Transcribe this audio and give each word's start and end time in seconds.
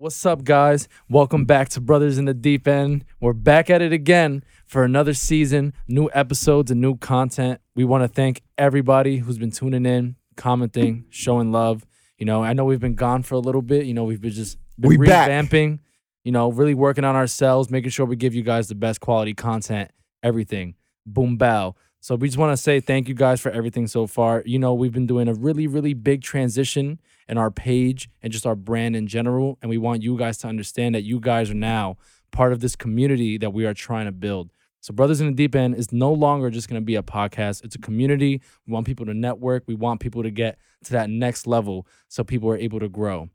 What's 0.00 0.24
up, 0.24 0.44
guys? 0.44 0.86
Welcome 1.08 1.44
back 1.44 1.70
to 1.70 1.80
Brothers 1.80 2.18
in 2.18 2.24
the 2.24 2.32
Deep 2.32 2.68
End. 2.68 3.04
We're 3.20 3.32
back 3.32 3.68
at 3.68 3.82
it 3.82 3.92
again 3.92 4.44
for 4.64 4.84
another 4.84 5.12
season, 5.12 5.74
new 5.88 6.08
episodes, 6.14 6.70
and 6.70 6.80
new 6.80 6.96
content. 6.96 7.60
We 7.74 7.82
want 7.84 8.04
to 8.04 8.08
thank 8.08 8.42
everybody 8.56 9.16
who's 9.16 9.38
been 9.38 9.50
tuning 9.50 9.84
in, 9.84 10.14
commenting, 10.36 11.06
showing 11.10 11.50
love. 11.50 11.84
You 12.16 12.26
know, 12.26 12.44
I 12.44 12.52
know 12.52 12.64
we've 12.64 12.78
been 12.78 12.94
gone 12.94 13.24
for 13.24 13.34
a 13.34 13.40
little 13.40 13.60
bit. 13.60 13.86
You 13.86 13.94
know, 13.94 14.04
we've 14.04 14.20
been 14.20 14.30
just 14.30 14.56
been 14.78 14.90
We 14.90 14.98
back. 14.98 15.30
revamping, 15.30 15.80
you 16.22 16.30
know, 16.30 16.52
really 16.52 16.74
working 16.74 17.02
on 17.02 17.16
ourselves, 17.16 17.68
making 17.68 17.90
sure 17.90 18.06
we 18.06 18.14
give 18.14 18.36
you 18.36 18.42
guys 18.42 18.68
the 18.68 18.76
best 18.76 19.00
quality 19.00 19.34
content, 19.34 19.90
everything. 20.22 20.76
Boom, 21.06 21.36
bow. 21.36 21.74
So 21.98 22.14
we 22.14 22.28
just 22.28 22.38
want 22.38 22.56
to 22.56 22.62
say 22.62 22.78
thank 22.78 23.08
you 23.08 23.14
guys 23.14 23.40
for 23.40 23.50
everything 23.50 23.88
so 23.88 24.06
far. 24.06 24.44
You 24.46 24.60
know, 24.60 24.74
we've 24.74 24.92
been 24.92 25.08
doing 25.08 25.26
a 25.26 25.34
really, 25.34 25.66
really 25.66 25.94
big 25.94 26.22
transition 26.22 27.00
in 27.28 27.38
our 27.38 27.50
page 27.50 28.08
and 28.22 28.32
just 28.32 28.46
our 28.46 28.56
brand 28.56 28.96
in 28.96 29.06
general. 29.06 29.58
And 29.60 29.68
we 29.68 29.78
want 29.78 30.02
you 30.02 30.16
guys 30.16 30.38
to 30.38 30.48
understand 30.48 30.94
that 30.94 31.02
you 31.02 31.20
guys 31.20 31.50
are 31.50 31.54
now 31.54 31.96
part 32.30 32.52
of 32.52 32.60
this 32.60 32.76
community 32.76 33.38
that 33.38 33.52
we 33.52 33.66
are 33.66 33.74
trying 33.74 34.06
to 34.06 34.12
build. 34.12 34.50
So, 34.80 34.94
Brothers 34.94 35.20
in 35.20 35.26
the 35.26 35.32
Deep 35.32 35.56
End 35.56 35.74
is 35.74 35.92
no 35.92 36.12
longer 36.12 36.50
just 36.50 36.68
going 36.68 36.80
to 36.80 36.84
be 36.84 36.94
a 36.94 37.02
podcast. 37.02 37.64
It's 37.64 37.74
a 37.74 37.80
community. 37.80 38.40
We 38.66 38.72
want 38.72 38.86
people 38.86 39.06
to 39.06 39.14
network. 39.14 39.64
We 39.66 39.74
want 39.74 40.00
people 40.00 40.22
to 40.22 40.30
get 40.30 40.58
to 40.84 40.92
that 40.92 41.10
next 41.10 41.46
level 41.46 41.86
so 42.06 42.22
people 42.22 42.48
are 42.50 42.56
able 42.56 42.78
to 42.80 42.88
grow. 42.88 43.28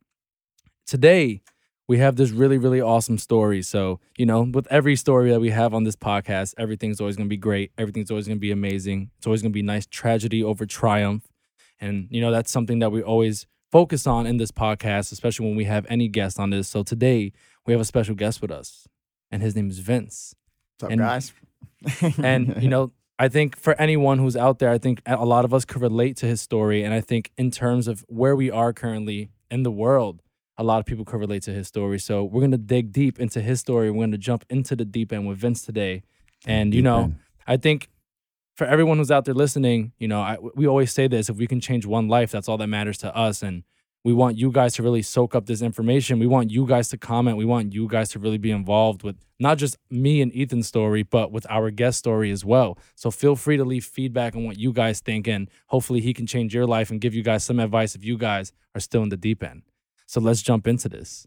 Today, 0.86 1.42
we 1.88 1.98
have 1.98 2.16
this 2.16 2.32
really, 2.32 2.58
really 2.58 2.80
awesome 2.80 3.18
story. 3.18 3.62
So, 3.62 4.00
you 4.18 4.26
know, 4.26 4.42
with 4.42 4.68
every 4.72 4.96
story 4.96 5.32
that 5.32 5.42
we 5.42 5.50
have 5.50 5.74
on 5.74 5.84
this 5.84 5.98
podcast, 5.98 6.54
everything's 6.58 7.02
always 7.02 7.18
going 7.18 7.28
to 7.28 7.34
be 7.34 7.38
great. 7.38 7.72
Everything's 7.78 8.10
always 8.10 8.26
going 8.26 8.38
to 8.38 8.42
be 8.42 8.52
amazing. 8.52 9.12
It's 9.18 9.28
always 9.28 9.42
going 9.42 9.52
to 9.52 9.54
be 9.54 9.62
nice 9.62 9.86
tragedy 9.86 10.44
over 10.44 10.66
triumph. 10.66 11.28
And, 11.82 12.08
you 12.10 12.22
know, 12.22 12.32
that's 12.32 12.52
something 12.52 12.80
that 12.80 12.92
we 12.92 13.04
always 13.04 13.46
focus 13.74 14.06
on 14.06 14.28
in 14.28 14.38
this 14.38 14.52
podcast, 14.52 15.12
especially 15.12 15.48
when 15.48 15.56
we 15.56 15.66
have 15.66 15.84
any 15.90 16.08
guest 16.08 16.40
on 16.40 16.52
this. 16.52 16.68
So 16.68 16.84
today, 16.84 17.34
we 17.66 17.74
have 17.74 17.82
a 17.82 17.86
special 17.86 18.14
guest 18.14 18.40
with 18.40 18.52
us, 18.52 18.88
and 19.32 19.42
his 19.42 19.56
name 19.56 19.70
is 19.72 19.80
Vince. 19.80 20.36
What's 20.80 20.84
up, 20.86 20.92
And- 20.92 21.02
guys? 21.02 21.34
And, 22.24 22.62
you 22.64 22.70
know, 22.70 22.92
I 23.20 23.28
think 23.30 23.58
for 23.58 23.74
anyone 23.82 24.18
who's 24.20 24.38
out 24.38 24.60
there, 24.60 24.70
I 24.70 24.78
think 24.78 25.02
a 25.06 25.26
lot 25.26 25.44
of 25.44 25.54
us 25.54 25.66
could 25.66 25.82
relate 25.82 26.16
to 26.18 26.26
his 26.28 26.40
story. 26.40 26.84
And 26.84 26.94
I 26.94 27.02
think 27.02 27.32
in 27.38 27.52
terms 27.52 27.88
of 27.88 28.06
where 28.08 28.36
we 28.36 28.50
are 28.52 28.72
currently 28.74 29.32
in 29.52 29.64
the 29.64 29.72
world, 29.72 30.22
a 30.58 30.64
lot 30.64 30.80
of 30.80 30.86
people 30.86 31.04
could 31.04 31.20
relate 31.20 31.44
to 31.44 31.52
his 31.52 31.68
story. 31.68 32.00
So 32.00 32.24
we're 32.24 32.42
going 32.42 32.52
to 32.52 32.58
dig 32.76 32.92
deep 32.94 33.20
into 33.20 33.42
his 33.42 33.60
story. 33.60 33.90
We're 33.92 34.00
going 34.06 34.12
to 34.12 34.18
jump 34.30 34.46
into 34.50 34.76
the 34.76 34.86
deep 34.86 35.12
end 35.12 35.28
with 35.28 35.38
Vince 35.40 35.62
today. 35.64 36.04
And, 36.46 36.74
you 36.74 36.80
Deep 36.82 36.86
know, 36.86 37.02
end. 37.04 37.16
I 37.48 37.58
think 37.58 37.90
for 38.56 38.66
everyone 38.68 38.98
who's 38.98 39.12
out 39.12 39.26
there 39.26 39.34
listening, 39.34 39.94
you 39.98 40.08
know, 40.08 40.22
I, 40.22 40.38
we 40.56 40.68
always 40.68 40.92
say 40.92 41.08
this 41.08 41.30
if 41.30 41.38
we 41.38 41.48
can 41.48 41.60
change 41.60 41.86
one 41.86 42.08
life, 42.08 42.32
that's 42.32 42.48
all 42.48 42.58
that 42.58 42.68
matters 42.68 42.98
to 43.00 43.16
us. 43.16 43.42
And 43.42 43.64
we 44.04 44.14
want 44.14 44.38
you 44.38 44.52
guys 44.52 44.74
to 44.76 44.84
really 44.84 45.02
soak 45.02 45.34
up 45.34 45.46
this 45.46 45.62
information. 45.62 46.20
We 46.20 46.28
want 46.28 46.52
you 46.52 46.68
guys 46.68 46.90
to 46.90 46.98
comment. 46.98 47.38
We 47.38 47.46
want 47.46 47.74
you 47.74 47.88
guys 47.88 48.10
to 48.10 48.20
really 48.20 48.38
be 48.38 48.52
involved 48.52 49.02
with 49.02 49.16
not 49.40 49.58
just 49.58 49.78
me 49.90 50.22
and 50.22 50.32
Ethan's 50.36 50.68
story, 50.68 51.04
but 51.04 51.32
with 51.32 51.48
our 51.50 51.72
guest 51.72 52.00
story 52.00 52.30
as 52.30 52.44
well. 52.44 52.78
So 52.96 53.12
feel 53.12 53.36
free 53.36 53.58
to 53.58 53.64
leave 53.64 53.86
feedback 53.86 54.36
on 54.36 54.44
what 54.44 54.58
you 54.58 54.74
guys 54.74 55.00
think. 55.00 55.28
And 55.28 55.50
hopefully 55.68 56.02
he 56.02 56.14
can 56.14 56.28
change 56.28 56.54
your 56.54 56.68
life 56.68 56.92
and 56.92 57.00
give 57.00 57.14
you 57.14 57.24
guys 57.24 57.44
some 57.44 57.60
advice 57.60 57.96
if 57.96 58.04
you 58.04 58.18
guys 58.18 58.52
are 58.76 58.82
still 58.82 59.04
in 59.04 59.10
the 59.10 59.18
deep 59.18 59.42
end. 59.42 59.64
So 60.06 60.20
let's 60.20 60.42
jump 60.42 60.68
into 60.68 60.90
this. 60.90 61.26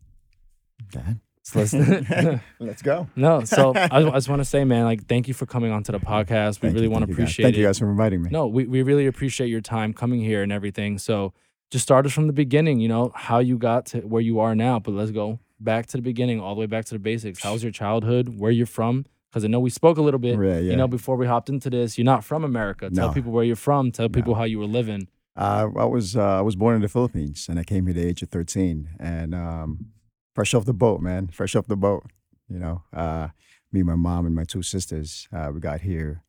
Okay. 0.94 1.16
So 1.48 1.60
let's 1.60 1.72
Let's 2.58 2.82
go. 2.82 3.06
no, 3.14 3.44
so 3.44 3.72
I, 3.76 3.88
I 4.02 4.10
just 4.10 4.28
want 4.28 4.40
to 4.40 4.44
say, 4.44 4.64
man, 4.64 4.82
like, 4.84 5.06
thank 5.06 5.28
you 5.28 5.34
for 5.34 5.46
coming 5.46 5.70
onto 5.70 5.92
the 5.92 6.00
podcast. 6.00 6.60
We 6.60 6.68
Thank 6.68 6.74
really 6.74 6.88
want 6.88 7.04
to 7.04 7.08
you, 7.08 7.14
guys. 7.14 7.22
appreciate 7.22 7.44
Thank 7.44 7.56
it. 7.56 7.60
you 7.60 7.66
guys 7.66 7.78
for 7.78 7.88
inviting 7.88 8.22
me. 8.22 8.30
No, 8.32 8.48
we, 8.48 8.66
we 8.66 8.82
really 8.82 9.06
appreciate 9.06 9.46
your 9.46 9.60
time 9.60 9.92
coming 9.94 10.18
here 10.20 10.42
and 10.42 10.50
everything. 10.50 10.98
So 10.98 11.32
just 11.70 11.84
start 11.84 12.04
us 12.04 12.12
from 12.12 12.26
the 12.26 12.32
beginning, 12.32 12.80
you 12.80 12.88
know, 12.88 13.12
how 13.14 13.38
you 13.38 13.58
got 13.58 13.86
to 13.86 14.00
where 14.00 14.22
you 14.22 14.40
are 14.40 14.56
now. 14.56 14.80
But 14.80 14.94
let's 14.94 15.12
go 15.12 15.38
back 15.60 15.86
to 15.86 15.96
the 15.98 16.02
beginning, 16.02 16.40
all 16.40 16.56
the 16.56 16.60
way 16.60 16.66
back 16.66 16.84
to 16.86 16.94
the 16.94 16.98
basics. 16.98 17.40
How 17.44 17.52
was 17.52 17.62
your 17.62 17.70
childhood? 17.72 18.40
Where 18.40 18.50
you're 18.50 18.66
from? 18.66 19.06
Because 19.30 19.44
I 19.44 19.46
know 19.48 19.60
we 19.60 19.70
spoke 19.70 19.98
a 19.98 20.02
little 20.02 20.18
bit, 20.18 20.40
Yeah, 20.42 20.54
yeah. 20.58 20.70
you 20.72 20.76
know, 20.76 20.88
before 20.88 21.14
we 21.14 21.28
hopped 21.28 21.48
into 21.48 21.70
this. 21.70 21.96
You're 21.96 22.04
not 22.06 22.24
from 22.24 22.42
America. 22.42 22.90
Tell 22.90 23.08
No. 23.08 23.14
people 23.14 23.30
where 23.30 23.44
you're 23.44 23.54
from. 23.54 23.92
Tell 23.92 24.08
people 24.08 24.34
how 24.34 24.44
you 24.44 24.58
were 24.58 24.66
living. 24.66 25.06
Uh, 25.36 25.68
I 25.76 25.84
was 25.84 26.16
uh, 26.16 26.38
I 26.38 26.40
was 26.40 26.56
born 26.56 26.74
in 26.74 26.80
the 26.82 26.88
Philippines, 26.88 27.46
and 27.48 27.58
I 27.60 27.62
came 27.62 27.86
here 27.86 27.90
at 27.96 28.02
the 28.02 28.08
age 28.08 28.22
of 28.22 28.30
thirteen, 28.30 28.88
and 28.98 29.34
um, 29.34 29.90
fresh 30.36 30.52
off 30.54 30.66
the 30.66 30.74
boat, 30.74 31.00
man, 31.00 31.28
fresh 31.28 31.56
off 31.56 31.66
the 31.66 31.76
boat. 31.76 32.04
You 32.48 32.58
know, 32.60 32.82
uh, 32.92 33.28
me, 33.72 33.82
my 33.82 33.96
mom, 33.96 34.26
and 34.26 34.34
my 34.34 34.44
two 34.44 34.62
sisters, 34.62 35.26
uh, 35.36 35.50
we 35.52 35.58
got 35.60 35.80
here, 35.80 36.22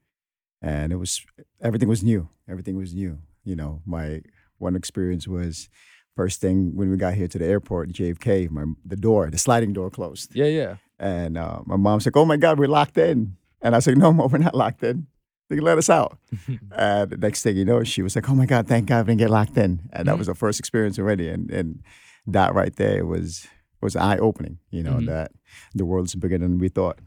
and 0.61 0.91
it 0.91 0.95
was 0.95 1.23
everything 1.61 1.89
was 1.89 2.03
new. 2.03 2.29
Everything 2.49 2.75
was 2.77 2.93
new. 2.95 3.19
You 3.43 3.55
know, 3.55 3.81
my 3.85 4.21
one 4.57 4.75
experience 4.75 5.27
was 5.27 5.69
first 6.15 6.41
thing 6.41 6.75
when 6.75 6.89
we 6.89 6.97
got 6.97 7.13
here 7.13 7.27
to 7.27 7.37
the 7.37 7.45
airport, 7.45 7.89
JFK, 7.91 8.49
my 8.49 8.63
the 8.83 8.95
door, 8.95 9.29
the 9.29 9.37
sliding 9.37 9.73
door 9.73 9.89
closed. 9.91 10.33
Yeah, 10.35 10.45
yeah. 10.61 10.75
And 10.99 11.37
uh, 11.37 11.59
my 11.65 11.75
mom 11.75 11.99
said, 11.99 12.13
"Oh 12.15 12.25
my 12.25 12.37
God, 12.37 12.57
we're 12.57 12.67
locked 12.79 12.97
in." 12.97 13.35
And 13.61 13.75
I 13.75 13.79
said, 13.79 13.97
"No, 13.97 14.11
mom, 14.13 14.31
we're 14.31 14.39
not 14.39 14.55
locked 14.55 14.81
in. 14.83 15.05
They 15.49 15.57
can 15.57 15.65
let 15.65 15.77
us 15.77 15.89
out." 15.89 16.17
and 16.71 17.11
the 17.11 17.17
next 17.17 17.43
thing 17.43 17.55
you 17.57 17.65
know, 17.65 17.83
she 17.83 18.01
was 18.01 18.15
like, 18.15 18.27
"Oh 18.29 18.35
my 18.35 18.47
God, 18.47 18.67
thank 18.67 18.87
God 18.87 19.05
we 19.05 19.11
didn't 19.11 19.19
get 19.19 19.29
locked 19.29 19.57
in." 19.57 19.71
And 19.93 20.07
that 20.07 20.15
Mhm. 20.15 20.19
was 20.19 20.27
the 20.27 20.33
first 20.43 20.59
experience 20.59 20.97
already. 20.97 21.27
And 21.27 21.51
and 21.51 21.83
that 22.25 22.55
right 22.55 22.75
there 22.77 23.05
was 23.05 23.45
was 23.81 23.95
eye 23.95 24.17
opening. 24.17 24.59
You 24.71 24.83
know 24.83 24.97
Mhm. 24.99 25.05
that 25.07 25.31
the 25.73 25.85
world's 25.85 26.15
bigger 26.15 26.37
than 26.37 26.57
we 26.59 26.69
thought. 26.69 26.99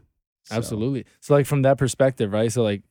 So, 0.43 0.55
Absolutely. 0.55 1.05
So 1.19 1.33
like 1.35 1.45
from 1.45 1.61
that 1.63 1.77
perspective, 1.77 2.31
right? 2.33 2.51
So 2.51 2.63
like 2.63 2.83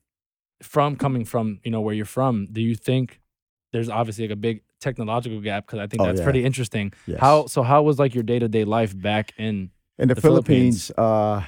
from 0.63 0.97
coming 0.97 1.25
from, 1.25 1.59
you 1.65 1.71
know, 1.71 1.81
where 1.81 1.95
you're 1.95 2.05
from, 2.05 2.47
do 2.53 2.61
you 2.61 2.75
think 2.75 3.21
there's 3.73 3.89
obviously 3.89 4.25
like 4.27 4.33
a 4.33 4.37
big 4.37 4.63
technological 4.81 5.41
gap 5.41 5.67
because 5.67 5.79
I 5.81 5.87
think 5.87 6.03
Oh, 6.03 6.07
that's 6.07 6.21
yeah. 6.21 6.25
pretty 6.25 6.45
interesting. 6.45 6.93
yes. 7.07 7.19
How 7.21 7.47
so 7.47 7.63
how 7.63 7.83
was 7.83 7.99
like 7.99 8.15
your 8.15 8.23
day-to-day 8.25 8.65
life 8.65 8.93
back 9.01 9.33
in 9.39 9.71
in 9.99 10.09
the, 10.09 10.15
the 10.15 10.21
Philippines? 10.21 10.87
Philippines, 10.87 10.99
uh, 10.99 11.45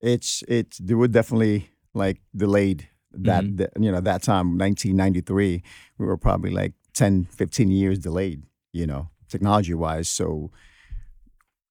it's 0.00 0.42
it's 0.48 0.78
they 0.78 0.94
were 0.94 1.08
definitely 1.08 1.68
like 1.94 2.20
delayed 2.36 2.88
that, 3.12 3.44
Mhm. 3.44 3.56
that 3.58 3.70
you 3.78 3.90
know 3.92 4.00
that 4.00 4.22
time 4.22 4.56
1993 4.58 5.62
we 5.98 6.06
were 6.06 6.16
probably 6.16 6.50
like 6.50 6.72
10 6.94 7.24
15 7.26 7.70
years 7.70 7.98
delayed 7.98 8.42
you 8.72 8.86
know 8.86 9.08
technology 9.28 9.74
wise 9.74 10.08
so 10.08 10.50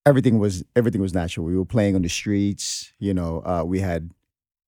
everything 0.06 0.38
was 0.38 0.64
everything 0.76 1.00
was 1.00 1.14
natural 1.14 1.46
we 1.46 1.56
were 1.56 1.64
playing 1.64 1.94
on 1.94 2.02
the 2.02 2.08
streets 2.08 2.92
you 2.98 3.14
know 3.14 3.42
uh, 3.44 3.62
we 3.64 3.80
had 3.80 4.10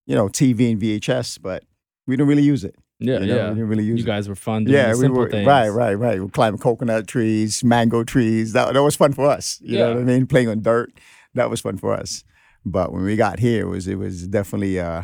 you 0.07 0.15
know 0.15 0.29
TV 0.29 0.73
and 0.73 0.81
VHS 0.81 1.39
but 1.41 1.65
we 2.07 2.17
didn't 2.17 2.29
really 2.29 2.43
use 2.43 2.65
it 2.65 2.75
Yeah, 2.99 3.21
you 3.21 3.27
know? 3.27 3.37
yeah. 3.37 3.49
we 3.51 3.55
didn't 3.57 3.69
really 3.69 3.85
use 3.85 4.01
it. 4.01 4.07
You 4.07 4.13
it 4.13 4.15
guys 4.17 4.29
were 4.29 4.35
fun 4.37 4.65
doing 4.65 4.75
yeah, 4.77 4.95
we 4.95 5.09
were 5.09 5.29
things. 5.29 5.47
right, 5.47 5.69
right, 5.69 5.95
right. 5.95 6.23
We 6.23 6.29
climbing 6.31 6.61
coconut 6.61 7.07
trees, 7.07 7.63
mango 7.65 8.05
trees. 8.05 8.53
That 8.53 8.73
that 8.75 8.83
was 8.83 8.97
fun 8.97 9.13
for 9.13 9.27
us. 9.29 9.59
You 9.61 9.79
know 9.79 9.89
Yeah. 9.89 9.95
what 9.95 10.03
I 10.03 10.05
mean? 10.05 10.27
Playing 10.27 10.49
on 10.49 10.63
dirt, 10.63 10.91
that 11.35 11.51
was 11.51 11.61
fun 11.61 11.77
for 11.77 11.93
us. 11.93 12.25
But 12.65 12.93
when 12.93 13.03
we 13.05 13.15
got 13.17 13.39
here, 13.39 13.61
it 13.67 13.69
was 13.69 13.87
it 13.87 13.99
was 13.99 14.27
definitely 14.29 14.81
uh, 14.81 15.03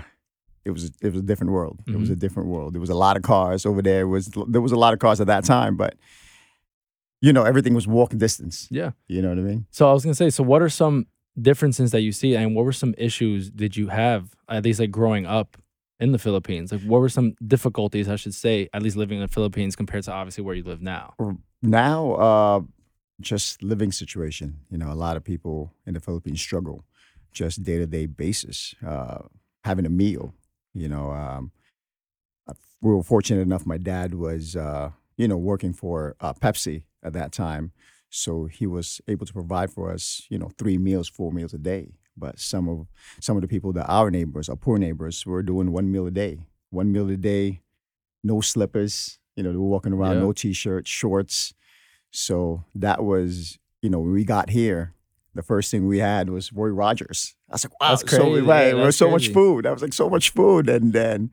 it 0.64 0.70
was 0.70 0.90
it 1.02 1.10
was 1.12 1.20
a 1.20 1.26
different 1.30 1.52
world. 1.52 1.76
It 1.80 1.90
Mm-hmm. 1.90 2.00
was 2.00 2.10
a 2.10 2.16
different 2.16 2.48
world. 2.48 2.72
There 2.74 2.80
was 2.80 2.90
a 2.90 2.94
lot 3.06 3.16
of 3.18 3.22
cars 3.22 3.66
over 3.66 3.82
there. 3.82 4.02
It 4.06 4.12
was 4.16 4.24
there 4.54 4.62
was 4.62 4.72
a 4.72 4.80
lot 4.84 4.92
of 4.94 4.98
cars 5.00 5.20
at 5.20 5.26
that 5.26 5.44
time, 5.44 5.76
but 5.76 5.92
you 7.22 7.32
know 7.32 7.44
everything 7.44 7.72
was 7.72 7.86
walking 7.88 8.18
distance. 8.18 8.68
Yeah. 8.70 8.90
You 9.08 9.22
know 9.22 9.30
what 9.30 9.38
I 9.38 9.42
mean? 9.42 9.66
So 9.70 9.88
I 9.88 9.92
was 9.94 10.04
gonna 10.04 10.14
say, 10.14 10.28
so 10.28 10.42
what 10.42 10.60
are 10.60 10.68
some 10.68 11.06
differences 11.40 11.90
that 11.92 12.02
you 12.02 12.12
see 12.12 12.34
and 12.34 12.54
what 12.54 12.66
were 12.66 12.72
some 12.72 12.94
issues 12.98 13.50
did 13.50 13.74
you 13.76 13.88
have, 13.88 14.34
at 14.50 14.64
least 14.64 14.78
like 14.80 14.90
growing 14.90 15.24
up 15.24 15.56
in 15.98 16.12
the 16.12 16.18
Philippines? 16.18 16.72
Like 16.72 16.82
what 16.82 17.00
were 17.00 17.08
some 17.08 17.34
difficulties, 17.46 18.08
I 18.08 18.16
should 18.16 18.34
say, 18.34 18.68
at 18.74 18.82
least 18.82 18.96
living 18.96 19.18
in 19.18 19.22
the 19.22 19.32
Philippines 19.32 19.74
compared 19.76 20.04
to 20.04 20.12
obviously 20.12 20.44
where 20.44 20.54
you 20.54 20.64
live 20.64 20.82
now? 20.82 21.14
now 21.62 22.12
uh 22.14 22.60
just 23.20 23.62
living 23.62 23.92
situation 23.92 24.58
you 24.68 24.76
know 24.76 24.90
a 24.90 24.94
lot 24.94 25.16
of 25.16 25.22
people 25.22 25.72
in 25.86 25.94
the 25.94 26.00
philippines 26.00 26.40
struggle 26.40 26.84
just 27.32 27.62
day-to-day 27.62 28.04
basis 28.04 28.74
uh 28.84 29.18
having 29.62 29.86
a 29.86 29.88
meal 29.88 30.34
you 30.74 30.88
know 30.88 31.12
um 31.12 31.52
we 32.80 32.92
were 32.92 33.02
fortunate 33.02 33.40
enough 33.40 33.64
my 33.64 33.78
dad 33.78 34.12
was 34.14 34.56
uh 34.56 34.90
you 35.16 35.28
know 35.28 35.36
working 35.36 35.72
for 35.72 36.16
uh, 36.20 36.32
pepsi 36.34 36.82
at 37.02 37.12
that 37.12 37.32
time 37.32 37.72
so 38.10 38.44
he 38.46 38.66
was 38.66 39.00
able 39.08 39.24
to 39.26 39.32
provide 39.32 39.70
for 39.70 39.90
us 39.92 40.26
you 40.30 40.38
know 40.38 40.50
three 40.58 40.78
meals 40.78 41.08
four 41.08 41.32
meals 41.32 41.54
a 41.54 41.58
day 41.58 41.92
but 42.16 42.38
some 42.38 42.68
of 42.68 42.86
some 43.20 43.36
of 43.36 43.42
the 43.42 43.48
people 43.48 43.72
that 43.72 43.86
our 43.88 44.10
neighbors 44.10 44.48
our 44.48 44.56
poor 44.56 44.78
neighbors 44.78 45.24
were 45.26 45.42
doing 45.42 45.72
one 45.72 45.90
meal 45.90 46.06
a 46.06 46.10
day 46.10 46.38
one 46.70 46.92
meal 46.92 47.08
a 47.08 47.16
day 47.16 47.60
no 48.22 48.40
slippers 48.40 49.18
you 49.36 49.42
know 49.42 49.50
they 49.50 49.56
were 49.58 49.68
walking 49.68 49.92
around 49.92 50.16
Yeah. 50.16 50.22
no 50.22 50.32
t-shirts 50.32 50.90
shorts 50.90 51.54
so 52.14 52.64
that 52.74 53.02
was, 53.02 53.58
you 53.80 53.88
know, 53.88 53.98
when 54.00 54.12
we 54.12 54.22
got 54.26 54.50
here, 54.50 54.92
the 55.34 55.42
first 55.42 55.70
thing 55.70 55.86
we 55.88 55.98
had 55.98 56.28
was 56.28 56.52
Roy 56.52 56.68
Rogers. 56.68 57.34
I 57.48 57.54
was 57.54 57.64
like, 57.64 57.80
wow, 57.80 57.88
That's 57.88 58.02
crazy. 58.02 58.16
so 58.22 58.30
crazy. 58.32 58.46
right, 58.46 58.76
Yeah, 58.76 58.84
that's 58.84 58.96
so 58.98 59.10
much 59.10 59.28
food. 59.28 59.64
I 59.66 59.72
was 59.72 59.80
like, 59.80 59.94
so 59.94 60.10
much 60.10 60.28
food, 60.28 60.68
and 60.68 60.92
then 60.92 61.30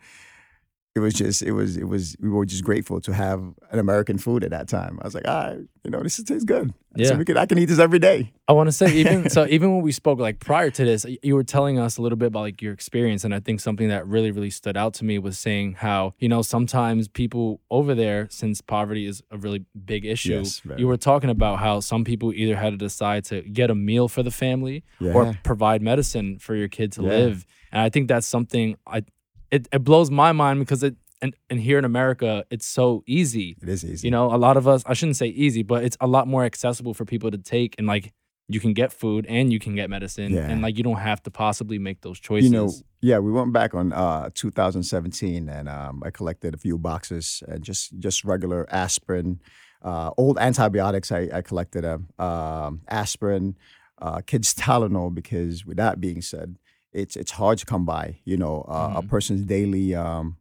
it 0.95 1.00
was 1.01 1.13
just 1.13 1.41
it 1.44 1.51
was 1.51 1.77
it 1.77 1.83
was 1.88 2.15
we 2.19 2.30
were 2.30 2.45
just 2.45 2.63
grateful 2.63 3.00
to 3.01 3.13
have 3.13 3.39
an 3.71 3.80
American 3.80 4.18
food 4.18 4.44
at 4.44 4.50
that 4.50 4.68
time. 4.68 4.97
I 5.01 5.06
was 5.06 5.13
like, 5.13 5.25
ah, 5.27 5.51
you 5.83 5.91
know, 5.91 6.01
this 6.01 6.18
tastes 6.24 6.44
good. 6.44 6.74
Yeah. 6.95 7.09
So 7.09 7.15
we 7.15 7.25
could 7.25 7.38
I 7.38 7.45
can 7.45 7.59
eat 7.59 7.65
this 7.65 7.77
every 7.80 8.00
day. 8.00 8.33
I 8.47 8.53
want 8.53 8.68
to 8.68 8.71
say 8.71 8.91
even 8.95 9.30
so 9.30 9.45
even 9.50 9.71
when 9.74 9.81
we 9.83 9.91
spoke 9.91 10.19
like 10.19 10.39
prior 10.39 10.71
to 10.71 10.83
this, 10.83 11.06
you 11.21 11.36
were 11.36 11.44
telling 11.44 11.77
us 11.77 11.97
a 11.97 12.01
little 12.01 12.18
bit 12.18 12.25
about 12.27 12.39
like 12.41 12.62
your 12.62 12.74
experience, 12.74 13.24
and 13.24 13.36
I 13.36 13.39
think 13.39 13.59
something 13.59 13.88
that 13.89 14.07
really 14.07 14.31
really 14.31 14.50
stood 14.50 14.75
out 14.75 14.95
to 14.95 15.06
me 15.06 15.19
was 15.19 15.38
saying 15.38 15.74
how 15.74 16.15
you 16.18 16.27
know 16.27 16.41
sometimes 16.41 17.07
people 17.07 17.62
over 17.69 17.94
there, 17.94 18.27
since 18.31 18.59
poverty 18.59 19.06
is 19.06 19.21
a 19.30 19.38
really 19.38 19.65
big 19.85 20.06
issue, 20.06 20.38
Yes, 20.39 20.62
you 20.75 20.88
were 20.88 20.97
talking 20.97 21.30
about 21.30 21.59
how 21.59 21.81
some 21.81 22.03
people 22.03 22.33
either 22.33 22.56
had 22.56 22.71
to 22.71 22.77
decide 22.77 23.24
to 23.25 23.42
get 23.44 23.69
a 23.69 23.75
meal 23.75 24.07
for 24.07 24.24
the 24.24 24.31
family 24.31 24.83
Yeah. 25.00 25.13
or 25.13 25.38
provide 25.44 25.83
medicine 25.83 26.39
for 26.39 26.56
your 26.56 26.68
kid 26.68 26.92
to 26.94 27.03
Yeah. 27.03 27.09
live, 27.09 27.45
and 27.71 27.80
I 27.83 27.89
think 27.89 28.07
that's 28.07 28.25
something 28.27 28.75
I 28.88 29.03
it, 29.51 29.67
it 29.71 29.83
blows 29.83 30.09
my 30.11 30.31
mind 30.31 30.59
because 30.59 30.83
it 30.83 30.95
and, 31.21 31.35
and 31.49 31.59
here 31.59 31.77
in 31.77 31.85
America 31.85 32.45
it's 32.49 32.65
so 32.65 33.03
easy 33.05 33.57
It 33.61 33.69
is 33.69 33.83
easy. 33.83 34.07
you 34.07 34.11
know, 34.11 34.33
a 34.33 34.37
lot 34.37 34.55
of 34.57 34.67
us, 34.67 34.83
I 34.85 34.93
shouldn't 34.93 35.17
say 35.17 35.27
easy, 35.27 35.63
but 35.63 35.83
it's 35.83 35.97
a 35.99 36.07
lot 36.07 36.27
more 36.27 36.43
accessible 36.45 36.93
for 36.93 37.03
people 37.05 37.29
to 37.31 37.37
take 37.37 37.75
and 37.77 37.87
like 37.87 38.13
you 38.51 38.59
can 38.59 38.73
get 38.73 38.91
food 38.91 39.25
and 39.27 39.51
you 39.53 39.59
can 39.59 39.75
get 39.75 39.89
medicine 39.89 40.33
Yeah. 40.33 40.49
and 40.49 40.61
like 40.61 40.77
you 40.77 40.83
don't 40.83 40.97
have 40.97 41.21
to 41.23 41.31
possibly 41.31 41.77
make 41.77 42.01
those 42.01 42.19
choices. 42.19 42.49
you 42.51 42.57
know, 42.57 42.71
yeah, 43.01 43.19
we 43.19 43.31
went 43.31 43.53
back 43.53 43.73
on 43.75 43.93
uh, 43.93 44.29
2017, 44.33 45.47
and 45.49 45.69
um, 45.69 46.01
I 46.05 46.09
collected 46.09 46.53
a 46.53 46.57
few 46.57 46.77
boxes 46.77 47.43
and 47.47 47.63
just 47.63 47.97
just 47.99 48.25
regular 48.25 48.65
aspirin, 48.73 49.39
uh, 49.83 50.11
old 50.17 50.37
antibiotics. 50.39 51.11
I, 51.11 51.29
I 51.33 51.41
collected 51.41 51.85
a 51.85 52.01
um, 52.21 52.81
aspirin, 52.89 53.55
uh, 54.01 54.21
kids 54.25 54.53
Tylenol 54.61 55.13
because 55.13 55.65
with 55.65 55.77
that 55.77 55.99
being 56.01 56.21
said, 56.21 56.57
it's 56.91 57.15
it's 57.15 57.31
hard 57.31 57.57
to 57.59 57.65
come 57.65 57.86
by. 57.86 58.19
You 58.25 58.38
know, 58.38 58.62
uh, 58.68 58.94
a 58.97 59.01
Mhm. 59.03 59.09
person's 59.09 59.45
daily 59.45 59.94
um, 59.95 60.38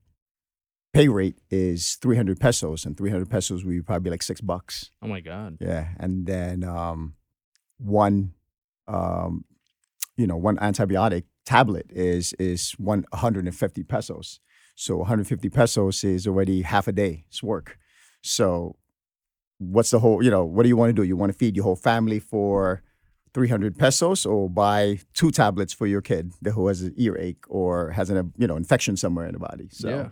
pay 0.93 1.09
rate 1.09 1.39
is 1.51 1.97
300 1.97 2.41
pesos, 2.41 2.85
and 2.87 2.97
300 2.97 3.29
pesos 3.31 3.65
would 3.65 3.71
probably 3.71 3.79
be 3.81 3.83
probably 3.83 4.11
like 4.11 4.23
six 4.23 4.41
bucks. 4.41 4.91
oh 5.03 5.09
my 5.09 5.21
God. 5.21 5.59
Yeah, 5.61 5.89
and 5.99 6.27
then 6.27 6.65
um, 6.65 7.15
one, 7.79 8.33
um, 8.87 9.45
you 10.17 10.27
know, 10.27 10.37
one 10.37 10.57
antibiotic 10.59 11.25
tablet 11.45 11.87
is 11.91 12.33
is 12.35 12.73
150 12.79 13.83
pesos. 13.85 14.41
So 14.75 14.97
150 14.99 15.49
pesos 15.51 16.05
is 16.05 16.27
already 16.27 16.63
half 16.63 16.87
a 16.89 16.93
day's 16.93 17.43
work. 17.43 17.79
So 18.23 18.77
what's 19.59 19.91
the 19.91 19.99
whole? 19.99 20.23
You 20.23 20.31
know, 20.31 20.45
what 20.45 20.63
do 20.63 20.69
you 20.69 20.77
want 20.77 20.91
to 20.91 20.95
do? 20.95 21.03
You 21.03 21.17
want 21.17 21.33
to 21.33 21.39
feed 21.39 21.57
your 21.57 21.65
whole 21.65 21.77
family 21.77 22.21
for 22.21 22.83
300 23.35 23.79
pesos, 23.79 24.25
or 24.27 24.49
buy 24.51 25.01
two 25.15 25.31
tablets 25.31 25.73
for 25.73 25.87
your 25.87 26.01
kid 26.01 26.33
who 26.55 26.67
has 26.69 26.83
an 26.83 26.95
earache 26.97 27.45
or 27.49 27.91
has 27.91 28.11
an 28.11 28.33
you 28.37 28.47
know 28.47 28.57
infection 28.57 28.97
somewhere 28.97 29.27
in 29.27 29.33
the 29.33 29.39
body. 29.39 29.69
So 29.71 29.89
Yeah. 29.89 30.09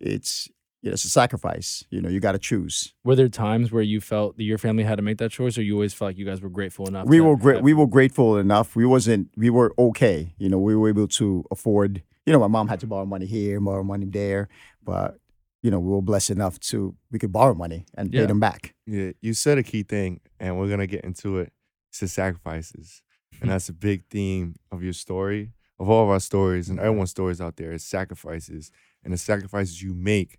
it's 0.00 0.48
you 0.80 0.90
know, 0.90 0.94
it's 0.94 1.04
a 1.04 1.08
sacrifice. 1.10 1.84
You 1.90 2.00
know, 2.00 2.08
you 2.08 2.20
got 2.20 2.32
to 2.32 2.38
choose. 2.38 2.94
Were 3.04 3.16
there 3.16 3.28
times 3.28 3.72
where 3.72 3.82
you 3.82 4.00
felt 4.00 4.36
that 4.36 4.44
your 4.44 4.58
family 4.58 4.84
had 4.84 4.94
to 4.96 5.02
make 5.02 5.18
that 5.18 5.32
choice 5.32 5.58
or 5.58 5.62
you 5.62 5.74
always 5.74 5.92
felt 5.92 6.10
like 6.10 6.18
you 6.18 6.24
guys 6.24 6.40
were 6.40 6.48
grateful 6.50 6.86
enough? 6.86 7.06
we 7.08 7.20
were 7.20 7.36
great. 7.36 7.62
We 7.64 7.74
were 7.74 7.88
grateful 7.88 8.38
enough. 8.38 8.76
We 8.76 8.86
wasn't. 8.86 9.28
We 9.36 9.50
were 9.50 9.74
okay. 9.76 10.34
You 10.38 10.48
know, 10.48 10.58
we 10.58 10.76
were 10.76 10.88
able 10.88 11.08
to 11.08 11.44
afford. 11.50 12.02
You 12.26 12.32
know, 12.32 12.38
my 12.38 12.46
mom 12.46 12.68
had 12.68 12.78
to 12.80 12.86
borrow 12.86 13.06
money 13.06 13.26
here, 13.26 13.58
borrow 13.60 13.82
money 13.82 14.06
there, 14.06 14.48
but 14.84 15.18
you 15.62 15.72
know, 15.72 15.80
we 15.80 15.90
were 15.90 16.00
blessed 16.02 16.30
enough 16.30 16.60
to 16.60 16.94
we 17.10 17.18
could 17.18 17.32
borrow 17.32 17.54
money 17.54 17.84
and 17.96 18.14
Yeah. 18.14 18.20
pay 18.20 18.26
them 18.26 18.38
back. 18.38 18.74
Yeah, 18.86 19.10
you 19.20 19.34
said 19.34 19.58
a 19.58 19.64
key 19.64 19.82
thing, 19.82 20.20
and 20.38 20.56
we're 20.56 20.68
gonna 20.68 20.86
get 20.86 21.02
into 21.04 21.38
it. 21.38 21.52
It's 21.90 22.00
the 22.00 22.08
sacrifices, 22.08 23.02
and 23.32 23.42
hmm. 23.42 23.48
that's 23.48 23.68
a 23.68 23.72
big 23.72 24.04
theme 24.10 24.56
of 24.70 24.82
your 24.82 24.92
story, 24.92 25.52
of 25.78 25.88
all 25.88 26.04
of 26.04 26.10
our 26.10 26.20
stories, 26.20 26.68
and 26.68 26.78
mm-hmm. 26.78 26.86
everyone's 26.86 27.10
stories 27.10 27.40
out 27.40 27.56
there. 27.56 27.72
Is 27.72 27.84
sacrifices, 27.84 28.70
and 29.04 29.12
the 29.12 29.18
sacrifices 29.18 29.82
you 29.82 29.94
make. 29.94 30.38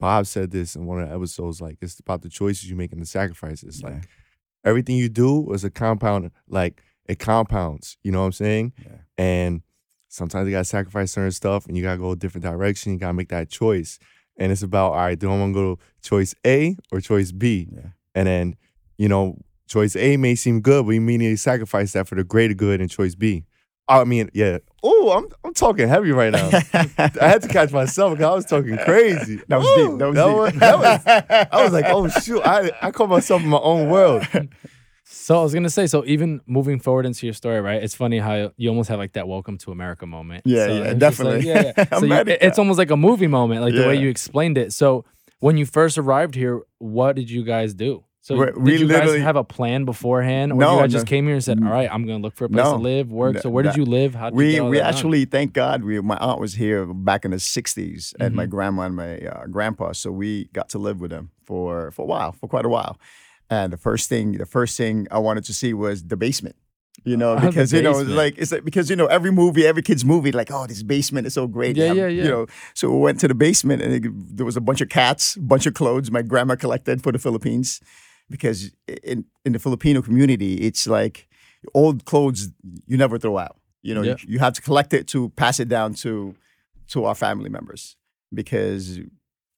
Bob 0.00 0.26
said 0.26 0.50
this 0.50 0.74
in 0.76 0.86
one 0.86 1.00
of 1.00 1.08
the 1.08 1.14
episodes. 1.14 1.60
Like 1.60 1.78
it's 1.80 1.98
about 1.98 2.22
the 2.22 2.28
choices 2.28 2.68
you 2.68 2.76
make 2.76 2.92
and 2.92 3.00
the 3.00 3.06
sacrifices. 3.06 3.80
Yeah. 3.80 3.90
Like 3.90 4.08
everything 4.64 4.96
you 4.96 5.08
do 5.08 5.52
is 5.52 5.64
a 5.64 5.70
compound. 5.70 6.30
Like 6.48 6.82
it 7.06 7.18
compounds. 7.18 7.96
You 8.02 8.12
know 8.12 8.20
what 8.20 8.26
I'm 8.26 8.32
saying? 8.32 8.72
Yeah. 8.84 8.96
And 9.16 9.62
sometimes 10.08 10.46
you 10.46 10.52
gotta 10.52 10.64
sacrifice 10.64 11.12
certain 11.12 11.32
stuff, 11.32 11.66
and 11.66 11.76
you 11.76 11.82
gotta 11.82 11.98
go 11.98 12.12
a 12.12 12.16
different 12.16 12.44
direction. 12.44 12.92
You 12.92 12.98
gotta 12.98 13.14
make 13.14 13.28
that 13.28 13.48
choice. 13.48 13.98
And 14.36 14.50
it's 14.50 14.62
about 14.62 14.92
all 14.92 14.98
right. 14.98 15.18
Do 15.18 15.30
I 15.30 15.38
want 15.38 15.54
to 15.54 15.60
go 15.60 15.74
to 15.76 15.82
choice 16.02 16.34
A 16.44 16.76
or 16.90 17.00
choice 17.00 17.30
B? 17.30 17.68
Yeah. 17.70 17.90
And 18.14 18.26
then, 18.26 18.56
you 18.98 19.08
know, 19.08 19.38
choice 19.66 19.96
A 19.96 20.16
may 20.16 20.34
seem 20.34 20.60
good, 20.60 20.84
but 20.86 20.92
you 20.92 21.00
may 21.00 21.16
need 21.16 21.30
to 21.30 21.36
sacrifice 21.36 21.92
that 21.92 22.06
for 22.08 22.14
the 22.14 22.24
greater 22.24 22.54
good 22.54 22.80
in 22.80 22.88
choice 22.88 23.14
B. 23.14 23.44
I 23.86 24.04
mean, 24.04 24.30
yeah. 24.32 24.58
Oh, 24.82 25.10
I'm 25.12 25.26
I'm 25.44 25.52
talking 25.52 25.86
heavy 25.88 26.10
right 26.12 26.32
now. 26.32 26.48
I 26.72 27.10
had 27.28 27.42
to 27.42 27.48
catch 27.48 27.70
myself 27.70 28.12
because 28.14 28.30
I 28.30 28.34
was 28.34 28.46
talking 28.46 28.78
crazy. 28.78 29.40
That 29.48 29.58
was 29.58 29.66
Ooh, 29.68 29.88
deep. 29.90 29.98
That 29.98 30.06
was 30.06 30.14
that 30.16 30.26
deep. 30.26 30.36
was- 30.38 31.04
that 31.04 31.28
was- 31.28 31.48
I 31.52 31.64
was 31.64 31.72
like, 31.72 31.84
oh 31.88 32.08
shoot, 32.08 32.40
I 32.44 32.70
I 32.80 32.90
call 32.90 33.06
myself 33.08 33.42
in 33.42 33.48
my 33.48 33.58
own 33.58 33.90
world. 33.90 34.26
So 35.06 35.38
I 35.38 35.42
was 35.42 35.52
gonna 35.52 35.68
say, 35.70 35.86
so 35.86 36.02
even 36.06 36.40
moving 36.46 36.80
forward 36.80 37.04
into 37.04 37.26
your 37.26 37.34
story, 37.34 37.60
right? 37.60 37.82
It's 37.82 37.94
funny 37.94 38.18
how 38.18 38.52
you 38.56 38.68
almost 38.70 38.88
have 38.88 38.98
like 38.98 39.12
that 39.12 39.28
"Welcome 39.28 39.58
to 39.58 39.70
America" 39.70 40.06
moment. 40.06 40.44
Yeah, 40.46 40.66
So 40.66 40.72
yeah, 40.72 40.74
it's 40.74 40.80
just 40.82 40.90
like- 40.90 40.98
definitely. 40.98 41.46
yeah, 41.46 41.72
yeah. 41.76 41.84
So 42.00 42.06
you, 42.06 42.36
it's 42.40 42.58
almost 42.58 42.78
like 42.78 42.90
a 42.90 42.96
movie 42.96 43.26
moment, 43.26 43.60
like 43.60 43.74
the 43.74 43.86
way 43.86 43.96
you 43.96 44.08
explained 44.08 44.56
it. 44.56 44.72
So 44.72 45.04
when 45.40 45.58
you 45.58 45.66
first 45.66 45.98
arrived 45.98 46.34
here, 46.34 46.62
what 46.78 47.16
did 47.16 47.30
you 47.30 47.44
guys 47.44 47.74
do? 47.74 48.04
So 48.24 48.36
We- 48.38 48.46
did 48.46 48.56
we 48.56 48.76
you 48.78 48.88
guys 48.88 49.20
have 49.20 49.36
a 49.36 49.44
plan 49.44 49.84
beforehand, 49.84 50.52
or 50.52 50.54
No, 50.56 50.76
you 50.76 50.80
guys 50.80 50.92
just 50.92 51.04
no. 51.04 51.10
came 51.10 51.26
here 51.26 51.34
and 51.34 51.44
said, 51.44 51.58
"All 51.62 51.68
right, 51.70 51.90
I'm 51.92 52.06
gonna 52.06 52.22
look 52.22 52.34
for 52.34 52.46
a 52.46 52.48
place 52.48 52.64
to 52.64 52.76
live, 52.76 53.12
work"? 53.12 53.38
So 53.40 53.50
where 53.50 53.62
did 53.62 53.76
you 53.76 53.84
live? 53.84 54.14
How 54.14 54.30
did 54.30 54.36
we 54.36 54.58
we 54.62 54.80
actually 54.80 55.26
thank 55.26 55.52
God 55.52 55.84
we 55.84 56.00
my 56.00 56.16
aunt 56.16 56.40
was 56.40 56.54
here 56.54 56.86
back 56.86 57.26
in 57.26 57.32
the 57.32 57.36
'60s 57.38 58.14
and 58.18 58.28
Mm-hmm. 58.30 58.36
my 58.36 58.46
grandma 58.46 58.82
and 58.84 58.96
my 58.96 59.18
uh, 59.18 59.44
grandpa, 59.46 59.92
so 59.92 60.10
we 60.10 60.48
got 60.54 60.70
to 60.70 60.78
live 60.78 61.00
with 61.02 61.10
them 61.10 61.32
for 61.44 61.90
for 61.90 62.02
a 62.02 62.06
while, 62.06 62.32
for 62.32 62.48
quite 62.48 62.64
a 62.64 62.70
while. 62.70 62.98
And 63.50 63.70
the 63.74 63.76
first 63.76 64.08
thing 64.08 64.32
the 64.38 64.46
first 64.46 64.78
thing 64.78 65.06
I 65.10 65.18
wanted 65.18 65.44
to 65.44 65.52
see 65.52 65.74
was 65.74 66.04
the 66.04 66.16
basement. 66.16 66.56
You 67.04 67.18
know, 67.18 67.36
because 67.46 67.74
you 67.74 67.82
know, 67.82 67.98
it's 67.98 68.08
like 68.08 68.38
it's 68.38 68.52
like 68.52 68.64
because 68.64 68.88
you 68.88 68.96
know 68.96 69.04
every 69.18 69.32
movie, 69.32 69.66
every 69.66 69.82
kid's 69.82 70.02
movie, 70.02 70.32
like 70.32 70.50
oh, 70.50 70.66
this 70.66 70.82
basement 70.82 71.26
is 71.26 71.34
so 71.34 71.46
great. 71.46 71.76
Yeah, 71.76 71.92
yeah, 71.92 72.06
yeah. 72.06 72.24
You 72.24 72.30
know, 72.30 72.46
so 72.72 72.90
we 72.90 72.98
went 73.00 73.20
to 73.20 73.28
the 73.28 73.34
basement 73.34 73.82
and 73.82 73.92
it, 73.92 74.36
there 74.38 74.46
was 74.46 74.56
a 74.56 74.62
bunch 74.62 74.80
of 74.80 74.88
cats, 74.88 75.36
a 75.36 75.40
bunch 75.42 75.66
of 75.66 75.74
clothes 75.74 76.10
my 76.10 76.22
grandma 76.22 76.56
collected 76.56 77.02
for 77.02 77.12
the 77.12 77.18
Philippines, 77.18 77.80
because 78.30 78.70
in 79.02 79.24
in 79.44 79.52
the 79.52 79.58
Filipino 79.58 80.02
community, 80.02 80.54
it's 80.56 80.86
like 80.86 81.28
old 81.74 82.04
clothes 82.04 82.48
you 82.86 82.96
never 82.96 83.18
throw 83.18 83.38
out. 83.38 83.56
You 83.82 83.94
know, 83.94 84.02
Yeah. 84.02 84.16
you, 84.20 84.34
you 84.34 84.38
have 84.38 84.54
to 84.54 84.62
collect 84.62 84.92
it 84.94 85.06
to 85.08 85.28
pass 85.30 85.60
it 85.60 85.68
down 85.68 85.94
to 85.94 86.34
to 86.88 87.04
our 87.04 87.14
family 87.14 87.48
members 87.50 87.96
because, 88.32 89.00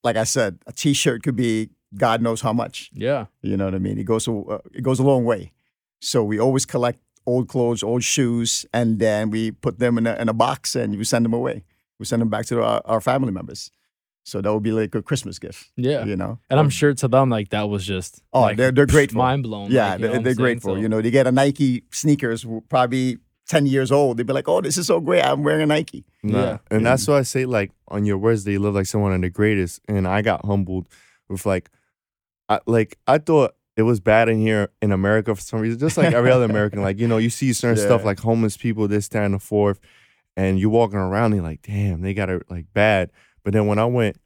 like 0.04 0.16
I 0.16 0.24
said, 0.24 0.58
a 0.66 0.72
T-shirt 0.72 1.22
could 1.22 1.36
be 1.36 1.70
God 1.96 2.20
knows 2.22 2.40
how 2.40 2.52
much. 2.52 2.90
yeah, 2.92 3.26
You 3.42 3.56
know 3.56 3.64
what 3.64 3.74
I 3.74 3.78
mean? 3.78 3.98
It 3.98 4.04
goes 4.04 4.28
a, 4.28 4.32
uh, 4.32 4.58
it 4.74 4.82
goes 4.82 4.98
a 4.98 5.02
long 5.04 5.24
way. 5.24 5.52
So 6.00 6.22
we 6.22 6.38
always 6.38 6.66
collect 6.66 6.98
old 7.26 7.48
clothes, 7.48 7.82
old 7.82 8.04
shoes, 8.04 8.66
and 8.72 8.98
then 8.98 9.30
we 9.30 9.50
put 9.50 9.78
them 9.78 9.96
in 9.98 10.06
a, 10.06 10.14
in 10.16 10.28
a 10.28 10.32
box 10.34 10.74
and 10.76 10.96
we 10.98 11.04
send 11.04 11.24
them 11.24 11.32
away. 11.32 11.64
We 11.98 12.04
send 12.06 12.20
them 12.22 12.28
back 12.28 12.46
to 12.46 12.62
our, 12.62 12.82
our 12.84 13.00
family 13.00 13.32
members. 13.32 13.70
So 14.26 14.40
that 14.42 14.52
would 14.52 14.64
be 14.64 14.72
like 14.72 14.92
a 14.96 15.02
Christmas 15.02 15.38
gift. 15.38 15.70
yeah. 15.76 16.04
You 16.04 16.16
know, 16.16 16.40
And 16.50 16.58
I'm 16.58 16.68
sure 16.68 16.92
to 16.94 17.06
them, 17.06 17.30
like 17.30 17.50
that 17.50 17.68
was 17.68 17.86
just 17.86 18.20
Oh, 18.32 18.40
like, 18.40 18.56
they're- 18.56 18.72
they're 18.72 18.84
grateful. 18.86 19.18
mind 19.18 19.44
blown. 19.44 19.70
Yeah, 19.70 19.90
like, 19.92 20.00
they're, 20.00 20.18
they're 20.20 20.34
grateful. 20.34 20.74
So- 20.74 20.80
You 20.80 20.88
know, 20.88 21.00
they 21.00 21.12
get 21.12 21.28
a 21.28 21.32
Nike 21.32 21.84
sneakers, 21.92 22.44
probably 22.68 23.18
ten 23.48 23.66
years 23.66 23.92
old. 23.92 24.16
They'd 24.16 24.26
be 24.26 24.32
like, 24.32 24.48
"Oh, 24.48 24.60
this 24.60 24.76
is 24.76 24.88
so 24.88 24.98
great! 24.98 25.22
I'm 25.22 25.44
wearing 25.44 25.62
a 25.62 25.66
Nike." 25.66 26.04
Nah. 26.24 26.38
Yeah. 26.42 26.58
And 26.72 26.84
that's 26.84 27.06
why 27.06 27.18
I 27.18 27.22
say, 27.22 27.44
like, 27.46 27.70
on 27.86 28.04
your 28.04 28.18
words, 28.18 28.42
they 28.42 28.58
live 28.58 28.74
like 28.74 28.86
someone 28.86 29.12
of 29.12 29.20
the 29.20 29.30
greatest. 29.30 29.80
And 29.86 30.08
I 30.08 30.22
got 30.22 30.44
humbled 30.44 30.88
with, 31.28 31.46
like, 31.46 31.70
I, 32.48 32.58
like, 32.66 32.98
I 33.06 33.18
thought 33.18 33.54
it 33.76 33.82
was 33.82 34.00
bad 34.00 34.28
in 34.28 34.40
here 34.40 34.70
in 34.82 34.90
America 34.90 35.32
for 35.36 35.40
some 35.40 35.60
reason, 35.60 35.78
just 35.78 35.96
like 35.96 36.12
every 36.12 36.32
other 36.32 36.46
American. 36.46 36.82
Like, 36.82 36.98
you 36.98 37.06
know, 37.06 37.18
you 37.18 37.30
see 37.30 37.52
certain 37.52 37.76
stuff 37.86 38.04
like 38.04 38.18
homeless 38.18 38.56
people, 38.56 38.88
this, 38.88 39.06
that, 39.08 39.22
and 39.22 39.34
the 39.34 39.38
fourth, 39.38 39.78
and 40.36 40.58
you're 40.58 40.70
walking 40.70 40.98
around, 40.98 41.26
and 41.26 41.36
you're 41.36 41.44
like, 41.44 41.62
damn, 41.62 42.00
they 42.00 42.12
got 42.14 42.28
it 42.28 42.42
like 42.50 42.66
bad. 42.74 43.10
But 43.44 43.52
then 43.52 43.68
when 43.68 43.78
I 43.78 43.84
went, 43.84 44.16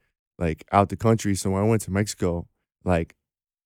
like, 0.40 0.64
out 0.72 0.88
the 0.88 0.96
country, 0.96 1.34
so 1.36 1.50
when 1.50 1.62
I 1.62 1.66
went 1.66 1.82
to 1.82 1.90
Mexico, 1.92 2.48
like, 2.84 3.14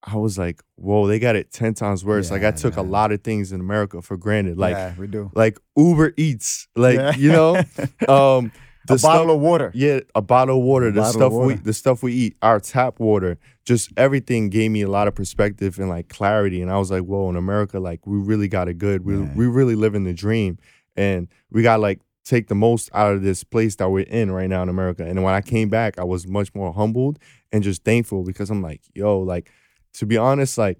I 0.07 0.17
was 0.17 0.37
like, 0.37 0.63
whoa, 0.75 1.07
they 1.07 1.19
got 1.19 1.35
it 1.37 1.51
10 1.51 1.73
times 1.73 2.05
worse. 2.05 2.31
like, 2.31 2.43
I 2.43 2.47
Yeah, 2.47 2.51
took 2.51 2.77
a 2.77 2.83
lot 2.83 3.11
of 3.13 3.23
things 3.23 3.53
in 3.53 3.61
America 3.61 4.03
for 4.03 4.19
granted. 4.19 4.59
Like, 4.59 4.77
yeah, 4.77 4.95
we 4.99 5.07
do. 5.07 5.31
like 5.35 5.59
Uber 5.77 6.13
Eats, 6.19 6.69
like, 6.77 6.97
Yeah. 6.97 7.15
you 7.17 7.33
know, 7.33 7.57
um, 8.09 8.53
the 8.87 8.95
a 8.95 8.99
stuff, 8.99 9.13
bottle 9.15 9.35
of 9.35 9.41
water. 9.41 9.71
yeah, 9.75 10.01
a 10.15 10.21
bottle 10.21 10.59
of 10.59 10.65
water, 10.65 10.89
A 10.89 10.93
the 10.93 11.11
stuff 11.11 11.33
we 11.33 11.55
the 11.55 11.73
stuff 11.73 12.03
we 12.03 12.13
eat, 12.13 12.37
our 12.43 12.61
tap 12.61 13.01
water, 13.01 13.39
just 13.65 13.91
everything 13.97 14.51
gave 14.51 14.71
me 14.73 14.83
a 14.83 14.91
lot 14.91 15.09
of 15.09 15.15
perspective 15.15 15.79
and 15.79 15.89
like 15.89 16.11
clarity. 16.11 16.61
And 16.61 16.71
I 16.71 16.77
was 16.77 16.91
like, 16.91 17.05
whoa, 17.05 17.31
in 17.31 17.37
America, 17.37 17.81
like 17.81 18.07
we 18.07 18.19
really 18.19 18.47
got 18.47 18.69
it 18.69 18.77
good. 18.77 19.07
We 19.07 19.17
Yeah. 19.17 19.33
we 19.35 19.47
really 19.47 19.75
live 19.75 19.95
in 19.95 20.05
the 20.05 20.13
dream. 20.13 20.59
And 20.97 21.29
we 21.51 21.63
got 21.63 21.81
like 21.81 22.01
take 22.25 22.49
the 22.49 22.55
most 22.55 22.91
out 22.95 23.13
of 23.15 23.23
this 23.23 23.45
place 23.45 23.77
that 23.77 23.91
we're 23.91 24.05
in 24.07 24.31
right 24.31 24.49
now 24.49 24.63
in 24.63 24.69
America. 24.69 25.05
And 25.05 25.23
when 25.23 25.35
I 25.35 25.41
came 25.41 25.69
back, 25.69 25.99
I 25.99 26.05
was 26.05 26.27
much 26.27 26.55
more 26.55 26.73
humbled 26.73 27.19
and 27.53 27.63
just 27.63 27.85
thankful 27.85 28.25
because 28.25 28.51
I'm 28.51 28.63
like, 28.63 28.81
yo, 28.95 29.19
like 29.21 29.51
to 29.95 30.07
be 30.07 30.17
honest, 30.17 30.57
like 30.59 30.79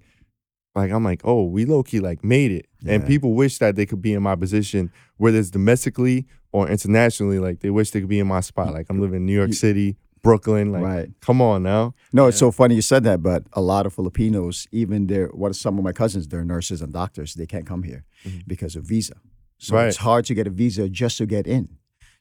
like 0.75 0.91
I'm 0.91 1.03
like, 1.05 1.21
oh, 1.23 1.43
we 1.45 1.63
low 1.65 1.83
key 1.83 1.99
like 2.01 2.23
made 2.23 2.51
it. 2.51 2.67
And 2.87 3.05
people 3.07 3.33
wish 3.33 3.57
that 3.59 3.75
they 3.75 3.85
could 3.85 4.01
be 4.01 4.13
in 4.13 4.21
my 4.21 4.35
position, 4.35 4.91
whether 5.17 5.39
it's 5.39 5.49
domestically 5.49 6.27
or 6.51 6.67
internationally. 6.69 7.39
Like 7.39 7.61
they 7.61 7.69
wish 7.69 7.91
they 7.91 7.99
could 8.01 8.09
be 8.09 8.19
in 8.19 8.27
my 8.27 8.41
spot. 8.41 8.73
Like 8.73 8.87
I'm 8.89 8.99
living 8.99 9.17
in 9.17 9.25
New 9.25 9.33
York 9.35 9.53
City. 9.53 9.97
Brooklyn. 10.21 10.71
Like, 10.71 10.83
right. 10.83 11.09
come 11.21 11.39
on 11.39 11.61
now. 11.61 11.93
No, 12.11 12.25
it's 12.25 12.37
Yeah. 12.37 12.47
so 12.47 12.51
funny 12.51 12.73
you 12.73 12.81
said 12.81 13.03
that, 13.03 13.21
but 13.21 13.43
a 13.53 13.61
lot 13.61 13.85
of 13.85 13.93
Filipinos, 13.93 14.67
even 14.71 15.05
their 15.05 15.27
what 15.27 15.55
some 15.55 15.77
of 15.77 15.83
my 15.83 15.91
cousins, 15.91 16.27
they're 16.27 16.43
nurses 16.43 16.81
and 16.81 16.91
doctors, 16.91 17.35
they 17.35 17.45
can't 17.45 17.67
come 17.67 17.83
here 17.83 18.05
Mhm. 18.25 18.41
because 18.47 18.75
of 18.75 18.85
visa. 18.85 19.13
So 19.57 19.75
Right. 19.75 19.87
it's 19.87 19.97
hard 19.97 20.25
to 20.25 20.33
get 20.33 20.47
a 20.47 20.49
visa 20.49 20.89
just 20.89 21.17
to 21.17 21.25
get 21.25 21.47
in. 21.47 21.69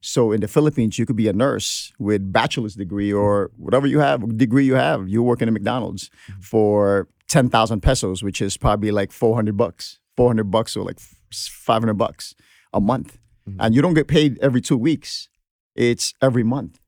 So 0.01 0.33
in 0.33 0.41
the 0.41 0.49
Philippines, 0.49 0.99
you 0.99 1.07
could 1.07 1.17
be 1.17 1.29
a 1.29 1.33
nurse 1.33 1.93
with 1.99 2.33
bachelor's 2.33 2.75
degree 2.75 3.13
or 3.13 3.51
whatever 3.57 3.87
you 3.87 4.01
have, 4.01 4.37
degree 4.37 4.65
you 4.67 4.75
have. 4.75 5.09
You 5.09 5.23
work 5.23 5.41
in 5.43 5.49
a 5.49 5.53
McDonald's 5.53 6.11
Mm-hmm. 6.29 6.41
for 6.43 7.09
ten 7.29 7.49
thousand 7.49 7.81
pesos, 7.81 8.23
which 8.23 8.41
is 8.43 8.57
probably 8.59 8.91
like 8.91 9.11
four 9.13 9.35
hundred 9.35 9.57
bucks, 9.57 9.99
four 10.17 10.29
hundred 10.29 10.51
bucks 10.51 10.77
or 10.77 10.85
like 10.85 11.01
five 11.33 11.81
hundred 11.83 11.95
bucks 11.99 12.35
a 12.73 12.81
month, 12.81 13.19
Mhm. 13.49 13.57
and 13.61 13.75
you 13.75 13.81
don't 13.83 13.95
get 13.95 14.07
paid 14.09 14.39
every 14.41 14.61
two 14.61 14.77
weeks. 14.77 15.29
It's 15.75 16.13
every 16.21 16.45
month. 16.45 16.81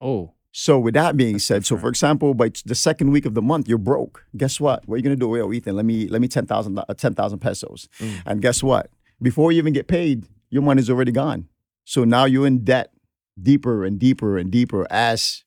Oh, 0.00 0.32
So 0.56 0.78
with 0.78 0.94
that 0.94 1.16
being 1.16 1.32
That's 1.34 1.44
said, 1.44 1.66
so 1.66 1.76
for 1.76 1.88
example, 1.88 2.32
by 2.32 2.50
the 2.64 2.76
second 2.76 3.10
week 3.10 3.26
of 3.26 3.34
the 3.34 3.42
month, 3.42 3.68
you're 3.68 3.76
broke. 3.92 4.24
Guess 4.36 4.60
what? 4.60 4.86
What 4.86 4.94
are 4.94 4.98
you 4.98 5.02
gonna 5.02 5.16
do? 5.16 5.28
Well, 5.28 5.52
Ethan, 5.52 5.74
let 5.76 5.84
me 5.84 6.06
let 6.08 6.20
me 6.20 6.28
ten 6.28 6.46
thousand 6.46 6.78
uh, 6.78 6.84
ten 6.96 7.12
thousand 7.14 7.40
pesos. 7.40 7.88
Mm. 7.98 8.22
And 8.24 8.40
guess 8.40 8.62
what? 8.62 8.88
Before 9.22 9.52
you 9.52 9.58
even 9.58 9.72
get 9.72 9.86
paid, 9.86 10.26
your 10.50 10.62
money's 10.62 10.90
already 10.90 11.12
gone. 11.12 11.48
So 11.84 12.04
now 12.04 12.24
you're 12.24 12.46
in 12.46 12.64
debt 12.64 12.92
deeper 13.40 13.84
and 13.84 13.98
deeper 13.98 14.38
and 14.38 14.50
deeper 14.50 14.86
as 14.90 15.44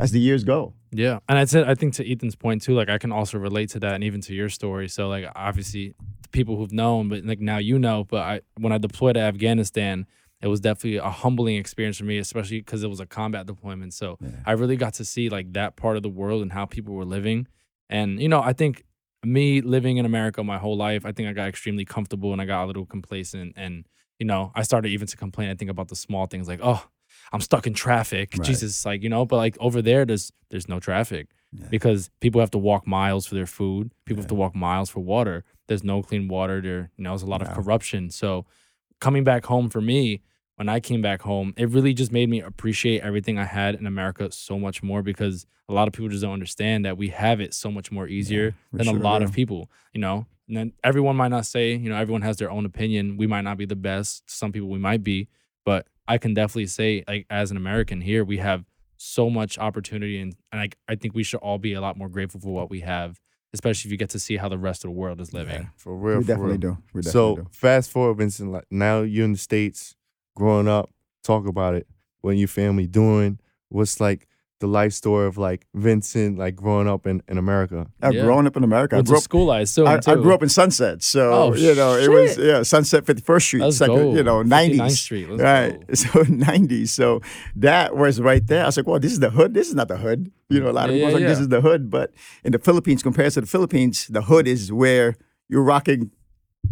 as 0.00 0.10
the 0.12 0.20
years 0.20 0.44
go. 0.44 0.74
Yeah, 0.90 1.18
and 1.28 1.38
I 1.38 1.44
said 1.44 1.68
I 1.68 1.74
think 1.74 1.94
to 1.94 2.10
Ethan's 2.10 2.34
point 2.34 2.62
too. 2.62 2.74
Like 2.74 2.88
I 2.88 2.98
can 2.98 3.12
also 3.12 3.38
relate 3.38 3.70
to 3.70 3.80
that, 3.80 3.94
and 3.94 4.04
even 4.04 4.20
to 4.22 4.34
your 4.34 4.48
story. 4.48 4.88
So 4.88 5.08
like 5.08 5.26
obviously 5.34 5.94
the 6.22 6.28
people 6.30 6.56
who've 6.56 6.72
known, 6.72 7.08
but 7.08 7.24
like 7.24 7.40
now 7.40 7.58
you 7.58 7.78
know. 7.78 8.04
But 8.04 8.20
I 8.22 8.40
when 8.58 8.72
I 8.72 8.78
deployed 8.78 9.14
to 9.14 9.20
Afghanistan, 9.20 10.06
it 10.40 10.48
was 10.48 10.60
definitely 10.60 10.96
a 10.96 11.10
humbling 11.10 11.56
experience 11.56 11.98
for 11.98 12.04
me, 12.04 12.18
especially 12.18 12.60
because 12.60 12.82
it 12.82 12.88
was 12.88 13.00
a 13.00 13.06
combat 13.06 13.46
deployment. 13.46 13.92
So 13.94 14.18
Yeah. 14.20 14.30
I 14.46 14.52
really 14.52 14.76
got 14.76 14.94
to 14.94 15.04
see 15.04 15.28
like 15.28 15.52
that 15.54 15.76
part 15.76 15.96
of 15.96 16.02
the 16.02 16.08
world 16.08 16.42
and 16.42 16.52
how 16.52 16.64
people 16.64 16.94
were 16.94 17.04
living. 17.04 17.46
And 17.90 18.20
you 18.20 18.28
know, 18.28 18.40
I 18.42 18.52
think 18.52 18.84
me 19.24 19.60
living 19.60 19.96
in 19.96 20.06
America 20.06 20.42
my 20.44 20.58
whole 20.58 20.76
life, 20.76 21.04
I 21.04 21.12
think 21.12 21.28
I 21.28 21.32
got 21.32 21.48
extremely 21.48 21.84
comfortable 21.84 22.32
and 22.32 22.40
I 22.40 22.44
got 22.44 22.64
a 22.64 22.66
little 22.66 22.86
complacent. 22.86 23.54
And 23.56 23.86
you 24.18 24.26
know, 24.26 24.52
I 24.54 24.62
started 24.62 24.88
even 24.90 25.06
to 25.08 25.16
complain. 25.16 25.50
I 25.50 25.54
think 25.54 25.70
about 25.70 25.88
the 25.88 25.96
small 25.96 26.26
things 26.26 26.48
like, 26.48 26.60
oh, 26.62 26.84
I'm 27.32 27.40
stuck 27.40 27.66
in 27.66 27.74
traffic. 27.74 28.34
Right. 28.36 28.46
Jesus, 28.46 28.84
like 28.84 29.02
you 29.02 29.08
know. 29.08 29.24
But 29.24 29.36
like 29.36 29.56
over 29.60 29.82
there, 29.82 30.04
there's 30.04 30.32
there's 30.50 30.68
no 30.68 30.80
traffic 30.80 31.28
Yeah. 31.52 31.66
because 31.70 32.10
people 32.20 32.40
have 32.40 32.50
to 32.52 32.58
walk 32.58 32.86
miles 32.86 33.26
for 33.26 33.34
their 33.34 33.46
food. 33.46 33.92
People 34.06 34.22
have 34.22 34.28
to 34.28 34.34
walk 34.34 34.54
miles 34.54 34.90
for 34.90 35.00
water. 35.00 35.44
There's 35.66 35.84
no 35.84 36.02
clean 36.02 36.28
water. 36.28 36.60
There, 36.60 36.90
you 36.96 37.04
know, 37.04 37.10
there's 37.10 37.22
a 37.22 37.26
lot 37.26 37.42
of 37.42 37.48
corruption. 37.50 38.10
So 38.10 38.46
coming 39.00 39.24
back 39.24 39.44
home 39.46 39.68
for 39.68 39.80
me, 39.80 40.22
when 40.58 40.68
I 40.68 40.80
came 40.80 41.00
back 41.00 41.22
home, 41.22 41.54
it 41.56 41.68
really 41.70 41.94
just 41.94 42.10
made 42.10 42.28
me 42.28 42.40
appreciate 42.40 43.00
everything 43.02 43.38
I 43.38 43.44
had 43.44 43.74
in 43.76 43.86
America 43.86 44.30
so 44.32 44.58
much 44.58 44.82
more 44.82 45.02
because 45.02 45.46
a 45.68 45.72
lot 45.72 45.86
of 45.86 45.94
people 45.94 46.08
just 46.08 46.22
don't 46.22 46.32
understand 46.32 46.84
that 46.84 46.96
we 46.98 47.08
have 47.10 47.40
it 47.40 47.54
so 47.54 47.70
much 47.70 47.92
more 47.92 48.08
easier 48.08 48.54
we 48.72 48.78
than 48.78 48.88
a 48.88 48.92
lot 48.92 49.20
do. 49.20 49.24
of 49.26 49.32
people, 49.32 49.70
you 49.92 50.00
know. 50.00 50.26
And 50.48 50.56
then 50.56 50.72
everyone 50.82 51.14
might 51.16 51.28
not 51.28 51.46
say, 51.46 51.74
you 51.74 51.88
know, 51.90 51.96
everyone 51.96 52.22
has 52.22 52.38
their 52.38 52.50
own 52.50 52.64
opinion. 52.66 53.16
We 53.18 53.26
might 53.26 53.42
not 53.42 53.56
be 53.56 53.66
the 53.66 53.76
best. 53.76 54.28
Some 54.30 54.50
people 54.50 54.68
we 54.68 54.78
might 54.78 55.04
be, 55.04 55.28
but 55.64 55.86
I 56.08 56.18
can 56.18 56.34
definitely 56.34 56.66
say, 56.66 57.04
like, 57.06 57.26
as 57.30 57.50
an 57.50 57.56
American 57.56 58.00
here, 58.00 58.24
we 58.24 58.38
have 58.38 58.64
so 58.96 59.30
much 59.30 59.58
opportunity, 59.58 60.18
and, 60.20 60.34
and 60.50 60.60
I, 60.60 60.70
I 60.88 60.96
think 60.96 61.14
we 61.14 61.22
should 61.22 61.38
all 61.40 61.58
be 61.58 61.74
a 61.74 61.80
lot 61.80 61.96
more 61.96 62.08
grateful 62.08 62.40
for 62.40 62.52
what 62.52 62.68
we 62.70 62.80
have, 62.80 63.20
especially 63.52 63.88
if 63.88 63.92
you 63.92 63.98
get 63.98 64.10
to 64.10 64.18
see 64.18 64.36
how 64.38 64.48
the 64.48 64.58
rest 64.58 64.84
of 64.84 64.88
the 64.88 64.96
world 64.96 65.20
is 65.20 65.32
living. 65.32 65.54
Yeah. 65.62 65.68
For 65.76 65.94
real. 65.94 66.16
we 66.18 66.24
for 66.24 66.28
definitely 66.28 66.52
real. 66.52 66.60
do. 66.60 66.78
We 66.94 67.02
definitely 67.02 67.10
So 67.12 67.36
do. 67.36 67.46
fast 67.52 67.90
forward, 67.90 68.14
Vincent. 68.16 68.64
Now 68.72 69.02
you're 69.02 69.26
in 69.26 69.32
the 69.32 69.38
states, 69.38 69.94
growing 70.38 70.68
up. 70.68 70.90
Talk 71.24 71.46
about 71.46 71.74
it. 71.74 71.86
What 72.22 72.36
your 72.36 72.48
family 72.48 72.86
doing? 72.86 73.38
What's 73.68 74.00
like 74.00 74.26
the 74.60 74.66
life 74.66 74.92
story 74.92 75.26
of 75.26 75.38
like 75.38 75.66
Vincent, 75.74 76.36
like 76.36 76.56
growing 76.56 76.88
up 76.88 77.06
in, 77.06 77.22
in 77.28 77.38
America? 77.38 77.86
I've 78.02 78.14
Yeah. 78.14 78.22
grown 78.24 78.44
up 78.46 78.56
in 78.56 78.64
America. 78.64 78.96
I 78.96 78.98
Went 78.98 79.06
grew 79.08 79.14
to 79.16 79.18
up 79.18 79.22
school, 79.22 79.50
I 79.52 79.60
assume. 79.60 79.86
I, 79.86 80.00
I 80.06 80.14
grew 80.16 80.34
up 80.34 80.42
in 80.42 80.48
Sunset, 80.48 81.02
so 81.02 81.22
Oh, 81.32 81.54
you 81.54 81.74
know 81.74 81.96
it 81.96 82.08
was 82.10 82.36
yeah 82.38 82.62
Sunset 82.64 83.06
Fifty 83.06 83.22
First 83.22 83.46
Street, 83.46 83.62
Let's 83.62 83.76
second, 83.76 83.94
go. 83.96 84.16
you 84.16 84.22
know 84.24 84.38
59th 84.42 84.46
nineties, 84.48 84.98
Street. 85.00 85.28
Let's 85.30 85.42
right? 85.42 85.86
go. 85.86 85.94
So 86.02 86.22
nineties, 86.28 86.90
so 86.92 87.20
that 87.56 87.96
was 87.96 88.20
right 88.20 88.44
there. 88.46 88.62
I 88.64 88.66
was 88.66 88.76
like, 88.76 88.86
well, 88.86 88.98
this 88.98 89.12
is 89.12 89.20
the 89.20 89.30
hood. 89.30 89.54
This 89.54 89.68
is 89.68 89.74
not 89.74 89.88
the 89.88 89.98
hood. 89.98 90.32
You 90.48 90.60
know, 90.60 90.70
a 90.70 90.72
lot 90.72 90.88
of 90.88 90.96
Yeah, 90.96 91.02
people 91.06 91.10
yeah, 91.20 91.26
like, 91.26 91.30
this 91.32 91.40
is 91.40 91.48
the 91.48 91.60
hood, 91.60 91.90
but 91.90 92.12
in 92.42 92.52
the 92.52 92.58
Philippines, 92.58 93.02
compared 93.02 93.32
to 93.34 93.40
the 93.42 93.46
Philippines, 93.46 94.06
the 94.08 94.22
hood 94.22 94.48
is 94.48 94.72
where 94.72 95.14
you're 95.50 95.62
rocking 95.74 96.10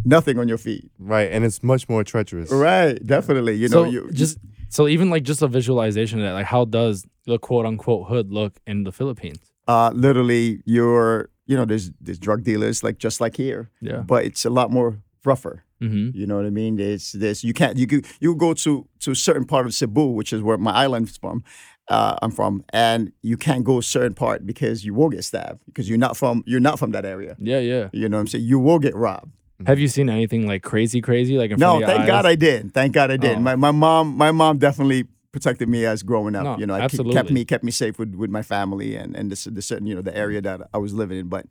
nothing 0.04 0.38
on 0.38 0.48
your 0.48 0.58
feet. 0.58 0.90
Right, 0.98 1.30
and 1.32 1.44
it's 1.44 1.62
much 1.62 1.88
more 1.88 2.04
treacherous. 2.04 2.50
Right, 2.50 3.04
definitely. 3.04 3.54
You 3.56 3.68
so 3.68 3.84
know, 3.84 3.90
you 3.90 4.10
just 4.12 4.38
so 4.68 4.88
even 4.88 5.10
like 5.10 5.22
just 5.22 5.42
a 5.42 5.48
visualization 5.48 6.18
of 6.20 6.24
that, 6.26 6.32
like 6.32 6.46
how 6.46 6.64
does 6.64 7.04
the 7.26 7.38
quote 7.38 7.66
unquote 7.66 8.08
hood 8.08 8.32
look 8.32 8.58
in 8.66 8.84
the 8.84 8.92
Philippines? 8.92 9.38
uh, 9.68 9.90
literally 9.94 10.62
you're 10.64 11.28
you 11.46 11.56
know 11.56 11.64
there's 11.64 11.90
there's 12.00 12.18
drug 12.20 12.44
dealers 12.44 12.82
like 12.84 12.98
just 12.98 13.20
like 13.20 13.36
here, 13.36 13.70
Yeah. 13.80 13.98
but 14.06 14.24
it's 14.24 14.44
a 14.44 14.50
lot 14.50 14.70
more 14.70 14.98
rougher. 15.24 15.64
Mm-hmm. 15.82 16.16
You 16.18 16.26
know 16.26 16.36
what 16.36 16.46
I 16.46 16.50
mean? 16.50 16.76
There's 16.76 17.12
this 17.12 17.42
you 17.44 17.52
can't 17.52 17.76
you 17.76 17.86
could 17.86 18.06
you 18.20 18.34
go 18.36 18.54
to 18.54 18.86
to 19.00 19.10
a 19.10 19.14
certain 19.14 19.44
part 19.44 19.66
of 19.66 19.74
Cebu, 19.74 20.06
which 20.06 20.32
is 20.32 20.40
where 20.42 20.56
my 20.58 20.72
island's 20.72 21.16
from. 21.16 21.42
Uh, 21.88 22.16
I'm 22.20 22.32
from, 22.32 22.64
and 22.72 23.12
you 23.22 23.36
can't 23.36 23.62
go 23.62 23.78
a 23.78 23.82
certain 23.82 24.14
part 24.14 24.44
because 24.44 24.84
you 24.84 24.92
will 24.94 25.08
get 25.08 25.22
stabbed 25.24 25.60
because 25.66 25.88
you're 25.88 25.98
not 25.98 26.16
from 26.16 26.42
you're 26.46 26.58
not 26.60 26.78
from 26.78 26.90
that 26.92 27.04
area. 27.04 27.36
Yeah, 27.38 27.60
yeah. 27.60 27.88
You 27.92 28.08
know 28.08 28.16
what 28.16 28.22
I'm 28.22 28.26
saying? 28.26 28.44
You 28.44 28.58
will 28.58 28.78
get 28.80 28.94
robbed. 28.96 29.30
Have 29.58 29.66
mm-hmm. 29.66 29.82
you 29.82 29.88
seen 29.88 30.10
anything 30.10 30.46
like 30.46 30.62
crazy, 30.62 31.00
crazy, 31.00 31.38
like 31.38 31.50
in 31.50 31.58
No, 31.58 31.72
front 31.72 31.84
of 31.84 31.88
thank 31.88 32.00
eyes? 32.02 32.06
God 32.06 32.26
I 32.26 32.34
did. 32.34 32.75
Thank 32.75 32.92
God 32.92 33.10
I 33.10 33.16
did. 33.16 33.38
Oh. 33.38 33.40
My 33.40 33.56
my 33.56 33.70
mom 33.70 34.16
my 34.16 34.30
mom 34.30 34.58
definitely 34.58 35.06
protected 35.32 35.68
me 35.68 35.86
as 35.86 36.02
growing 36.02 36.34
up. 36.34 36.44
No, 36.44 36.58
you 36.58 36.66
know, 36.66 36.75
I 36.75 36.88
keep, 36.88 37.10
kept 37.10 37.30
me 37.30 37.44
kept 37.44 37.64
me 37.64 37.70
safe 37.70 37.98
with, 37.98 38.14
with 38.14 38.30
my 38.30 38.42
family 38.42 38.96
and 38.96 39.16
and 39.16 39.32
the, 39.32 39.50
the 39.50 39.62
certain 39.62 39.86
you 39.86 39.94
know 39.94 40.02
the 40.02 40.16
area 40.16 40.42
that 40.42 40.68
I 40.75 40.78
was 40.78 40.92
living 40.92 41.18
in. 41.18 41.28
But 41.28 41.46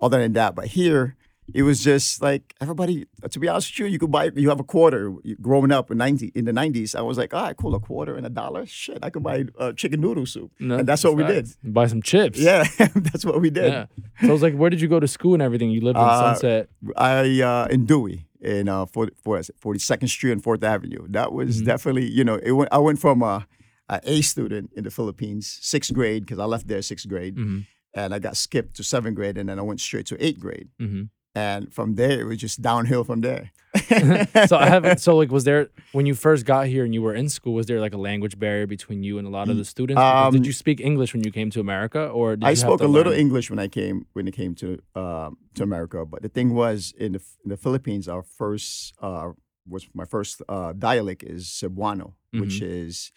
other 0.00 0.18
than 0.18 0.32
that, 0.34 0.54
but 0.54 0.66
here 0.66 1.16
it 1.54 1.62
was 1.62 1.82
just 1.82 2.22
like 2.22 2.54
everybody. 2.60 3.06
To 3.30 3.38
be 3.38 3.48
honest 3.48 3.70
with 3.72 3.78
you, 3.80 3.86
you 3.86 3.98
could 3.98 4.10
buy 4.10 4.30
you 4.34 4.48
have 4.48 4.60
a 4.60 4.64
quarter. 4.64 5.12
Growing 5.40 5.72
up 5.72 5.90
in 5.90 5.98
ninety 5.98 6.30
in 6.34 6.44
the 6.44 6.52
nineties, 6.52 6.94
I 6.94 7.00
was 7.02 7.16
like, 7.18 7.32
all 7.34 7.42
right, 7.42 7.56
cool, 7.56 7.74
a 7.74 7.80
quarter 7.80 8.14
and 8.16 8.26
a 8.26 8.30
dollar. 8.30 8.66
Shit, 8.66 8.98
I 9.02 9.10
could 9.10 9.22
buy 9.22 9.44
uh, 9.58 9.72
chicken 9.72 10.00
noodle 10.00 10.26
soup, 10.26 10.50
No, 10.58 10.78
and 10.78 10.86
that's 10.88 11.04
what 11.04 11.16
we 11.16 11.24
did. 11.24 11.48
Buy 11.64 11.86
some 11.86 12.02
chips. 12.02 12.38
Yeah, 12.38 12.64
that's 12.94 13.24
what 13.24 13.40
we 13.40 13.50
did. 13.50 13.72
Yeah. 13.72 13.86
So 14.22 14.28
I 14.28 14.32
was 14.32 14.42
like, 14.42 14.54
where 14.54 14.70
did 14.70 14.80
you 14.80 14.88
go 14.88 15.00
to 15.00 15.08
school 15.08 15.34
and 15.34 15.42
everything? 15.42 15.70
You 15.70 15.80
lived 15.80 15.98
in 15.98 16.04
Uh, 16.04 16.34
Sunset. 16.34 16.68
I 16.96 17.40
uh, 17.42 17.66
in 17.70 17.86
Dewey 17.86 18.26
in 18.40 18.68
uh, 18.68 18.86
40, 18.86 19.12
42nd 19.24 20.08
Street 20.08 20.32
and 20.32 20.42
Fourth 20.42 20.62
Avenue. 20.64 21.06
That 21.08 21.32
was 21.32 21.60
Mhm. 21.60 21.66
definitely 21.66 22.06
you 22.08 22.24
know 22.24 22.36
it 22.42 22.52
went, 22.52 22.72
I 22.72 22.78
went 22.78 22.98
from 22.98 23.22
a, 23.22 23.46
a 23.88 24.00
A 24.04 24.22
student 24.22 24.70
in 24.76 24.84
the 24.84 24.90
Philippines, 24.90 25.58
sixth 25.60 25.92
grade 25.92 26.22
because 26.24 26.38
I 26.38 26.44
left 26.44 26.66
there 26.68 26.80
sixth 26.82 27.08
grade, 27.08 27.34
hmm 27.36 27.60
and 27.92 28.14
I 28.14 28.20
got 28.20 28.36
skipped 28.36 28.76
to 28.76 28.84
seventh 28.84 29.16
grade, 29.16 29.36
and 29.36 29.48
then 29.48 29.58
I 29.58 29.62
went 29.62 29.80
straight 29.80 30.06
to 30.06 30.24
eighth 30.24 30.38
grade, 30.38 30.68
hmm 30.78 31.02
and 31.34 31.72
from 31.72 31.94
there 31.94 32.20
it 32.20 32.24
was 32.24 32.38
just 32.38 32.60
downhill 32.62 33.04
from 33.04 33.20
there. 33.20 33.50
so 34.46 34.56
I 34.56 34.66
haven't. 34.68 34.98
So 35.06 35.16
like, 35.16 35.30
was 35.30 35.44
there 35.44 35.68
when 35.92 36.04
you 36.06 36.14
first 36.16 36.44
got 36.44 36.66
here 36.66 36.84
and 36.84 36.92
you 36.92 37.02
were 37.02 37.14
in 37.14 37.28
school? 37.28 37.54
Was 37.54 37.66
there 37.66 37.80
like 37.80 37.94
a 37.94 37.98
language 37.98 38.36
barrier 38.38 38.66
between 38.66 39.02
you 39.04 39.18
and 39.18 39.26
a 39.26 39.30
lot 39.30 39.48
of 39.48 39.56
the 39.56 39.64
students? 39.64 40.00
Um, 40.02 40.32
did 40.32 40.44
you 40.44 40.52
speak 40.52 40.80
English 40.80 41.14
when 41.14 41.22
you 41.22 41.30
came 41.30 41.50
to 41.50 41.60
America, 41.60 42.08
or 42.08 42.34
did 42.36 42.44
I 42.48 42.54
spoke 42.54 42.80
a 42.80 42.86
little? 42.86 43.12
English 43.12 43.48
when 43.50 43.60
I 43.60 43.68
came 43.68 44.06
when 44.14 44.26
it 44.26 44.32
came 44.34 44.54
to 44.56 44.66
um, 44.96 45.36
to 45.54 45.62
America, 45.62 46.04
but 46.04 46.22
the 46.22 46.28
thing 46.28 46.52
was 46.54 46.92
in 46.98 47.12
the 47.12 47.22
in 47.44 47.50
the 47.50 47.56
Philippines, 47.56 48.08
our 48.08 48.22
first 48.22 48.94
uh, 49.00 49.30
was 49.68 49.86
my 49.94 50.04
first 50.04 50.42
uh, 50.48 50.72
dialect 50.72 51.22
is 51.22 51.46
Cebuano, 51.46 52.14
which 52.32 52.60
Mm-hmm. 52.60 52.86
is 52.88 53.12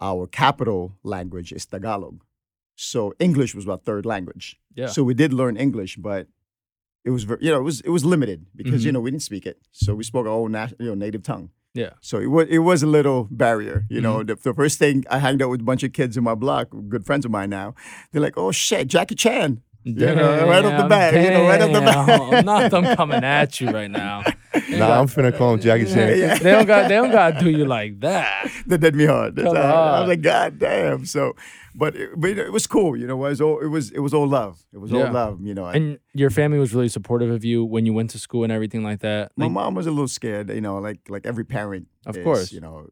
our 0.00 0.26
capital 0.26 0.96
language 1.02 1.52
is 1.52 1.66
Tagalog. 1.66 2.22
So 2.76 3.12
English 3.18 3.54
was 3.54 3.66
our 3.68 3.78
third 3.78 4.06
language. 4.06 4.56
Yeah. 4.74 4.86
So 4.88 5.02
we 5.04 5.12
did 5.14 5.32
learn 5.32 5.56
English, 5.56 5.96
but 5.96 6.28
it 7.08 7.12
was 7.16 7.24
you 7.44 7.50
know 7.52 7.60
it 7.62 7.66
was 7.70 7.76
it 7.88 7.92
was 7.96 8.04
limited 8.14 8.40
because 8.60 8.80
you 8.84 8.90
Mhm. 8.90 8.94
know 8.94 9.00
we 9.06 9.10
didn't 9.12 9.26
speak 9.30 9.44
it, 9.50 9.56
so 9.82 9.88
we 10.00 10.04
spoke 10.12 10.26
our 10.26 10.36
own 10.42 10.50
nat- 10.52 10.74
you 10.78 10.86
know 10.90 10.94
native 11.06 11.22
tongue. 11.30 11.46
Yeah. 11.74 11.92
So 12.00 12.14
it 12.26 12.30
was 12.36 12.46
it 12.56 12.62
was 12.70 12.82
a 12.82 12.90
little 12.98 13.20
barrier, 13.30 13.78
you 13.94 14.00
know. 14.00 14.16
Mm-hmm. 14.18 14.26
The, 14.42 14.50
the 14.50 14.54
first 14.60 14.78
thing 14.82 14.96
I 15.14 15.18
hanged 15.26 15.40
out 15.42 15.50
with 15.52 15.60
a 15.60 15.68
bunch 15.70 15.82
of 15.86 15.92
kids 15.92 16.16
in 16.18 16.24
my 16.24 16.34
block, 16.44 16.66
good 16.88 17.04
friends 17.08 17.24
of 17.26 17.30
mine 17.30 17.50
now. 17.50 17.68
They're 18.10 18.22
like, 18.28 18.36
"Oh 18.38 18.52
shit, 18.52 18.88
Jackie 18.88 19.14
Chan." 19.14 19.50
You 19.84 19.94
know, 19.94 20.46
right 20.52 20.64
off 20.64 20.72
the 20.82 20.88
Damn, 20.88 20.88
bat, 20.88 21.14
you 21.14 21.30
know, 21.30 21.42
right 21.50 21.62
off 21.62 21.72
the 21.72 21.80
bat. 21.80 22.06
damn. 22.30 22.44
Not 22.52 22.70
them 22.72 22.84
coming 22.96 23.24
at 23.24 23.60
you 23.60 23.70
right 23.70 23.90
now. 23.90 24.22
They 24.68 24.78
Nah, 24.78 25.00
I'm 25.00 25.06
finna 25.06 25.36
call 25.36 25.54
him 25.54 25.60
Jackie 25.60 25.84
Chan. 25.86 26.18
Yeah. 26.18 26.38
They 26.38 26.50
don't 26.50 26.66
got. 26.66 26.88
They 26.88 26.94
don't 26.96 27.10
got 27.10 27.38
to 27.38 27.40
do 27.44 27.50
you 27.50 27.64
like 27.64 28.00
that. 28.00 28.50
That 28.66 28.78
did 28.78 28.94
me 28.94 29.06
hard. 29.06 29.36
That's 29.36 29.46
Come 29.46 29.56
how- 29.56 29.62
I 29.74 30.00
was 30.00 30.08
like, 30.08 30.20
God 30.22 30.58
damn. 30.58 31.04
So, 31.06 31.34
but 31.74 31.94
it, 31.96 32.10
but 32.16 32.30
it 32.30 32.52
was 32.52 32.66
cool, 32.66 32.96
you 32.96 33.06
know. 33.06 33.14
It 33.24 33.28
was 33.30 33.40
all 33.40 33.58
it 33.60 33.68
was 33.68 33.90
it 33.92 34.00
was 34.00 34.12
all 34.12 34.26
love. 34.26 34.62
It 34.72 34.78
was 34.78 34.90
Yeah. 34.90 35.06
all 35.06 35.12
love, 35.12 35.40
you 35.42 35.54
know. 35.54 35.66
And 35.66 35.98
your 36.14 36.30
family 36.30 36.58
was 36.58 36.74
really 36.74 36.88
supportive 36.88 37.30
of 37.30 37.44
you 37.44 37.64
when 37.64 37.86
you 37.86 37.92
went 37.92 38.10
to 38.10 38.18
school 38.18 38.42
and 38.44 38.52
everything 38.52 38.82
like 38.82 39.00
that. 39.00 39.32
my 39.36 39.44
Like, 39.46 39.52
mom 39.52 39.74
was 39.74 39.86
a 39.86 39.90
little 39.90 40.08
scared, 40.08 40.50
you 40.50 40.60
know, 40.60 40.78
like 40.78 41.00
like 41.08 41.24
every 41.26 41.44
parent. 41.44 41.86
Of 42.06 42.16
is, 42.16 42.24
course. 42.24 42.52
you 42.52 42.60
know, 42.60 42.88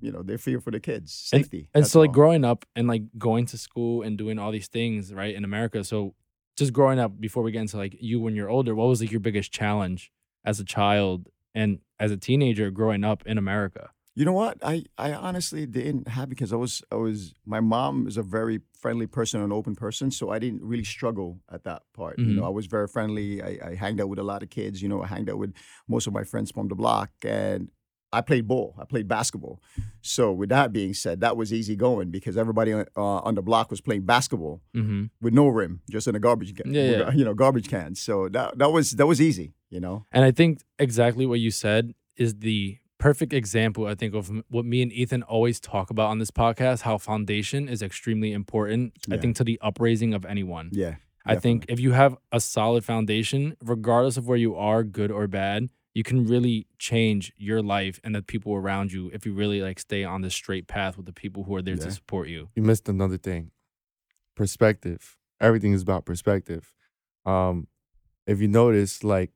you 0.00 0.10
know, 0.12 0.22
they 0.22 0.36
fear 0.36 0.60
for 0.60 0.70
the 0.72 0.80
kids' 0.80 1.12
safety. 1.12 1.68
and 1.74 1.84
that's 1.84 1.92
so 1.92 2.00
like 2.00 2.08
all. 2.08 2.14
growing 2.14 2.44
up 2.44 2.64
and 2.74 2.88
like 2.88 3.02
going 3.18 3.46
to 3.46 3.58
school 3.58 4.02
and 4.02 4.18
doing 4.18 4.38
all 4.38 4.50
these 4.50 4.68
things 4.68 5.12
right 5.14 5.34
in 5.34 5.44
America. 5.44 5.84
So 5.84 6.14
just 6.56 6.72
growing 6.72 6.98
up 6.98 7.20
before 7.20 7.42
we 7.44 7.52
get 7.52 7.60
into 7.62 7.76
like 7.76 7.96
you 8.00 8.20
when 8.20 8.34
you're 8.34 8.50
older, 8.50 8.74
what 8.74 8.88
was 8.88 9.00
like 9.00 9.10
your 9.12 9.20
biggest 9.20 9.52
challenge 9.52 10.10
as 10.44 10.60
a 10.60 10.64
child 10.64 11.28
and 11.54 11.78
as 11.98 12.10
a 12.10 12.16
teenager 12.16 12.70
growing 12.70 13.04
up 13.04 13.26
in 13.26 13.38
America? 13.38 13.90
You 14.14 14.26
know 14.26 14.32
what? 14.34 14.58
I, 14.62 14.84
I 14.98 15.14
honestly 15.14 15.64
didn't 15.64 16.06
have 16.08 16.28
because 16.28 16.52
I 16.52 16.56
was 16.56 16.82
I 16.92 16.96
was 16.96 17.32
my 17.46 17.60
mom 17.60 18.06
is 18.06 18.18
a 18.18 18.22
very 18.22 18.60
friendly 18.78 19.06
person, 19.06 19.40
an 19.40 19.52
open 19.52 19.74
person, 19.74 20.10
so 20.10 20.28
I 20.28 20.38
didn't 20.38 20.62
really 20.62 20.84
struggle 20.84 21.40
at 21.50 21.64
that 21.64 21.82
part. 21.94 22.18
You 22.18 22.34
know, 22.34 22.42
Mhm. 22.42 22.46
I 22.46 22.50
was 22.50 22.66
very 22.66 22.88
friendly. 22.88 23.40
I, 23.42 23.58
I 23.68 23.74
hanged 23.74 24.00
out 24.02 24.10
with 24.10 24.18
a 24.18 24.22
lot 24.24 24.42
of 24.42 24.50
kids. 24.50 24.82
You 24.82 24.88
know, 24.90 25.02
I 25.02 25.06
hanged 25.06 25.30
out 25.30 25.38
with 25.38 25.54
most 25.88 26.06
of 26.06 26.12
my 26.12 26.24
friends 26.24 26.50
from 26.50 26.68
the 26.68 26.74
block, 26.74 27.10
and 27.24 27.70
I 28.12 28.20
played 28.20 28.46
ball. 28.46 28.74
I 28.78 28.84
played 28.84 29.08
basketball. 29.08 29.60
So 30.02 30.32
with 30.32 30.48
that 30.50 30.72
being 30.72 30.94
said, 30.94 31.20
that 31.20 31.36
was 31.36 31.52
easy 31.52 31.76
going 31.76 32.10
because 32.10 32.36
everybody 32.36 32.72
uh, 32.74 32.84
on 32.96 33.34
the 33.34 33.42
block 33.42 33.70
was 33.70 33.80
playing 33.80 34.02
basketball 34.02 34.60
Mm-hmm. 34.74 35.04
with 35.20 35.32
no 35.34 35.48
rim, 35.48 35.80
just 35.90 36.06
in 36.08 36.14
a 36.14 36.20
garbage 36.20 36.54
can. 36.54 36.72
Yeah, 36.74 36.82
yeah. 36.90 37.10
You 37.12 37.24
know, 37.24 37.34
garbage 37.34 37.68
cans. 37.68 38.00
So 38.00 38.28
that 38.30 38.58
that 38.58 38.70
was 38.70 38.92
that 38.92 39.06
was 39.06 39.20
easy. 39.20 39.54
You 39.70 39.80
know. 39.80 40.06
And 40.12 40.24
I 40.24 40.30
think 40.30 40.60
exactly 40.78 41.24
what 41.26 41.40
you 41.40 41.50
said 41.50 41.94
is 42.16 42.34
the 42.36 42.78
perfect 42.98 43.32
example, 43.32 43.86
I 43.86 43.94
think, 43.94 44.14
of 44.14 44.30
what 44.48 44.64
me 44.64 44.82
and 44.82 44.92
Ethan 44.92 45.22
always 45.24 45.58
talk 45.58 45.90
about 45.90 46.10
on 46.10 46.18
this 46.18 46.30
podcast 46.30 46.82
how 46.82 46.98
foundation 46.98 47.68
is 47.68 47.82
extremely 47.82 48.32
important, 48.32 48.92
I 49.10 49.16
think, 49.16 49.34
to 49.36 49.44
the 49.44 49.58
upraising 49.62 50.14
of 50.14 50.24
anyone. 50.24 50.68
Yeah. 50.72 50.96
I 51.24 51.36
think 51.36 51.66
if 51.68 51.78
you 51.80 51.92
have 51.92 52.16
a 52.32 52.40
solid 52.40 52.84
foundation, 52.84 53.56
regardless 53.64 54.16
of 54.16 54.26
where 54.28 54.36
you 54.36 54.54
are, 54.56 54.82
good 54.84 55.10
or 55.10 55.26
bad, 55.26 55.68
you 55.94 56.02
can 56.02 56.26
really 56.26 56.66
change 56.78 57.32
your 57.36 57.60
life 57.62 58.00
and 58.02 58.14
the 58.14 58.22
people 58.22 58.54
around 58.54 58.92
you 58.92 59.10
if 59.12 59.26
you 59.26 59.34
really 59.34 59.60
like 59.60 59.78
stay 59.78 60.04
on 60.04 60.22
the 60.22 60.30
straight 60.30 60.66
path 60.66 60.96
with 60.96 61.06
the 61.06 61.12
people 61.12 61.44
who 61.44 61.54
are 61.54 61.62
there 61.62 61.74
Yeah. 61.76 61.84
to 61.84 61.90
support 61.90 62.28
you. 62.28 62.48
you 62.54 62.62
missed 62.62 62.88
another 62.88 63.18
thing. 63.18 63.50
Perspective. 64.34 65.18
Everything 65.40 65.72
is 65.72 65.82
about 65.82 66.04
perspective. 66.06 66.72
Um 67.26 67.66
if 68.26 68.40
you 68.40 68.48
notice 68.48 69.02
like 69.04 69.30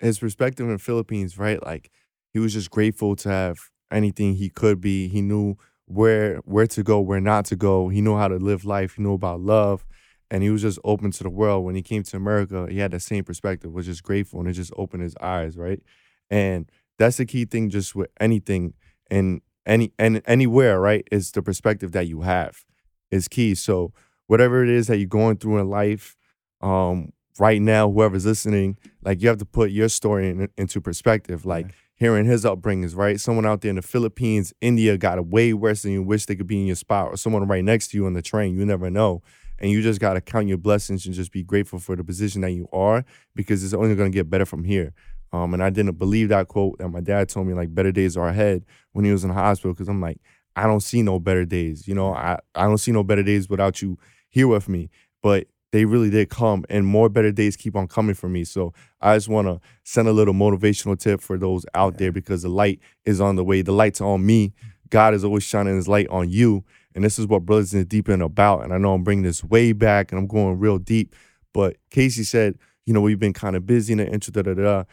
his 0.00 0.18
perspective 0.18 0.66
in 0.66 0.72
the 0.72 0.78
philippines 0.78 1.38
right 1.38 1.64
like 1.64 1.90
he 2.32 2.38
was 2.40 2.52
just 2.52 2.70
grateful 2.70 3.16
to 3.16 3.28
have 3.30 3.56
anything 3.90 4.34
he 4.34 4.50
could 4.50 4.80
be. 4.80 5.08
He 5.08 5.22
knew 5.22 5.56
where 5.86 6.38
where 6.38 6.66
to 6.66 6.82
go 6.82 7.00
where 7.00 7.20
not 7.20 7.46
to 7.46 7.56
go. 7.56 7.88
He 7.88 8.00
knew 8.02 8.16
how 8.16 8.28
to 8.28 8.36
live 8.36 8.64
life. 8.64 8.96
He 8.96 9.02
knew 9.02 9.14
about 9.14 9.40
love 9.40 9.86
and 10.30 10.42
he 10.42 10.50
was 10.50 10.62
just 10.62 10.78
open 10.84 11.10
to 11.10 11.22
the 11.22 11.30
world 11.30 11.64
when 11.64 11.74
he 11.74 11.82
came 11.82 12.02
to 12.02 12.16
america 12.16 12.66
he 12.70 12.78
had 12.78 12.90
the 12.90 13.00
same 13.00 13.24
perspective 13.24 13.72
was 13.72 13.86
just 13.86 14.02
grateful 14.02 14.40
and 14.40 14.48
it 14.48 14.52
just 14.52 14.72
opened 14.76 15.02
his 15.02 15.14
eyes 15.20 15.56
right 15.56 15.82
and 16.30 16.70
that's 16.98 17.18
the 17.18 17.26
key 17.26 17.44
thing 17.44 17.68
just 17.70 17.94
with 17.94 18.08
anything 18.20 18.74
and 19.10 19.40
any 19.66 19.92
and 19.98 20.22
anywhere 20.26 20.80
right 20.80 21.06
is 21.12 21.30
the 21.32 21.42
perspective 21.42 21.92
that 21.92 22.06
you 22.06 22.22
have 22.22 22.64
is 23.10 23.28
key. 23.28 23.54
So 23.54 23.92
whatever 24.26 24.62
it 24.62 24.68
is 24.68 24.86
that 24.88 24.96
you're 24.98 25.06
going 25.06 25.36
through 25.36 25.58
in 25.58 25.68
life, 25.70 26.16
um, 26.60 27.12
right 27.38 27.60
now, 27.60 27.90
whoever's 27.90 28.26
listening, 28.26 28.76
like 29.04 29.22
you 29.22 29.28
have 29.28 29.38
to 29.38 29.44
put 29.44 29.70
your 29.70 29.88
story 29.88 30.28
in, 30.28 30.48
into 30.56 30.80
perspective. 30.80 31.44
Like 31.44 31.66
Yeah. 31.66 31.72
hearing 31.94 32.26
his 32.26 32.44
upbringings, 32.44 32.96
right? 32.96 33.20
Someone 33.20 33.46
out 33.46 33.60
there 33.60 33.70
in 33.70 33.76
the 33.76 33.82
Philippines, 33.82 34.52
India 34.60 34.98
got 34.98 35.18
it 35.18 35.26
way 35.26 35.52
worse 35.52 35.82
than 35.82 35.92
you 35.92 36.02
wish 36.02 36.26
they 36.26 36.36
could 36.36 36.46
be 36.46 36.60
in 36.60 36.66
your 36.66 36.76
spot, 36.76 37.08
or 37.08 37.16
someone 37.16 37.46
right 37.46 37.64
next 37.64 37.88
to 37.88 37.96
you 37.96 38.06
on 38.06 38.12
the 38.14 38.22
train. 38.22 38.56
You 38.56 38.66
never 38.66 38.90
know. 38.90 39.22
And 39.58 39.70
you 39.70 39.82
just 39.82 40.00
gotta 40.00 40.20
count 40.20 40.48
your 40.48 40.58
blessings 40.58 41.06
and 41.06 41.14
just 41.14 41.32
be 41.32 41.42
grateful 41.42 41.78
for 41.78 41.96
the 41.96 42.04
position 42.04 42.42
that 42.42 42.52
you 42.52 42.68
are 42.72 43.04
because 43.34 43.64
it's 43.64 43.74
only 43.74 43.94
gonna 43.94 44.10
get 44.10 44.30
better 44.30 44.46
from 44.46 44.64
here. 44.64 44.92
Um, 45.32 45.54
and 45.54 45.62
I 45.62 45.70
didn't 45.70 45.98
believe 45.98 46.28
that 46.28 46.48
quote 46.48 46.78
that 46.78 46.88
my 46.88 47.00
dad 47.00 47.28
told 47.28 47.46
me, 47.46 47.54
like 47.54 47.74
better 47.74 47.92
days 47.92 48.16
are 48.16 48.28
ahead 48.28 48.64
when 48.92 49.04
he 49.04 49.12
was 49.12 49.24
in 49.24 49.28
the 49.28 49.34
hospital, 49.34 49.72
because 49.72 49.88
I'm 49.88 50.00
like, 50.00 50.18
I 50.54 50.64
don't 50.64 50.80
see 50.80 51.02
no 51.02 51.18
better 51.18 51.44
days. 51.44 51.86
You 51.86 51.94
know, 51.94 52.14
I, 52.14 52.38
I 52.54 52.64
don't 52.64 52.78
see 52.78 52.92
no 52.92 53.02
better 53.02 53.22
days 53.22 53.48
without 53.48 53.82
you 53.82 53.98
here 54.28 54.48
with 54.48 54.68
me. 54.68 54.88
But 55.22 55.48
they 55.72 55.84
really 55.84 56.08
did 56.08 56.30
come, 56.30 56.64
and 56.70 56.86
more 56.86 57.08
better 57.08 57.32
days 57.32 57.56
keep 57.56 57.76
on 57.76 57.88
coming 57.88 58.14
for 58.14 58.28
me. 58.28 58.44
So 58.44 58.72
I 59.00 59.16
just 59.16 59.28
want 59.28 59.48
to 59.48 59.60
send 59.84 60.08
a 60.08 60.12
little 60.12 60.32
motivational 60.32 60.98
tip 60.98 61.20
for 61.20 61.36
those 61.36 61.66
out 61.74 61.98
there 61.98 62.12
because 62.12 62.42
the 62.42 62.48
light 62.48 62.80
is 63.04 63.20
on 63.20 63.36
the 63.36 63.44
way. 63.44 63.62
The 63.62 63.72
light's 63.72 64.00
on 64.00 64.24
me. 64.24 64.54
God 64.88 65.12
is 65.12 65.24
always 65.24 65.42
shining 65.42 65.76
His 65.76 65.88
light 65.88 66.08
on 66.08 66.30
you, 66.30 66.64
and 66.96 67.04
this 67.04 67.18
is 67.18 67.26
what 67.26 67.44
Brothers 67.44 67.74
in 67.74 67.80
the 67.80 67.84
Deep 67.84 68.08
End 68.08 68.22
about. 68.22 68.64
And 68.64 68.72
I 68.72 68.78
know 68.78 68.94
I'm 68.94 69.04
bringing 69.04 69.22
this 69.22 69.44
way 69.44 69.72
back, 69.72 70.10
and 70.10 70.18
I'm 70.18 70.26
going 70.26 70.58
real 70.58 70.78
deep. 70.78 71.14
But 71.52 71.76
Casey 71.90 72.24
said, 72.24 72.58
you 72.86 72.94
know, 72.94 73.02
we've 73.02 73.18
been 73.18 73.34
kind 73.34 73.54
of 73.54 73.66
busy 73.66 73.92
in 73.92 73.98
the 73.98 74.08
intro. 74.08 74.32
Da 74.32 74.42
da 74.42 74.54
da. 74.54 74.84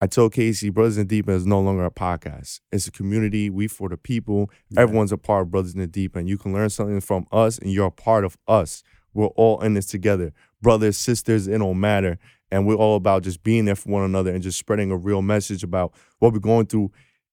I 0.00 0.06
told 0.06 0.32
Casey, 0.32 0.70
Brothers 0.70 0.96
in 0.96 1.02
the 1.06 1.16
Deep 1.16 1.28
End 1.28 1.36
is 1.36 1.46
no 1.46 1.60
longer 1.60 1.84
a 1.84 1.90
podcast. 1.90 2.60
It's 2.72 2.86
a 2.86 2.90
community. 2.90 3.50
We 3.50 3.68
for 3.68 3.88
the 3.88 3.96
people. 3.96 4.50
Yeah. 4.70 4.80
Everyone's 4.80 5.12
a 5.12 5.18
part 5.18 5.42
of 5.42 5.50
Brothers 5.50 5.74
in 5.74 5.80
the 5.80 5.86
Deep 5.86 6.16
End. 6.16 6.28
You 6.28 6.38
can 6.38 6.52
learn 6.54 6.70
something 6.70 7.00
from 7.00 7.26
us, 7.30 7.58
and 7.58 7.70
you're 7.70 7.88
a 7.88 7.92
part 7.92 8.24
of 8.24 8.38
us. 8.48 8.82
We're 9.12 9.26
all 9.26 9.60
in 9.60 9.74
this 9.74 9.86
together. 9.86 10.32
Brothers, 10.62 10.96
sisters, 10.96 11.46
it 11.46 11.58
don't 11.58 11.78
matter. 11.78 12.18
And 12.50 12.66
we're 12.66 12.74
all 12.74 12.96
about 12.96 13.22
just 13.22 13.42
being 13.42 13.66
there 13.66 13.74
for 13.74 13.90
one 13.90 14.04
another 14.04 14.32
and 14.32 14.42
just 14.42 14.58
spreading 14.58 14.90
a 14.90 14.96
real 14.96 15.22
message 15.22 15.62
about 15.62 15.92
what 16.20 16.32
we're 16.32 16.38
going 16.38 16.66
through 16.66 16.90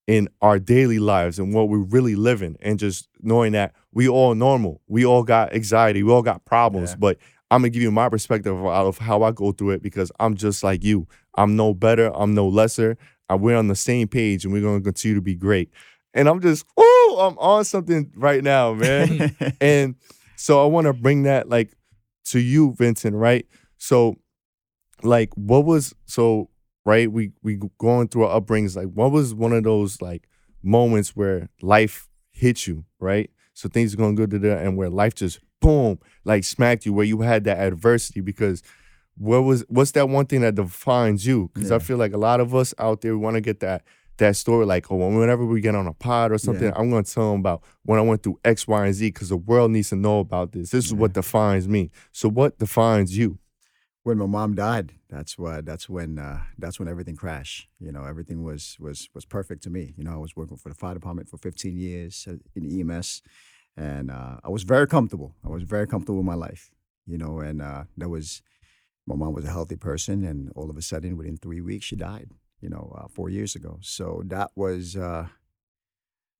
in 0.07 0.27
our 0.41 0.59
daily 0.59 0.99
lives 0.99 1.39
and 1.39 1.53
what 1.53 1.69
we're 1.69 1.79
really 1.79 2.15
living. 2.15 2.57
And 2.61 2.79
just 2.79 3.07
knowing 3.21 3.53
that 3.53 3.73
we 3.93 4.07
all 4.07 4.35
normal. 4.35 4.81
We 4.87 5.05
all 5.05 5.23
got 5.23 5.53
anxiety. 5.53 6.03
We 6.03 6.11
all 6.11 6.21
got 6.21 6.45
problems. 6.45 6.91
Yeah. 6.91 6.97
But 6.97 7.17
I'm 7.49 7.61
gonna 7.61 7.69
give 7.69 7.81
you 7.81 7.91
my 7.91 8.09
perspective 8.09 8.53
out 8.53 8.87
of 8.87 8.97
how 8.97 9.23
I 9.23 9.31
go 9.31 9.51
through 9.51 9.71
it 9.71 9.83
because 9.83 10.11
I'm 10.19 10.35
just 10.35 10.63
like 10.63 10.83
you. 10.83 11.07
I'm 11.35 11.55
no 11.55 11.73
better. 11.73 12.11
I'm 12.15 12.33
no 12.33 12.47
lesser. 12.47 12.97
Uh, 13.29 13.37
we're 13.37 13.57
on 13.57 13.67
the 13.67 13.75
same 13.75 14.07
page 14.07 14.45
and 14.45 14.53
we're 14.53 14.61
gonna 14.61 14.81
continue 14.81 15.15
to 15.15 15.21
be 15.21 15.35
great. 15.35 15.69
And 16.13 16.27
I'm 16.27 16.41
just, 16.41 16.65
oh, 16.77 17.17
I'm 17.21 17.37
on 17.37 17.63
something 17.65 18.11
right 18.15 18.43
now, 18.43 18.73
man. 18.73 19.35
and 19.61 19.95
so 20.35 20.63
I 20.63 20.67
want 20.67 20.87
to 20.87 20.93
bring 20.93 21.23
that 21.23 21.47
like 21.47 21.73
to 22.25 22.39
you, 22.39 22.73
Vincent, 22.77 23.15
right? 23.15 23.45
So, 23.77 24.15
like, 25.03 25.33
what 25.35 25.65
was 25.65 25.93
so 26.05 26.49
right? 26.85 27.11
We 27.11 27.31
we 27.43 27.59
going 27.77 28.07
through 28.07 28.25
our 28.25 28.39
upbringings. 28.39 28.75
Like, 28.75 28.87
what 28.93 29.11
was 29.11 29.33
one 29.33 29.53
of 29.53 29.63
those 29.63 30.01
like 30.01 30.27
moments 30.63 31.15
where 31.15 31.49
life 31.61 32.09
hit 32.31 32.67
you, 32.67 32.85
right? 32.99 33.29
So 33.61 33.69
things 33.69 33.93
are 33.93 33.97
going 33.97 34.15
good 34.15 34.31
to 34.31 34.39
there, 34.39 34.57
and 34.57 34.75
where 34.75 34.89
life 34.89 35.15
just 35.15 35.39
boom, 35.59 35.99
like 36.25 36.43
smacked 36.43 36.85
you, 36.85 36.93
where 36.93 37.05
you 37.05 37.21
had 37.21 37.43
that 37.45 37.59
adversity 37.59 38.21
because. 38.21 38.63
What 39.17 39.41
was 39.41 39.65
what's 39.67 39.91
that 39.91 40.07
one 40.07 40.25
thing 40.25 40.41
that 40.41 40.55
defines 40.55 41.27
you? 41.27 41.51
Because 41.53 41.69
I 41.69 41.79
feel 41.79 41.97
like 41.97 42.13
a 42.13 42.17
lot 42.17 42.39
of 42.39 42.55
us 42.55 42.73
out 42.79 43.01
there 43.01 43.17
want 43.17 43.35
to 43.35 43.41
get 43.41 43.59
that 43.59 43.83
that 44.17 44.37
story 44.37 44.65
like, 44.65 44.89
oh, 44.89 44.95
whenever 44.95 45.45
we 45.45 45.59
get 45.61 45.75
on 45.75 45.85
a 45.85 45.93
pod 45.93 46.31
or 46.31 46.37
something, 46.37 46.63
Yeah. 46.67 46.73
I'm 46.75 46.89
going 46.89 47.03
to 47.03 47.13
tell 47.13 47.31
them 47.31 47.41
about 47.41 47.61
when 47.83 47.99
I 47.99 48.01
went 48.03 48.23
through 48.23 48.39
X, 48.45 48.67
Y, 48.67 48.85
and 48.85 48.95
Z 48.95 49.07
because 49.07 49.29
the 49.29 49.37
world 49.37 49.71
needs 49.71 49.89
to 49.89 49.95
know 49.97 50.21
about 50.21 50.53
this. 50.53 50.69
This 50.71 50.85
is 50.85 50.93
what 50.93 51.13
defines 51.13 51.67
me. 51.67 51.91
So, 52.13 52.29
what 52.29 52.57
defines 52.57 53.15
you? 53.15 53.37
when 54.03 54.17
my 54.17 54.25
mom 54.25 54.55
died, 54.55 54.93
that's 55.09 55.37
what 55.37 55.65
that's 55.65 55.87
when 55.87 56.17
uh, 56.17 56.41
that's 56.57 56.79
when 56.79 56.87
everything 56.87 57.15
crashed. 57.15 57.67
You 57.79 57.91
know, 57.91 58.05
everything 58.05 58.43
was 58.43 58.77
was 58.79 59.09
was 59.13 59.25
perfect 59.25 59.61
to 59.63 59.69
me. 59.69 59.93
You 59.97 60.03
know, 60.03 60.13
I 60.13 60.17
was 60.17 60.35
working 60.35 60.57
for 60.57 60.69
the 60.69 60.75
fire 60.75 60.95
department 60.95 61.29
for 61.29 61.37
15 61.37 61.77
years 61.77 62.27
uh, 62.27 62.35
in 62.55 62.91
EMS, 62.91 63.21
and 63.77 64.11
uh, 64.11 64.37
I 64.43 64.49
was 64.49 64.63
very 64.63 64.87
comfortable. 64.87 65.35
I 65.45 65.49
was 65.49 65.63
very 65.63 65.87
comfortable 65.87 66.17
with 66.17 66.25
my 66.25 66.35
life. 66.35 66.71
You 67.05 67.17
know, 67.17 67.39
and 67.39 67.61
uh, 67.61 67.85
that 67.97 68.09
was 68.09 68.41
my 69.07 69.15
mom 69.15 69.33
was 69.33 69.45
a 69.45 69.49
healthy 69.49 69.75
person, 69.75 70.23
and 70.23 70.51
all 70.55 70.69
of 70.69 70.77
a 70.77 70.81
sudden, 70.81 71.17
within 71.17 71.37
three 71.37 71.61
weeks, 71.61 71.85
she 71.85 71.95
died. 71.95 72.29
You 72.61 72.69
know, 72.69 72.95
uh, 72.97 73.07
four 73.07 73.29
years 73.29 73.55
ago. 73.55 73.79
So 73.81 74.21
that 74.27 74.51
was 74.55 74.95
uh, 74.95 75.27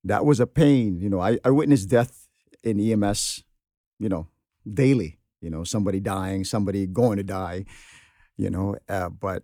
that 0.04 0.24
was 0.24 0.40
a 0.40 0.46
pain. 0.46 1.00
You 1.00 1.10
know, 1.10 1.20
I, 1.20 1.38
I 1.44 1.50
witnessed 1.50 1.88
death 1.88 2.28
in 2.62 2.80
EMS. 2.80 3.42
You 3.98 4.08
know, 4.08 4.28
daily. 4.72 5.18
You 5.40 5.50
know, 5.50 5.64
somebody 5.64 5.98
dying, 5.98 6.44
somebody 6.44 6.86
going 6.86 7.16
to 7.16 7.24
die. 7.24 7.64
You 8.36 8.50
know, 8.50 8.76
uh, 8.88 9.08
but 9.08 9.42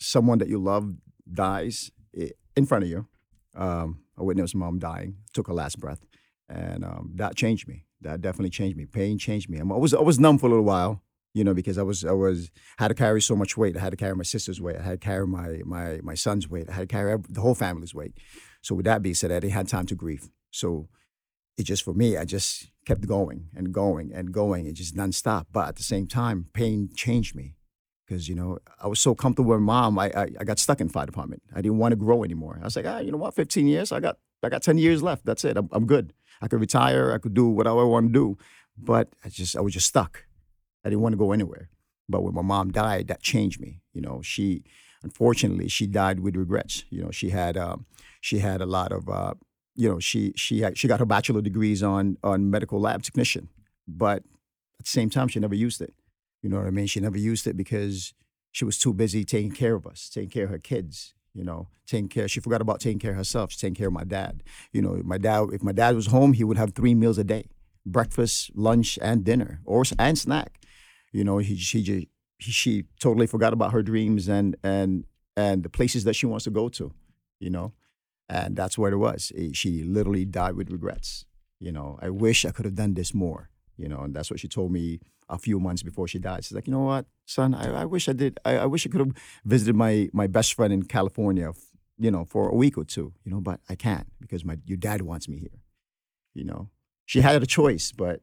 someone 0.00 0.38
that 0.38 0.48
you 0.48 0.58
love 0.58 0.94
dies 1.30 1.90
in 2.56 2.66
front 2.66 2.84
of 2.84 2.90
you. 2.90 3.06
Um, 3.54 4.00
I 4.18 4.22
witnessed 4.22 4.54
mom 4.54 4.78
dying, 4.78 5.16
took 5.32 5.46
her 5.48 5.54
last 5.54 5.78
breath, 5.78 6.00
and 6.48 6.84
um, 6.84 7.12
that 7.16 7.36
changed 7.36 7.68
me. 7.68 7.84
That 8.00 8.20
definitely 8.20 8.50
changed 8.50 8.76
me. 8.76 8.86
Pain 8.86 9.18
changed 9.18 9.48
me. 9.48 9.58
I'm- 9.58 9.68
was 9.68 9.94
I 9.94 10.00
was 10.00 10.18
numb 10.18 10.38
for 10.38 10.46
a 10.46 10.50
little 10.50 10.64
while, 10.64 11.02
you 11.32 11.42
know, 11.44 11.54
because 11.54 11.78
I 11.78 11.82
was 11.82 12.04
I 12.04 12.12
was 12.12 12.50
had 12.78 12.88
to 12.88 12.94
carry 12.94 13.22
so 13.22 13.34
much 13.34 13.56
weight. 13.56 13.76
I 13.76 13.80
had 13.80 13.90
to 13.90 13.96
carry 13.96 14.14
my 14.14 14.24
sister's 14.24 14.60
weight. 14.60 14.76
I 14.76 14.82
had 14.82 15.00
to 15.00 15.06
carry 15.06 15.26
my 15.26 15.60
my 15.64 16.00
my 16.02 16.14
son's 16.14 16.48
weight. 16.48 16.68
I 16.68 16.72
had 16.72 16.88
to 16.88 16.92
carry 16.94 17.16
the 17.28 17.40
whole 17.40 17.54
family's 17.54 17.94
weight. 17.94 18.14
So 18.62 18.74
with 18.74 18.84
that 18.86 19.02
being 19.02 19.14
said, 19.14 19.30
I 19.30 19.40
didn't 19.40 19.52
have 19.54 19.68
time 19.68 19.86
to 19.86 19.94
grieve. 19.94 20.28
So 20.50 20.88
it 21.56 21.64
just 21.64 21.82
for 21.82 21.94
me, 21.94 22.16
I 22.16 22.24
just 22.24 22.70
kept 22.84 23.06
going 23.06 23.48
and 23.54 23.72
going 23.72 24.12
and 24.12 24.32
going. 24.32 24.66
It 24.66 24.72
just 24.74 24.94
nonstop. 24.96 25.46
But 25.52 25.68
at 25.68 25.76
the 25.76 25.82
same 25.82 26.06
time, 26.06 26.48
pain 26.52 26.90
changed 26.94 27.34
me 27.34 27.56
because 28.06 28.28
you 28.28 28.34
know 28.34 28.58
I 28.82 28.86
was 28.86 29.00
so 29.00 29.14
comfortable 29.14 29.50
with 29.52 29.60
mom. 29.60 29.98
I, 29.98 30.06
I 30.14 30.26
I 30.40 30.44
got 30.44 30.58
stuck 30.58 30.80
in 30.80 30.88
fire 30.88 31.06
department. 31.06 31.42
I 31.54 31.62
didn't 31.62 31.78
want 31.78 31.92
to 31.92 31.96
grow 31.96 32.22
anymore. 32.22 32.58
I 32.60 32.64
was 32.64 32.76
like, 32.76 32.86
ah, 32.86 32.98
you 32.98 33.10
know 33.12 33.18
what? 33.18 33.34
Fifteen 33.34 33.66
years. 33.66 33.92
I 33.92 34.00
got 34.00 34.18
I 34.42 34.48
got 34.50 34.62
ten 34.62 34.78
years 34.78 35.02
left. 35.02 35.24
That's 35.24 35.44
it. 35.44 35.56
I'm, 35.56 35.68
I'm 35.72 35.86
good. 35.86 36.12
I 36.40 36.48
could 36.48 36.60
retire. 36.60 37.12
I 37.12 37.18
could 37.18 37.34
do 37.34 37.48
whatever 37.48 37.80
I 37.80 37.84
want 37.84 38.08
to 38.08 38.12
do. 38.12 38.38
But 38.76 39.08
I 39.24 39.28
just 39.28 39.56
I 39.56 39.60
was 39.60 39.72
just 39.72 39.86
stuck. 39.86 40.26
I 40.84 40.90
didn't 40.90 41.02
want 41.02 41.12
to 41.12 41.18
go 41.18 41.32
anywhere. 41.32 41.70
But 42.08 42.22
when 42.22 42.34
my 42.34 42.42
mom 42.42 42.70
died, 42.70 43.08
that 43.08 43.22
changed 43.22 43.60
me. 43.60 43.80
You 43.92 44.02
know, 44.02 44.20
she 44.22 44.64
unfortunately 45.02 45.68
she 45.68 45.86
died 45.86 46.20
with 46.20 46.36
regrets. 46.36 46.84
You 46.90 47.02
know, 47.02 47.10
she 47.10 47.30
had 47.30 47.56
um, 47.56 47.86
she 48.20 48.38
had 48.38 48.60
a 48.60 48.66
lot 48.66 48.92
of 48.92 49.08
uh, 49.08 49.34
you 49.74 49.88
know 49.88 50.00
she 50.00 50.32
she 50.36 50.60
had, 50.60 50.76
she 50.76 50.88
got 50.88 51.00
her 51.00 51.06
bachelor 51.06 51.40
degrees 51.40 51.82
on 51.82 52.18
on 52.22 52.50
medical 52.50 52.80
lab 52.80 53.02
technician, 53.02 53.48
but 53.86 54.22
at 54.78 54.84
the 54.84 54.90
same 54.90 55.10
time 55.10 55.28
she 55.28 55.40
never 55.40 55.54
used 55.54 55.80
it. 55.80 55.94
You 56.42 56.50
know 56.50 56.58
what 56.58 56.66
I 56.66 56.70
mean? 56.70 56.86
She 56.86 57.00
never 57.00 57.18
used 57.18 57.46
it 57.46 57.56
because 57.56 58.12
she 58.52 58.64
was 58.64 58.78
too 58.78 58.92
busy 58.92 59.24
taking 59.24 59.52
care 59.52 59.74
of 59.74 59.86
us, 59.86 60.08
taking 60.08 60.30
care 60.30 60.44
of 60.44 60.50
her 60.50 60.58
kids. 60.58 61.14
You 61.34 61.44
know, 61.44 61.68
taking 61.86 62.08
care. 62.08 62.28
She 62.28 62.40
forgot 62.40 62.60
about 62.60 62.80
taking 62.80 63.00
care 63.00 63.10
of 63.10 63.16
herself. 63.16 63.50
She's 63.50 63.60
taking 63.60 63.74
care 63.74 63.88
of 63.88 63.92
my 63.92 64.04
dad. 64.04 64.42
You 64.72 64.82
know, 64.82 65.00
my 65.04 65.18
dad. 65.18 65.48
If 65.52 65.62
my 65.62 65.72
dad 65.72 65.94
was 65.94 66.06
home, 66.06 66.32
he 66.32 66.44
would 66.44 66.56
have 66.56 66.74
three 66.74 66.94
meals 66.94 67.18
a 67.18 67.24
day: 67.24 67.48
breakfast, 67.84 68.52
lunch, 68.54 68.98
and 69.02 69.24
dinner, 69.24 69.60
or 69.64 69.82
and 69.98 70.16
snack. 70.16 70.60
You 71.12 71.24
know, 71.24 71.38
he 71.38 71.56
she 71.56 71.82
just 71.82 72.06
he, 72.38 72.52
she 72.52 72.84
totally 73.00 73.26
forgot 73.26 73.52
about 73.52 73.72
her 73.72 73.82
dreams 73.82 74.28
and 74.28 74.56
and 74.62 75.04
and 75.36 75.64
the 75.64 75.68
places 75.68 76.04
that 76.04 76.14
she 76.14 76.26
wants 76.26 76.44
to 76.44 76.50
go 76.50 76.68
to. 76.68 76.92
You 77.40 77.50
know, 77.50 77.72
and 78.28 78.56
that's 78.56 78.78
what 78.78 78.92
it 78.92 78.96
was. 78.96 79.32
Eh, 79.36 79.50
She 79.52 79.82
literally 79.82 80.24
died 80.24 80.54
with 80.54 80.70
regrets. 80.70 81.26
You 81.58 81.72
know, 81.72 81.98
I 82.00 82.10
wish 82.10 82.44
I 82.44 82.50
could 82.52 82.64
have 82.64 82.74
done 82.74 82.94
this 82.94 83.12
more. 83.12 83.50
You 83.76 83.88
know, 83.88 84.00
and 84.00 84.14
that's 84.14 84.30
what 84.30 84.40
she 84.40 84.48
told 84.48 84.70
me 84.72 85.00
a 85.28 85.38
few 85.38 85.58
months 85.58 85.82
before 85.82 86.06
she 86.06 86.18
died. 86.18 86.44
She's 86.44 86.52
like, 86.52 86.66
you 86.66 86.72
know 86.72 86.80
what, 86.84 87.06
son, 87.26 87.54
I, 87.54 87.82
I 87.82 87.84
wish 87.86 88.08
I 88.08 88.12
did. 88.12 88.38
I, 88.44 88.58
I 88.58 88.66
wish 88.66 88.86
I 88.86 88.90
could 88.90 89.00
have 89.00 89.14
visited 89.44 89.74
my 89.74 90.08
my 90.12 90.26
best 90.26 90.54
friend 90.54 90.72
in 90.72 90.82
California. 90.84 91.52
You 91.96 92.10
know, 92.10 92.24
for 92.24 92.48
a 92.48 92.54
week 92.54 92.76
or 92.76 92.84
two. 92.84 93.12
You 93.24 93.30
know, 93.32 93.40
but 93.40 93.60
I 93.68 93.74
can't 93.76 94.08
because 94.20 94.44
my 94.44 94.58
your 94.66 94.76
dad 94.78 95.02
wants 95.02 95.28
me 95.28 95.38
here. 95.38 95.58
You 96.34 96.44
know, 96.44 96.70
she 97.06 97.20
had 97.20 97.40
a 97.42 97.46
choice, 97.46 97.92
but 97.92 98.20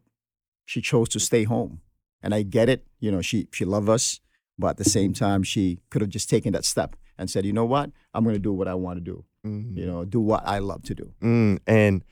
she 0.66 0.82
chose 0.82 1.10
to 1.10 1.20
stay 1.20 1.44
home, 1.46 1.82
and 2.22 2.34
I 2.34 2.44
get 2.44 2.68
it. 2.70 2.86
You 3.00 3.12
know, 3.12 3.22
she 3.22 3.48
she 3.52 3.64
loved 3.66 3.90
us, 3.90 4.20
but 4.60 4.68
at 4.72 4.78
the 4.78 4.90
same 4.98 5.14
time, 5.14 5.44
she 5.44 5.80
could 5.90 6.02
have 6.02 6.10
just 6.10 6.30
taken 6.30 6.52
that 6.54 6.66
step 6.66 6.96
and 7.18 7.30
said, 7.30 7.46
you 7.46 7.54
know 7.54 7.66
what, 7.66 7.92
I'm 8.14 8.24
going 8.24 8.36
to 8.36 8.40
do 8.40 8.52
what 8.54 8.68
I 8.68 8.74
want 8.74 8.98
to 8.98 9.02
do 9.14 9.24
Mhm. 9.46 9.76
you 9.78 9.86
know, 9.88 10.06
do 10.06 10.20
what 10.20 10.44
I 10.46 10.60
love 10.60 10.84
to 10.84 10.94
do. 10.96 11.14
Mm, 11.22 11.60
and 11.66 12.04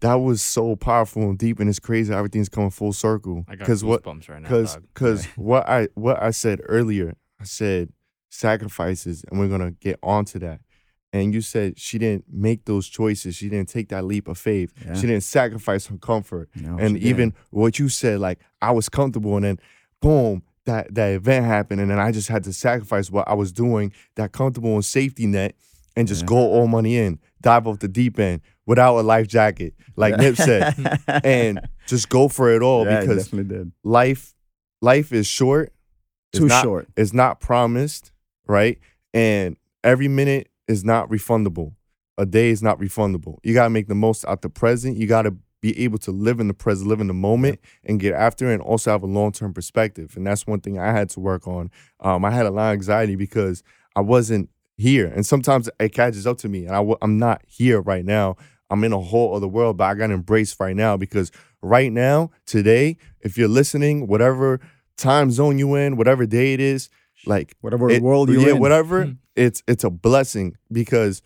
that 0.00 0.14
was 0.14 0.40
so 0.42 0.76
powerful 0.76 1.22
and 1.22 1.38
deep, 1.38 1.60
and 1.60 1.68
it's 1.68 1.78
crazy. 1.78 2.12
Everything's 2.12 2.48
coming 2.48 2.70
full 2.70 2.92
circle. 2.92 3.44
I 3.48 3.52
got 3.56 3.60
Because 3.60 3.84
what? 3.84 4.02
goosebumps 4.02 4.28
right 4.28 4.42
now. 4.42 4.48
Because 4.48 4.76
because 4.94 5.26
what 5.36 5.68
I 5.68 5.88
what 5.94 6.22
I 6.22 6.30
said 6.30 6.60
earlier, 6.66 7.14
I 7.40 7.44
said 7.44 7.90
sacrifices, 8.30 9.24
and 9.30 9.38
we're 9.38 9.48
gonna 9.48 9.72
get 9.72 9.98
onto 10.02 10.38
that. 10.40 10.60
And 11.12 11.34
you 11.34 11.40
said 11.40 11.78
she 11.78 11.98
didn't 11.98 12.24
make 12.32 12.64
those 12.66 12.86
choices. 12.88 13.34
She 13.34 13.48
didn't 13.48 13.68
take 13.68 13.88
that 13.88 14.04
leap 14.04 14.28
of 14.28 14.38
faith. 14.38 14.72
Yeah. 14.84 14.94
She 14.94 15.02
didn't 15.08 15.24
sacrifice 15.24 15.86
her 15.86 15.96
comfort. 15.98 16.48
No, 16.54 16.78
and 16.78 16.96
even 16.98 17.34
what 17.50 17.78
you 17.78 17.88
said, 17.88 18.20
like 18.20 18.38
I 18.62 18.70
was 18.70 18.88
comfortable, 18.88 19.34
and 19.36 19.44
then 19.44 19.58
boom, 20.00 20.42
that 20.66 20.94
that 20.94 21.08
event 21.08 21.46
happened, 21.46 21.80
and 21.80 21.90
then 21.90 21.98
I 21.98 22.12
just 22.12 22.28
had 22.28 22.44
to 22.44 22.52
sacrifice 22.52 23.10
what 23.10 23.26
I 23.28 23.34
was 23.34 23.52
doing, 23.52 23.92
that 24.14 24.32
comfortable 24.32 24.74
and 24.74 24.84
safety 24.84 25.26
net, 25.26 25.56
and 25.96 26.06
just 26.06 26.22
Yeah. 26.22 26.26
go 26.28 26.36
all 26.36 26.68
money 26.68 26.96
in, 26.96 27.18
dive 27.42 27.66
off 27.66 27.80
the 27.80 27.88
deep 27.88 28.18
end 28.20 28.40
without 28.70 28.96
a 28.96 29.02
life 29.02 29.26
jacket, 29.26 29.74
like 29.96 30.16
Nip 30.16 30.36
said, 30.36 30.76
and 31.24 31.68
just 31.88 32.08
go 32.08 32.28
for 32.28 32.54
it 32.54 32.62
all 32.62 32.84
yeah, 32.84 33.00
because 33.00 33.24
definitely 33.24 33.56
did. 33.56 33.72
life 33.82 34.32
life 34.80 35.12
is 35.12 35.26
short. 35.26 35.72
It's 36.32 36.38
Too 36.38 36.46
not, 36.46 36.62
short. 36.62 36.88
It's 36.96 37.12
not 37.12 37.40
promised, 37.40 38.12
right? 38.46 38.78
And 39.12 39.56
every 39.82 40.06
minute 40.06 40.50
is 40.68 40.84
not 40.84 41.10
refundable. 41.10 41.74
A 42.16 42.24
day 42.24 42.50
is 42.50 42.62
not 42.62 42.78
refundable. 42.78 43.38
You 43.42 43.54
gotta 43.54 43.70
make 43.70 43.88
the 43.88 43.96
most 43.96 44.24
out 44.26 44.42
the 44.42 44.48
present. 44.48 44.96
You 44.96 45.08
gotta 45.08 45.34
be 45.60 45.76
able 45.82 45.98
to 45.98 46.12
live 46.12 46.38
in 46.38 46.46
the 46.46 46.54
present, 46.54 46.88
live 46.88 47.00
in 47.00 47.08
the 47.08 47.12
moment, 47.12 47.58
and 47.82 47.98
get 47.98 48.14
after 48.14 48.50
it, 48.50 48.54
and 48.54 48.62
also 48.62 48.92
have 48.92 49.02
a 49.02 49.06
long 49.06 49.32
term 49.32 49.52
perspective. 49.52 50.16
And 50.16 50.24
that's 50.24 50.46
one 50.46 50.60
thing 50.60 50.78
I 50.78 50.92
had 50.92 51.10
to 51.10 51.18
work 51.18 51.48
on. 51.48 51.72
Um, 51.98 52.24
I 52.24 52.30
had 52.30 52.46
a 52.46 52.52
lot 52.52 52.68
of 52.68 52.74
anxiety 52.74 53.16
because 53.16 53.64
I 53.96 54.00
wasn't 54.00 54.48
here, 54.76 55.08
and 55.08 55.26
sometimes 55.26 55.68
it 55.80 55.88
catches 55.88 56.24
up 56.24 56.38
to 56.38 56.48
me, 56.48 56.66
and 56.66 56.70
I 56.70 56.78
w- 56.78 56.96
I'm 57.02 57.18
not 57.18 57.42
here 57.48 57.80
right 57.80 58.04
now. 58.04 58.36
I'm 58.70 58.84
in 58.84 58.92
a 58.92 59.00
whole 59.00 59.34
other 59.34 59.48
world, 59.48 59.76
but 59.76 59.84
I 59.84 59.94
got 59.94 60.08
to 60.08 60.14
embrace 60.14 60.54
right 60.60 60.76
now 60.76 60.96
because 60.96 61.30
right 61.62 61.92
now, 61.92 62.30
today, 62.46 62.96
if 63.20 63.36
you're 63.36 63.48
listening, 63.48 64.06
whatever 64.06 64.60
time 64.96 65.30
zone 65.30 65.58
you 65.58 65.74
in, 65.74 65.96
whatever 65.96 66.24
day 66.26 66.52
it 66.54 66.60
is, 66.60 66.88
like 67.26 67.54
Whatever 67.60 67.90
it- 67.90 68.02
world 68.02 68.28
you're 68.30 68.40
yeah, 68.40 68.54
in. 68.54 68.58
whatever, 68.60 69.04
Hmm. 69.06 69.12
it's 69.36 69.62
it's 69.68 69.84
a 69.84 69.90
blessing 69.90 70.56
because 70.72 71.20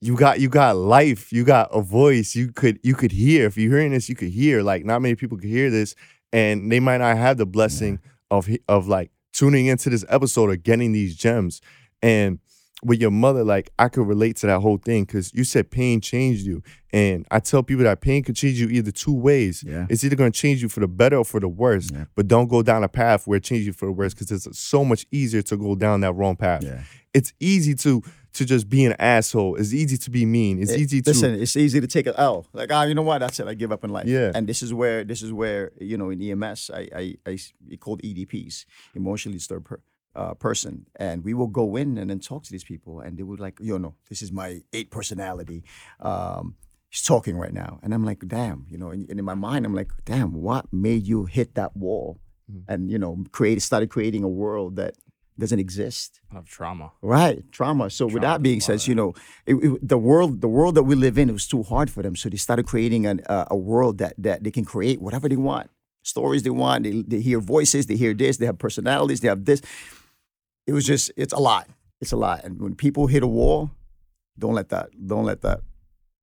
you 0.00 0.14
got 0.16 0.38
you 0.40 0.48
got 0.48 0.76
life, 0.76 1.32
you 1.32 1.44
got 1.44 1.68
a 1.72 1.80
voice. 1.80 2.34
You 2.36 2.52
could 2.52 2.78
you 2.82 2.94
could 2.94 3.12
hear. 3.12 3.46
If 3.46 3.56
you're 3.56 3.70
hearing 3.72 3.92
this, 3.92 4.08
you 4.08 4.14
could 4.14 4.28
hear. 4.28 4.62
Like 4.62 4.84
not 4.84 5.00
many 5.02 5.14
people 5.14 5.38
could 5.38 5.48
hear 5.48 5.70
this, 5.70 5.94
and 6.32 6.70
they 6.70 6.78
might 6.80 6.98
not 6.98 7.16
have 7.16 7.36
the 7.38 7.46
blessing 7.46 7.98
of 8.30 8.48
of 8.68 8.86
like 8.86 9.10
tuning 9.32 9.66
into 9.66 9.90
this 9.90 10.04
episode 10.08 10.50
or 10.50 10.56
getting 10.56 10.92
these 10.92 11.16
gems. 11.16 11.60
And 12.02 12.38
with 12.84 13.00
your 13.00 13.10
mother, 13.10 13.42
like 13.44 13.70
I 13.78 13.88
could 13.88 14.06
relate 14.06 14.36
to 14.36 14.46
that 14.46 14.60
whole 14.60 14.76
thing 14.78 15.04
because 15.04 15.32
you 15.34 15.44
said 15.44 15.70
pain 15.70 16.00
changed 16.00 16.46
you, 16.46 16.62
and 16.92 17.26
I 17.30 17.40
tell 17.40 17.62
people 17.62 17.84
that 17.84 18.00
pain 18.00 18.22
can 18.22 18.34
change 18.34 18.60
you 18.60 18.68
either 18.68 18.90
two 18.92 19.12
ways. 19.14 19.64
Yeah. 19.66 19.86
It's 19.90 20.04
either 20.04 20.16
going 20.16 20.30
to 20.32 20.38
change 20.38 20.62
you 20.62 20.68
for 20.68 20.80
the 20.80 20.88
better 20.88 21.16
or 21.16 21.24
for 21.24 21.40
the 21.40 21.48
worse. 21.48 21.90
Yeah. 21.92 22.04
But 22.14 22.28
don't 22.28 22.48
go 22.48 22.62
down 22.62 22.84
a 22.84 22.88
path 22.88 23.26
where 23.26 23.38
it 23.38 23.44
changes 23.44 23.66
you 23.66 23.72
for 23.72 23.86
the 23.86 23.92
worse 23.92 24.14
because 24.14 24.30
it's 24.30 24.58
so 24.58 24.84
much 24.84 25.06
easier 25.10 25.42
to 25.42 25.56
go 25.56 25.74
down 25.74 26.00
that 26.02 26.12
wrong 26.12 26.36
path. 26.36 26.62
Yeah. 26.62 26.82
It's 27.14 27.32
easy 27.40 27.74
to 27.76 28.02
to 28.34 28.44
just 28.44 28.68
be 28.68 28.84
an 28.84 28.94
asshole. 29.00 29.56
It's 29.56 29.72
easy 29.72 29.96
to 29.96 30.10
be 30.10 30.24
mean. 30.24 30.62
It's 30.62 30.70
It- 30.70 30.80
easy 30.80 31.02
to 31.02 31.10
listen. 31.10 31.34
It's 31.40 31.56
easy 31.56 31.80
to 31.80 31.86
take 31.88 32.06
an 32.06 32.14
L. 32.16 32.46
Like, 32.52 32.70
ah, 32.72 32.84
you 32.84 32.94
know 32.94 33.02
what? 33.02 33.18
That's 33.18 33.40
it. 33.40 33.48
I 33.48 33.54
give 33.54 33.72
up 33.72 33.82
in 33.82 33.90
life. 33.90 34.06
Yeah. 34.06 34.30
And 34.34 34.46
this 34.46 34.62
is 34.62 34.72
where 34.72 35.02
this 35.02 35.22
is 35.22 35.32
where 35.32 35.72
you 35.80 35.96
know 35.96 36.10
in 36.10 36.22
EMS, 36.22 36.70
I 36.72 37.14
I, 37.26 37.38
we 37.68 37.76
called 37.76 38.02
EDPs, 38.02 38.66
emotionally 38.94 39.38
disturbed 39.38 39.66
uh, 40.14 40.34
person, 40.34 40.86
and 40.96 41.24
we 41.24 41.34
will 41.34 41.46
go 41.48 41.76
in 41.76 41.98
and 41.98 42.10
then 42.10 42.18
talk 42.20 42.42
to 42.44 42.50
these 42.52 42.64
people, 42.64 43.00
and 43.00 43.16
they 43.16 43.22
would 43.22 43.40
like, 43.40 43.58
you 43.60 43.78
know, 43.78 43.94
this 44.08 44.22
is 44.22 44.32
my 44.32 44.60
eight 44.72 44.90
personality. 44.90 45.62
Um, 46.00 46.56
he's 46.88 47.02
talking 47.02 47.36
right 47.36 47.52
now, 47.52 47.78
and 47.82 47.92
I'm 47.94 48.04
like, 48.04 48.26
damn, 48.26 48.66
you 48.68 48.78
know, 48.78 48.90
and, 48.90 49.08
and 49.10 49.18
in 49.18 49.24
my 49.24 49.34
mind, 49.34 49.64
I'm 49.66 49.74
like, 49.74 49.90
damn, 50.04 50.32
what 50.32 50.66
made 50.72 51.06
you 51.06 51.24
hit 51.26 51.54
that 51.54 51.76
wall, 51.76 52.18
and 52.66 52.90
you 52.90 52.98
know, 52.98 53.24
create 53.30 53.60
started 53.62 53.90
creating 53.90 54.24
a 54.24 54.28
world 54.28 54.76
that 54.76 54.94
doesn't 55.38 55.60
exist. 55.60 56.20
of 56.34 56.48
trauma. 56.48 56.90
Right, 57.00 57.44
trauma. 57.52 57.90
So 57.90 58.06
with 58.06 58.22
that 58.22 58.42
being 58.42 58.60
said, 58.60 58.86
you 58.88 58.94
know, 58.96 59.14
it, 59.46 59.54
it- 59.54 59.86
the 59.86 59.98
world, 59.98 60.40
the 60.40 60.48
world 60.48 60.74
that 60.74 60.82
we 60.84 60.94
live 60.96 61.16
in, 61.18 61.28
it 61.28 61.32
was 61.32 61.46
too 61.46 61.62
hard 61.62 61.90
for 61.90 62.02
them. 62.02 62.16
So 62.16 62.28
they 62.28 62.38
started 62.38 62.66
creating 62.66 63.06
an, 63.06 63.20
uh, 63.28 63.44
a 63.50 63.56
world 63.56 63.98
that 63.98 64.14
that 64.18 64.42
they 64.42 64.50
can 64.50 64.64
create 64.64 65.00
whatever 65.00 65.28
they 65.28 65.36
want, 65.36 65.70
stories 66.08 66.42
they 66.42 66.50
want. 66.50 66.84
They, 66.84 67.02
they 67.02 67.20
hear 67.20 67.40
voices, 67.40 67.86
they 67.86 67.96
hear 67.96 68.14
this, 68.14 68.38
they 68.38 68.46
have 68.46 68.58
personalities, 68.58 69.20
they 69.20 69.28
have 69.28 69.44
this. 69.44 69.60
It 70.66 70.72
was 70.72 70.84
just, 70.84 71.12
it's 71.16 71.32
a 71.32 71.38
lot. 71.38 71.68
It's 72.00 72.12
a 72.12 72.16
lot. 72.16 72.44
And 72.44 72.60
when 72.60 72.74
people 72.74 73.06
hit 73.06 73.22
a 73.22 73.26
wall, 73.26 73.70
don't 74.38 74.54
let 74.54 74.68
that, 74.70 74.90
don't 75.06 75.24
let 75.24 75.42
that 75.42 75.60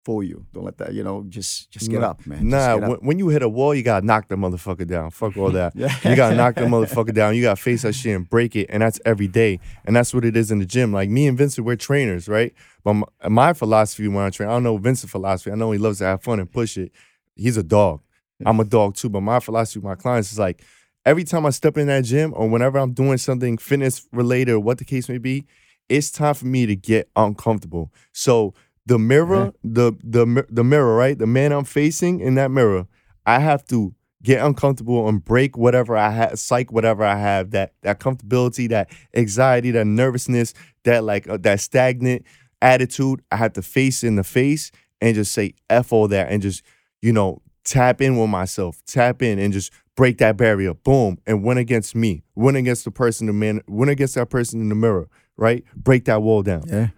fool 0.06 0.24
you. 0.24 0.46
Don't 0.54 0.64
let 0.64 0.78
that, 0.78 0.94
you 0.94 1.04
know, 1.04 1.26
just 1.28 1.72
just 1.72 1.90
get 1.90 2.04
up, 2.04 2.26
man. 2.28 2.48
Nah, 2.48 2.78
up. 2.78 3.04
when, 3.04 3.18
you 3.18 3.28
hit 3.30 3.42
a 3.42 3.50
wall, 3.50 3.74
you 3.74 3.82
gotta 3.82 4.06
knock 4.06 4.28
the 4.28 4.36
motherfucker 4.36 4.88
down. 4.88 5.10
Fuck 5.10 5.36
all 5.36 5.50
that. 5.52 5.74
Yeah. 5.86 5.94
You 6.10 6.16
gotta 6.16 6.36
knock 6.36 6.56
the 6.56 6.62
motherfucker 6.62 7.14
down. 7.14 7.36
You 7.36 7.42
gotta 7.42 7.62
face 7.62 7.82
that 7.82 7.94
shit 7.94 8.16
and 8.16 8.30
break 8.30 8.56
it, 8.56 8.68
and 8.70 8.82
that's 8.82 9.00
every 9.04 9.28
day. 9.28 9.60
And 9.84 9.96
that's 9.96 10.14
what 10.14 10.24
it 10.24 10.38
is 10.38 10.52
in 10.52 10.60
the 10.60 10.66
gym. 10.66 10.94
Like 10.94 11.10
me 11.10 11.28
and 11.28 11.38
Vincent, 11.38 11.66
we're 11.66 11.76
trainers, 11.76 12.30
right? 12.30 12.54
But 12.84 12.94
my, 12.94 13.06
my 13.30 13.54
philosophy 13.54 14.08
when 14.08 14.24
I 14.24 14.30
train, 14.30 14.48
I 14.50 14.54
don't 14.54 14.64
know 14.64 14.78
Vincent's 14.78 15.12
philosophy. 15.12 15.52
I 15.52 15.56
know 15.56 15.72
he 15.72 15.80
loves 15.80 15.98
to 15.98 16.06
have 16.06 16.22
fun 16.22 16.40
and 16.40 16.50
push 16.50 16.78
it. 16.78 16.92
He's 17.36 17.58
a 17.58 17.64
dog. 17.64 18.02
I'm 18.46 18.60
a 18.60 18.66
dog 18.66 18.96
too. 18.96 19.10
But 19.10 19.22
my 19.22 19.40
philosophy 19.40 19.80
with 19.80 19.86
my 19.86 19.96
clients 19.96 20.32
is 20.32 20.40
like 20.40 20.64
every 21.06 21.24
time 21.24 21.46
I 21.46 21.52
step 21.52 21.78
in 21.78 21.88
that 21.88 22.04
gym 22.04 22.34
or 22.36 22.50
whenever 22.50 22.78
I'm 22.78 22.94
doing 22.94 23.18
something 23.18 23.58
fitness 23.58 24.08
related 24.12 24.54
or 24.54 24.60
what 24.60 24.78
the 24.78 24.86
case 24.86 25.08
may 25.08 25.20
be, 25.20 25.46
it's 25.88 26.12
time 26.12 26.34
for 26.34 26.46
me 26.48 26.66
to 26.66 26.76
get 26.76 27.10
uncomfortable. 27.16 27.94
So 28.12 28.54
the 28.86 29.00
mirror, 29.00 29.54
the 29.64 29.94
the 30.04 30.46
the 30.50 30.64
mirror, 30.64 30.96
right? 30.96 31.18
The 31.18 31.28
man 31.28 31.52
I'm 31.52 31.64
facing 31.64 32.20
in 32.20 32.36
that 32.36 32.52
mirror, 32.52 32.88
I 33.26 33.40
have 33.40 33.66
to 33.68 33.94
get 34.22 34.44
uncomfortable 34.44 35.08
and 35.08 35.24
break 35.24 35.56
whatever 35.56 35.96
I 35.96 36.10
have, 36.10 36.40
psych 36.40 36.72
whatever 36.72 37.04
I 37.04 37.16
have, 37.18 37.52
that 37.52 37.74
that 37.84 38.00
comfortability, 38.00 38.70
that 38.70 38.90
anxiety, 39.16 39.72
that 39.72 39.86
nervousness, 39.86 40.54
that 40.84 41.04
like 41.04 41.28
uh, 41.30 41.38
that 41.38 41.60
stagnant 41.60 42.26
attitude. 42.62 43.22
I 43.32 43.38
have 43.38 43.54
to 43.54 43.62
face 43.62 44.04
in 44.04 44.16
the 44.16 44.24
face 44.24 44.72
and 45.02 45.16
just 45.16 45.32
say 45.32 45.54
f 45.70 45.94
all 45.94 46.08
that 46.08 46.32
and 46.32 46.42
just 46.42 46.64
you 47.02 47.14
know 47.14 47.42
tap 47.66 48.02
in 48.02 48.18
with 48.18 48.30
myself, 48.30 48.82
tap 48.86 49.22
in 49.22 49.40
and 49.40 49.52
just 49.52 49.72
break 49.96 50.18
that 50.20 50.38
barrier, 50.38 50.74
boom, 50.74 51.18
and 51.26 51.44
win 51.44 51.58
against 51.58 51.96
me, 51.96 52.24
win 52.36 52.56
against 52.56 52.86
the 52.86 52.92
person, 52.92 53.28
the 53.28 53.34
man, 53.34 53.62
win 53.68 53.90
against 53.90 54.16
that 54.16 54.30
person 54.30 54.62
in 54.62 54.70
the 54.70 54.76
mirror, 54.76 55.10
right? 55.36 55.64
Break 55.76 56.06
that 56.06 56.22
wall 56.22 56.44
down. 56.44 56.64
yeah, 56.68 56.90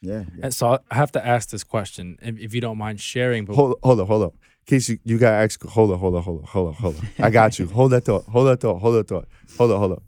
yeah, 0.00 0.24
yeah. 0.36 0.44
And 0.44 0.54
so 0.54 0.78
I 0.90 0.94
have 0.94 1.12
to 1.12 1.24
ask 1.24 1.50
this 1.50 1.62
question, 1.64 2.18
if, 2.22 2.38
if 2.38 2.54
you 2.54 2.60
don't 2.60 2.78
mind 2.78 3.00
sharing. 3.00 3.44
But 3.44 3.54
Hold, 3.56 3.76
hold 3.82 4.00
up, 4.00 4.08
hold 4.08 4.22
up. 4.22 4.34
In 4.66 4.66
case 4.66 4.88
you, 4.88 4.98
you 5.04 5.18
got 5.18 5.30
to 5.30 5.36
ask, 5.36 5.62
hold 5.62 5.90
up, 5.90 6.00
hold 6.00 6.14
up, 6.16 6.24
hold 6.24 6.42
up, 6.42 6.48
hold 6.48 6.68
up, 6.70 6.74
hold 6.76 6.96
up. 6.96 7.04
I 7.18 7.30
got 7.30 7.58
you. 7.58 7.66
Hold 7.66 7.92
that 7.92 8.04
thought, 8.04 8.24
hold 8.26 8.48
that 8.48 8.60
thought, 8.60 8.80
hold 8.80 8.94
that 8.94 9.08
thought, 9.08 9.28
hold 9.58 9.70
up, 9.70 9.78
hold 9.78 9.92
up. 9.92 10.02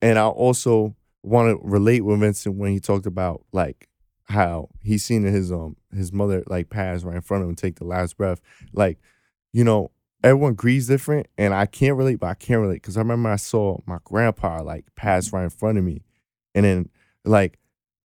And 0.00 0.18
I 0.18 0.26
also 0.26 0.96
want 1.22 1.50
to 1.50 1.66
relate 1.66 2.02
with 2.02 2.20
Vincent 2.20 2.56
when 2.56 2.72
he 2.72 2.80
talked 2.80 3.06
about 3.06 3.42
like 3.52 3.88
how 4.28 4.68
he's 4.82 5.04
seen 5.04 5.24
his 5.24 5.52
um 5.52 5.76
his 5.94 6.12
mother 6.12 6.42
like 6.46 6.68
pass 6.70 7.02
right 7.04 7.16
in 7.16 7.22
front 7.22 7.42
of 7.42 7.48
him, 7.48 7.54
take 7.54 7.76
the 7.76 7.84
last 7.84 8.16
breath. 8.16 8.40
Like, 8.72 8.98
you 9.56 9.64
know, 9.64 9.90
everyone 10.22 10.52
grieves 10.52 10.86
different, 10.86 11.28
and 11.38 11.54
I 11.54 11.64
can't 11.64 11.96
relate, 11.96 12.20
but 12.20 12.26
I 12.26 12.34
can't 12.34 12.60
relate 12.60 12.82
because 12.82 12.98
I 12.98 13.00
remember 13.00 13.30
I 13.30 13.36
saw 13.36 13.78
my 13.86 13.96
grandpa 14.04 14.60
like 14.62 14.84
pass 14.96 15.32
right 15.32 15.44
in 15.44 15.48
front 15.50 15.78
of 15.78 15.84
me, 15.84 16.02
and 16.54 16.66
then 16.66 16.90
like 17.24 17.58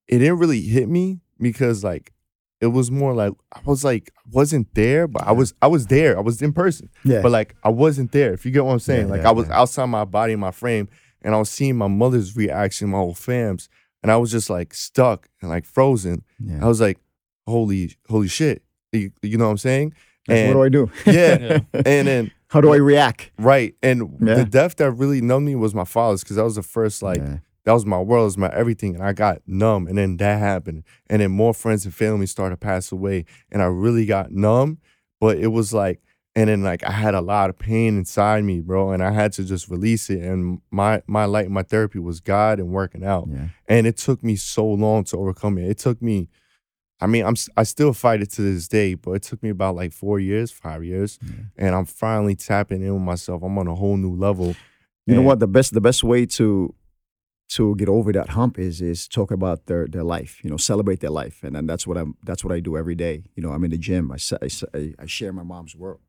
it 0.08 0.20
didn't 0.20 0.38
really 0.40 0.62
hit 0.62 0.88
me 0.88 1.20
because 1.42 1.84
like 1.84 2.14
it 2.62 2.68
was 2.68 2.90
more 2.90 3.14
like 3.14 3.34
I 3.52 3.60
was 3.66 3.84
like 3.84 4.14
wasn't 4.32 4.74
there, 4.76 5.10
but 5.10 5.24
I 5.28 5.34
was 5.34 5.54
I 5.62 5.68
was 5.68 5.88
there. 5.88 6.18
I 6.18 6.22
was 6.22 6.42
in 6.42 6.54
person, 6.54 6.90
yeah. 7.04 7.22
but 7.22 7.34
like 7.34 7.54
I 7.66 7.70
wasn't 7.70 8.14
there. 8.14 8.32
If 8.32 8.46
you 8.46 8.52
get 8.54 8.64
what 8.64 8.72
I'm 8.72 8.80
saying, 8.80 9.08
Yeah, 9.08 9.12
like 9.12 9.24
yeah, 9.24 9.30
I 9.30 9.34
was 9.34 9.50
yeah. 9.50 9.60
outside 9.60 9.88
my 9.88 10.06
body, 10.06 10.38
my 10.38 10.52
frame, 10.52 10.88
and 11.22 11.36
I 11.36 11.38
was 11.38 11.50
seeing 11.50 11.76
my 11.76 11.88
mother's 11.90 12.38
reaction, 12.38 12.92
my 12.92 13.00
whole 13.00 13.14
fam's. 13.14 13.68
and 14.02 14.10
I 14.10 14.16
was 14.16 14.32
just 14.32 14.50
like 14.50 14.74
stuck 14.74 15.28
and 15.42 15.50
like 15.50 15.66
frozen. 15.66 16.24
I 16.64 16.68
was 16.68 16.80
like, 16.80 16.98
holy, 17.46 17.98
holy 18.08 18.30
shit. 18.30 18.64
You, 18.94 19.12
you 19.22 19.38
know 19.38 19.46
what 19.48 19.52
I'm 19.52 19.58
saying? 19.58 19.94
That's 20.28 20.40
and 20.40 20.58
what 20.58 20.72
do 20.72 20.82
I 20.82 20.86
do? 20.86 20.92
yeah. 21.12 21.38
Yeah. 21.74 21.82
and 21.86 22.08
then 22.08 22.32
How 22.48 22.62
do 22.62 22.74
I 22.74 22.78
react? 22.78 23.32
right, 23.40 23.76
and 23.82 24.18
Yeah. 24.22 24.36
the 24.36 24.46
death 24.46 24.76
that 24.78 24.92
really 24.92 25.22
numbed 25.22 25.46
me 25.48 25.56
was 25.56 25.74
my 25.74 25.86
father's 25.86 26.24
because 26.24 26.36
that 26.36 26.44
was 26.44 26.56
the 26.56 26.64
first 26.64 27.02
like 27.02 27.18
Yeah. 27.18 27.38
that 27.66 27.74
was 27.74 27.86
my 27.86 28.00
world, 28.00 28.24
it 28.24 28.26
was 28.26 28.38
my 28.38 28.50
everything, 28.50 28.96
and 28.96 29.04
I 29.04 29.14
got 29.14 29.42
numb. 29.48 29.88
And 29.88 29.98
then 29.98 30.18
that 30.18 30.40
happened, 30.40 30.84
and 31.10 31.22
then 31.22 31.32
more 31.32 31.54
friends 31.54 31.86
and 31.86 31.94
family 31.94 32.26
started 32.28 32.56
to 32.56 32.58
pass 32.58 32.92
away, 32.92 33.26
and 33.52 33.62
I 33.62 33.66
really 33.66 34.06
got 34.06 34.32
numb. 34.32 34.78
But 35.20 35.38
it 35.38 35.48
was 35.48 35.74
like, 35.74 36.02
and 36.36 36.50
then 36.50 36.64
like 36.64 36.84
I 36.84 36.92
had 36.92 37.14
a 37.14 37.22
lot 37.22 37.50
of 37.50 37.58
pain 37.60 37.98
inside 37.98 38.44
me, 38.44 38.60
bro, 38.62 38.92
and 38.92 39.04
I 39.04 39.12
had 39.12 39.34
to 39.34 39.44
just 39.44 39.70
release 39.70 40.10
it. 40.10 40.22
And 40.24 40.62
my 40.72 41.02
my 41.08 41.26
light, 41.26 41.50
my 41.50 41.64
therapy 41.64 42.00
was 42.00 42.20
God 42.20 42.60
and 42.60 42.70
working 42.70 43.04
out, 43.04 43.28
yeah. 43.30 43.48
and 43.68 43.86
it 43.88 43.98
took 43.98 44.24
me 44.24 44.36
so 44.36 44.66
long 44.68 45.04
to 45.06 45.18
overcome 45.18 45.58
it. 45.58 45.68
It 45.70 45.78
took 45.80 46.02
me. 46.02 46.30
I 47.02 47.08
mean, 47.08 47.26
I'm 47.26 47.36
I 47.58 47.64
still 47.64 47.94
fight 47.94 48.22
it 48.22 48.30
to 48.32 48.42
this 48.42 48.68
day, 48.68 48.94
but 48.94 49.12
it 49.14 49.24
took 49.24 49.42
me 49.42 49.50
about 49.50 49.76
like 49.76 49.92
four 49.92 50.20
years, 50.20 50.52
five 50.52 50.84
years, 50.84 51.18
Yeah. 51.24 51.32
and 51.58 51.76
I'm 51.76 51.86
finally 51.86 52.36
tapping 52.36 52.82
in 52.84 52.94
with 52.94 53.04
myself. 53.04 53.42
I'm 53.44 53.58
on 53.58 53.68
a 53.68 53.76
whole 53.76 53.98
new 53.98 54.16
level. 54.16 54.56
You 55.08 55.16
know 55.16 55.24
what? 55.24 55.40
The 55.40 55.48
best 55.48 55.74
the 55.74 55.82
best 55.82 56.04
way 56.04 56.26
to 56.28 56.74
to 57.50 57.76
get 57.76 57.90
over 57.90 58.14
that 58.14 58.30
hump 58.30 58.58
is 58.60 58.82
is 58.82 59.08
talk 59.08 59.32
about 59.32 59.66
their 59.66 59.88
their 59.88 60.04
life. 60.04 60.40
You 60.44 60.50
know, 60.52 60.58
celebrate 60.58 61.00
their 61.00 61.10
life, 61.10 61.44
and 61.44 61.56
then 61.56 61.66
that's 61.66 61.86
what 61.88 61.98
I'm 61.98 62.16
that's 62.24 62.44
what 62.46 62.54
I 62.54 62.60
do 62.60 62.78
every 62.78 62.96
day. 62.96 63.24
You 63.36 63.42
know, 63.44 63.52
I'm 63.52 63.64
in 63.64 63.72
the 63.72 63.78
gym. 63.78 64.12
I, 64.12 64.18
I, 64.42 64.94
I 65.00 65.06
share 65.08 65.34
my 65.34 65.44
mom's 65.44 65.76
world. 65.76 66.00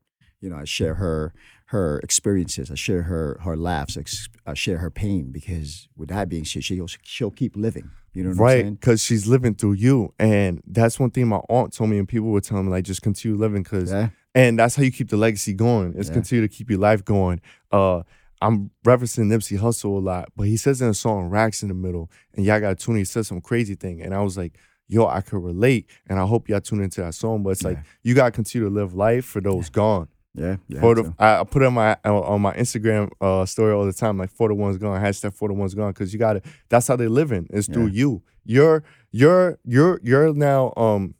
You 0.43 0.49
know, 0.49 0.57
I 0.57 0.65
share 0.65 0.95
her 0.95 1.33
her 1.67 1.99
experiences. 2.03 2.69
I 2.69 2.75
share 2.75 3.03
her 3.03 3.39
her 3.43 3.55
laughs. 3.57 3.97
ex- 3.97 4.29
I 4.45 4.53
share 4.53 4.77
her 4.79 4.91
pain 4.91 5.31
because 5.31 5.87
with 5.97 6.09
that 6.09 6.29
being 6.29 6.45
said, 6.45 6.63
she'll 6.63 6.87
she'll 7.03 7.31
keep 7.31 7.55
living. 7.55 7.89
You 8.13 8.23
know 8.25 8.29
what 8.31 8.37
right 8.39 8.79
because 8.79 9.01
she's 9.01 9.25
living 9.25 9.55
through 9.55 9.73
you 9.73 10.13
and 10.19 10.61
that's 10.67 10.99
one 10.99 11.09
thing 11.09 11.27
my 11.29 11.41
aunt 11.49 11.73
told 11.73 11.89
me 11.89 11.97
and 11.97 12.07
people 12.07 12.27
were 12.29 12.41
telling 12.41 12.65
me 12.65 12.71
like 12.71 12.83
just 12.85 13.01
continue 13.01 13.35
living 13.35 13.63
because 13.63 13.91
Yeah. 13.91 14.09
and 14.35 14.59
that's 14.59 14.75
how 14.75 14.83
you 14.83 14.91
keep 14.91 15.09
the 15.09 15.17
legacy 15.17 15.53
going 15.53 15.95
it's 15.97 16.09
Yeah. 16.09 16.13
continue 16.13 16.47
to 16.47 16.53
keep 16.55 16.69
your 16.69 16.77
life 16.77 17.03
going 17.03 17.41
uh 17.71 18.03
i'm 18.39 18.69
referencing 18.85 19.25
nipsey 19.33 19.57
Hussle 19.57 19.85
a 19.97 19.99
lot 19.99 20.29
but 20.35 20.45
he 20.45 20.57
says 20.57 20.79
in 20.79 20.89
a 20.89 20.93
song 20.93 21.29
racks 21.29 21.63
in 21.63 21.69
the 21.69 21.73
middle 21.73 22.11
and 22.35 22.45
y'all 22.45 22.59
got 22.59 22.77
to 22.77 22.85
tune 22.85 22.97
he 22.97 23.03
says 23.03 23.27
some 23.27 23.41
crazy 23.41 23.73
thing 23.73 23.99
and 23.99 24.13
i 24.13 24.21
was 24.21 24.37
like 24.37 24.59
yo 24.87 25.07
i 25.07 25.19
could 25.21 25.41
relate 25.43 25.89
and 26.05 26.19
i 26.19 26.25
hope 26.27 26.47
y'all 26.49 26.61
tune 26.61 26.83
into 26.83 27.01
that 27.01 27.15
song 27.15 27.41
but 27.41 27.49
it's 27.49 27.63
like 27.63 27.79
you 28.03 28.13
got 28.13 28.25
to 28.25 28.31
continue 28.31 28.67
to 28.69 28.73
live 28.75 28.93
life 28.93 29.25
for 29.25 29.41
those 29.41 29.71
gone 29.71 30.07
Yeah. 30.35 30.55
yeah 30.67 30.81
the, 30.95 31.13
I, 31.19 31.39
I 31.41 31.43
put 31.43 31.61
on 31.63 31.73
my 31.73 31.95
on 32.03 32.41
my 32.41 32.53
Instagram 32.55 33.11
uh, 33.21 33.45
story 33.45 33.71
all 33.73 33.85
the 33.85 33.93
time, 33.93 34.17
like 34.17 34.31
the 34.49 34.55
ones 34.55 34.77
gone, 34.77 34.99
hashtag 35.01 35.33
the 35.47 35.53
ones 35.53 35.75
gone, 35.75 35.91
because 35.91 36.11
you 36.13 36.19
gotta. 36.19 36.41
That's 36.69 36.87
how 36.87 36.95
they 36.95 37.07
living. 37.07 37.47
It's 37.51 37.67
through 37.67 37.87
you. 37.87 38.23
You're 38.43 38.83
you're 39.11 39.59
you're 39.63 39.99
you're 40.03 40.33
now 40.33 40.73
um 40.75 41.13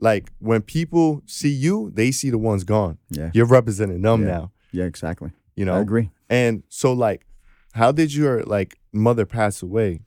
like 0.00 0.30
when 0.38 0.62
people 0.62 1.22
see 1.26 1.50
you, 1.50 1.90
they 1.94 2.10
see 2.10 2.30
the 2.30 2.38
ones 2.38 2.64
gone. 2.64 2.98
yeah. 3.10 3.30
You're 3.34 3.46
representing 3.46 4.02
them 4.02 4.22
Yeah. 4.22 4.28
now. 4.32 4.52
Yeah. 4.72 4.84
Exactly. 4.84 5.30
You 5.56 5.64
know, 5.66 5.74
I 5.74 5.80
agree. 5.80 6.10
and 6.28 6.62
so 6.68 6.92
like, 6.92 7.26
how 7.74 7.92
did 7.92 8.14
your 8.14 8.42
like 8.44 8.78
mother 8.92 9.26
pass 9.26 9.62
away? 9.62 10.00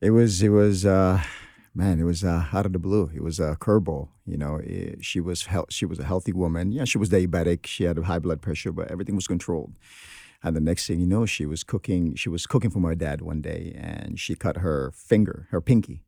It 0.00 0.10
was 0.10 0.42
it 0.42 0.48
was 0.50 0.84
uh 0.84 1.22
man, 1.74 2.00
it 2.00 2.04
was 2.04 2.24
uh, 2.24 2.46
out 2.52 2.66
of 2.66 2.72
the 2.72 2.78
blue. 2.78 3.10
It 3.14 3.22
was 3.22 3.40
a 3.40 3.56
curveball. 3.60 4.08
You 4.26 4.36
know, 4.36 4.56
it, 4.56 5.04
she 5.04 5.20
was 5.20 5.46
hel- 5.46 5.66
she 5.70 5.86
was 5.86 5.98
a 5.98 6.04
healthy 6.04 6.32
woman. 6.32 6.72
Yeah, 6.72 6.84
she 6.84 6.98
was 6.98 7.10
diabetic. 7.10 7.66
She 7.66 7.84
had 7.84 7.98
high 7.98 8.18
blood 8.18 8.40
pressure, 8.42 8.72
but 8.72 8.90
everything 8.90 9.14
was 9.14 9.26
controlled. 9.26 9.74
And 10.42 10.56
the 10.56 10.60
next 10.60 10.86
thing 10.86 11.00
you 11.00 11.06
know, 11.06 11.24
she 11.24 11.46
was 11.46 11.62
cooking. 11.62 12.14
She 12.16 12.28
was 12.28 12.46
cooking 12.46 12.70
for 12.70 12.80
my 12.80 12.94
dad 12.94 13.20
one 13.20 13.40
day, 13.40 13.72
and 13.76 14.18
she 14.18 14.34
cut 14.34 14.58
her 14.58 14.90
finger, 14.94 15.46
her 15.50 15.60
pinky, 15.60 16.02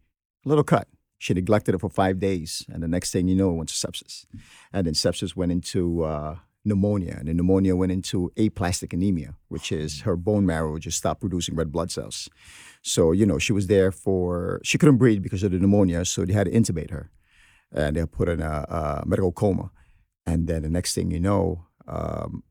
a 0.45 0.49
little 0.49 0.65
cut. 0.65 0.89
She 1.19 1.33
neglected 1.33 1.75
it 1.75 1.81
for 1.81 1.89
five 1.89 2.19
days, 2.19 2.67
and 2.71 2.83
the 2.83 2.89
next 2.89 3.13
thing 3.13 3.29
you 3.29 3.35
know, 3.35 3.51
it 3.51 3.55
went 3.55 3.69
to 3.71 3.75
sepsis, 3.75 4.27
and 4.73 4.87
then 4.87 4.95
sepsis 4.95 5.37
went 5.37 5.53
into 5.53 6.03
uh, 6.03 6.37
pneumonia, 6.65 7.17
and 7.19 7.29
the 7.29 7.35
pneumonia 7.35 7.77
went 7.77 7.93
into 7.93 8.33
aplastic 8.37 8.93
anemia, 8.93 9.35
which 9.49 9.71
is 9.71 10.03
her 10.03 10.17
bone 10.17 10.45
marrow 10.45 10.79
just 10.79 10.99
stopped 10.99 11.21
producing 11.21 11.55
red 11.55 11.71
blood 11.71 11.91
cells. 11.91 12.29
So, 12.87 13.13
you 13.13 13.25
know, 13.25 13.39
she 13.39 13.55
was 13.55 13.67
there 13.67 13.91
for, 13.91 14.61
she 14.63 14.77
couldn't 14.77 14.99
breathe 14.99 15.23
because 15.23 15.43
of 15.43 15.53
the 15.53 15.59
pneumonia, 15.59 16.05
so 16.05 16.25
they 16.27 16.35
had 16.35 16.47
to 16.47 16.53
intubate 16.53 16.91
her. 16.91 17.11
And 17.73 17.97
they 17.97 18.05
put 18.05 18.29
her 18.29 18.35
in 18.35 18.43
a, 18.43 18.67
a 18.69 19.03
medical 19.07 19.33
coma. 19.33 19.71
And 20.27 20.47
then 20.47 20.63
the 20.63 20.69
next 20.69 20.95
thing 20.95 21.11
you 21.11 21.19
know, 21.19 21.65
um, 21.89 22.45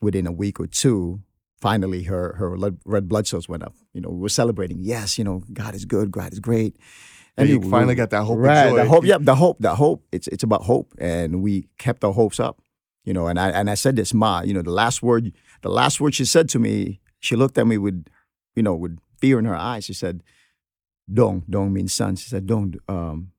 within 0.00 0.26
a 0.26 0.32
week 0.32 0.58
or 0.58 0.66
two, 0.66 1.20
finally 1.60 2.02
her, 2.02 2.34
her 2.34 2.56
red 2.84 3.08
blood 3.08 3.28
cells 3.28 3.48
went 3.48 3.62
up. 3.62 3.74
You 3.94 4.00
know, 4.00 4.10
we 4.10 4.18
were 4.18 4.28
celebrating, 4.28 4.78
yes, 4.80 5.16
you 5.16 5.22
know, 5.22 5.44
God 5.52 5.76
is 5.76 5.84
good, 5.84 6.10
God 6.10 6.32
is 6.32 6.40
great. 6.40 6.76
And 7.36 7.48
you 7.48 7.60
we- 7.60 7.70
finally 7.70 7.94
got 7.94 8.10
that 8.10 8.24
hope 8.24 8.38
Right, 8.40 8.74
the 8.74 8.84
hope, 8.84 9.04
yeah, 9.04 9.18
the 9.20 9.36
hope, 9.36 9.58
the 9.60 9.76
hope. 9.76 10.04
It's, 10.10 10.26
it's 10.26 10.42
about 10.42 10.62
hope. 10.62 10.92
And 10.98 11.40
we 11.40 11.68
kept 11.78 12.02
our 12.02 12.12
hopes 12.12 12.40
up, 12.40 12.60
you 13.04 13.14
know, 13.14 13.28
and 13.28 13.38
I, 13.38 13.50
and 13.50 13.70
I 13.70 13.74
said 13.74 13.94
this, 13.94 14.12
Ma, 14.12 14.40
you 14.40 14.54
know, 14.54 14.62
the 14.62 14.72
last 14.72 15.04
word, 15.04 15.32
the 15.62 15.70
last 15.70 16.00
word 16.00 16.16
she 16.16 16.24
said 16.24 16.48
to 16.48 16.58
me, 16.58 17.00
she 17.20 17.36
looked 17.36 17.58
at 17.58 17.66
me 17.68 17.78
with, 17.78 18.04
you 18.56 18.62
know, 18.64 18.74
with 18.74 18.98
fear 19.20 19.38
in 19.38 19.44
her 19.44 19.56
eyes. 19.56 19.84
She 19.84 19.94
said, 19.94 20.22
Dong, 21.12 21.44
Dong 21.48 21.72
means 21.72 21.92
son. 21.92 22.16
She 22.16 22.28
said, 22.28 22.46
Dong, 22.46 22.74
um, 22.88 23.32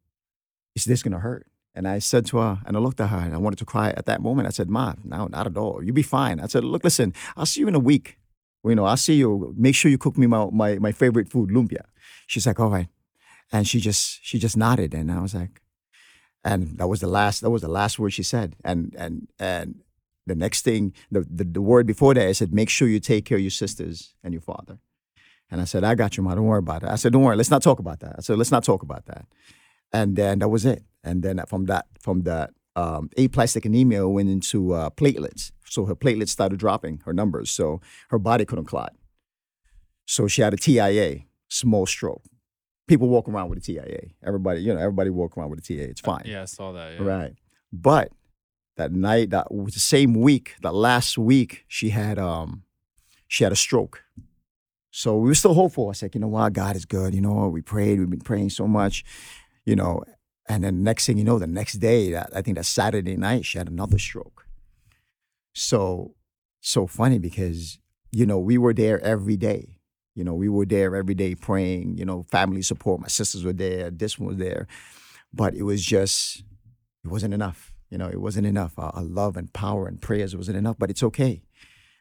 is 0.75 0.85
this 0.85 1.03
gonna 1.03 1.19
hurt? 1.19 1.45
And 1.75 1.87
I 1.87 1.99
said 1.99 2.25
to 2.27 2.37
her, 2.37 2.59
and 2.65 2.75
I 2.75 2.79
looked 2.79 2.99
at 2.99 3.09
her 3.09 3.17
and 3.17 3.33
I 3.33 3.37
wanted 3.37 3.59
to 3.59 3.65
cry 3.65 3.91
at 3.91 4.05
that 4.05 4.21
moment. 4.21 4.47
I 4.47 4.51
said, 4.51 4.69
Ma, 4.69 4.95
no, 5.03 5.27
not 5.27 5.47
at 5.47 5.55
all. 5.55 5.83
You'll 5.83 5.95
be 5.95 6.01
fine. 6.01 6.39
I 6.39 6.47
said, 6.47 6.63
look, 6.63 6.83
listen, 6.83 7.13
I'll 7.37 7.45
see 7.45 7.61
you 7.61 7.67
in 7.67 7.75
a 7.75 7.79
week. 7.79 8.17
You 8.65 8.75
know, 8.75 8.85
I'll 8.85 8.97
see 8.97 9.13
you. 9.13 9.53
Make 9.57 9.75
sure 9.75 9.89
you 9.89 9.97
cook 9.97 10.17
me 10.17 10.27
my, 10.27 10.49
my, 10.51 10.79
my 10.79 10.91
favorite 10.91 11.29
food, 11.29 11.51
lumpia. 11.51 11.85
She's 12.27 12.45
like, 12.45 12.59
all 12.59 12.69
right. 12.69 12.87
And 13.51 13.67
she 13.67 13.79
just 13.79 14.19
she 14.21 14.37
just 14.37 14.57
nodded. 14.57 14.93
And 14.93 15.11
I 15.11 15.21
was 15.21 15.33
like, 15.33 15.61
and 16.43 16.77
that 16.77 16.87
was 16.87 16.99
the 16.99 17.07
last 17.07 17.41
that 17.41 17.49
was 17.49 17.61
the 17.61 17.69
last 17.69 17.97
word 17.97 18.11
she 18.13 18.23
said. 18.23 18.55
And 18.63 18.93
and 18.97 19.27
and 19.39 19.75
the 20.27 20.35
next 20.35 20.63
thing, 20.63 20.93
the, 21.09 21.21
the, 21.21 21.43
the 21.43 21.61
word 21.61 21.87
before 21.87 22.13
that, 22.13 22.27
I 22.27 22.33
said, 22.33 22.53
make 22.53 22.69
sure 22.69 22.87
you 22.87 22.99
take 22.99 23.25
care 23.25 23.37
of 23.37 23.41
your 23.41 23.49
sisters 23.49 24.13
and 24.23 24.33
your 24.33 24.41
father. 24.41 24.77
And 25.51 25.61
I 25.61 25.63
said, 25.65 25.83
I 25.83 25.95
got 25.95 26.15
you, 26.15 26.23
ma. 26.23 26.35
Don't 26.35 26.45
worry 26.45 26.59
about 26.59 26.83
it. 26.83 26.89
I 26.89 26.95
said, 26.95 27.13
don't 27.13 27.23
worry. 27.23 27.35
Let's 27.35 27.49
not 27.49 27.63
talk 27.63 27.79
about 27.79 27.99
that. 28.01 28.15
I 28.17 28.21
said, 28.21 28.37
let's 28.37 28.51
not 28.51 28.63
talk 28.63 28.83
about 28.83 29.05
that. 29.05 29.25
And 29.91 30.15
then 30.15 30.39
that 30.39 30.49
was 30.49 30.65
it. 30.65 30.83
And 31.03 31.23
then 31.23 31.41
from 31.47 31.65
that, 31.65 31.87
from 31.99 32.21
that, 32.23 32.51
um, 32.75 33.09
aplastic 33.17 33.65
anemia 33.65 34.07
went 34.07 34.29
into 34.29 34.73
uh, 34.73 34.89
platelets. 34.91 35.51
So 35.65 35.85
her 35.85 35.95
platelets 35.95 36.29
started 36.29 36.59
dropping, 36.59 37.01
her 37.05 37.13
numbers. 37.13 37.49
So 37.49 37.81
her 38.09 38.19
body 38.19 38.45
couldn't 38.45 38.65
clot. 38.65 38.93
So 40.05 40.27
she 40.27 40.41
had 40.41 40.53
a 40.53 40.57
TIA, 40.57 41.21
small 41.49 41.85
stroke. 41.85 42.23
People 42.87 43.09
walk 43.09 43.27
around 43.27 43.49
with 43.49 43.59
a 43.59 43.61
TIA. 43.61 44.09
Everybody, 44.25 44.61
you 44.61 44.73
know, 44.73 44.79
everybody 44.79 45.09
walk 45.09 45.37
around 45.37 45.49
with 45.49 45.59
a 45.59 45.61
TIA. 45.61 45.85
It's 45.85 46.01
fine. 46.01 46.23
Yeah, 46.25 46.43
I 46.43 46.45
saw 46.45 46.71
that. 46.71 46.93
Yeah. 46.93 47.05
Right. 47.05 47.33
But 47.71 48.11
that 48.77 48.91
night, 48.91 49.29
that 49.31 49.53
was 49.53 49.73
the 49.73 49.79
same 49.79 50.13
week, 50.13 50.55
that 50.61 50.73
last 50.73 51.17
week, 51.17 51.65
she 51.67 51.89
had 51.89 52.17
um 52.17 52.63
she 53.27 53.43
had 53.43 53.53
a 53.53 53.55
stroke. 53.57 54.03
So 54.91 55.17
we 55.17 55.29
were 55.29 55.35
still 55.35 55.53
hopeful. 55.53 55.89
I 55.89 55.93
said, 55.93 56.15
you 56.15 56.21
know 56.21 56.27
what, 56.27 56.53
God 56.53 56.75
is 56.75 56.85
good. 56.85 57.13
You 57.13 57.21
know 57.21 57.47
we 57.47 57.61
prayed, 57.61 57.99
we've 57.99 58.09
been 58.09 58.19
praying 58.19 58.49
so 58.49 58.67
much, 58.67 59.03
you 59.65 59.75
know. 59.75 60.03
And 60.47 60.63
then 60.63 60.83
next 60.83 61.05
thing 61.05 61.17
you 61.17 61.23
know, 61.23 61.37
the 61.37 61.45
next 61.45 61.73
day, 61.73 62.17
I 62.17 62.41
think 62.41 62.57
that 62.57 62.65
Saturday 62.65 63.15
night, 63.15 63.45
she 63.45 63.59
had 63.59 63.69
another 63.69 63.99
stroke. 63.99 64.47
So 65.53 66.15
so 66.61 66.87
funny 66.87 67.19
because, 67.19 67.79
you 68.11 68.25
know, 68.25 68.39
we 68.39 68.57
were 68.57 68.73
there 68.73 68.99
every 69.01 69.37
day. 69.37 69.79
You 70.15 70.23
know, 70.23 70.33
we 70.33 70.49
were 70.49 70.65
there 70.65 70.95
every 70.95 71.15
day 71.15 71.35
praying, 71.35 71.97
you 71.97 72.05
know, 72.05 72.23
family 72.23 72.61
support. 72.61 72.99
My 72.99 73.07
sisters 73.07 73.45
were 73.45 73.53
there, 73.53 73.89
this 73.91 74.19
one 74.19 74.29
was 74.29 74.37
there. 74.37 74.67
But 75.31 75.53
it 75.53 75.63
was 75.63 75.85
just, 75.85 76.43
it 77.03 77.09
wasn't 77.09 77.33
enough. 77.33 77.73
You 77.89 77.97
know, 77.97 78.07
it 78.07 78.19
wasn't 78.19 78.47
enough. 78.47 78.73
Our 78.77 79.03
love 79.03 79.37
and 79.37 79.53
power 79.53 79.87
and 79.87 80.01
prayers 80.01 80.35
wasn't 80.35 80.57
enough, 80.57 80.77
but 80.77 80.89
it's 80.89 81.03
okay. 81.03 81.43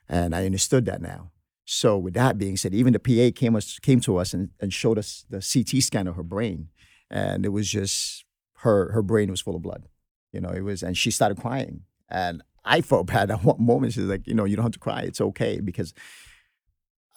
And 0.08 0.34
I 0.34 0.46
understood 0.46 0.86
that 0.86 1.00
now. 1.00 1.30
So 1.70 1.98
with 1.98 2.14
that 2.14 2.38
being 2.38 2.56
said, 2.56 2.72
even 2.72 2.94
the 2.94 2.98
PA 2.98 3.38
came 3.38 3.54
us 3.54 3.78
came 3.80 4.00
to 4.00 4.16
us 4.16 4.32
and, 4.32 4.48
and 4.58 4.72
showed 4.72 4.96
us 4.98 5.26
the 5.28 5.36
CT 5.36 5.82
scan 5.82 6.06
of 6.06 6.16
her 6.16 6.22
brain. 6.22 6.68
And 7.10 7.44
it 7.44 7.50
was 7.50 7.68
just 7.68 8.24
her 8.60 8.90
her 8.92 9.02
brain 9.02 9.30
was 9.30 9.42
full 9.42 9.54
of 9.54 9.60
blood. 9.60 9.86
You 10.32 10.40
know, 10.40 10.48
it 10.48 10.62
was 10.62 10.82
and 10.82 10.96
she 10.96 11.10
started 11.10 11.38
crying. 11.38 11.82
And 12.08 12.42
I 12.64 12.80
felt 12.80 13.06
bad 13.14 13.30
at 13.30 13.44
one 13.44 13.62
moment. 13.62 13.92
She's 13.92 14.04
like, 14.04 14.26
you 14.26 14.32
know, 14.32 14.46
you 14.46 14.56
don't 14.56 14.62
have 14.62 14.72
to 14.72 14.78
cry. 14.78 15.02
It's 15.02 15.20
okay 15.20 15.60
because 15.60 15.92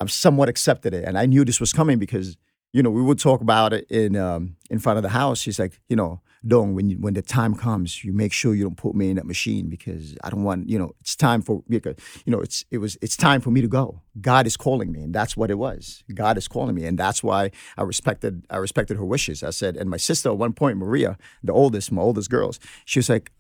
I've 0.02 0.12
somewhat 0.12 0.50
accepted 0.50 0.94
it. 0.94 1.06
And 1.06 1.18
I 1.18 1.28
knew 1.28 1.46
this 1.46 1.62
was 1.62 1.72
coming 1.72 1.98
because, 1.98 2.36
you 2.74 2.84
know, 2.84 2.90
we 2.90 3.02
would 3.02 3.20
talk 3.20 3.40
about 3.40 3.72
it 3.72 3.90
in 3.90 4.18
um, 4.18 4.58
in 4.70 4.80
front 4.80 4.98
of 4.98 5.04
the 5.04 5.10
house. 5.10 5.40
She's 5.40 5.60
like, 5.60 5.80
you 5.88 5.96
know, 5.96 6.20
Dong, 6.46 6.74
when 6.74 6.90
you, 6.90 6.98
when 6.98 7.14
the 7.14 7.22
time 7.22 7.54
comes, 7.54 8.04
you 8.04 8.14
make 8.14 8.34
sure 8.34 8.56
you 8.56 8.64
don't 8.64 8.78
put 8.78 8.96
me 8.96 9.12
in 9.12 9.18
that 9.18 9.28
machine 9.28 9.70
because 9.70 10.16
I 10.24 10.32
don't 10.32 10.44
want, 10.44 10.68
you 10.68 10.80
know, 10.80 10.94
it's 11.00 11.16
time 11.16 11.44
for 11.44 11.64
because, 11.70 11.96
you 12.26 12.32
know, 12.32 12.40
it's 12.40 12.66
it 12.72 12.80
was 12.80 12.98
it's 13.00 13.16
time 13.16 13.42
for 13.42 13.52
me 13.52 13.62
to 13.62 13.68
go. 13.68 14.02
God 14.20 14.48
is 14.48 14.58
calling 14.58 14.92
me, 14.92 15.02
and 15.02 15.14
that's 15.14 15.38
what 15.38 15.52
it 15.52 15.60
was. 15.60 16.04
God 16.14 16.40
is 16.40 16.48
calling 16.48 16.74
me, 16.74 16.86
and 16.86 16.98
that's 16.98 17.22
why 17.22 17.52
I 17.78 17.84
respected 17.84 18.44
I 18.50 18.58
respected 18.58 18.98
her 18.98 19.06
wishes. 19.06 19.44
I 19.44 19.52
said, 19.52 19.78
and 19.78 19.88
my 19.88 19.98
sister 19.98 20.30
at 20.30 20.38
one 20.38 20.54
point, 20.54 20.78
Maria, 20.78 21.16
the 21.44 21.54
oldest, 21.54 21.92
my 21.92 22.02
oldest 22.02 22.32
girls, 22.32 22.60
she 22.86 22.98
was 22.98 23.10
like, 23.10 23.32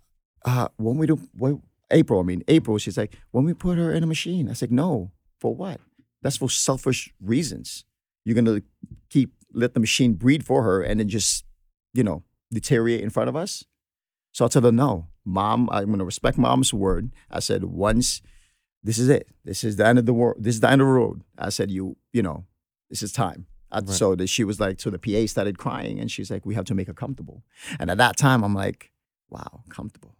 uh, 0.45 0.67
when 0.77 0.97
we 0.97 1.07
do 1.07 1.19
what, 1.35 1.55
April, 1.89 2.19
I 2.19 2.23
mean 2.23 2.43
April, 2.47 2.77
she's 2.77 2.97
like, 2.97 3.17
when 3.31 3.45
we 3.45 3.55
put 3.55 3.79
her 3.79 3.91
in 3.91 4.03
a 4.03 4.07
machine, 4.07 4.47
I 4.47 4.53
said, 4.53 4.71
no, 4.71 5.11
for 5.39 5.55
what? 5.55 5.81
That's 6.21 6.37
for 6.37 6.49
selfish 6.49 7.11
reasons. 7.19 7.83
You're 8.25 8.35
gonna 8.35 8.61
keep 9.09 9.33
let 9.53 9.73
the 9.73 9.79
machine 9.79 10.13
breed 10.13 10.45
for 10.45 10.61
her 10.61 10.83
and 10.83 10.99
then 10.99 11.09
just, 11.09 11.45
you 11.93 12.03
know, 12.03 12.23
deteriorate 12.51 13.01
in 13.01 13.09
front 13.09 13.29
of 13.29 13.35
us? 13.35 13.63
So 14.31 14.45
I 14.45 14.47
told 14.47 14.65
her, 14.65 14.71
no, 14.71 15.07
mom, 15.25 15.69
I'm 15.71 15.87
going 15.87 15.99
to 15.99 16.05
respect 16.05 16.37
mom's 16.37 16.73
word. 16.73 17.11
I 17.29 17.39
said, 17.39 17.65
once 17.65 18.21
this 18.83 18.97
is 18.97 19.09
it, 19.09 19.27
this 19.43 19.63
is 19.63 19.75
the 19.75 19.85
end 19.85 19.99
of 19.99 20.05
the 20.05 20.13
world, 20.13 20.37
this 20.39 20.55
is 20.55 20.61
the 20.61 20.69
end 20.69 20.81
of 20.81 20.87
the 20.87 20.93
road. 20.93 21.23
I 21.37 21.49
said, 21.49 21.69
you, 21.69 21.97
you 22.13 22.21
know, 22.21 22.45
this 22.89 23.03
is 23.03 23.11
time. 23.11 23.45
I, 23.71 23.79
Right. 23.79 23.89
So 23.89 24.15
that 24.15 24.27
she 24.27 24.43
was 24.43 24.59
like, 24.59 24.81
so 24.81 24.89
the 24.89 24.99
PA 24.99 25.25
started 25.27 25.57
crying 25.57 25.99
and 25.99 26.11
she's 26.11 26.29
like, 26.29 26.45
we 26.45 26.55
have 26.55 26.65
to 26.65 26.75
make 26.75 26.87
her 26.87 26.93
comfortable. 26.93 27.43
And 27.79 27.89
at 27.89 27.97
that 27.97 28.17
time, 28.17 28.43
I'm 28.43 28.53
like, 28.53 28.91
wow, 29.29 29.63
comfortable. 29.69 30.15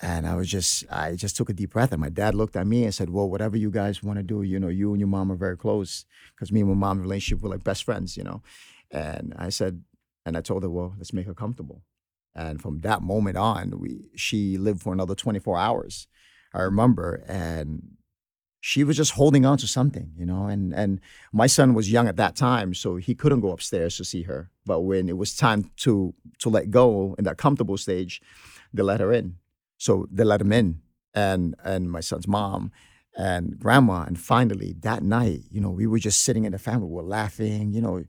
And 0.00 0.26
I 0.26 0.34
was 0.34 0.48
just, 0.48 0.84
I 0.90 1.14
just 1.14 1.36
took 1.36 1.48
a 1.48 1.52
deep 1.52 1.72
breath. 1.72 1.92
And 1.92 2.00
my 2.00 2.08
dad 2.08 2.34
looked 2.34 2.56
at 2.56 2.66
me 2.66 2.84
and 2.84 2.94
said, 2.94 3.10
well, 3.10 3.28
whatever 3.28 3.56
you 3.56 3.70
guys 3.70 4.02
want 4.02 4.18
to 4.18 4.22
do, 4.22 4.42
you 4.42 4.58
know, 4.58 4.68
you 4.68 4.90
and 4.90 5.00
your 5.00 5.08
mom 5.08 5.30
are 5.30 5.36
very 5.36 5.56
close. 5.56 6.04
Because 6.34 6.50
me 6.50 6.60
and 6.60 6.68
my 6.70 6.74
mom 6.74 7.00
relationship 7.00 7.42
were 7.42 7.50
like 7.50 7.62
best 7.62 7.84
friends, 7.84 8.16
you 8.16 8.24
know. 8.24 8.42
And 8.90 9.34
I 9.38 9.48
said, 9.48 9.82
and 10.24 10.36
I 10.36 10.40
told 10.40 10.62
her, 10.62 10.70
well, 10.70 10.94
let's 10.96 11.12
make 11.12 11.26
her 11.26 11.34
comfortable. 11.34 11.82
And 12.34 12.60
from 12.60 12.80
that 12.80 13.02
moment 13.02 13.36
on, 13.36 13.78
we 13.78 14.10
she 14.16 14.56
lived 14.56 14.80
for 14.80 14.92
another 14.92 15.14
24 15.14 15.58
hours. 15.58 16.06
I 16.54 16.62
remember, 16.62 17.24
and 17.28 17.96
she 18.60 18.84
was 18.84 18.96
just 18.96 19.12
holding 19.12 19.44
on 19.44 19.58
to 19.58 19.66
something, 19.66 20.12
you 20.16 20.24
know. 20.24 20.46
And 20.46 20.72
and 20.72 21.00
my 21.32 21.46
son 21.46 21.74
was 21.74 21.92
young 21.92 22.08
at 22.08 22.16
that 22.16 22.36
time, 22.36 22.74
so 22.74 22.96
he 22.96 23.14
couldn't 23.14 23.40
go 23.40 23.52
upstairs 23.52 23.96
to 23.98 24.04
see 24.04 24.22
her. 24.22 24.50
But 24.64 24.80
when 24.80 25.08
it 25.08 25.18
was 25.18 25.36
time 25.36 25.70
to 25.78 26.14
to 26.38 26.48
let 26.48 26.70
go 26.70 27.14
in 27.18 27.24
that 27.24 27.36
comfortable 27.36 27.76
stage, 27.76 28.22
they 28.72 28.82
let 28.82 29.00
her 29.00 29.12
in. 29.12 29.36
So 29.76 30.06
they 30.10 30.24
let 30.24 30.40
him 30.40 30.52
in, 30.52 30.80
and 31.12 31.54
and 31.62 31.90
my 31.90 32.00
son's 32.00 32.28
mom 32.28 32.72
and 33.16 33.58
grandma. 33.58 34.04
And 34.04 34.18
finally 34.18 34.74
that 34.80 35.02
night, 35.02 35.40
you 35.50 35.60
know, 35.60 35.70
we 35.70 35.86
were 35.86 35.98
just 35.98 36.22
sitting 36.24 36.44
in 36.44 36.52
the 36.52 36.58
family, 36.58 36.86
we 36.86 36.94
were 36.94 37.02
laughing. 37.02 37.72
You 37.72 37.82
know, 37.82 38.04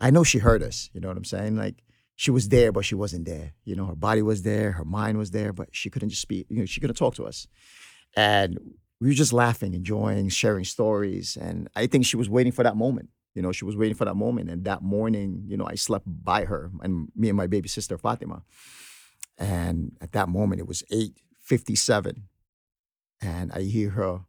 I 0.00 0.10
know 0.10 0.24
she 0.24 0.38
heard 0.38 0.62
us. 0.62 0.90
You 0.92 1.00
know 1.00 1.08
what 1.08 1.16
I'm 1.16 1.24
saying? 1.24 1.56
Like 1.56 1.82
she 2.16 2.30
was 2.30 2.48
there, 2.48 2.72
but 2.72 2.84
she 2.84 2.94
wasn't 2.94 3.26
there. 3.26 3.54
You 3.64 3.76
know, 3.76 3.86
her 3.86 3.94
body 3.94 4.22
was 4.22 4.42
there, 4.42 4.72
her 4.72 4.84
mind 4.84 5.18
was 5.18 5.30
there, 5.30 5.52
but 5.52 5.68
she 5.72 5.90
couldn't 5.90 6.10
just 6.10 6.22
speak. 6.22 6.46
You 6.48 6.60
know, 6.60 6.66
she 6.66 6.80
couldn't 6.80 6.96
talk 6.96 7.14
to 7.16 7.26
us. 7.26 7.46
And 8.16 8.58
we 9.00 9.08
were 9.08 9.14
just 9.14 9.32
laughing, 9.32 9.74
enjoying, 9.74 10.28
sharing 10.28 10.64
stories. 10.64 11.36
And 11.40 11.68
I 11.76 11.86
think 11.86 12.04
she 12.04 12.16
was 12.16 12.28
waiting 12.28 12.52
for 12.52 12.62
that 12.62 12.76
moment. 12.76 13.10
You 13.34 13.42
know, 13.42 13.52
she 13.52 13.64
was 13.64 13.76
waiting 13.76 13.94
for 13.94 14.04
that 14.04 14.16
moment. 14.16 14.50
And 14.50 14.64
that 14.64 14.82
morning, 14.82 15.44
you 15.46 15.56
know, 15.56 15.66
I 15.66 15.76
slept 15.76 16.06
by 16.06 16.44
her 16.44 16.70
and 16.82 17.08
me 17.14 17.28
and 17.28 17.36
my 17.36 17.46
baby 17.46 17.68
sister 17.68 17.96
Fatima. 17.96 18.42
And 19.36 19.92
at 20.00 20.12
that 20.12 20.28
moment, 20.28 20.60
it 20.60 20.66
was 20.66 20.82
8:57, 20.90 22.22
and 23.22 23.52
I 23.52 23.62
hear 23.62 23.90
her 23.90 24.22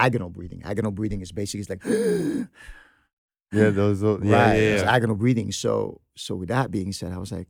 agonal 0.00 0.32
breathing. 0.32 0.62
Agonal 0.62 0.94
breathing 0.94 1.20
is 1.20 1.32
basically 1.32 1.66
like 1.68 1.84
Yeah, 3.54 3.70
mm. 3.70 3.74
those. 3.74 4.00
those 4.00 4.20
yeah, 4.22 4.36
right, 4.36 4.56
yeah, 4.56 4.76
yeah. 4.76 4.98
agonal 4.98 5.18
breathing. 5.18 5.52
So, 5.52 6.00
so 6.16 6.34
with 6.34 6.48
that 6.48 6.70
being 6.70 6.92
said, 6.92 7.12
I 7.12 7.18
was 7.18 7.32
like, 7.32 7.48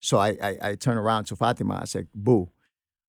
so 0.00 0.18
I 0.18 0.36
I, 0.42 0.58
I 0.62 0.74
turn 0.74 0.96
around 0.96 1.24
to 1.26 1.36
Fatima. 1.36 1.78
I 1.82 1.84
said, 1.84 2.08
"Boo, 2.14 2.50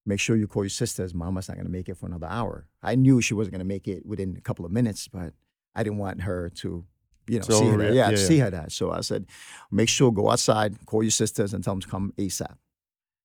make 0.05 0.19
sure 0.19 0.35
you 0.35 0.47
call 0.47 0.63
your 0.63 0.69
sisters. 0.69 1.13
Mama's 1.13 1.47
not 1.47 1.57
gonna 1.57 1.69
make 1.69 1.89
it 1.89 1.97
for 1.97 2.05
another 2.07 2.27
hour." 2.27 2.67
I 2.81 2.95
knew 2.95 3.21
she 3.21 3.33
wasn't 3.33 3.53
gonna 3.53 3.65
make 3.65 3.87
it 3.87 4.05
within 4.05 4.35
a 4.37 4.41
couple 4.41 4.65
of 4.65 4.71
minutes, 4.71 5.07
but 5.07 5.33
I 5.75 5.83
didn't 5.83 5.99
want 5.99 6.21
her 6.21 6.49
to, 6.49 6.85
you 7.27 7.39
know, 7.39 7.45
To 7.45 7.51
see 7.51 7.65
her. 7.67 7.77
That. 7.77 7.93
Yeah, 7.93 8.09
Yeah, 8.09 8.15
see 8.15 8.39
her 8.39 8.49
that. 8.49 8.71
So 8.71 8.91
I 8.91 9.01
said, 9.01 9.27
make 9.71 9.89
sure 9.89 10.11
go 10.11 10.31
outside, 10.31 10.85
call 10.87 11.03
your 11.03 11.11
sisters, 11.11 11.53
and 11.53 11.63
tell 11.63 11.73
them 11.73 11.81
to 11.81 11.87
come 11.87 12.13
ASAP. 12.17 12.55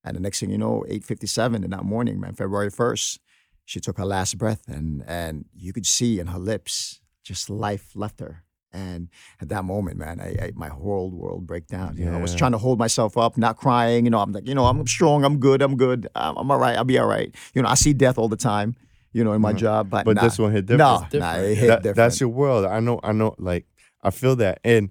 And 0.05 0.17
the 0.17 0.21
next 0.21 0.41
thing 0.41 0.51
you 0.51 0.59
know, 0.59 0.85
8:57 0.89 1.65
in 1.65 1.71
that 1.71 1.85
morning, 1.85 2.21
man, 2.21 2.35
February 2.35 2.71
1st, 2.71 3.19
she 3.65 3.81
took 3.81 3.99
her 3.99 4.05
last 4.05 4.37
breath, 4.37 4.69
and 4.69 5.03
and 5.07 5.47
you 5.55 5.73
could 5.73 5.87
see 5.87 6.19
in 6.19 6.29
her 6.29 6.39
lips 6.39 7.01
just 7.23 7.49
life 7.49 7.93
left 7.95 8.21
her. 8.21 8.45
And 8.75 9.09
at 9.41 9.49
that 9.51 9.65
moment, 9.65 9.99
man, 9.99 10.21
I, 10.21 10.29
I 10.47 10.53
my 10.55 10.69
whole 10.69 11.11
world 11.11 11.47
break 11.47 11.67
down. 11.67 11.97
You 11.97 12.07
know, 12.07 12.17
I 12.17 12.21
was 12.21 12.35
trying 12.35 12.53
to 12.53 12.59
hold 12.59 12.79
myself 12.79 13.19
up, 13.19 13.37
not 13.37 13.57
crying. 13.57 14.05
You 14.07 14.11
know, 14.11 14.19
I'm 14.19 14.33
like, 14.33 14.49
you 14.49 14.55
know, 14.55 14.65
I'm 14.67 14.87
strong, 14.87 15.25
I'm 15.25 15.39
good, 15.39 15.61
I'm 15.63 15.77
good, 15.77 16.09
I'm, 16.15 16.37
I'm 16.39 16.51
all 16.51 16.59
right, 16.59 16.77
I'll 16.77 16.85
be 16.85 16.99
all 16.99 17.07
right. 17.07 17.35
You 17.55 17.63
know, 17.63 17.69
I 17.69 17.75
see 17.75 17.93
death 17.93 18.17
all 18.19 18.29
the 18.29 18.37
time. 18.37 18.75
You 19.15 19.25
know, 19.25 19.35
in 19.35 19.43
my 19.43 19.53
Mhm. 19.53 19.59
job, 19.59 19.91
but 19.91 20.07
But 20.07 20.17
nah, 20.17 20.23
this 20.23 20.39
one 20.39 20.53
hit 20.53 20.65
different. 20.65 20.79
nah, 20.79 21.05
It's 21.05 21.15
nah, 21.15 21.35
it 21.35 21.55
hit 21.55 21.67
That- 21.67 21.83
different. 21.83 21.97
that's 21.97 22.19
your 22.19 22.31
world. 22.31 22.65
I 22.65 22.81
know. 22.81 22.99
I 23.03 23.13
know. 23.13 23.35
Like 23.39 23.67
I 24.03 24.09
feel 24.11 24.37
that, 24.37 24.59
and 24.65 24.91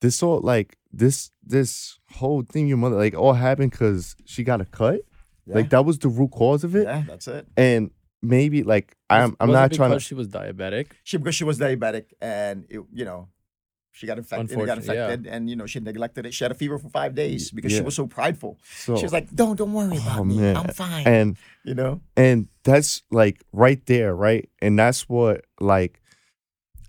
this 0.00 0.22
all 0.24 0.40
like 0.40 0.76
this 0.92 1.30
this 1.46 2.00
whole 2.14 2.42
thing 2.42 2.66
your 2.66 2.78
mother 2.78 2.96
like 2.96 3.14
all 3.14 3.34
happened 3.34 3.70
because 3.70 4.16
she 4.24 4.42
got 4.42 4.60
a 4.60 4.64
cut. 4.64 5.02
Yeah. 5.46 5.54
Like 5.54 5.70
that 5.70 5.84
was 5.84 6.00
the 6.00 6.08
root 6.08 6.32
cause 6.32 6.64
of 6.64 6.74
it, 6.74 6.82
yeah, 6.84 7.04
that's 7.06 7.28
it. 7.28 7.46
and 7.56 7.90
maybe 8.22 8.62
like 8.62 8.96
I'm 9.08 9.36
I'm 9.40 9.48
Was 9.48 9.56
it 9.56 9.60
not 9.60 9.72
trying 9.72 9.90
because 9.90 10.02
to. 10.04 10.08
she 10.08 10.14
was 10.14 10.28
diabetic. 10.28 10.88
She 11.04 11.16
because 11.16 11.34
she 11.34 11.44
was 11.44 11.58
diabetic, 11.58 12.06
and 12.20 12.64
it, 12.68 12.80
you 12.92 13.04
know, 13.04 13.28
she 13.92 14.06
got 14.06 14.18
infected. 14.18 14.50
It 14.52 14.66
got 14.66 14.78
Unfortunately, 14.78 15.26
yeah. 15.26 15.34
and 15.36 15.50
you 15.50 15.56
know, 15.56 15.66
she 15.66 15.80
neglected 15.80 16.26
it. 16.26 16.32
She 16.34 16.44
had 16.44 16.52
a 16.52 16.54
fever 16.54 16.78
for 16.78 16.88
five 16.88 17.14
days 17.14 17.50
because 17.50 17.72
she 17.72 17.80
was 17.82 17.94
so 17.96 18.06
prideful. 18.06 18.58
So, 18.76 18.96
she 18.96 19.02
was 19.02 19.12
like, 19.12 19.30
"Don't, 19.34 19.56
don't 19.56 19.72
worry 19.72 19.96
oh, 19.98 20.02
about 20.02 20.18
Oh, 20.20 20.24
me. 20.24 20.36
man. 20.36 20.56
I'm 20.56 20.68
fine." 20.68 21.06
and 21.06 21.36
you 21.64 21.74
know, 21.74 22.00
and 22.16 22.48
that's 22.62 23.02
like 23.10 23.42
right 23.52 23.84
there, 23.86 24.14
right, 24.14 24.48
and 24.62 24.78
that's 24.78 25.08
what 25.08 25.44
like, 25.60 26.00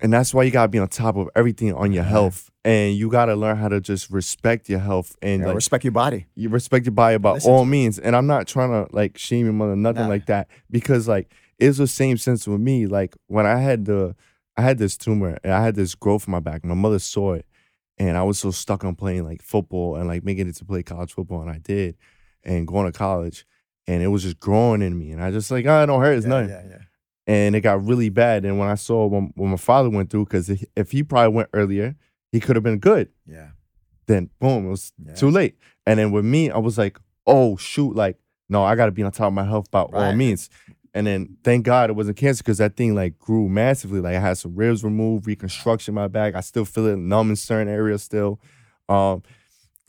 and 0.02 0.14
that's 0.14 0.34
why 0.34 0.44
you 0.44 0.52
gotta 0.52 0.68
be 0.70 0.80
on 0.80 0.88
top 0.90 1.18
of 1.18 1.30
everything 1.36 1.74
on 1.74 1.92
your 1.92 2.04
Yeah. 2.04 2.10
health, 2.10 2.51
and 2.64 2.96
you 2.96 3.10
gotta 3.10 3.36
learn 3.36 3.58
how 3.58 3.68
to 3.68 3.82
just 3.82 4.10
respect 4.12 4.70
your 4.70 4.80
health 4.80 5.16
and 5.22 5.42
Yeah, 5.42 5.48
like 5.48 5.56
respect 5.56 5.84
your 5.84 5.92
body. 5.92 6.28
you 6.36 6.50
respect 6.50 6.86
your 6.86 6.92
body 6.94 7.18
by 7.18 7.34
Listen 7.34 7.52
all 7.52 7.66
means. 7.66 7.98
And 8.00 8.16
I'm 8.16 8.28
not 8.28 8.48
trying 8.48 8.70
to 8.70 8.94
like 8.96 9.18
shame 9.18 9.46
your 9.46 9.54
mother, 9.54 9.76
nothing 9.76 10.04
Nah. 10.04 10.08
like 10.10 10.28
that. 10.28 10.48
Because 10.70 11.08
like 11.08 11.34
it's 11.60 11.78
the 11.78 11.88
same 11.88 12.18
sense 12.18 12.48
with 12.48 12.60
me. 12.62 12.86
Like 12.88 13.16
when 13.28 13.46
I 13.46 13.58
had 13.60 13.86
the 13.86 14.16
I 14.58 14.62
had 14.64 14.78
this 14.78 14.98
tumor 14.98 15.38
and 15.44 15.54
I 15.54 15.64
had 15.64 15.76
this 15.76 15.96
growth 15.96 16.28
in 16.28 16.32
my 16.32 16.40
back. 16.40 16.64
My 16.66 16.76
mother 16.76 17.00
saw 17.00 17.34
it. 17.34 17.46
And 17.98 18.18
I 18.18 18.24
was 18.24 18.40
so 18.40 18.50
stuck 18.52 18.84
on 18.84 18.96
playing 18.96 19.24
like 19.26 19.42
football 19.44 19.96
and 19.96 20.08
like 20.08 20.24
making 20.24 20.48
it 20.48 20.56
to 20.56 20.66
play 20.66 20.82
college 20.84 21.14
football. 21.14 21.42
And 21.42 21.50
I 21.52 21.60
did. 21.60 21.98
And 22.44 22.68
going 22.68 22.92
to 22.92 22.98
college. 22.98 23.46
And 23.88 24.02
it 24.02 24.08
was 24.08 24.24
just 24.24 24.40
growing 24.40 24.82
in 24.82 24.98
me. 24.98 25.12
And 25.12 25.24
I 25.24 25.30
just 25.32 25.52
like, 25.52 25.66
oh, 25.68 25.84
it 25.84 25.86
don't 25.86 26.02
hurt. 26.02 26.14
It's 26.18 26.26
yeah, 26.26 26.30
nothing. 26.30 26.50
yeah, 26.50 26.64
yeah. 26.70 26.78
And 27.28 27.56
it 27.56 27.62
got 27.62 27.86
really 27.86 28.10
bad. 28.10 28.44
And 28.44 28.58
when 28.58 28.68
I 28.70 28.76
saw 28.76 29.06
when, 29.06 29.32
when 29.36 29.52
my 29.52 29.58
father 29.58 29.90
went 29.90 30.10
through, 30.10 30.26
because 30.26 30.50
if 30.76 30.92
he 30.92 31.04
probably 31.04 31.34
went 31.36 31.50
earlier, 31.54 31.96
he 32.32 32.40
could 32.40 32.56
have 32.56 32.64
been 32.64 32.80
good 32.80 33.10
Yeah. 33.26 33.50
then 34.08 34.30
boom, 34.40 34.66
it 34.68 34.70
was 34.70 34.92
Yeah. 35.06 35.14
too 35.16 35.30
late. 35.30 35.58
And 35.86 36.00
then 36.00 36.12
with 36.12 36.26
me, 36.26 36.50
I 36.52 36.58
was 36.58 36.78
like, 36.78 37.00
oh 37.26 37.58
shoot, 37.58 37.96
like 37.96 38.18
no, 38.50 38.64
I 38.64 38.76
got 38.76 38.88
to 38.88 38.92
be 38.92 39.02
on 39.04 39.12
top 39.12 39.28
of 39.28 39.34
my 39.34 39.46
health 39.46 39.72
by 39.72 39.82
all 39.82 40.14
means. 40.14 40.50
And 40.94 41.08
then 41.08 41.38
thank 41.44 41.64
God 41.66 41.90
it 41.90 41.94
wasn't 41.94 42.18
cancer 42.18 42.44
because 42.44 42.58
that 42.58 42.76
thing 42.76 42.96
like 42.96 43.18
grew 43.18 43.48
massively. 43.48 44.02
Like 44.02 44.16
I 44.18 44.20
had 44.20 44.38
some 44.38 44.56
ribs 44.56 44.84
removed, 44.84 45.26
reconstruction 45.26 45.94
in 45.94 45.96
my 45.96 46.10
back. 46.10 46.36
I 46.36 46.42
still 46.42 46.66
feel 46.66 46.88
it 46.88 46.98
numb 46.98 47.30
in 47.30 47.38
certain 47.38 47.70
areas 47.70 48.04
still. 48.04 48.42
Um, 48.90 49.24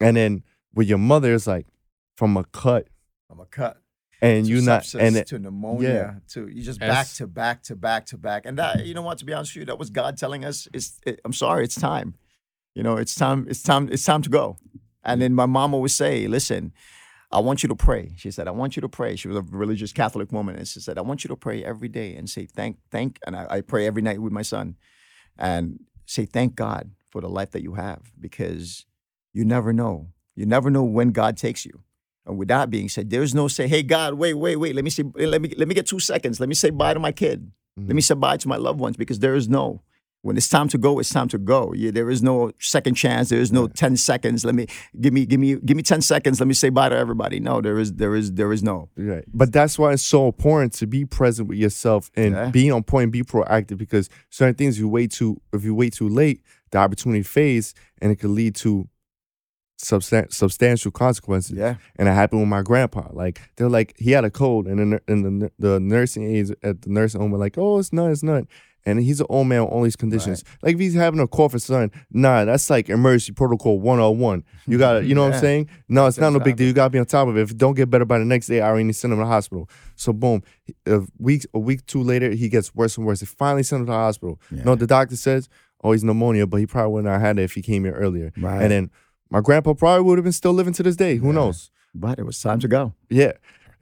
and 0.00 0.16
then 0.16 0.44
with 0.74 0.88
your 0.88 0.98
mother, 0.98 1.34
it's 1.34 1.48
like 1.48 1.66
from 2.16 2.36
a 2.36 2.44
cut, 2.44 2.86
I'm 3.28 3.40
a 3.40 3.46
cut. 3.46 3.78
and 4.20 4.44
to 4.46 4.50
you 4.52 4.60
not 4.60 4.94
and 4.94 5.16
it, 5.16 5.26
to 5.26 5.40
pneumonia 5.40 5.88
yeah. 5.88 6.14
to 6.28 6.46
you 6.46 6.62
just 6.62 6.78
back 6.78 7.08
to 7.14 7.26
back 7.26 7.62
to 7.64 7.74
back 7.74 8.06
to 8.06 8.16
back 8.16 8.46
and 8.46 8.56
that 8.58 8.86
you 8.86 8.94
know 8.94 9.02
what 9.02 9.18
to 9.18 9.24
be 9.24 9.32
honest 9.32 9.52
with 9.56 9.62
you 9.62 9.66
that 9.66 9.78
was 9.78 9.90
god 9.90 10.16
telling 10.16 10.44
us 10.44 10.68
it's 10.72 11.00
it, 11.04 11.20
i'm 11.24 11.32
sorry 11.32 11.64
it's 11.64 11.74
time 11.74 12.14
you 12.74 12.82
know 12.82 12.96
it's 12.96 13.14
time 13.14 13.46
it's 13.48 13.62
time 13.62 13.88
it's 13.90 14.04
time 14.04 14.22
to 14.22 14.30
go 14.30 14.56
and 15.04 15.20
then 15.20 15.34
my 15.34 15.46
mom 15.46 15.74
always 15.74 15.94
say 15.94 16.26
listen 16.26 16.72
i 17.30 17.38
want 17.38 17.62
you 17.62 17.68
to 17.68 17.74
pray 17.74 18.12
she 18.16 18.30
said 18.30 18.48
i 18.48 18.50
want 18.50 18.76
you 18.76 18.80
to 18.80 18.88
pray 18.88 19.16
she 19.16 19.28
was 19.28 19.36
a 19.36 19.42
religious 19.42 19.92
catholic 19.92 20.32
woman 20.32 20.56
and 20.56 20.68
she 20.68 20.80
said 20.80 20.98
i 20.98 21.02
want 21.02 21.24
you 21.24 21.28
to 21.28 21.36
pray 21.36 21.64
every 21.64 21.88
day 21.88 22.14
and 22.14 22.28
say 22.28 22.46
thank 22.46 22.78
thank 22.90 23.18
and 23.26 23.36
i, 23.36 23.46
I 23.48 23.60
pray 23.60 23.86
every 23.86 24.02
night 24.02 24.20
with 24.20 24.32
my 24.32 24.42
son 24.42 24.76
and 25.38 25.80
say 26.06 26.26
thank 26.26 26.54
god 26.54 26.90
for 27.10 27.20
the 27.20 27.28
life 27.28 27.50
that 27.52 27.62
you 27.62 27.74
have 27.74 28.12
because 28.18 28.86
you 29.32 29.44
never 29.44 29.72
know 29.72 30.08
you 30.34 30.46
never 30.46 30.70
know 30.70 30.84
when 30.84 31.10
god 31.10 31.36
takes 31.36 31.64
you 31.64 31.82
and 32.26 32.38
with 32.38 32.48
that 32.48 32.70
being 32.70 32.88
said, 32.88 33.10
there's 33.10 33.34
no 33.34 33.48
say, 33.48 33.66
"Hey 33.66 33.82
God, 33.82 34.14
wait, 34.14 34.34
wait, 34.34 34.56
wait. 34.56 34.74
Let 34.74 34.84
me 34.84 34.90
see. 34.90 35.02
Let 35.02 35.42
me 35.42 35.52
let 35.56 35.66
me 35.66 35.74
get 35.74 35.86
two 35.86 35.98
seconds. 35.98 36.38
Let 36.38 36.48
me 36.48 36.54
say 36.54 36.70
bye 36.70 36.94
to 36.94 37.00
my 37.00 37.12
kid. 37.12 37.50
Let 37.76 37.86
me 37.86 37.94
mm-hmm. 37.94 37.98
say 38.00 38.14
bye 38.14 38.36
to 38.36 38.48
my 38.48 38.56
loved 38.56 38.78
ones." 38.78 38.96
Because 38.96 39.18
there 39.18 39.34
is 39.34 39.48
no. 39.48 39.82
When 40.22 40.36
it's 40.36 40.48
time 40.48 40.68
to 40.68 40.78
go, 40.78 41.00
it's 41.00 41.10
time 41.10 41.26
to 41.28 41.38
go. 41.38 41.72
Yeah, 41.74 41.90
there 41.90 42.08
is 42.08 42.22
no 42.22 42.52
second 42.60 42.94
chance. 42.94 43.28
There 43.28 43.40
is 43.40 43.50
no 43.50 43.66
ten 43.66 43.96
seconds. 43.96 44.44
Let 44.44 44.54
me 44.54 44.68
give 45.00 45.12
me 45.12 45.26
give 45.26 45.40
me 45.40 45.56
give 45.56 45.76
me 45.76 45.82
ten 45.82 46.00
seconds. 46.00 46.38
Let 46.38 46.46
me 46.46 46.54
say 46.54 46.68
bye 46.68 46.88
to 46.90 46.96
everybody. 46.96 47.40
No, 47.40 47.60
there 47.60 47.76
is 47.76 47.94
there 47.94 48.14
is 48.14 48.32
there 48.34 48.52
is 48.52 48.62
no. 48.62 48.88
Right. 48.96 49.24
But 49.34 49.52
that's 49.52 49.80
why 49.80 49.92
it's 49.92 50.02
so 50.04 50.26
important 50.26 50.74
to 50.74 50.86
be 50.86 51.04
present 51.04 51.48
with 51.48 51.58
yourself 51.58 52.10
and 52.14 52.34
Yeah. 52.34 52.50
be 52.50 52.70
on 52.70 52.84
point, 52.84 53.10
be 53.10 53.24
proactive 53.24 53.78
because 53.78 54.08
certain 54.30 54.54
things 54.54 54.78
you 54.78 54.88
wait 54.88 55.10
too 55.10 55.40
if 55.52 55.64
you 55.64 55.74
wait 55.74 55.92
too 55.94 56.08
late, 56.08 56.40
the 56.70 56.78
opportunity 56.78 57.24
fades 57.24 57.74
and 58.00 58.12
it 58.12 58.16
could 58.20 58.30
lead 58.30 58.54
to 58.56 58.88
substan- 59.82 60.32
substantial 60.32 60.92
consequences. 60.92 61.56
Yeah, 61.56 61.74
And 61.96 62.08
it 62.08 62.12
happened 62.12 62.42
with 62.42 62.48
my 62.48 62.62
grandpa. 62.62 63.08
Like 63.12 63.40
they're 63.56 63.68
like 63.68 63.94
he 63.98 64.12
had 64.12 64.24
a 64.24 64.30
cold 64.30 64.68
and 64.68 64.92
the 64.92 65.00
and 65.08 65.42
the, 65.42 65.50
the 65.58 65.80
nursing 65.80 66.22
aides 66.22 66.52
at 66.62 66.82
the 66.82 66.90
nursing 66.90 67.20
home 67.20 67.32
were 67.32 67.38
like, 67.38 67.58
"Oh, 67.58 67.80
it's 67.80 67.92
not, 67.92 68.12
it's 68.12 68.22
none." 68.22 68.46
And 68.84 68.98
he's 69.00 69.20
an 69.20 69.26
old 69.28 69.46
man 69.46 69.62
with 69.62 69.70
all 69.70 69.82
these 69.82 69.94
conditions. 69.96 70.42
Like 70.60 70.74
if 70.74 70.80
he's 70.80 70.94
having 70.94 71.20
a 71.20 71.28
cough 71.28 71.54
or 71.54 71.60
something, 71.60 71.92
nah, 72.10 72.44
that's 72.44 72.68
like 72.68 72.88
emergency 72.88 73.32
protocol 73.32 73.78
101. 73.78 74.42
You 74.66 74.76
gotta, 74.78 75.04
you 75.04 75.14
know 75.14 75.22
what 75.24 75.34
I'm 75.34 75.40
saying? 75.46 75.68
No, 75.88 76.06
it's 76.06 76.18
not 76.18 76.32
no 76.32 76.40
big 76.40 76.56
deal. 76.56 76.66
You 76.66 76.72
gotta 76.72 76.90
be 76.90 76.98
on 76.98 77.06
top 77.06 77.28
of 77.28 77.36
it. 77.36 77.42
If 77.42 77.52
it 77.52 77.58
don't 77.58 77.74
get 77.74 77.90
better 77.90 78.04
by 78.04 78.18
the 78.18 78.24
next 78.24 78.48
day, 78.48 78.60
I 78.60 78.68
already 78.68 78.84
need 78.84 78.94
send 78.96 79.12
him 79.12 79.18
to 79.20 79.24
the 79.24 79.28
hospital. 79.30 79.68
So 79.94 80.12
boom, 80.12 80.42
a 80.86 81.00
week 81.18 81.46
a 81.54 81.58
week 81.60 81.86
two 81.86 82.02
later, 82.02 82.30
he 82.30 82.48
gets 82.48 82.74
worse 82.74 82.96
and 82.96 83.06
worse. 83.06 83.20
They 83.20 83.26
finally 83.26 83.62
send 83.62 83.80
him 83.82 83.86
to 83.86 83.92
the 83.92 83.96
hospital. 83.98 84.40
Yeah. 84.50 84.64
No, 84.64 84.74
the 84.74 84.86
doctor 84.88 85.14
says, 85.16 85.48
oh, 85.84 85.92
he's 85.92 86.02
pneumonia, 86.02 86.46
but 86.48 86.56
he 86.56 86.66
probably 86.66 86.92
wouldn't 86.92 87.12
have 87.12 87.20
had 87.20 87.38
it 87.38 87.42
if 87.42 87.52
he 87.54 87.62
came 87.62 87.84
here 87.84 87.94
earlier. 87.94 88.32
Right. 88.36 88.62
And 88.62 88.70
then 88.72 88.90
my 89.30 89.40
grandpa 89.40 89.74
probably 89.74 90.02
would 90.04 90.18
have 90.18 90.24
been 90.24 90.32
still 90.32 90.52
living 90.52 90.72
to 90.74 90.82
this 90.82 90.96
day. 90.96 91.16
Who 91.16 91.28
Yeah. 91.28 91.32
knows? 91.34 91.70
but 91.94 92.18
it 92.18 92.24
was 92.24 92.40
time 92.40 92.58
to 92.58 92.66
go. 92.68 92.94
Yeah, 93.10 93.32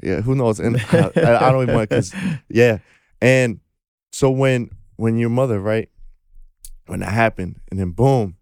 yeah. 0.03 0.21
Who 0.21 0.35
knows? 0.35 0.61
And 0.61 0.77
I, 0.93 1.11
I, 1.17 1.49
I 1.49 1.53
don't 1.53 1.63
even 1.63 1.75
want 1.77 1.89
because 1.89 2.13
yeah. 2.51 2.79
And 3.23 3.61
so 4.13 4.31
when 4.31 4.71
when 5.01 5.17
your 5.17 5.31
mother 5.31 5.59
right 5.61 5.89
when 6.87 7.01
that 7.01 7.13
happened, 7.13 7.57
and 7.71 7.79
then 7.79 7.91
boom, 7.93 8.37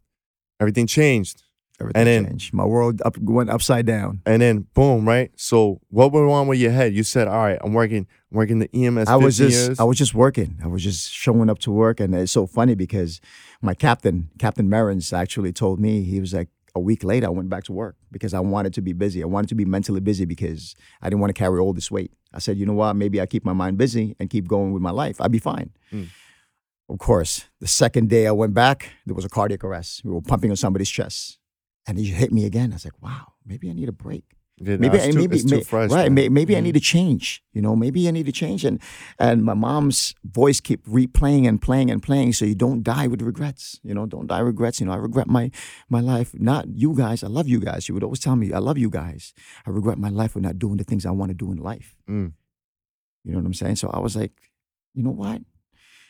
everything 0.58 0.86
changed. 0.86 1.42
Everything 1.80 2.00
And 2.00 2.06
then- 2.08 2.24
changed. 2.26 2.52
My 2.54 2.64
world 2.64 3.00
up 3.04 3.16
went 3.18 3.50
upside 3.50 3.86
down. 3.86 4.20
And 4.26 4.42
then 4.42 4.66
boom, 4.74 5.06
right? 5.06 5.30
So 5.36 5.80
what 5.90 6.10
went 6.12 6.28
on 6.28 6.48
with 6.48 6.58
your 6.58 6.72
head? 6.72 6.92
You 6.92 7.04
said, 7.04 7.28
"All 7.28 7.36
right, 7.36 7.58
I'm 7.62 7.72
working, 7.72 8.06
I'm 8.32 8.36
working 8.36 8.58
the 8.58 8.68
EMS." 8.74 9.08
I 9.08 9.14
was 9.16 9.36
just 9.38 9.56
years. 9.68 9.78
I 9.78 9.84
was 9.84 9.96
just 9.96 10.12
working. 10.14 10.58
I 10.64 10.66
was 10.66 10.82
just 10.82 11.12
showing 11.12 11.48
up 11.48 11.60
to 11.60 11.70
work, 11.70 12.00
and 12.00 12.12
it's 12.14 12.32
so 12.32 12.46
funny 12.48 12.74
because 12.74 13.20
my 13.62 13.74
captain, 13.74 14.30
Captain 14.38 14.68
Merens, 14.68 15.12
actually 15.12 15.52
told 15.52 15.78
me 15.78 16.02
he 16.02 16.18
was 16.18 16.32
like 16.34 16.48
a 16.74 16.80
week 16.80 17.04
later 17.04 17.26
I 17.26 17.30
went 17.30 17.48
back 17.48 17.64
to 17.64 17.72
work 17.72 17.96
because 18.10 18.34
I 18.34 18.40
wanted 18.40 18.72
to 18.74 18.82
be 18.82 18.92
busy. 18.92 19.22
I 19.22 19.26
wanted 19.26 19.48
to 19.48 19.54
be 19.54 19.64
mentally 19.64 20.00
busy 20.00 20.24
because 20.24 20.74
I 21.02 21.08
didn't 21.08 21.20
want 21.20 21.30
to 21.34 21.38
carry 21.38 21.60
all 21.60 21.72
this 21.72 21.90
weight. 21.90 22.12
I 22.34 22.40
said, 22.40 22.56
you 22.58 22.66
know 22.66 22.74
what? 22.74 22.94
Maybe 22.94 23.20
I 23.20 23.26
keep 23.26 23.44
my 23.44 23.52
mind 23.54 23.78
busy 23.78 24.16
and 24.18 24.28
keep 24.28 24.48
going 24.48 24.72
with 24.72 24.82
my 24.82 24.90
life. 24.90 25.20
I'd 25.20 25.32
be 25.32 25.38
fine. 25.38 25.70
Mm. 25.92 26.08
Of 26.88 26.98
course, 26.98 27.44
the 27.60 27.66
second 27.66 28.08
day 28.08 28.26
I 28.26 28.32
went 28.32 28.54
back, 28.54 28.90
there 29.04 29.14
was 29.14 29.24
a 29.24 29.28
cardiac 29.28 29.62
arrest. 29.62 30.04
We 30.04 30.10
were 30.12 30.22
pumping 30.22 30.50
on 30.50 30.56
somebody's 30.56 30.88
chest, 30.88 31.38
and 31.86 31.98
he 31.98 32.06
hit 32.06 32.32
me 32.32 32.46
again. 32.46 32.72
I 32.72 32.76
was 32.76 32.84
like, 32.84 33.00
wow, 33.02 33.34
maybe 33.44 33.68
I 33.68 33.74
need 33.74 33.88
a 33.88 33.92
break. 33.92 34.24
Yeah, 34.60 34.76
maybe 34.76 34.96
it's 34.96 35.06
I, 35.06 35.10
too, 35.12 35.18
maybe 35.28 35.42
may- 35.44 35.86
right 35.86 36.10
may, 36.10 36.28
maybe 36.28 36.56
I 36.56 36.60
need 36.60 36.72
to 36.74 36.80
change 36.80 37.42
you 37.52 37.62
know 37.62 37.76
maybe 37.76 38.08
I 38.08 38.10
need 38.10 38.26
to 38.26 38.32
change. 38.32 38.64
And 38.64 38.80
and 39.18 39.44
my 39.44 39.54
mom's 39.54 40.14
voice 40.24 40.60
keep 40.60 40.84
replaying 40.86 41.46
and 41.46 41.62
playing 41.62 41.90
and 41.90 42.02
playing 42.02 42.32
so 42.32 42.44
you 42.44 42.56
don't 42.56 42.82
die 42.82 43.06
with 43.06 43.22
regrets 43.22 43.78
you 43.84 43.94
know 43.94 44.06
don't 44.06 44.26
die 44.26 44.42
with 44.42 44.48
regrets. 44.48 44.80
You 44.80 44.86
know 44.86 44.92
I 44.92 44.96
regret 44.96 45.28
my 45.28 45.50
my 45.88 46.00
life 46.00 46.32
not 46.34 46.66
you 46.68 46.94
guys. 46.94 47.22
I 47.22 47.28
love 47.28 47.46
you 47.46 47.60
guys. 47.60 47.84
She 47.84 47.92
would 47.92 48.02
always 48.02 48.18
tell 48.18 48.34
me 48.36 48.52
I 48.52 48.58
love 48.58 48.78
you 48.78 48.90
guys. 48.90 49.32
I 49.66 49.70
regret 49.70 49.98
my 49.98 50.08
life 50.08 50.32
for 50.32 50.40
not 50.40 50.58
doing 50.58 50.76
the 50.76 50.84
things 50.84 51.06
I 51.06 51.12
want 51.12 51.30
to 51.30 51.34
do 51.34 51.52
in 51.52 51.58
life. 51.58 51.96
Mm. 52.10 52.32
you 53.24 53.32
know 53.32 53.38
what 53.38 53.46
I'm 53.46 53.54
saying? 53.54 53.76
So 53.76 53.90
I 53.90 54.00
was 54.00 54.16
like 54.16 54.32
you 54.94 55.02
know 55.04 55.10
what 55.10 55.40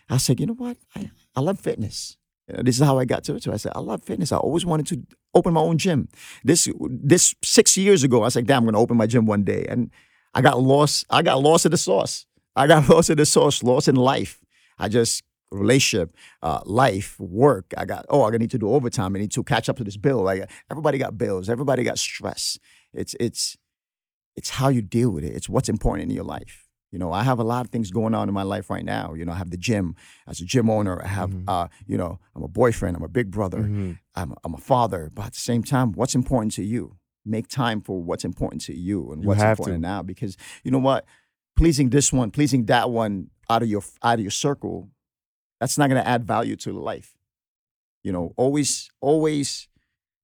I 0.09 0.17
said 0.17 0.41
you 0.41 0.47
know 0.47 0.55
what 0.55 0.77
I, 0.95 1.11
I 1.37 1.41
love 1.41 1.61
fitness 1.61 2.17
You 2.49 2.57
know, 2.57 2.63
this 2.63 2.81
is 2.81 2.87
how 2.87 2.99
I 2.99 3.05
got 3.05 3.25
to 3.25 3.35
it. 3.35 3.43
So 3.43 3.53
I 3.53 3.57
said, 3.57 3.73
I 3.75 3.81
love 3.81 4.03
fitness. 4.03 4.33
I 4.33 4.37
always 4.39 4.65
wanted 4.65 4.87
to 4.89 5.03
open 5.35 5.53
my 5.55 5.61
own 5.61 5.79
gym. 5.79 6.09
This 6.45 6.69
this 6.89 7.35
six 7.43 7.77
years 7.77 8.05
ago, 8.05 8.19
I 8.23 8.25
was 8.25 8.37
like, 8.37 8.47
damn, 8.47 8.59
I'm 8.59 8.65
gonna 8.67 8.81
open 8.81 8.97
my 8.97 9.07
gym 9.07 9.27
one 9.27 9.45
day. 9.45 9.67
And 9.69 9.91
I 10.35 10.41
got 10.41 10.61
lost. 10.61 11.05
I 11.11 11.23
got 11.23 11.43
lost 11.43 11.67
in 11.67 11.73
the 11.73 11.79
sauce. 11.79 12.27
I 12.57 12.67
got 12.67 12.89
lost 12.95 13.11
in 13.11 13.17
the 13.17 13.27
sauce, 13.27 13.63
lost 13.63 13.89
in 13.89 13.97
life. 13.97 14.41
I 14.79 14.89
just 14.89 15.23
relationship, 15.51 16.15
uh, 16.43 16.61
life, 16.65 17.19
work. 17.19 17.73
I 17.77 17.85
got 17.85 18.07
oh, 18.09 18.25
I 18.25 18.37
need 18.37 18.51
to 18.51 18.59
do 18.59 18.71
overtime. 18.71 19.17
I 19.17 19.21
need 19.21 19.33
to 19.33 19.45
catch 19.45 19.69
up 19.69 19.77
to 19.79 19.85
this 19.85 19.97
bill. 19.97 20.23
Like 20.23 20.51
everybody 20.71 20.99
got 20.99 21.19
bills. 21.19 21.49
Everybody 21.49 21.83
got 21.83 21.99
stress. 21.99 22.59
It's 22.93 23.15
it's 23.21 23.57
it's 24.37 24.51
how 24.51 24.69
you 24.69 24.83
deal 24.83 25.11
with 25.11 25.25
it. 25.25 25.35
It's 25.35 25.49
what's 25.49 25.69
important 25.69 26.11
in 26.11 26.15
your 26.15 26.25
life. 26.25 26.68
You 26.91 26.99
know, 26.99 27.13
I 27.13 27.23
have 27.23 27.39
a 27.39 27.45
lot 27.45 27.67
of 27.67 27.71
things 27.71 27.91
going 27.91 28.15
on 28.15 28.29
in 28.29 28.35
my 28.35 28.43
life 28.45 28.71
right 28.71 28.85
now. 28.85 29.13
You 29.15 29.25
know, 29.27 29.33
I 29.33 29.37
have 29.37 29.51
the 29.51 29.59
gym 29.59 29.95
as 30.27 30.41
a 30.41 30.45
gym 30.45 30.71
owner. 30.71 31.03
I 31.03 31.09
have, 31.09 31.31
Mhm. 31.31 31.45
uh, 31.47 31.69
you 31.87 31.99
know, 31.99 32.19
I'm 32.35 32.43
a 32.43 32.49
boyfriend. 32.49 32.97
I'm 32.97 33.03
a 33.03 33.09
big 33.09 33.31
brother. 33.31 33.59
Mhm. 33.65 33.99
I'm, 34.15 34.35
I'm 34.43 34.55
a 34.55 34.59
father. 34.59 35.11
But 35.15 35.27
at 35.27 35.33
the 35.35 35.39
same 35.39 35.63
time, 35.63 35.93
what's 35.93 36.15
important 36.15 36.53
to 36.55 36.65
you? 36.65 36.97
Make 37.27 37.47
time 37.49 37.81
for 37.83 38.03
what's 38.03 38.25
important 38.25 38.63
to 38.63 38.75
you 38.75 39.13
and 39.13 39.23
You 39.23 39.29
what's 39.29 39.43
important 39.43 39.83
to. 39.83 39.89
now. 39.89 40.03
Because 40.03 40.37
you 40.65 40.71
know 40.71 40.79
what, 40.79 41.05
pleasing 41.57 41.91
this 41.91 42.11
one, 42.13 42.31
pleasing 42.31 42.65
that 42.67 42.89
one 42.91 43.31
out 43.51 43.63
of 43.63 43.69
your 43.69 43.83
out 44.03 44.15
of 44.19 44.21
your 44.21 44.31
circle, 44.31 44.89
that's 45.61 45.77
not 45.77 45.91
going 45.91 46.03
to 46.03 46.09
add 46.09 46.25
value 46.25 46.57
to 46.57 46.73
life. 46.73 47.19
You 48.03 48.13
know, 48.13 48.33
always 48.39 48.89
always 49.03 49.69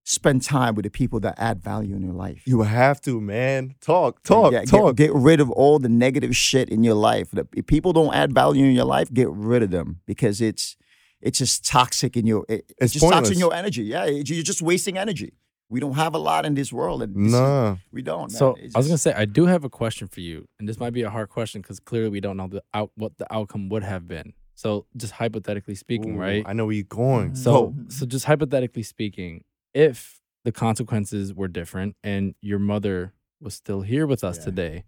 spend 0.04 0.42
time 0.42 0.74
with 0.74 0.84
the 0.84 0.90
people 0.90 1.18
that 1.20 1.34
add 1.38 1.62
value 1.62 1.96
in 1.96 2.02
your 2.02 2.12
life. 2.12 2.42
You 2.46 2.62
have 2.62 3.00
to, 3.02 3.20
man. 3.20 3.74
Talk, 3.80 4.22
talk, 4.22 4.52
Yeah, 4.52 4.60
get- 4.60 4.68
talk. 4.68 4.96
Get, 4.96 5.12
rid 5.14 5.40
of 5.40 5.50
all 5.50 5.78
the 5.78 5.88
negative 5.88 6.36
shit 6.36 6.68
in 6.68 6.84
your 6.84 6.94
life. 6.94 7.30
The- 7.32 7.48
If 7.54 7.66
people 7.66 7.92
don't 7.92 8.14
add 8.14 8.32
value 8.34 8.64
in 8.66 8.72
your 8.72 8.84
life, 8.84 9.12
get 9.12 9.28
rid 9.30 9.62
of 9.62 9.70
them 9.70 10.00
because 10.06 10.40
it's 10.40 10.76
it's 11.22 11.38
just 11.38 11.64
toxic 11.66 12.18
in 12.18 12.26
your. 12.26 12.44
It, 12.50 12.70
It's 12.78 12.92
just 12.92 13.08
toxic 13.10 13.34
in 13.34 13.40
your 13.40 13.54
energy. 13.54 13.82
Yeah, 13.84 14.04
it- 14.04 14.28
you're 14.28 14.42
just 14.42 14.60
wasting 14.60 14.98
energy. 14.98 15.32
We 15.70 15.80
don't 15.80 15.94
have 15.94 16.14
a 16.14 16.18
lot 16.18 16.44
in 16.44 16.54
this 16.54 16.70
world, 16.70 17.02
and 17.02 17.16
this 17.16 17.32
is- 17.32 17.40
nah. 17.40 17.76
we 17.90 18.02
don't. 18.02 18.30
man. 18.30 18.38
So 18.38 18.56
It's 18.60 18.74
I 18.74 18.78
was 18.78 18.86
gonna 18.88 18.98
say 18.98 19.14
I 19.14 19.24
do 19.24 19.46
have 19.46 19.64
a 19.64 19.70
question 19.70 20.06
for 20.06 20.20
you, 20.20 20.46
and 20.58 20.68
this 20.68 20.78
might 20.78 20.92
be 20.92 21.00
a 21.00 21.08
hard 21.08 21.30
question 21.30 21.62
because 21.62 21.80
clearly 21.80 22.10
we 22.10 22.20
don't 22.20 22.36
know 22.36 22.48
the 22.48 22.62
out 22.74 22.90
what 22.96 23.16
the 23.16 23.26
outcome 23.34 23.70
would 23.70 23.82
have 23.84 24.06
been. 24.06 24.34
So 24.54 24.84
just 24.96 25.14
hypothetically 25.14 25.74
speaking, 25.76 26.16
Ooh, 26.16 26.20
right? 26.20 26.42
I 26.46 26.52
know 26.52 26.66
where 26.66 26.74
you're 26.74 26.84
going. 26.84 27.34
So 27.34 27.68
Mhm. 27.68 27.90
so 27.90 28.04
just 28.04 28.26
hypothetically 28.26 28.82
speaking, 28.82 29.42
if 29.74 30.20
the 30.44 30.52
consequences 30.52 31.34
were 31.34 31.48
different 31.48 31.96
and 32.04 32.34
your 32.40 32.58
mother 32.58 33.12
was 33.40 33.54
still 33.54 33.82
here 33.82 34.06
with 34.06 34.22
us 34.24 34.38
Yeah. 34.38 34.44
today, 34.44 34.84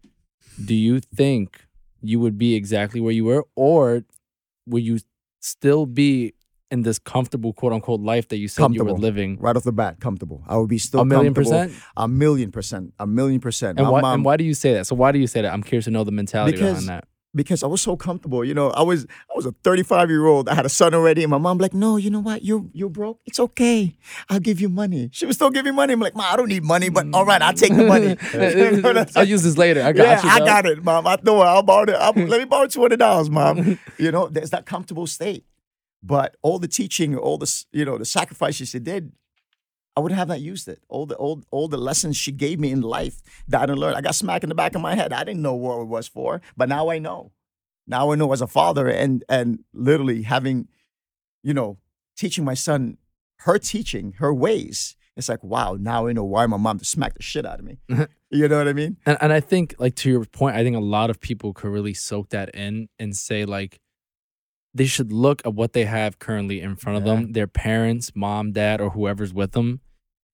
do 0.64 0.74
you 0.74 1.00
think 1.00 1.66
you 2.00 2.20
would 2.20 2.38
be 2.38 2.54
exactly 2.54 3.00
where 3.00 3.12
you 3.12 3.24
were, 3.24 3.44
or 3.56 4.04
would 4.66 4.82
you 4.82 4.98
still 5.40 5.86
be 5.86 6.34
in 6.70 6.82
this 6.82 6.98
comfortable 6.98 7.52
quote 7.52 7.72
unquote 7.72 8.00
life 8.00 8.28
that 8.28 8.36
you 8.38 8.48
said 8.48 8.74
you 8.74 8.84
were 8.84 8.92
living? 8.92 9.38
right 9.38 9.56
off 9.56 9.64
the 9.64 9.72
bat, 9.72 10.00
comfortable. 10.00 10.42
I 10.46 10.56
would 10.56 10.68
be 10.68 10.78
still 10.78 11.00
A 11.00 11.04
million 11.04 11.32
percent. 11.34 11.72
A 11.96 12.08
million 12.08 12.50
percent. 12.52 12.92
A 12.98 13.06
million 13.06 13.40
percent. 13.40 13.78
And 13.78 13.86
My 13.86 13.92
why, 13.92 14.00
mom- 14.02 14.14
and 14.14 14.24
why 14.24 14.36
do 14.36 14.44
you 14.44 14.54
say 14.54 14.72
that? 14.74 14.86
So 14.86 14.94
why 14.96 15.12
do 15.12 15.18
you 15.18 15.26
say 15.26 15.42
that? 15.42 15.52
I'm 15.52 15.62
curious 15.62 15.84
to 15.86 15.90
know 15.90 16.04
the 16.04 16.12
mentality 16.12 16.58
behind 16.58 16.88
that. 16.88 17.06
Because 17.36 17.62
I 17.62 17.66
was 17.66 17.82
so 17.82 17.96
comfortable. 17.96 18.44
You 18.44 18.54
know, 18.54 18.70
I 18.70 18.82
was 18.82 19.04
I 19.04 19.34
was 19.36 19.46
a 19.46 19.52
35 19.62 20.10
year 20.10 20.26
old. 20.26 20.48
I 20.48 20.54
had 20.54 20.66
a 20.66 20.70
son 20.70 20.94
already, 20.94 21.22
and 21.22 21.30
my 21.30 21.38
mom 21.38 21.58
like, 21.58 21.74
no, 21.74 21.96
you 21.96 22.10
know 22.10 22.20
what? 22.20 22.42
You 22.42 22.70
you 22.72 22.88
broke. 22.88 23.20
It's 23.26 23.38
okay. 23.38 23.96
I'll 24.28 24.40
give 24.40 24.60
you 24.60 24.68
money. 24.68 25.10
She 25.12 25.26
was 25.26 25.36
still 25.36 25.50
giving 25.50 25.74
money. 25.74 25.92
I'm 25.92 26.00
like, 26.00 26.16
ma, 26.16 26.24
I 26.24 26.36
don't 26.36 26.48
need 26.48 26.64
money, 26.64 26.88
but 26.88 27.06
all 27.12 27.24
right, 27.24 27.40
I'll 27.40 27.52
take 27.52 27.76
the 27.76 27.84
money. 27.84 28.16
You 28.56 28.80
know 28.80 28.90
I'm 28.90 29.06
I'll 29.14 29.24
use 29.24 29.42
this 29.42 29.58
later. 29.58 29.82
I 29.82 29.92
got 29.92 30.02
yeah, 30.04 30.22
you. 30.22 30.28
I 30.30 30.38
got 30.38 30.66
it, 30.66 30.82
mom. 30.82 31.06
I 31.06 31.18
know 31.22 31.42
it. 31.42 31.46
I'll 31.46 31.62
borrow 31.62 31.82
it. 31.82 31.90
I'll, 31.90 32.12
let 32.12 32.38
me 32.38 32.44
borrow 32.44 32.66
two 32.66 32.80
hundred 32.80 32.98
dollars, 32.98 33.28
mom. 33.30 33.78
You 33.98 34.10
know, 34.10 34.28
there's 34.28 34.50
that 34.50 34.66
comfortable 34.66 35.06
state. 35.06 35.44
But 36.02 36.36
all 36.42 36.58
the 36.58 36.68
teaching, 36.68 37.16
all 37.16 37.38
the 37.38 37.64
you 37.72 37.84
know, 37.84 37.98
the 37.98 38.04
sacrifices 38.04 38.70
she 38.70 38.78
did, 38.78 39.12
I 39.96 40.00
would 40.00 40.12
have 40.12 40.28
not 40.28 40.40
used 40.40 40.68
it. 40.68 40.82
All 40.88 41.06
the 41.06 41.16
all, 41.16 41.42
all 41.50 41.68
the 41.68 41.78
lessons 41.78 42.16
she 42.16 42.30
gave 42.30 42.60
me 42.60 42.70
in 42.70 42.82
life 42.82 43.22
that 43.48 43.62
I 43.62 43.66
didn't 43.66 43.78
learn. 43.78 43.94
I 43.94 44.02
got 44.02 44.14
smack 44.14 44.42
in 44.42 44.48
the 44.50 44.54
back 44.54 44.74
of 44.74 44.82
my 44.82 44.94
head. 44.94 45.12
I 45.12 45.24
didn't 45.24 45.42
know 45.42 45.54
what 45.54 45.80
it 45.80 45.86
was 45.86 46.06
for, 46.06 46.42
but 46.56 46.68
now 46.68 46.90
I 46.90 46.98
know. 46.98 47.32
Now 47.86 48.12
I 48.12 48.16
know 48.16 48.32
as 48.32 48.42
a 48.42 48.46
father 48.46 48.88
and 48.88 49.24
and 49.28 49.64
literally 49.72 50.22
having, 50.22 50.68
you 51.42 51.54
know, 51.54 51.78
teaching 52.16 52.44
my 52.44 52.54
son 52.54 52.98
her 53.40 53.58
teaching, 53.58 54.12
her 54.18 54.32
ways. 54.32 54.96
It's 55.16 55.28
like, 55.28 55.42
wow, 55.42 55.76
now 55.80 56.06
I 56.06 56.12
know 56.12 56.24
why 56.24 56.44
my 56.46 56.58
mom 56.58 56.78
just 56.78 56.90
smacked 56.90 57.16
the 57.16 57.22
shit 57.22 57.46
out 57.46 57.58
of 57.58 57.64
me. 57.64 57.78
you 58.30 58.48
know 58.48 58.58
what 58.58 58.68
I 58.68 58.74
mean? 58.74 58.98
And, 59.06 59.16
and 59.20 59.32
I 59.32 59.40
think, 59.40 59.74
like 59.78 59.94
to 59.96 60.10
your 60.10 60.24
point, 60.26 60.56
I 60.56 60.62
think 60.62 60.76
a 60.76 60.80
lot 60.80 61.08
of 61.08 61.20
people 61.20 61.54
could 61.54 61.70
really 61.70 61.94
soak 61.94 62.30
that 62.30 62.54
in 62.54 62.88
and 62.98 63.16
say, 63.16 63.46
like, 63.46 63.80
they 64.74 64.84
should 64.84 65.10
look 65.10 65.40
at 65.46 65.54
what 65.54 65.72
they 65.72 65.86
have 65.86 66.18
currently 66.18 66.60
in 66.60 66.76
front 66.76 66.98
of 66.98 67.04
them, 67.04 67.32
their 67.32 67.46
parents, 67.46 68.12
mom, 68.14 68.52
dad, 68.52 68.78
or 68.78 68.90
whoever's 68.90 69.32
with 69.32 69.52
them, 69.52 69.80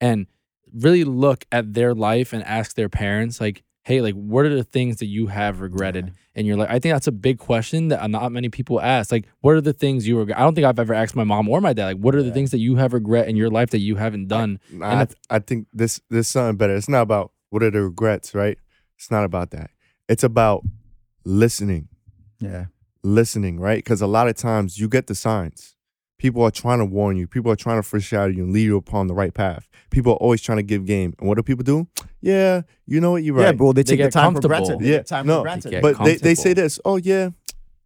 and 0.02 0.26
really 0.74 1.04
look 1.04 1.46
at 1.50 1.72
their 1.72 1.94
life 1.94 2.32
and 2.34 2.42
ask 2.44 2.76
their 2.76 2.88
parents, 2.90 3.40
like, 3.40 3.62
hey, 3.84 4.00
like, 4.00 4.14
what 4.14 4.44
are 4.44 4.54
the 4.54 4.62
things 4.64 4.96
that 4.98 5.06
you 5.06 5.26
have 5.28 5.60
regretted? 5.60 6.12
And 6.34 6.46
you're 6.46 6.56
like, 6.56 6.68
I 6.70 6.78
think 6.78 6.94
that's 6.94 7.06
a 7.08 7.12
big 7.12 7.38
question 7.38 7.88
that 7.88 8.08
not 8.10 8.30
many 8.32 8.48
people 8.48 8.80
ask. 8.80 9.10
Like, 9.12 9.26
what 9.40 9.54
are 9.54 9.60
the 9.60 9.72
things 9.72 10.06
you 10.06 10.18
regret? 10.18 10.38
I 10.38 10.42
don't 10.42 10.54
think 10.54 10.64
I've 10.66 10.78
ever 10.78 10.94
asked 10.94 11.16
my 11.16 11.24
mom 11.24 11.48
or 11.48 11.60
my 11.60 11.72
dad, 11.72 11.86
like, 11.86 11.96
what 11.98 12.14
are 12.14 12.22
the 12.22 12.30
things 12.32 12.50
that 12.52 12.58
you 12.58 12.76
have 12.76 12.92
regret 12.92 13.28
in 13.28 13.36
your 13.36 13.50
life 13.50 13.70
that 13.70 13.80
you 13.80 13.96
haven't 13.96 14.28
done? 14.28 14.60
Nah, 14.70 14.90
And 14.90 15.14
I, 15.30 15.36
I 15.36 15.38
think 15.40 15.66
this 15.72 16.00
this 16.10 16.28
something 16.28 16.56
better. 16.56 16.74
It's 16.76 16.88
not 16.88 17.02
about 17.02 17.32
what 17.50 17.62
are 17.62 17.70
the 17.70 17.82
regrets, 17.82 18.34
right? 18.34 18.56
It's 18.96 19.10
not 19.10 19.24
about 19.24 19.50
that. 19.50 19.70
It's 20.08 20.22
about 20.24 20.62
listening, 21.24 21.88
Yeah. 22.40 22.66
listening, 23.02 23.58
right? 23.60 23.78
Because 23.78 24.00
a 24.00 24.06
lot 24.06 24.28
of 24.28 24.36
times 24.36 24.78
you 24.78 24.88
get 24.88 25.06
the 25.08 25.14
signs. 25.14 25.74
People 26.22 26.42
are 26.44 26.52
trying 26.52 26.78
to 26.78 26.84
warn 26.84 27.16
you. 27.16 27.26
People 27.26 27.50
are 27.50 27.56
trying 27.56 27.78
to 27.78 27.82
foreshadow 27.82 28.28
you 28.30 28.44
and 28.44 28.52
lead 28.52 28.62
you 28.62 28.76
upon 28.76 29.08
the 29.08 29.14
right 29.14 29.34
path. 29.34 29.68
People 29.90 30.12
are 30.12 30.16
always 30.16 30.40
trying 30.40 30.58
to 30.58 30.62
give 30.62 30.86
game. 30.86 31.14
And 31.18 31.26
what 31.26 31.34
do 31.36 31.42
people 31.42 31.64
do? 31.64 31.88
Yeah, 32.24 32.62
you 32.86 33.00
know 33.00 33.10
what? 33.10 33.24
You're 33.24 33.36
Yeah, 33.40 33.46
right. 33.46 33.58
but 33.58 33.72
they 33.72 33.82
They 33.82 33.96
take 33.96 34.04
the 34.06 34.10
time 34.12 34.32
for 34.34 34.40
comfortable. 34.42 34.48
granted. 34.66 34.78
They 34.78 34.90
Yeah, 34.92 34.96
get 34.98 35.06
time 35.08 35.26
no. 35.26 35.38
for 35.38 35.42
granted. 35.42 35.70
get 35.72 35.82
but 35.82 36.04
they, 36.04 36.14
they 36.14 36.36
say 36.36 36.52
this. 36.52 36.78
Oh 36.84 36.94
yeah, 36.96 37.30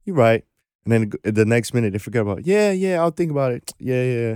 you're 0.05 0.15
right. 0.15 0.45
And 0.85 0.93
then 0.93 1.13
the- 1.23 1.33
the 1.33 1.45
next 1.47 1.73
minute 1.73 1.95
they 1.95 1.99
forget 1.99 2.21
about. 2.21 2.41
It. 2.41 2.47
Yeah, 2.47 2.71
yeah, 2.73 3.01
I'll 3.01 3.11
think 3.13 3.31
about 3.31 3.53
it. 3.53 3.73
Yeah, 3.81 4.03
yeah. 4.03 4.31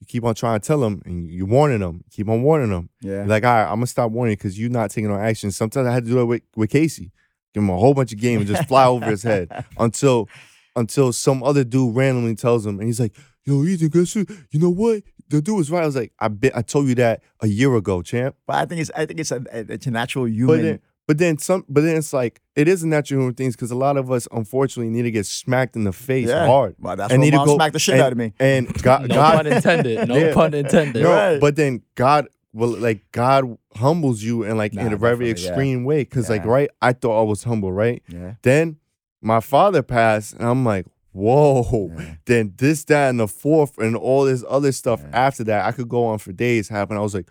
You 0.00 0.06
keep 0.06 0.24
on 0.24 0.34
trying 0.34 0.60
to 0.60 0.66
tell 0.66 0.78
them, 0.78 1.00
and 1.06 1.26
you're 1.30 1.46
warning 1.46 1.80
them. 1.80 2.04
Keep 2.10 2.28
on 2.28 2.42
warning 2.42 2.68
them. 2.68 2.90
yeah. 3.00 3.12
You're 3.20 3.26
like, 3.28 3.44
all 3.46 3.54
right, 3.54 3.62
I'm 3.64 3.76
gonna 3.76 3.86
stop 3.86 4.10
warning 4.12 4.34
because 4.34 4.58
you're 4.60 4.68
not 4.68 4.90
taking 4.90 5.08
no 5.08 5.16
action. 5.16 5.50
Sometimes 5.50 5.86
I 5.88 5.92
had 5.94 6.04
to 6.04 6.10
do 6.10 6.20
it 6.20 6.24
with, 6.26 6.42
with 6.54 6.68
Casey. 6.68 7.10
Give 7.54 7.62
him 7.62 7.70
a 7.70 7.78
whole 7.78 7.94
bunch 7.94 8.12
of 8.12 8.18
game 8.18 8.40
and 8.40 8.46
just 8.46 8.68
fly 8.68 8.84
over 8.86 9.06
his 9.06 9.22
head 9.22 9.48
until 9.78 10.28
until 10.76 11.14
some 11.14 11.42
other 11.42 11.64
dude 11.64 11.96
randomly 11.96 12.34
tells 12.34 12.66
him, 12.66 12.78
and 12.78 12.86
he's 12.86 13.00
like, 13.00 13.16
"Yo, 13.46 13.64
Ethan, 13.64 13.88
guess 13.88 14.14
what? 14.14 14.28
You 14.50 14.60
know 14.60 14.70
what? 14.70 15.02
The 15.28 15.40
dude 15.40 15.56
was 15.56 15.70
right." 15.70 15.82
I 15.82 15.86
was 15.86 15.96
like, 15.96 16.12
"I 16.18 16.28
bet 16.28 16.56
I 16.56 16.62
told 16.62 16.88
you 16.88 16.94
that 16.96 17.22
a 17.40 17.46
year 17.46 17.74
ago, 17.76 18.02
champ." 18.02 18.34
But 18.46 18.56
I 18.56 18.66
think 18.66 18.80
it's 18.82 18.90
I 18.96 19.06
think 19.06 19.20
it's 19.20 19.30
a 19.32 19.42
it's 19.52 19.86
a 19.86 19.90
natural 19.90 20.28
human. 20.28 20.56
But 20.56 20.62
then, 20.62 20.80
But 21.08 21.18
then 21.18 21.38
some, 21.38 21.64
but 21.68 21.82
then 21.82 21.96
it's 21.96 22.12
like 22.12 22.40
it 22.56 22.66
is 22.66 22.82
a 22.82 22.88
natural 22.88 23.20
human 23.20 23.34
things 23.34 23.54
because 23.54 23.70
a 23.70 23.76
lot 23.76 23.96
of 23.96 24.10
us 24.10 24.26
unfortunately 24.32 24.90
need 24.92 25.02
to 25.02 25.10
get 25.12 25.24
smacked 25.26 25.76
in 25.76 25.84
the 25.84 25.92
face 25.92 26.28
Yeah. 26.28 26.46
hard. 26.46 26.74
Well, 26.80 26.96
that's 26.96 27.12
and 27.12 27.20
what 27.20 27.24
need 27.24 27.30
to 27.30 27.36
mom 27.38 27.46
go- 27.46 27.54
smacked 27.54 27.72
the 27.74 27.78
shit 27.78 27.94
and- 27.94 28.02
out 28.02 28.12
of 28.12 28.18
me. 28.18 28.32
And 28.40 28.66
God, 28.82 29.02
No 29.08 29.14
God, 29.14 29.36
pun 29.36 29.46
intended. 29.46 30.08
No 30.08 30.16
Yeah. 30.26 30.34
pun 30.34 30.52
intended. 30.54 31.02
no, 31.04 31.10
Right. 31.12 31.40
but 31.40 31.54
then 31.54 31.82
God 31.94 32.26
will 32.52 32.70
like 32.76 33.04
God 33.12 33.56
humbles 33.76 34.22
you 34.22 34.42
in 34.42 34.56
like 34.56 34.72
Nah, 34.74 34.86
in 34.86 34.92
a 34.92 34.96
very 34.96 35.12
definitely, 35.26 35.26
yeah. 35.44 35.48
extreme 35.50 35.84
way. 35.84 36.04
Cause 36.04 36.28
like 36.28 36.44
right, 36.44 36.70
I 36.82 36.92
thought 36.92 37.20
I 37.20 37.22
was 37.24 37.44
humble, 37.44 37.70
right? 37.70 38.02
Yeah. 38.08 38.34
Then 38.42 38.78
my 39.22 39.38
father 39.40 39.82
passed, 39.82 40.34
and 40.34 40.42
I'm 40.48 40.64
like, 40.64 40.86
whoa. 41.16 41.90
Yeah. 41.98 42.14
Then 42.26 42.54
this, 42.56 42.84
that, 42.84 43.10
and 43.10 43.20
the 43.20 43.28
fourth, 43.28 43.78
and 43.78 43.96
all 43.96 44.24
this 44.24 44.44
other 44.48 44.72
stuff 44.72 45.00
Yeah. 45.02 45.10
after 45.26 45.44
that, 45.44 45.64
I 45.66 45.72
could 45.72 45.88
go 45.88 46.06
on 46.06 46.18
for 46.18 46.32
days 46.32 46.68
happen. 46.68 46.96
I 46.96 47.00
was 47.00 47.14
like, 47.14 47.28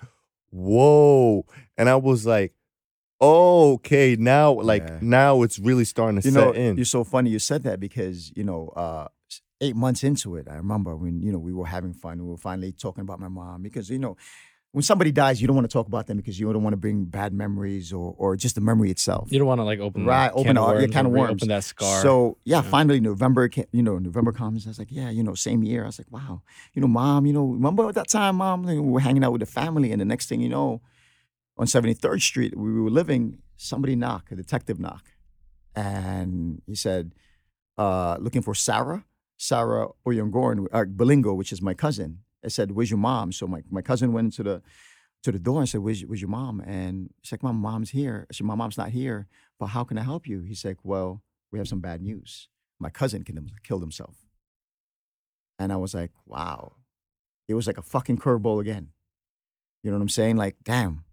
whoa. 0.52 1.46
And 1.78 1.90
I 1.90 1.96
was 1.96 2.26
like, 2.26 2.54
okay, 3.22 4.16
now 4.20 4.52
like 4.54 4.84
Yeah. 4.88 5.00
now 5.02 5.42
it's 5.44 5.60
really 5.60 5.86
starting 5.86 6.22
to 6.22 6.28
you 6.28 6.34
set 6.34 6.40
know, 6.40 6.52
in. 6.52 6.76
you're 6.76 6.86
so 6.86 7.04
funny 7.04 7.30
you 7.30 7.40
said 7.40 7.64
that 7.64 7.80
because 7.80 8.32
you 8.36 8.44
know, 8.44 8.70
uh, 8.76 9.08
eight 9.62 9.76
months 9.76 10.04
into 10.04 10.36
it, 10.36 10.48
I 10.50 10.56
remember 10.56 10.96
when 10.96 11.22
you 11.22 11.32
know 11.32 11.40
we 11.40 11.54
were 11.54 11.66
having 11.66 11.94
fun. 11.94 12.22
We 12.24 12.30
were 12.30 12.38
finally 12.38 12.72
talking 12.74 13.02
about 13.04 13.20
my 13.20 13.30
mom 13.30 13.62
because 13.62 13.90
you 13.90 14.00
know, 14.00 14.18
when 14.76 14.84
somebody 14.84 15.10
dies, 15.10 15.40
you 15.42 15.48
don't 15.48 15.56
want 15.56 15.70
to 15.70 15.74
talk 15.74 15.88
about 15.88 16.06
them 16.08 16.18
because 16.18 16.38
you 16.38 16.52
don't 16.52 16.62
want 16.62 16.74
to 16.74 16.78
bring 16.86 17.06
bad 17.06 17.32
memories 17.32 17.94
or 17.94 18.14
or 18.18 18.36
just 18.36 18.56
the 18.56 18.62
memory 18.70 18.92
itself. 18.92 19.32
You 19.32 19.40
don't 19.40 19.48
want 19.48 19.60
to 19.60 19.64
like 19.64 19.80
open 19.80 20.04
Right, 20.04 20.28
the 20.28 20.36
open 20.36 20.58
of 20.58 20.64
yeah, 20.66 21.00
or 21.00 21.08
of 21.08 21.12
worms. 21.14 21.48
that 21.48 21.64
scar. 21.64 22.02
So 22.02 22.38
yeah, 22.44 22.58
Yeah. 22.62 22.70
finally 22.76 23.00
November, 23.00 23.50
you 23.72 23.82
know, 23.82 23.98
November 24.00 24.34
comes. 24.34 24.68
I 24.68 24.70
was 24.72 24.78
like, 24.78 24.92
yeah, 24.92 25.10
you 25.10 25.24
know, 25.24 25.34
same 25.34 25.64
year. 25.64 25.84
I 25.84 25.86
was 25.86 25.98
like, 25.98 26.12
wow, 26.12 26.42
you 26.74 26.82
know, 26.82 26.90
mom, 26.90 27.26
you 27.26 27.32
know, 27.32 27.46
remember 27.46 27.90
that 27.94 28.10
time, 28.10 28.36
mom, 28.36 28.64
like, 28.64 28.76
we 28.76 28.82
were 28.82 29.00
hanging 29.00 29.24
out 29.24 29.32
with 29.32 29.40
the 29.40 29.46
family, 29.62 29.94
and 29.94 30.02
the 30.02 30.06
next 30.14 30.28
thing 30.28 30.42
you 30.42 30.50
know, 30.50 30.82
on 31.58 31.68
73rd 31.68 32.22
Street, 32.22 32.58
we 32.58 32.82
were 32.82 32.90
living. 32.90 33.38
Somebody 33.56 33.96
knock, 33.96 34.24
a 34.32 34.36
detective 34.36 34.78
knock, 34.78 35.06
and 35.74 36.62
he 36.68 36.76
said, 36.76 37.14
uh, 37.78 38.18
looking 38.20 38.42
for 38.42 38.54
Sarah, 38.54 39.06
Sarah 39.38 39.88
Oyongoran, 40.06 40.68
uh, 40.74 40.84
Belingo, 40.84 41.34
which 41.34 41.54
is 41.54 41.62
my 41.62 41.74
cousin. 41.74 42.20
I 42.46 42.50
said, 42.50 42.72
where's 42.72 42.90
your 42.90 43.00
mom? 43.00 43.32
So 43.32 43.48
my, 43.48 43.64
my 43.70 43.82
cousin 43.82 44.14
went 44.14 44.34
to 44.34 44.44
the 44.44 44.62
to 45.24 45.32
the 45.32 45.40
door 45.40 45.60
and 45.60 45.68
said, 45.68 45.82
where's, 45.82 46.02
where's 46.02 46.22
your 46.22 46.30
mom? 46.30 46.60
And 46.60 47.10
she's 47.24 47.32
like, 47.32 47.42
my 47.42 47.52
mom's 47.52 47.90
here. 47.90 48.28
I 48.30 48.34
said, 48.34 48.46
my 48.46 48.54
mom's 48.54 48.78
not 48.78 48.90
here, 48.90 49.28
but 49.60 49.68
how 49.68 49.84
can 49.84 49.98
I 49.98 50.04
help 50.04 50.28
you? 50.28 50.42
He's 50.42 50.64
like, 50.64 50.78
well, 50.84 51.24
we 51.52 51.58
have 51.58 51.68
some 51.68 51.80
bad 51.80 52.02
news. 52.02 52.48
My 52.80 52.92
cousin 52.92 53.24
killed 53.24 53.50
killed 53.64 53.82
himself. 53.82 54.18
And 55.58 55.74
I 55.74 55.78
was 55.78 55.96
like, 55.96 56.12
wow. 56.26 56.74
It 57.48 57.56
was 57.56 57.66
like 57.66 57.78
a 57.78 57.82
fucking 57.82 58.18
curveball 58.18 58.62
again. 58.62 58.90
You 59.82 59.92
know 59.92 59.98
what 59.98 60.04
I'm 60.04 60.10
saying? 60.10 60.36
Like, 60.36 60.58
damn, 60.64 61.06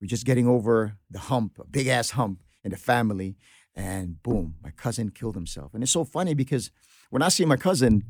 we're 0.00 0.08
just 0.08 0.26
getting 0.26 0.48
over 0.48 0.96
the 1.10 1.18
hump, 1.18 1.58
a 1.58 1.64
big 1.64 1.86
ass 1.86 2.10
hump 2.10 2.42
in 2.64 2.70
the 2.70 2.76
family. 2.76 3.36
And 3.74 4.22
boom, 4.22 4.56
my 4.62 4.70
cousin 4.70 5.10
killed 5.10 5.34
himself. 5.34 5.74
And 5.74 5.82
it's 5.82 5.92
so 5.92 6.04
funny 6.04 6.34
because 6.34 6.70
when 7.10 7.22
I 7.22 7.28
see 7.28 7.44
my 7.44 7.56
cousin, 7.56 8.04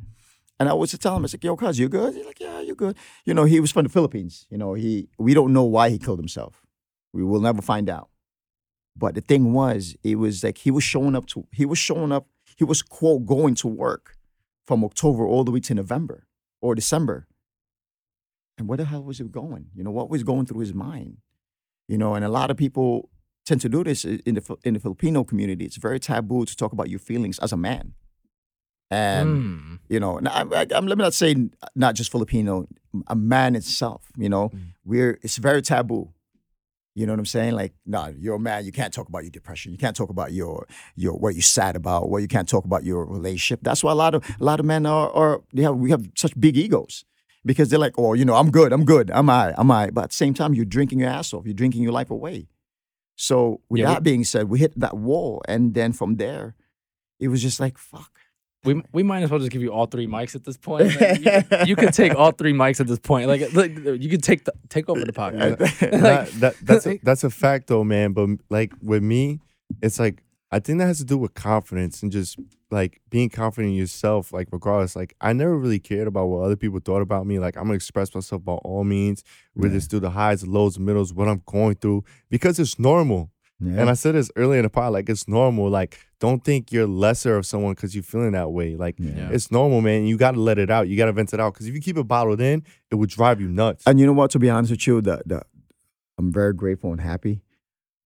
and 0.61 0.69
I 0.69 0.75
was 0.75 0.91
to 0.91 0.99
tell 0.99 1.17
him, 1.17 1.25
I 1.25 1.29
like, 1.33 1.43
yo, 1.43 1.57
cuz, 1.57 1.79
you 1.79 1.89
good? 1.89 2.15
He's 2.15 2.27
like, 2.27 2.39
yeah, 2.39 2.61
you 2.61 2.75
good. 2.75 2.95
You 3.25 3.33
know, 3.33 3.45
he 3.45 3.61
was 3.61 3.73
from 3.73 3.85
the 3.85 3.89
Philippines. 3.89 4.47
You 4.51 4.59
know, 4.59 4.75
he 4.75 5.09
we 5.19 5.33
don't 5.33 5.55
know 5.55 5.65
why 5.65 5.89
he 5.89 5.99
killed 5.99 6.19
himself. 6.19 6.67
We 7.15 7.25
will 7.25 7.41
never 7.41 7.63
find 7.63 7.89
out. 7.89 8.11
But 8.95 9.15
the 9.15 9.23
thing 9.23 9.55
was, 9.55 9.97
it 10.05 10.17
was 10.17 10.45
like 10.45 10.59
he 10.59 10.71
was 10.71 10.85
showing 10.85 11.17
up 11.17 11.27
to 11.29 11.47
he 11.51 11.65
was 11.65 11.79
showing 11.79 12.13
up, 12.13 12.27
he 12.59 12.65
was 12.65 12.83
quote 12.83 13.25
going 13.25 13.55
to 13.57 13.69
work 13.69 14.19
from 14.67 14.85
October 14.85 15.27
all 15.27 15.45
the 15.45 15.51
way 15.51 15.61
to 15.61 15.75
November 15.75 16.27
or 16.61 16.75
December. 16.75 17.27
And 18.59 18.69
where 18.69 18.77
the 18.77 18.85
hell 18.85 19.03
was 19.03 19.17
he 19.17 19.25
going? 19.25 19.71
You 19.75 19.83
know, 19.83 19.91
what 19.91 20.11
was 20.11 20.23
going 20.23 20.45
through 20.45 20.61
his 20.61 20.75
mind? 20.75 21.17
You 21.89 21.97
know, 21.97 22.15
and 22.15 22.23
a 22.23 22.29
lot 22.29 22.51
of 22.51 22.59
people 22.59 23.09
tend 23.47 23.63
to 23.63 23.71
do 23.71 23.83
this 23.83 24.05
in 24.05 24.35
the 24.35 24.57
in 24.63 24.75
the 24.75 24.81
Filipino 24.81 25.25
community. 25.25 25.65
It's 25.65 25.79
very 25.79 25.99
taboo 25.99 26.45
to 26.45 26.55
talk 26.55 26.73
about 26.73 26.91
your 26.91 26.99
feelings 26.99 27.39
as 27.39 27.51
a 27.51 27.57
man. 27.57 27.95
And 28.91 29.29
Mm. 29.29 29.79
you 29.89 30.01
know, 30.01 30.21
I, 30.27 30.43
I, 30.43 30.67
I'm 30.75 30.87
let 30.87 30.99
me 30.99 31.05
not 31.05 31.15
say 31.15 31.35
not 31.75 31.95
just 31.95 32.11
Filipino, 32.11 32.67
a 33.07 33.15
man 33.17 33.55
itself. 33.57 34.11
You 34.17 34.29
know, 34.29 34.49
Mm. 34.51 34.73
we're 34.85 35.19
it's 35.23 35.37
very 35.37 35.63
taboo. 35.63 36.13
You 36.97 37.07
know 37.07 37.13
what 37.13 37.21
I'm 37.21 37.27
saying? 37.27 37.55
Like, 37.55 37.73
no, 37.87 38.13
you're 38.19 38.35
a 38.35 38.41
man. 38.41 38.65
You 38.65 38.73
can't 38.73 38.93
talk 38.93 39.09
about 39.09 39.23
your 39.23 39.31
depression. 39.31 39.71
You 39.71 39.79
can't 39.79 39.95
talk 39.97 40.11
about 40.11 40.33
your 40.33 40.67
your 40.97 41.15
what 41.15 41.35
you're 41.37 41.43
sad 41.43 41.77
about. 41.77 42.11
What 42.11 42.21
you 42.23 42.29
can't 42.29 42.49
talk 42.49 42.65
about 42.65 42.83
your 42.85 43.07
relationship. 43.07 43.61
That's 43.63 43.85
why 43.85 43.93
a 43.93 43.95
lot 43.95 44.15
of 44.15 44.25
a 44.41 44.45
lot 44.45 44.59
of 44.61 44.67
men 44.67 44.87
are 44.87 45.09
are 45.13 45.43
they 45.55 45.63
have 45.63 45.77
we 45.77 45.91
have 45.91 46.05
such 46.17 46.39
big 46.39 46.57
egos 46.57 47.05
because 47.45 47.69
they're 47.71 47.79
like, 47.79 47.95
oh, 47.97 48.15
you 48.15 48.25
know, 48.25 48.35
I'm 48.35 48.51
good, 48.51 48.73
I'm 48.73 48.85
good, 48.85 49.11
I'm 49.13 49.31
I, 49.31 49.55
I'm 49.57 49.71
I. 49.71 49.91
But 49.91 50.05
at 50.05 50.11
the 50.11 50.17
same 50.17 50.35
time, 50.35 50.53
you're 50.53 50.65
drinking 50.67 50.99
your 50.99 51.09
ass 51.09 51.33
off. 51.33 51.45
You're 51.47 51.55
drinking 51.55 51.83
your 51.85 51.93
life 51.93 52.11
away. 52.11 52.49
So 53.17 53.61
with 53.71 53.81
Yeah, 53.81 53.89
we- 53.89 53.95
that 53.95 54.03
being 54.03 54.25
said, 54.25 54.49
we 54.51 54.59
hit 54.59 54.79
that 54.81 54.97
wall, 54.97 55.43
and 55.47 55.75
then 55.75 55.93
from 55.93 56.17
there, 56.17 56.55
it 57.21 57.29
was 57.29 57.41
just 57.41 57.61
like, 57.61 57.79
fuck. 57.79 58.19
We 58.63 58.83
we 58.93 59.03
might 59.03 59.23
as 59.23 59.31
well 59.31 59.39
just 59.39 59.51
give 59.51 59.63
you 59.63 59.73
all 59.73 59.87
three 59.87 60.07
mics 60.07 60.35
at 60.35 60.45
this 60.45 60.59
point. 60.59 60.95
Like, 61.01 61.21
you, 61.21 61.59
you 61.67 61.77
could 61.77 61.95
take 61.95 62.15
all 62.15 62.33
three 62.33 62.53
mics 62.53 62.79
at 62.81 62.87
this 62.87 62.99
point. 62.99 63.27
Like, 63.27 63.53
like 63.55 63.77
you 63.77 64.11
could 64.11 64.23
take 64.23 64.45
the, 64.45 64.53
take 64.69 64.89
over 64.89 65.05
the 65.05 65.13
podcast. 65.13 65.59
that, 65.91 66.29
that, 66.41 66.55
that's 66.63 66.87
a, 66.87 66.99
that's 67.03 67.25
a 67.25 67.31
fact 67.31 67.69
though, 67.69 67.85
man. 67.85 68.13
But 68.13 68.29
like 68.51 68.73
with 68.83 69.03
me, 69.03 69.41
it's 69.81 69.99
like 69.99 70.23
I 70.53 70.59
think 70.59 70.79
that 70.79 70.87
has 70.87 70.99
to 70.99 71.05
do 71.05 71.17
with 71.17 71.33
confidence 71.33 72.03
and 72.03 72.13
just 72.13 72.39
like 72.71 73.01
being 73.09 73.31
confident 73.31 73.73
in 73.73 73.79
yourself. 73.79 74.31
Like 74.31 74.49
regardless, 74.53 74.95
like 74.95 75.15
I 75.23 75.33
never 75.33 75.57
really 75.57 75.79
cared 75.79 76.07
about 76.07 76.27
what 76.27 76.43
other 76.43 76.57
people 76.57 76.81
thought 76.81 77.01
about 77.01 77.27
me. 77.27 77.39
Like 77.39 77.57
I'm 77.57 77.65
gonna 77.65 77.75
express 77.75 78.15
myself 78.15 78.45
by 78.45 78.53
all 78.55 78.85
means, 78.85 79.25
whether 79.55 79.75
it's 79.75 79.87
through 79.87 80.01
the 80.01 80.11
highs, 80.11 80.43
the 80.43 80.51
lows, 80.51 80.75
the 80.75 80.81
middles, 80.81 81.15
what 81.15 81.29
I'm 81.29 81.43
going 81.47 81.77
through, 81.77 82.05
because 82.29 82.59
it's 82.59 82.79
normal. 82.79 83.31
Yeah. 83.61 83.81
And 83.81 83.91
I 83.91 83.95
said 83.95 84.15
this 84.15 84.31
earlier 84.37 84.59
in 84.61 84.65
the 84.65 84.71
pod, 84.71 84.93
like 84.93 85.09
it's 85.09 85.29
normal. 85.29 85.69
Like 85.69 85.99
don't 86.19 86.43
think 86.45 86.73
you're 86.73 86.87
lesser 86.87 87.37
of 87.37 87.45
someone 87.47 87.75
because 87.75 87.95
you're 87.95 88.03
feeling 88.03 88.33
that 88.33 88.51
way. 88.53 88.77
Like 88.77 88.97
Yeah. 88.99 89.31
it's 89.31 89.51
normal, 89.51 89.81
man. 89.81 90.05
You 90.05 90.17
got 90.17 90.33
to 90.33 90.41
let 90.41 90.59
it 90.59 90.71
out. 90.71 90.89
You 90.89 90.97
got 90.97 91.07
to 91.07 91.13
vent 91.13 91.33
it 91.35 91.41
out 91.41 91.53
because 91.55 91.67
if 91.67 91.75
you 91.75 91.81
keep 91.81 91.97
it 91.99 92.05
bottled 92.09 92.41
in, 92.41 92.63
it 92.91 92.95
would 92.97 93.11
drive 93.11 93.41
you 93.41 93.49
nuts. 93.49 93.85
And 93.87 94.01
you 94.01 94.07
know 94.07 94.13
what? 94.15 94.31
To 94.33 94.39
be 94.39 94.49
honest 94.51 94.71
with 94.71 94.87
you, 94.87 95.01
the, 95.01 95.23
the 95.27 95.43
I'm 96.19 96.33
very 96.33 96.53
grateful 96.55 96.91
and 96.93 97.01
happy 97.01 97.43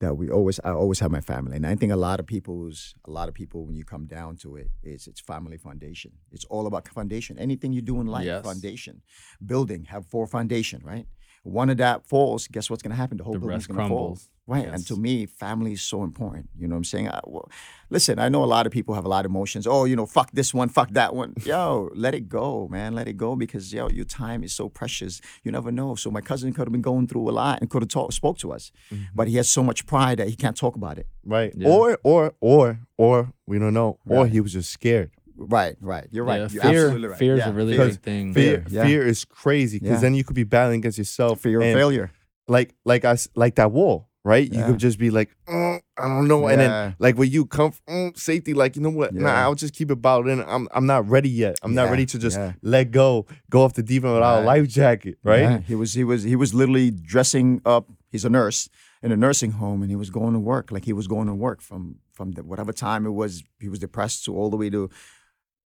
that 0.00 0.16
we 0.16 0.28
always 0.28 0.58
I 0.64 0.70
always 0.70 0.98
have 1.00 1.10
my 1.12 1.20
family. 1.20 1.56
And 1.56 1.66
I 1.66 1.76
think 1.76 1.92
a 1.92 1.96
lot 1.96 2.18
of 2.20 2.26
people's 2.26 2.94
a 3.06 3.10
lot 3.10 3.28
of 3.28 3.34
people 3.34 3.64
when 3.64 3.74
you 3.76 3.84
come 3.84 4.06
down 4.06 4.36
to 4.38 4.56
it, 4.56 4.70
it's 4.82 5.06
it's 5.06 5.20
family 5.20 5.56
foundation. 5.56 6.12
It's 6.32 6.44
all 6.46 6.66
about 6.66 6.88
foundation. 6.88 7.38
Anything 7.38 7.72
you 7.72 7.80
do 7.82 8.00
in 8.00 8.06
life, 8.08 8.26
Yes. 8.26 8.44
foundation. 8.44 9.02
Building, 9.44 9.84
have 9.84 10.04
four 10.06 10.26
foundation, 10.26 10.80
right? 10.84 11.06
One 11.44 11.70
of 11.70 11.76
that 11.76 12.06
falls, 12.06 12.48
guess 12.48 12.70
what's 12.70 12.82
gonna 12.82 12.94
happen? 12.96 13.18
The 13.18 13.24
whole 13.24 13.34
The 13.34 13.38
building's 13.40 13.68
rest 13.68 13.76
gonna 13.76 13.88
fall. 13.88 14.18
Crumbles. 14.46 14.66
Right. 14.66 14.74
And 14.74 14.86
to 14.88 14.96
me, 14.96 15.26
family 15.26 15.72
is 15.72 15.82
so 15.82 16.02
important. 16.02 16.48
You 16.58 16.68
know 16.68 16.74
what 16.74 16.78
I'm 16.78 16.84
saying? 16.84 17.08
I, 17.08 17.20
well, 17.24 17.50
listen, 17.90 18.18
I 18.18 18.28
know 18.28 18.42
a 18.44 18.46
lot 18.46 18.66
of 18.66 18.72
people 18.72 18.94
have 18.94 19.04
a 19.04 19.08
lot 19.08 19.24
of 19.24 19.30
emotions. 19.30 19.66
Oh, 19.66 19.84
you 19.84 19.96
know, 19.96 20.06
fuck 20.06 20.30
this 20.32 20.52
one, 20.54 20.68
fuck 20.68 20.90
that 20.90 21.14
one. 21.14 21.34
Yo, 21.44 21.90
let 21.94 22.14
it 22.14 22.28
go, 22.28 22.68
man. 22.68 22.94
Let 22.94 23.08
it 23.08 23.16
go 23.16 23.36
because 23.36 23.72
yo, 23.72 23.88
your 23.88 24.04
time 24.04 24.42
is 24.44 24.52
so 24.52 24.68
precious. 24.68 25.20
You 25.42 25.52
never 25.52 25.70
know. 25.72 25.94
So 25.94 26.10
my 26.10 26.20
cousin 26.20 26.52
could 26.52 26.66
have 26.66 26.72
been 26.72 26.82
going 26.82 27.06
through 27.06 27.28
a 27.28 27.32
lot 27.32 27.60
and 27.60 27.70
could 27.70 27.82
have 27.82 27.88
talked, 27.88 28.14
spoke 28.14 28.38
to 28.38 28.52
us, 28.52 28.70
but 28.90 28.96
mm-hmm. 28.96 29.30
he 29.30 29.36
has 29.36 29.48
so 29.48 29.62
much 29.62 29.86
pride 29.86 30.18
that 30.18 30.28
he 30.28 30.36
can't 30.36 30.56
talk 30.56 30.76
about 30.76 30.98
it. 30.98 31.06
right? 31.24 31.52
Yeah. 31.56 31.68
Or 31.68 31.98
or 32.02 32.34
or 32.40 32.80
or 32.96 33.32
we 33.46 33.58
don't 33.58 33.74
know. 33.74 33.98
Or 34.06 34.26
he 34.26 34.40
was 34.40 34.52
just 34.52 34.70
scared. 34.70 35.10
Right, 35.36 35.76
right. 35.80 36.06
You're 36.12 36.24
right. 36.24 36.42
Yeah, 36.42 36.48
You're 36.52 36.62
fear, 36.62 36.84
absolutely 36.84 37.08
right. 37.08 37.18
fear 37.18 37.34
is 37.34 37.38
Yeah, 37.40 37.48
a 37.48 37.52
really 37.52 37.76
big 37.76 38.00
thing. 38.00 38.32
Fear, 38.34 38.60
Fear, 38.60 38.64
yeah. 38.70 38.84
fear 38.84 39.04
is 39.06 39.24
crazy 39.24 39.80
because 39.80 39.96
Yeah. 39.96 40.00
then 40.00 40.14
you 40.14 40.22
could 40.22 40.36
be 40.36 40.44
battling 40.44 40.78
against 40.78 40.96
yourself. 40.96 41.40
Fear 41.40 41.60
of 41.60 41.72
failure. 41.74 42.12
Like 42.46 42.74
like 42.84 43.04
I 43.04 43.12
s- 43.12 43.28
like 43.34 43.56
that 43.56 43.72
wall, 43.72 44.08
right? 44.24 44.50
You 44.50 44.64
could 44.64 44.78
just 44.78 44.98
be 44.98 45.10
like, 45.10 45.30
"Mm, 45.46 45.80
I 45.98 46.08
don't 46.08 46.26
know, 46.26 46.46
and 46.48 46.60
then 46.60 46.96
like 46.98 47.16
when 47.18 47.30
you 47.30 47.44
come 47.46 47.72
mm, 47.88 48.16
safety, 48.18 48.54
like 48.54 48.74
you 48.76 48.82
know 48.82 48.90
what? 48.90 49.14
Nah, 49.14 49.28
I'll 49.42 49.54
just 49.54 49.74
keep 49.74 49.90
it 49.90 50.00
bottled 50.02 50.28
in. 50.28 50.40
I'm 50.42 50.66
I'm 50.72 50.86
not 50.86 51.08
ready 51.08 51.28
yet. 51.28 51.58
I'm 51.62 51.74
not 51.74 51.90
ready 51.90 52.06
to 52.06 52.18
just 52.18 52.38
yeah. 52.38 52.52
let 52.62 52.90
go, 52.90 53.26
go 53.50 53.62
off 53.62 53.74
the 53.74 53.82
deep 53.82 54.04
end 54.04 54.14
without 54.14 54.42
a 54.42 54.44
life 54.44 54.68
jacket, 54.68 55.18
right? 55.22 55.42
Yeah, 55.42 55.58
he 55.58 55.74
was 55.74 55.92
he 55.94 56.04
was 56.04 56.22
he 56.22 56.36
was 56.36 56.54
literally 56.54 56.90
dressing 56.90 57.60
up. 57.64 57.88
He's 58.10 58.24
a 58.24 58.30
nurse 58.30 58.68
in 59.02 59.12
a 59.12 59.16
nursing 59.16 59.52
home, 59.52 59.82
and 59.82 59.90
he 59.90 59.96
was 59.96 60.10
going 60.10 60.32
to 60.32 60.38
work 60.40 60.72
like 60.72 60.84
he 60.86 60.92
was 60.94 61.06
going 61.06 61.26
to 61.28 61.34
work 61.34 61.60
from 61.60 61.96
from 62.12 62.32
the, 62.32 62.42
whatever 62.42 62.72
time 62.72 63.04
it 63.06 63.10
was. 63.10 63.42
He 63.60 63.68
was 63.68 63.78
depressed 63.78 64.24
to 64.24 64.34
all 64.36 64.48
the 64.50 64.56
way 64.56 64.70
to 64.70 64.88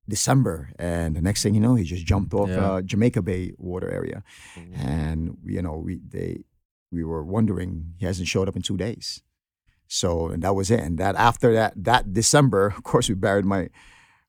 December, 0.08 0.70
and 0.78 1.14
the 1.14 1.20
next 1.20 1.42
thing 1.42 1.54
you 1.54 1.60
know, 1.60 1.74
he 1.74 1.84
just 1.84 2.06
jumped 2.06 2.32
off 2.32 2.48
Yeah. 2.48 2.70
uh, 2.72 2.82
Jamaica 2.82 3.20
Bay 3.22 3.52
water 3.58 3.90
area, 3.90 4.22
Mm-hmm. 4.56 4.88
and 4.88 5.36
you 5.44 5.60
know 5.62 5.76
we 5.76 6.00
they 6.08 6.40
we 6.90 7.04
were 7.04 7.22
wondering 7.24 7.94
he 7.98 8.06
hasn't 8.06 8.28
showed 8.28 8.48
up 8.48 8.56
in 8.56 8.62
two 8.62 8.76
days. 8.76 9.22
So 9.86 10.28
and 10.28 10.42
that 10.42 10.54
was 10.54 10.70
it. 10.70 10.80
And 10.80 10.98
that 10.98 11.16
after 11.16 11.52
that 11.54 11.72
that 11.84 12.12
December, 12.12 12.66
of 12.76 12.82
course, 12.82 13.08
we 13.08 13.14
buried 13.14 13.44
my 13.44 13.68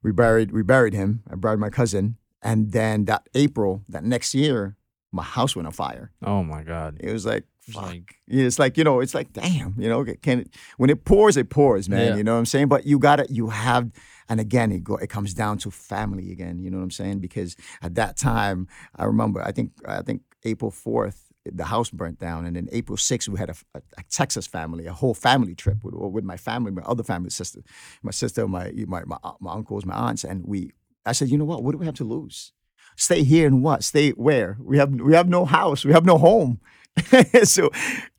we 0.04 0.12
buried 0.12 0.52
we 0.52 0.64
buried 0.64 0.94
him. 0.94 1.24
I 1.30 1.36
buried 1.36 1.60
my 1.60 1.70
cousin, 1.70 2.18
and 2.42 2.72
then 2.72 3.06
that 3.06 3.28
April, 3.36 3.84
that 3.90 4.04
next 4.04 4.34
year, 4.34 4.78
my 5.12 5.24
house 5.24 5.56
went 5.56 5.68
on 5.68 5.74
fire. 5.74 6.12
Oh 6.24 6.44
my 6.44 6.64
god. 6.64 6.98
It 7.02 7.12
was 7.12 7.26
like, 7.26 7.44
It's 7.68 7.76
fuck. 7.76 7.86
like- 7.86 8.16
it's 8.28 8.60
like 8.60 8.78
you 8.78 8.84
know, 8.86 9.02
it's 9.02 9.14
like 9.14 9.34
damn, 9.34 9.76
you 9.78 9.90
know, 9.90 10.06
can 10.22 10.42
it, 10.42 10.54
when 10.78 10.90
it 10.90 11.04
pours, 11.04 11.36
it 11.36 11.50
pours, 11.50 11.90
man. 11.90 12.08
Yeah. 12.12 12.16
You 12.16 12.24
know 12.24 12.34
what 12.34 12.40
I'm 12.40 12.46
saying? 12.46 12.68
But 12.70 12.86
you 12.86 12.98
gotta, 13.00 13.26
you 13.30 13.50
have, 13.50 13.92
and 14.30 14.40
again, 14.40 14.72
it 14.72 14.84
go, 14.84 14.96
it 14.96 15.10
comes 15.10 15.34
down 15.34 15.58
to 15.60 15.72
family 15.72 16.32
again. 16.32 16.60
You 16.60 16.70
know 16.70 16.78
what 16.78 16.84
I'm 16.84 16.92
saying? 16.92 17.20
Because 17.20 17.58
at 17.82 17.96
that 17.96 18.16
time, 18.16 18.68
I 18.96 19.04
remember, 19.06 19.42
I 19.42 19.52
think, 19.52 19.72
I 19.86 20.02
think 20.04 20.22
April 20.46 20.72
fourth 20.72 21.29
the 21.56 21.66
house 21.66 21.90
burnt 21.90 22.20
down, 22.20 22.46
and 22.46 22.56
then 22.56 22.70
April 22.72 22.98
6th 22.98 23.28
we 23.28 23.40
had 23.40 23.50
a, 23.50 23.56
a, 23.76 23.82
a 23.98 24.04
Texas 24.10 24.48
family, 24.48 24.86
a 24.86 24.94
whole 24.94 25.14
family 25.14 25.56
trip 25.56 25.84
with, 25.84 25.94
with 25.96 26.24
my 26.24 26.38
family, 26.38 26.72
my 26.72 26.82
other 26.84 27.04
family 27.04 27.30
sister, 27.30 27.62
my 28.04 28.12
sister, 28.12 28.48
my 28.48 28.72
my 28.88 29.04
my, 29.06 29.18
uh, 29.24 29.34
my 29.40 29.54
uncles, 29.54 29.86
my 29.86 29.96
aunts, 29.96 30.24
and 30.24 30.46
we. 30.46 30.72
I 31.06 31.14
said, 31.14 31.30
you 31.30 31.38
know 31.38 31.46
what? 31.46 31.64
What 31.64 31.72
do 31.72 31.78
we 31.78 31.86
have 31.86 31.96
to 31.96 32.04
lose? 32.04 32.52
Stay 32.96 33.24
here 33.24 33.48
and 33.48 33.64
what? 33.64 33.84
Stay 33.84 34.12
where? 34.12 34.58
We 34.60 34.78
have 34.78 34.94
we 34.94 35.14
have 35.14 35.30
no 35.30 35.46
house. 35.46 35.86
We 35.86 35.94
have 35.94 36.06
no 36.06 36.18
home. 36.18 36.60
so 37.44 37.70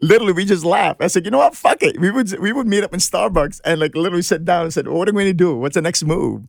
literally 0.01 0.33
we 0.33 0.45
just 0.45 0.65
laughed. 0.65 1.03
I 1.03 1.09
said, 1.09 1.25
you 1.25 1.31
know 1.31 1.39
what? 1.39 1.55
Fuck 1.55 1.83
it. 1.83 2.01
We 2.01 2.11
would 2.11 2.39
we 2.39 2.53
would 2.53 2.67
meet 2.67 2.85
up 2.85 2.95
in 2.95 3.01
Starbucks 3.01 3.61
and 3.65 3.81
like 3.81 3.95
literally 3.95 4.23
sit 4.23 4.45
down 4.45 4.65
and 4.65 4.73
said, 4.73 4.89
what 4.89 5.09
are 5.09 5.13
we 5.13 5.25
gonna 5.25 5.35
do? 5.35 5.57
What's 5.57 5.75
the 5.75 5.83
next 5.83 6.05
move? 6.05 6.47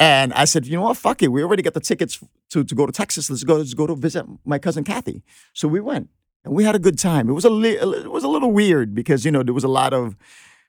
And 0.00 0.32
I 0.34 0.44
said, 0.44 0.66
you 0.66 0.76
know 0.76 0.82
what? 0.82 0.96
Fuck 0.96 1.22
it. 1.22 1.28
We 1.28 1.42
already 1.42 1.62
got 1.62 1.74
the 1.74 1.80
tickets 1.80 2.22
to, 2.50 2.62
to 2.62 2.74
go 2.74 2.86
to 2.86 2.92
Texas. 2.92 3.30
Let's 3.30 3.44
go. 3.44 3.56
Let's 3.56 3.74
go 3.74 3.86
to 3.86 3.96
visit 3.96 4.26
my 4.44 4.58
cousin 4.58 4.84
Kathy. 4.84 5.22
So 5.54 5.66
we 5.66 5.80
went 5.80 6.08
and 6.44 6.54
we 6.54 6.64
had 6.64 6.76
a 6.76 6.78
good 6.78 6.98
time. 6.98 7.28
It 7.28 7.32
was 7.32 7.44
a 7.44 7.50
li- 7.50 7.78
it 7.78 8.10
was 8.10 8.24
a 8.24 8.28
little 8.28 8.52
weird 8.52 8.94
because 8.94 9.24
you 9.24 9.32
know 9.32 9.42
there 9.42 9.54
was 9.54 9.64
a 9.64 9.68
lot 9.68 9.92
of 9.92 10.16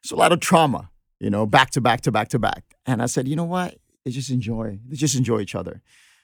it's 0.01 0.11
a 0.11 0.15
lot 0.15 0.31
of 0.31 0.39
trauma. 0.39 0.89
You 1.19 1.29
know, 1.29 1.45
back 1.45 1.69
to 1.71 1.81
back 1.81 2.01
to 2.01 2.11
back 2.11 2.29
to 2.29 2.39
back. 2.39 2.63
And 2.85 3.01
I 3.01 3.05
said, 3.05 3.27
you 3.27 3.35
know 3.35 3.43
what? 3.43 3.77
They 4.05 4.11
just 4.11 4.29
enjoy. 4.29 4.79
They 4.87 4.95
just 4.95 5.15
enjoy 5.15 5.41
each 5.41 5.53
other. 5.53 5.81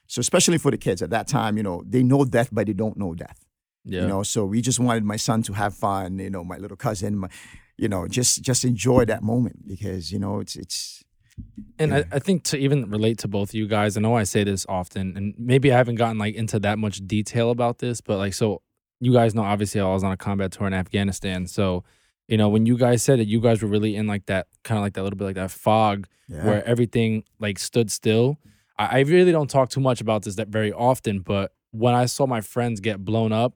So 0.08 0.20
especially 0.20 0.58
for 0.58 0.72
the 0.72 0.78
kids 0.78 1.02
at 1.02 1.10
that 1.10 1.28
time, 1.28 1.58
you 1.58 1.64
know, 1.64 1.84
they 1.86 2.02
know 2.02 2.26
death, 2.26 2.50
but 2.52 2.68
they 2.68 2.74
don't 2.74 2.98
know 2.98 3.14
death. 3.14 3.46
Yeah. 3.84 4.02
You 4.02 4.08
know, 4.08 4.24
so 4.24 4.46
we 4.46 4.62
just 4.62 4.80
wanted 4.80 5.04
my 5.04 5.18
son 5.18 5.44
to 5.44 5.54
have 5.54 5.76
fun. 5.76 6.18
You 6.18 6.30
know, 6.30 6.44
my 6.44 6.58
little 6.58 6.78
cousin, 6.78 7.18
my, 7.18 7.30
you 7.78 7.88
know, 7.88 8.08
just 8.08 8.42
just 8.42 8.66
enjoy 8.66 9.06
that 9.06 9.22
moment 9.22 9.68
because 9.68 10.12
you 10.12 10.20
know 10.20 10.40
it's 10.40 10.56
it's. 10.56 11.04
And 11.78 11.94
I, 11.94 12.06
I 12.12 12.20
think 12.20 12.44
to 12.46 12.58
even 12.58 12.90
relate 12.90 13.18
to 13.20 13.28
both 13.28 13.50
of 13.50 13.56
you 13.56 13.68
guys, 13.68 13.98
I 13.98 14.02
know 14.02 14.16
I 14.16 14.24
say 14.24 14.44
this 14.44 14.66
often, 14.70 15.16
and 15.18 15.34
maybe 15.38 15.72
I 15.74 15.78
haven't 15.78 15.96
gotten 15.96 16.18
like 16.18 16.36
into 16.36 16.60
that 16.60 16.80
much 16.80 17.06
detail 17.06 17.50
about 17.52 17.80
this, 17.80 18.02
but 18.02 18.18
like, 18.18 18.34
so 18.34 18.62
you 19.02 19.12
guys 19.12 19.36
know, 19.36 19.44
obviously, 19.44 19.82
I 19.82 19.86
was 19.92 20.04
on 20.04 20.12
a 20.12 20.18
combat 20.18 20.52
tour 20.54 20.68
in 20.68 20.74
Afghanistan. 20.74 21.48
So, 21.48 21.84
you 22.28 22.38
know, 22.38 22.48
when 22.48 22.66
you 22.66 22.78
guys 22.78 23.04
said 23.04 23.20
that 23.20 23.28
you 23.28 23.42
guys 23.42 23.62
were 23.62 23.68
really 23.68 23.96
in 23.96 24.08
like 24.08 24.26
that 24.28 24.48
kind 24.64 24.78
of 24.78 24.84
like 24.84 24.94
that 24.94 25.04
little 25.04 25.18
bit 25.18 25.26
like 25.26 25.36
that 25.36 25.52
fog 25.52 26.08
Yeah. 26.30 26.46
where 26.46 26.66
everything 26.66 27.24
like 27.40 27.60
stood 27.60 27.92
still. 27.92 28.40
I, 28.80 28.86
I 28.86 29.00
really 29.02 29.32
don't 29.34 29.50
talk 29.50 29.70
too 29.70 29.82
much 29.82 30.00
about 30.02 30.24
this 30.24 30.36
that 30.36 30.48
very 30.48 30.72
often, 30.72 31.20
but 31.20 31.52
when 31.72 31.94
I 31.94 32.06
saw 32.06 32.26
my 32.26 32.40
friends 32.42 32.80
get 32.80 33.04
blown 33.04 33.34
up, 33.34 33.54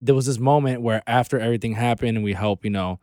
there 0.00 0.14
was 0.14 0.26
this 0.26 0.38
moment 0.38 0.80
where 0.82 1.02
after 1.08 1.40
everything 1.40 1.72
happened 1.74 2.16
and 2.16 2.24
we 2.24 2.34
helped, 2.34 2.64
you 2.64 2.70
know, 2.70 3.00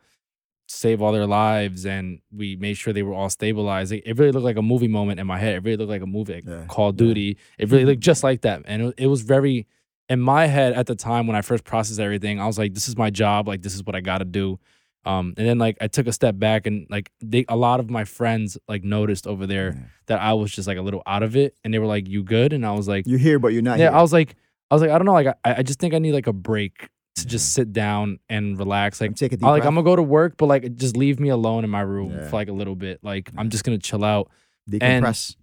save 0.68 1.00
all 1.00 1.12
their 1.12 1.26
lives 1.26 1.86
and 1.86 2.20
we 2.32 2.56
made 2.56 2.74
sure 2.76 2.92
they 2.92 3.02
were 3.02 3.14
all 3.14 3.30
stabilized. 3.30 3.92
It, 3.92 4.02
it 4.06 4.18
really 4.18 4.32
looked 4.32 4.44
like 4.44 4.56
a 4.56 4.62
movie 4.62 4.88
moment 4.88 5.20
in 5.20 5.26
my 5.26 5.38
head. 5.38 5.54
It 5.54 5.64
really 5.64 5.76
looked 5.76 5.90
like 5.90 6.02
a 6.02 6.06
movie, 6.06 6.34
like 6.34 6.44
Yeah, 6.46 6.64
Call 6.68 6.88
of 6.90 6.96
yeah. 7.00 7.06
Duty. 7.06 7.36
It 7.58 7.70
really 7.70 7.84
looked 7.84 8.00
just 8.00 8.24
like 8.24 8.40
that. 8.42 8.62
And 8.66 8.82
it, 8.82 8.94
it 8.98 9.06
was 9.06 9.22
very, 9.22 9.66
in 10.08 10.20
my 10.20 10.46
head 10.46 10.72
at 10.74 10.86
the 10.86 10.94
time 10.94 11.26
when 11.26 11.36
I 11.36 11.42
first 11.42 11.64
processed 11.64 12.00
everything, 12.00 12.40
I 12.40 12.46
was 12.46 12.58
like, 12.58 12.74
this 12.74 12.88
is 12.88 12.96
my 12.96 13.10
job. 13.10 13.46
Like, 13.48 13.62
this 13.62 13.74
is 13.74 13.84
what 13.84 13.94
I 13.96 14.00
got 14.00 14.18
to 14.18 14.24
do. 14.24 14.58
Um, 15.04 15.34
and 15.36 15.46
then 15.48 15.56
like 15.58 15.76
I 15.80 15.86
took 15.86 16.08
a 16.08 16.12
step 16.12 16.36
back 16.36 16.66
and 16.66 16.84
like 16.90 17.12
they, 17.20 17.44
a 17.48 17.54
lot 17.56 17.78
of 17.78 17.88
my 17.88 18.02
friends 18.04 18.58
like 18.66 18.82
noticed 18.82 19.28
over 19.28 19.46
there 19.46 19.74
Yeah. 19.76 19.82
that 20.06 20.20
I 20.20 20.32
was 20.32 20.50
just 20.50 20.66
like 20.66 20.78
a 20.78 20.82
little 20.82 21.02
out 21.06 21.22
of 21.22 21.36
it, 21.36 21.54
and 21.62 21.72
they 21.72 21.78
were 21.78 21.86
like, 21.86 22.08
"You 22.08 22.24
good?" 22.24 22.52
And 22.52 22.66
I 22.66 22.72
was 22.72 22.88
like, 22.88 23.06
You're 23.06 23.20
here, 23.20 23.38
but 23.38 23.52
you're 23.52 23.62
not 23.62 23.78
"Yeah." 23.78 23.90
here. 23.90 23.96
I 23.98 24.02
was 24.02 24.12
like, 24.12 24.34
I 24.68 24.74
was 24.74 24.82
like, 24.82 24.90
I 24.90 24.98
don't 24.98 25.04
know, 25.06 25.12
like 25.12 25.28
I, 25.44 25.54
I 25.58 25.62
just 25.62 25.78
think 25.78 25.94
I 25.94 26.00
need 26.00 26.10
like 26.12 26.26
a 26.26 26.32
break 26.32 26.88
to 27.16 27.26
just 27.26 27.52
sit 27.54 27.72
down 27.72 28.18
and 28.28 28.58
relax. 28.58 29.00
Like, 29.00 29.14
take 29.16 29.32
a 29.32 29.36
deep 29.36 29.44
I, 29.46 29.50
like 29.50 29.62
breath. 29.62 29.68
I'm 29.68 29.74
gonna 29.74 29.84
go 29.84 29.96
to 29.96 30.02
work, 30.02 30.36
but 30.36 30.46
like 30.46 30.76
just 30.76 30.96
leave 30.96 31.18
me 31.18 31.28
alone 31.30 31.64
in 31.64 31.70
my 31.70 31.80
room 31.80 32.12
Yeah. 32.12 32.28
for 32.28 32.36
like 32.36 32.48
a 32.48 32.52
little 32.52 32.76
bit. 32.76 33.00
Like 33.02 33.30
I'm 33.36 33.50
just 33.50 33.64
gonna 33.64 33.78
chill 33.78 34.04
out. 34.04 34.30
decompress. 34.70 35.36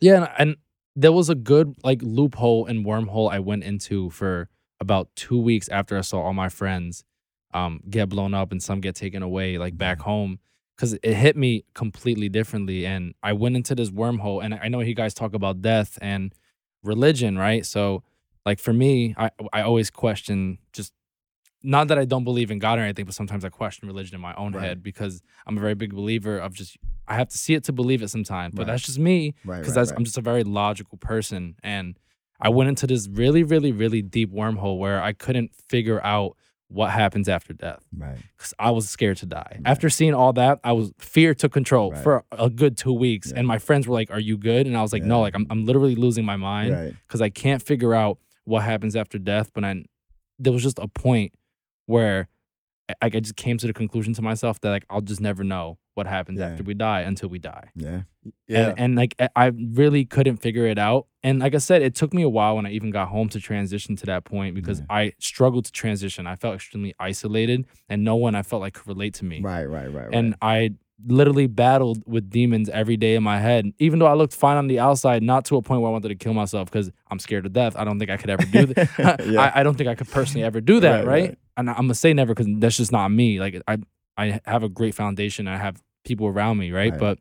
Yeah, 0.00 0.16
and, 0.16 0.28
and 0.38 0.56
there 0.96 1.12
was 1.12 1.28
a 1.30 1.34
good 1.34 1.74
like 1.84 2.00
loophole 2.02 2.66
and 2.66 2.84
wormhole 2.84 3.30
I 3.30 3.38
went 3.40 3.64
into 3.64 4.10
for 4.10 4.48
about 4.80 5.08
two 5.16 5.40
weeks 5.40 5.68
after 5.68 5.98
I 5.98 6.02
saw 6.02 6.22
all 6.22 6.32
my 6.34 6.48
friends 6.48 7.04
um, 7.52 7.80
get 7.88 8.08
blown 8.08 8.34
up 8.34 8.52
and 8.52 8.62
some 8.62 8.80
get 8.80 8.94
taken 8.94 9.22
away, 9.22 9.58
like 9.58 9.76
back 9.76 10.00
home, 10.00 10.38
because 10.76 10.92
it 11.02 11.14
hit 11.14 11.36
me 11.36 11.64
completely 11.74 12.28
differently. 12.28 12.86
And 12.86 13.14
I 13.22 13.32
went 13.32 13.56
into 13.56 13.74
this 13.74 13.90
wormhole, 13.90 14.42
and 14.44 14.54
I 14.54 14.68
know 14.68 14.80
you 14.80 14.94
guys 14.94 15.14
talk 15.14 15.34
about 15.34 15.60
death 15.62 15.98
and 16.00 16.32
religion, 16.84 17.36
right? 17.36 17.66
So, 17.66 18.02
like 18.46 18.60
for 18.60 18.72
me, 18.72 19.14
I 19.18 19.30
I 19.52 19.62
always 19.62 19.90
question 19.90 20.58
just 20.72 20.92
not 21.62 21.88
that 21.88 21.98
I 21.98 22.04
don't 22.04 22.24
believe 22.24 22.50
in 22.50 22.58
God 22.58 22.78
or 22.78 22.82
anything, 22.82 23.04
but 23.04 23.14
sometimes 23.14 23.44
I 23.44 23.48
question 23.48 23.88
religion 23.88 24.14
in 24.14 24.20
my 24.20 24.34
own 24.34 24.52
Right. 24.52 24.64
head 24.64 24.82
because 24.82 25.22
I'm 25.46 25.56
a 25.56 25.60
very 25.60 25.74
big 25.74 25.94
believer 25.94 26.38
of 26.38 26.54
just 26.54 26.76
I 27.08 27.14
have 27.14 27.28
to 27.28 27.38
see 27.38 27.54
it 27.54 27.64
to 27.64 27.72
believe 27.72 28.02
it 28.02 28.08
sometimes. 28.08 28.54
But 28.54 28.62
Right. 28.66 28.72
that's 28.72 28.84
just 28.84 28.98
me 28.98 29.34
right, 29.44 29.60
because 29.60 29.76
right, 29.76 29.96
I'm 29.96 30.04
just 30.04 30.18
a 30.18 30.20
very 30.20 30.44
logical 30.44 30.98
person. 30.98 31.56
And 31.62 31.98
I 32.40 32.50
went 32.50 32.68
into 32.68 32.86
this 32.86 33.08
really, 33.08 33.42
really, 33.42 33.72
really 33.72 34.02
deep 34.02 34.30
wormhole 34.32 34.78
where 34.78 35.02
I 35.02 35.12
couldn't 35.14 35.50
figure 35.68 36.04
out 36.04 36.36
what 36.68 36.90
happens 36.90 37.30
after 37.30 37.54
death 37.54 37.82
right. 37.96 38.18
because 38.36 38.52
I 38.58 38.70
was 38.72 38.88
scared 38.90 39.16
to 39.18 39.26
die. 39.26 39.58
After 39.64 39.88
seeing 39.88 40.12
all 40.12 40.34
that, 40.34 40.60
I 40.62 40.72
was 40.72 40.92
fear 40.98 41.32
took 41.34 41.50
control 41.52 41.94
for 41.94 42.24
a 42.30 42.50
good 42.50 42.76
two 42.76 42.92
weeks. 42.92 43.30
Yeah. 43.32 43.38
And 43.38 43.48
my 43.48 43.58
friends 43.58 43.88
were 43.88 43.94
like, 43.94 44.10
Are 44.10 44.20
you 44.20 44.36
good? 44.36 44.66
And 44.66 44.76
I 44.76 44.82
was 44.82 44.92
like, 44.92 45.02
No, 45.02 45.20
like 45.22 45.34
I'm, 45.34 45.46
I'm 45.50 45.64
literally 45.64 45.94
losing 45.96 46.24
my 46.26 46.36
mind 46.36 46.94
because 47.06 47.22
I 47.22 47.30
can't 47.30 47.62
figure 47.62 47.94
out 47.94 48.18
what 48.44 48.64
happens 48.64 48.94
after 48.96 49.18
death. 49.18 49.50
But 49.54 49.64
I, 49.64 49.84
there 50.38 50.52
was 50.52 50.62
just 50.62 50.78
a 50.78 50.86
point 50.88 51.32
where 51.88 52.28
I, 52.88 52.94
I 53.02 53.20
just 53.20 53.36
came 53.36 53.58
to 53.58 53.66
the 53.66 53.72
conclusion 53.72 54.12
to 54.14 54.22
myself 54.22 54.60
that 54.60 54.70
like 54.70 54.84
I'll 54.88 55.00
just 55.00 55.20
never 55.20 55.42
know 55.44 55.78
what 55.94 56.06
happens 56.06 56.38
Yeah. 56.38 56.50
after 56.50 56.62
we 56.62 56.74
die 56.74 57.00
until 57.00 57.28
we 57.28 57.38
die. 57.40 57.70
Yeah. 57.74 58.02
Yeah. 58.46 58.68
And, 58.70 58.78
and 58.78 58.96
like 58.96 59.14
I- 59.34 59.46
really 59.74 60.04
couldn't 60.04 60.36
figure 60.36 60.66
it 60.66 60.78
out. 60.78 61.06
And 61.24 61.40
like 61.40 61.54
I 61.54 61.58
said, 61.58 61.82
it 61.82 61.94
took 61.96 62.14
me 62.14 62.22
a 62.22 62.28
while 62.28 62.54
when 62.56 62.66
I 62.66 62.70
even 62.70 62.90
got 62.92 63.08
home 63.08 63.28
to 63.30 63.40
transition 63.40 63.96
to 63.96 64.06
that 64.06 64.24
point 64.24 64.54
because 64.54 64.78
Yeah. 64.80 64.86
I 64.90 65.12
struggled 65.18 65.64
to 65.64 65.72
transition. 65.72 66.26
I 66.28 66.36
felt 66.36 66.54
extremely 66.54 66.94
isolated 67.00 67.66
and 67.88 68.04
no 68.04 68.14
one 68.16 68.34
I 68.36 68.42
felt 68.42 68.60
like 68.62 68.74
could 68.74 68.86
relate 68.86 69.14
to 69.14 69.24
me. 69.24 69.40
Right. 69.40 69.64
Right. 69.64 69.92
Right. 69.92 70.08
And 70.12 70.36
I 70.40 70.74
literally 71.06 71.46
battled 71.46 72.02
with 72.06 72.28
demons 72.30 72.68
every 72.68 72.96
day 72.96 73.14
in 73.14 73.22
my 73.22 73.38
head. 73.40 73.72
Even 73.78 73.98
though 74.00 74.06
I 74.06 74.14
looked 74.14 74.34
fine 74.34 74.56
on 74.56 74.66
the 74.66 74.80
outside, 74.80 75.22
not 75.22 75.44
to 75.46 75.56
a 75.56 75.62
point 75.62 75.80
where 75.80 75.88
I 75.90 75.92
wanted 75.92 76.08
to 76.08 76.16
kill 76.16 76.34
myself 76.34 76.70
because 76.70 76.90
I'm 77.10 77.18
scared 77.20 77.44
to 77.44 77.50
death. 77.50 77.76
I 77.76 77.84
don't 77.84 77.98
think 78.00 78.10
I 78.10 78.16
could 78.16 78.30
ever 78.30 78.44
do 78.44 78.66
that. 78.66 79.24
Yeah. 79.26 79.40
I, 79.54 79.60
I 79.60 79.62
don't 79.62 79.76
think 79.76 79.88
I 79.88 79.94
could 79.94 80.08
personally 80.10 80.44
ever 80.44 80.60
do 80.60 80.80
that, 80.80 81.04
Right, 81.04 81.06
right? 81.06 81.28
right. 81.30 81.38
And 81.58 81.68
I'm 81.68 81.76
gonna 81.76 81.94
say 81.94 82.14
never 82.14 82.34
because 82.34 82.46
that's 82.58 82.76
just 82.76 82.92
not 82.92 83.08
me. 83.08 83.40
Like 83.40 83.60
I, 83.68 83.78
I 84.16 84.40
have 84.46 84.62
a 84.62 84.68
great 84.68 84.94
foundation. 84.94 85.46
I 85.46 85.58
have 85.58 85.82
people 86.04 86.26
around 86.26 86.56
me, 86.56 86.70
right? 86.72 86.92
Right. 86.92 87.00
But 87.00 87.18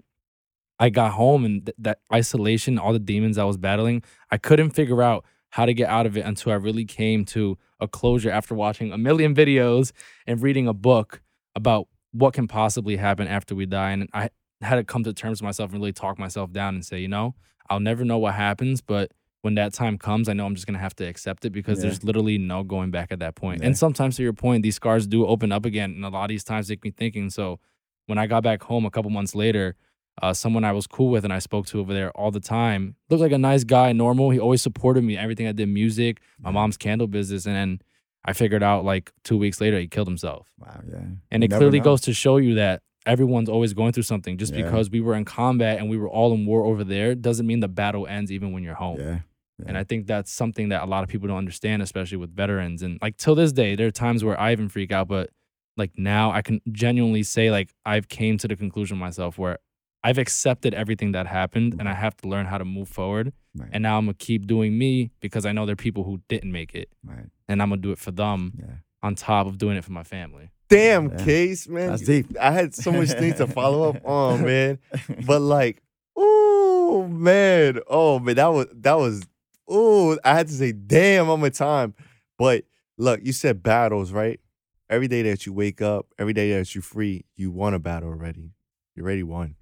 I 0.80 0.90
got 0.90 1.14
home 1.14 1.44
and 1.44 1.66
th- 1.66 1.76
that 1.80 2.00
isolation, 2.14 2.78
all 2.78 2.94
the 2.94 3.00
demons 3.00 3.38
I 3.38 3.44
was 3.44 3.58
battling, 3.58 4.04
I 4.32 4.38
couldn't 4.38 4.72
figure 4.72 5.02
out 5.02 5.26
how 5.50 5.66
to 5.66 5.74
get 5.74 5.90
out 5.90 6.06
of 6.06 6.16
it 6.18 6.22
until 6.26 6.52
I 6.52 6.56
really 6.56 6.86
came 6.86 7.26
to 7.26 7.58
a 7.80 7.88
closure 7.88 8.30
after 8.30 8.54
watching 8.54 8.92
a 8.92 8.98
million 8.98 9.34
videos 9.34 9.92
and 10.26 10.42
reading 10.42 10.68
a 10.68 10.74
book 10.74 11.22
about 11.56 11.88
what 12.12 12.34
can 12.34 12.48
possibly 12.48 12.98
happen 12.98 13.28
after 13.28 13.56
we 13.56 13.66
die. 13.66 13.92
And 13.92 14.08
I 14.14 14.30
had 14.62 14.76
to 14.76 14.84
come 14.84 15.04
to 15.04 15.14
terms 15.14 15.42
with 15.42 15.46
myself 15.46 15.72
and 15.72 15.80
really 15.80 15.94
talk 15.94 16.20
myself 16.20 16.52
down 16.52 16.76
and 16.76 16.86
say, 16.86 17.00
you 17.00 17.08
know, 17.08 17.34
I'll 17.70 17.80
never 17.80 18.06
know 18.06 18.18
what 18.18 18.36
happens, 18.36 18.82
but 18.82 19.12
when 19.42 19.56
that 19.56 19.74
time 19.74 19.98
comes, 19.98 20.28
I 20.30 20.34
know 20.34 20.46
I'm 20.46 20.56
just 20.56 20.68
gonna 20.68 20.80
have 20.80 20.96
to 20.98 21.06
accept 21.06 21.46
it 21.46 21.52
because 21.52 21.78
Yeah. 21.80 21.84
there's 21.84 22.04
literally 22.04 22.38
no 22.38 22.64
going 22.64 22.92
back 22.92 23.12
at 23.12 23.20
that 23.20 23.36
point. 23.36 23.62
Yeah. 23.62 23.68
And 23.68 23.78
sometimes, 23.78 24.16
to 24.18 24.24
your 24.24 24.34
point, 24.34 24.64
these 24.64 24.76
scars 24.76 25.08
do 25.08 25.26
open 25.26 25.52
up 25.52 25.66
again, 25.66 25.92
and 25.92 26.04
a 26.06 26.10
lot 26.10 26.24
of 26.26 26.30
these 26.30 26.44
times 26.44 26.68
they 26.68 26.74
make 26.74 26.84
me 26.84 26.92
thinking. 26.92 27.30
So, 27.30 27.60
when 28.08 28.18
I 28.18 28.26
got 28.28 28.42
back 28.44 28.64
home 28.64 28.86
a 28.86 28.90
couple 28.90 29.12
months 29.12 29.36
later, 29.36 29.76
uh, 30.22 30.34
someone 30.34 30.64
I 30.64 30.72
was 30.72 30.88
cool 30.88 31.10
with 31.12 31.24
and 31.26 31.32
I 31.34 31.40
spoke 31.40 31.68
to 31.68 31.80
over 31.80 31.94
there 31.94 32.10
all 32.12 32.32
the 32.32 32.40
time 32.40 32.96
looked 33.10 33.22
like 33.22 33.32
a 33.32 33.38
nice 33.38 33.64
guy, 33.64 33.92
normal. 33.94 34.32
He 34.32 34.40
always 34.40 34.62
supported 34.64 35.04
me, 35.04 35.16
everything 35.18 35.46
I 35.46 35.52
did, 35.52 35.68
music, 35.70 36.20
my 36.40 36.50
mom's 36.50 36.76
candle 36.78 37.06
business, 37.08 37.46
and 37.46 37.56
then 37.56 37.82
I 38.26 38.34
figured 38.34 38.64
out 38.64 38.84
like 38.84 39.12
two 39.24 39.38
weeks 39.38 39.62
later 39.62 39.80
he 39.80 39.88
killed 39.88 40.08
himself. 40.08 40.52
Wow. 40.60 40.82
Yeah. 40.90 41.00
And 41.30 41.44
You 41.44 41.46
it 41.46 41.52
clearly 41.56 41.78
know. 41.80 41.84
goes 41.84 42.02
to 42.02 42.14
show 42.14 42.38
you 42.38 42.56
that 42.56 42.82
everyone's 43.08 43.50
always 43.50 43.74
going 43.74 43.94
through 43.94 44.04
something. 44.04 44.38
Just 44.38 44.54
Yeah. 44.54 44.64
because 44.64 44.90
we 44.92 45.02
were 45.02 45.16
in 45.16 45.26
combat 45.26 45.80
and 45.80 45.90
we 45.90 45.98
were 45.98 46.10
all 46.10 46.34
in 46.34 46.46
war 46.46 46.66
over 46.66 46.84
there 46.84 47.16
doesn't 47.16 47.48
mean 47.48 47.60
the 47.62 47.68
battle 47.68 48.06
ends 48.08 48.32
even 48.32 48.52
when 48.52 48.64
you're 48.64 48.76
home. 48.76 49.00
Yeah. 49.00 49.20
And 49.66 49.76
I 49.76 49.84
think 49.84 50.06
that's 50.06 50.32
something 50.32 50.70
that 50.70 50.84
a 50.84 50.86
lot 50.86 51.04
of 51.04 51.10
people 51.10 51.28
don't 51.28 51.38
understand, 51.38 51.82
especially 51.82 52.18
with 52.18 52.36
veterans. 52.36 52.84
And 52.84 53.00
like 53.02 53.18
till 53.18 53.34
this 53.34 53.52
day, 53.52 53.76
there 53.76 53.88
are 53.88 53.92
times 53.92 54.24
where 54.24 54.40
I 54.40 54.52
even 54.52 54.70
freak 54.70 54.92
out, 54.92 55.08
but 55.08 55.32
like 55.78 55.92
now 55.98 56.32
I 56.32 56.42
can 56.44 56.62
genuinely 56.72 57.24
say 57.24 57.50
like 57.50 57.72
I've 57.86 58.08
came 58.08 58.38
to 58.40 58.48
the 58.48 58.56
conclusion 58.56 58.98
myself 59.00 59.40
where 59.40 59.58
I've 60.04 60.20
accepted 60.20 60.76
everything 60.76 61.12
that 61.14 61.26
happened 61.26 61.76
and 61.80 61.90
I 61.90 61.94
have 61.96 62.16
to 62.18 62.28
learn 62.30 62.46
how 62.46 62.60
to 62.60 62.66
move 62.66 62.88
forward. 62.88 63.34
Right. 63.56 63.70
And 63.74 63.82
now 63.82 63.98
I'm 63.98 64.06
gonna 64.06 64.14
keep 64.14 64.46
doing 64.46 64.78
me 64.78 65.10
because 65.22 65.44
I 65.46 65.54
know 65.54 65.66
there 65.66 65.74
are 65.74 65.76
people 65.76 66.04
who 66.04 66.22
didn't 66.30 66.52
make 66.52 66.76
it. 66.76 66.90
right. 67.04 67.26
And 67.48 67.62
I'm 67.62 67.70
gonna 67.70 67.82
do 67.82 67.92
it 67.92 67.98
for 67.98 68.12
them 68.12 68.54
Yeah. 68.60 68.66
on 69.02 69.16
top 69.16 69.48
of 69.48 69.58
doing 69.58 69.76
it 69.76 69.84
for 69.84 69.92
my 69.92 70.04
family. 70.04 70.50
Damn, 70.70 71.10
Yeah. 71.12 71.24
case 71.24 71.68
man. 71.68 71.90
That's 71.92 72.02
deep. 72.04 72.36
I 72.40 72.52
had 72.52 72.76
so 72.76 72.92
much 72.92 73.10
things 73.12 73.36
to 73.38 73.48
follow 73.48 73.90
up 73.90 74.02
on, 74.06 74.44
man. 74.44 74.80
But 75.26 75.42
like, 75.42 75.82
oh 76.16 77.08
man, 77.08 77.80
oh 77.88 78.20
man, 78.20 78.36
that 78.36 78.48
was 78.48 78.68
that 78.74 78.98
was. 78.98 79.24
Oh, 79.70 80.18
I 80.24 80.34
had 80.36 80.48
to 80.48 80.54
say, 80.54 80.72
damn, 80.72 81.28
I'm 81.28 81.44
in 81.44 81.52
time. 81.52 81.94
But 82.38 82.64
look, 82.98 83.20
you 83.24 83.34
said 83.34 83.62
battles, 83.64 84.12
right? 84.14 84.40
Every 84.90 85.10
day 85.10 85.22
that 85.24 85.46
you 85.46 85.52
wake 85.52 85.82
up, 85.82 86.08
every 86.18 86.32
day 86.32 86.54
that 86.58 86.74
you're 86.74 86.82
free, 86.82 87.26
you 87.36 87.52
won 87.52 87.74
a 87.74 87.80
battle 87.80 88.10
already. 88.10 88.52
You 88.96 89.04
already 89.04 89.24
won. 89.24 89.56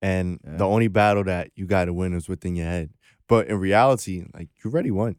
And 0.00 0.38
Yeah. 0.44 0.58
the 0.58 0.66
only 0.66 0.86
battle 0.86 1.24
that 1.24 1.50
you 1.56 1.66
got 1.66 1.86
to 1.86 1.92
win 1.92 2.12
is 2.14 2.28
within 2.28 2.54
your 2.54 2.66
head. 2.66 2.90
But 3.26 3.48
in 3.48 3.58
reality, 3.58 4.24
like 4.32 4.50
you 4.62 4.70
already 4.70 4.92
won. 4.92 5.16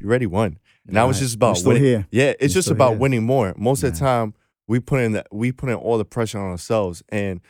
You 0.00 0.08
already 0.08 0.26
won. 0.26 0.58
And 0.86 0.96
that 0.96 1.04
was 1.04 1.16
Right. 1.18 1.22
just 1.22 1.34
We're 1.34 1.46
about 1.48 1.56
still 1.58 1.68
winning. 1.72 1.84
here. 1.84 2.06
Yeah, 2.10 2.32
it's 2.40 2.54
We're 2.54 2.58
just 2.58 2.70
about 2.70 2.90
here. 2.92 2.98
winning 2.98 3.22
more. 3.24 3.54
Most 3.56 3.82
of 3.82 3.92
the 3.92 3.98
time, 3.98 4.34
we 4.66 4.80
put 4.80 5.00
in 5.00 5.12
the, 5.12 5.24
we 5.32 5.52
put 5.52 5.68
in 5.68 5.74
all 5.76 5.98
the 5.98 6.04
pressure 6.04 6.38
on 6.38 6.50
ourselves, 6.50 7.02
and 7.10 7.40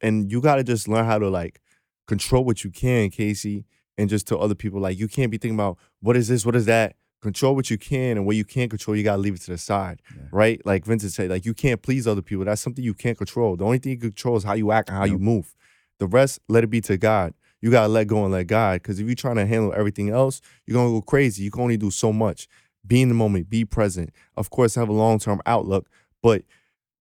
and 0.00 0.30
you 0.30 0.40
got 0.40 0.56
to 0.56 0.64
just 0.64 0.88
learn 0.88 1.04
how 1.06 1.18
to 1.18 1.28
like 1.28 1.60
control 2.06 2.44
what 2.44 2.62
you 2.64 2.70
can, 2.70 3.10
Casey, 3.10 3.64
and 3.98 4.08
just 4.10 4.26
tell 4.28 4.40
other 4.42 4.54
people 4.54 4.80
like 4.80 4.98
you 4.98 5.08
can't 5.08 5.30
be 5.30 5.38
thinking 5.38 5.56
about 5.56 5.78
what 6.00 6.16
is 6.16 6.28
this, 6.28 6.44
what 6.46 6.54
is 6.56 6.66
that. 6.66 6.96
Control 7.22 7.54
what 7.56 7.70
you 7.70 7.78
can, 7.78 8.18
and 8.18 8.26
what 8.26 8.36
you 8.36 8.44
can't 8.44 8.70
control, 8.70 8.94
you 8.96 9.02
gotta 9.02 9.20
leave 9.20 9.34
it 9.34 9.40
to 9.40 9.50
the 9.50 9.58
side, 9.58 10.00
Yeah. 10.14 10.22
right? 10.30 10.60
Like 10.66 10.84
Vincent 10.84 11.12
said, 11.12 11.30
like 11.30 11.46
you 11.46 11.54
can't 11.54 11.80
please 11.82 12.06
other 12.06 12.20
people. 12.22 12.44
That's 12.44 12.60
something 12.60 12.84
you 12.84 12.94
can't 12.94 13.16
control. 13.16 13.56
The 13.56 13.64
only 13.64 13.78
thing 13.78 13.92
you 13.92 13.98
control 13.98 14.36
is 14.36 14.44
how 14.44 14.52
you 14.52 14.70
act 14.70 14.90
and 14.90 14.98
how 14.98 15.04
you 15.04 15.18
move. 15.18 15.54
The 15.98 16.06
rest, 16.06 16.40
let 16.48 16.62
it 16.62 16.68
be 16.68 16.82
to 16.82 16.96
God. 16.98 17.32
You 17.62 17.70
gotta 17.70 17.88
let 17.88 18.06
go 18.06 18.22
and 18.24 18.32
let 18.32 18.46
God, 18.46 18.82
because 18.82 19.00
if 19.00 19.06
you're 19.06 19.14
trying 19.14 19.36
to 19.36 19.46
handle 19.46 19.72
everything 19.74 20.10
else, 20.10 20.40
you're 20.66 20.74
gonna 20.76 20.90
go 20.90 21.00
crazy. 21.00 21.42
You 21.44 21.50
can 21.50 21.62
only 21.62 21.76
do 21.76 21.90
so 21.90 22.12
much. 22.12 22.48
Be 22.86 23.02
in 23.02 23.08
the 23.08 23.14
moment, 23.14 23.48
be 23.50 23.64
present. 23.64 24.10
Of 24.36 24.50
course, 24.50 24.74
have 24.76 24.88
a 24.88 24.92
long 24.92 25.18
term 25.18 25.40
outlook, 25.46 25.88
but 26.22 26.42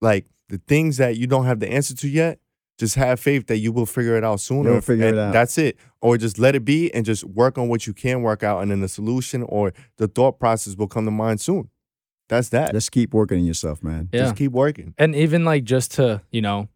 like 0.01 0.26
the 0.49 0.60
things 0.68 0.97
that 0.97 1.18
you 1.18 1.28
don't 1.28 1.45
have 1.45 1.60
the 1.60 1.72
answer 1.72 1.95
to 1.95 2.08
yet, 2.08 2.39
just 2.78 2.95
have 2.95 3.20
faith 3.20 3.47
that 3.47 3.58
you 3.58 3.72
will 3.72 3.86
figure 3.86 4.18
it 4.18 4.24
out 4.24 4.39
sooner. 4.39 4.72
You'll 4.72 4.82
figure 4.82 5.08
it 5.08 5.18
out. 5.18 5.34
That's 5.34 5.58
it. 5.58 5.78
Or 6.01 6.18
just 6.18 6.39
let 6.39 6.56
it 6.56 6.66
be 6.66 6.93
and 6.93 7.06
just 7.06 7.24
work 7.24 7.58
on 7.58 7.68
what 7.68 7.86
you 7.88 7.93
can 7.93 8.22
work 8.22 8.41
out, 8.43 8.62
and 8.62 8.72
then 8.72 8.82
the 8.82 8.88
solution 8.89 9.43
or 9.43 9.74
the 9.97 10.08
thought 10.08 10.39
process 10.39 10.76
will 10.76 10.88
come 10.88 11.06
to 11.06 11.12
mind 11.12 11.41
soon. 11.41 11.70
That's 12.28 12.49
that. 12.49 12.74
Just 12.74 12.91
keep 12.91 13.14
working 13.14 13.38
on 13.39 13.45
yourself, 13.45 13.84
man. 13.84 14.10
Yeah. 14.12 14.22
Just 14.24 14.36
keep 14.38 14.51
working. 14.51 14.95
and 14.97 15.16
even 15.16 15.45
like 15.45 15.64
just 15.64 15.91
to 15.95 16.22
you 16.32 16.41
know 16.41 16.70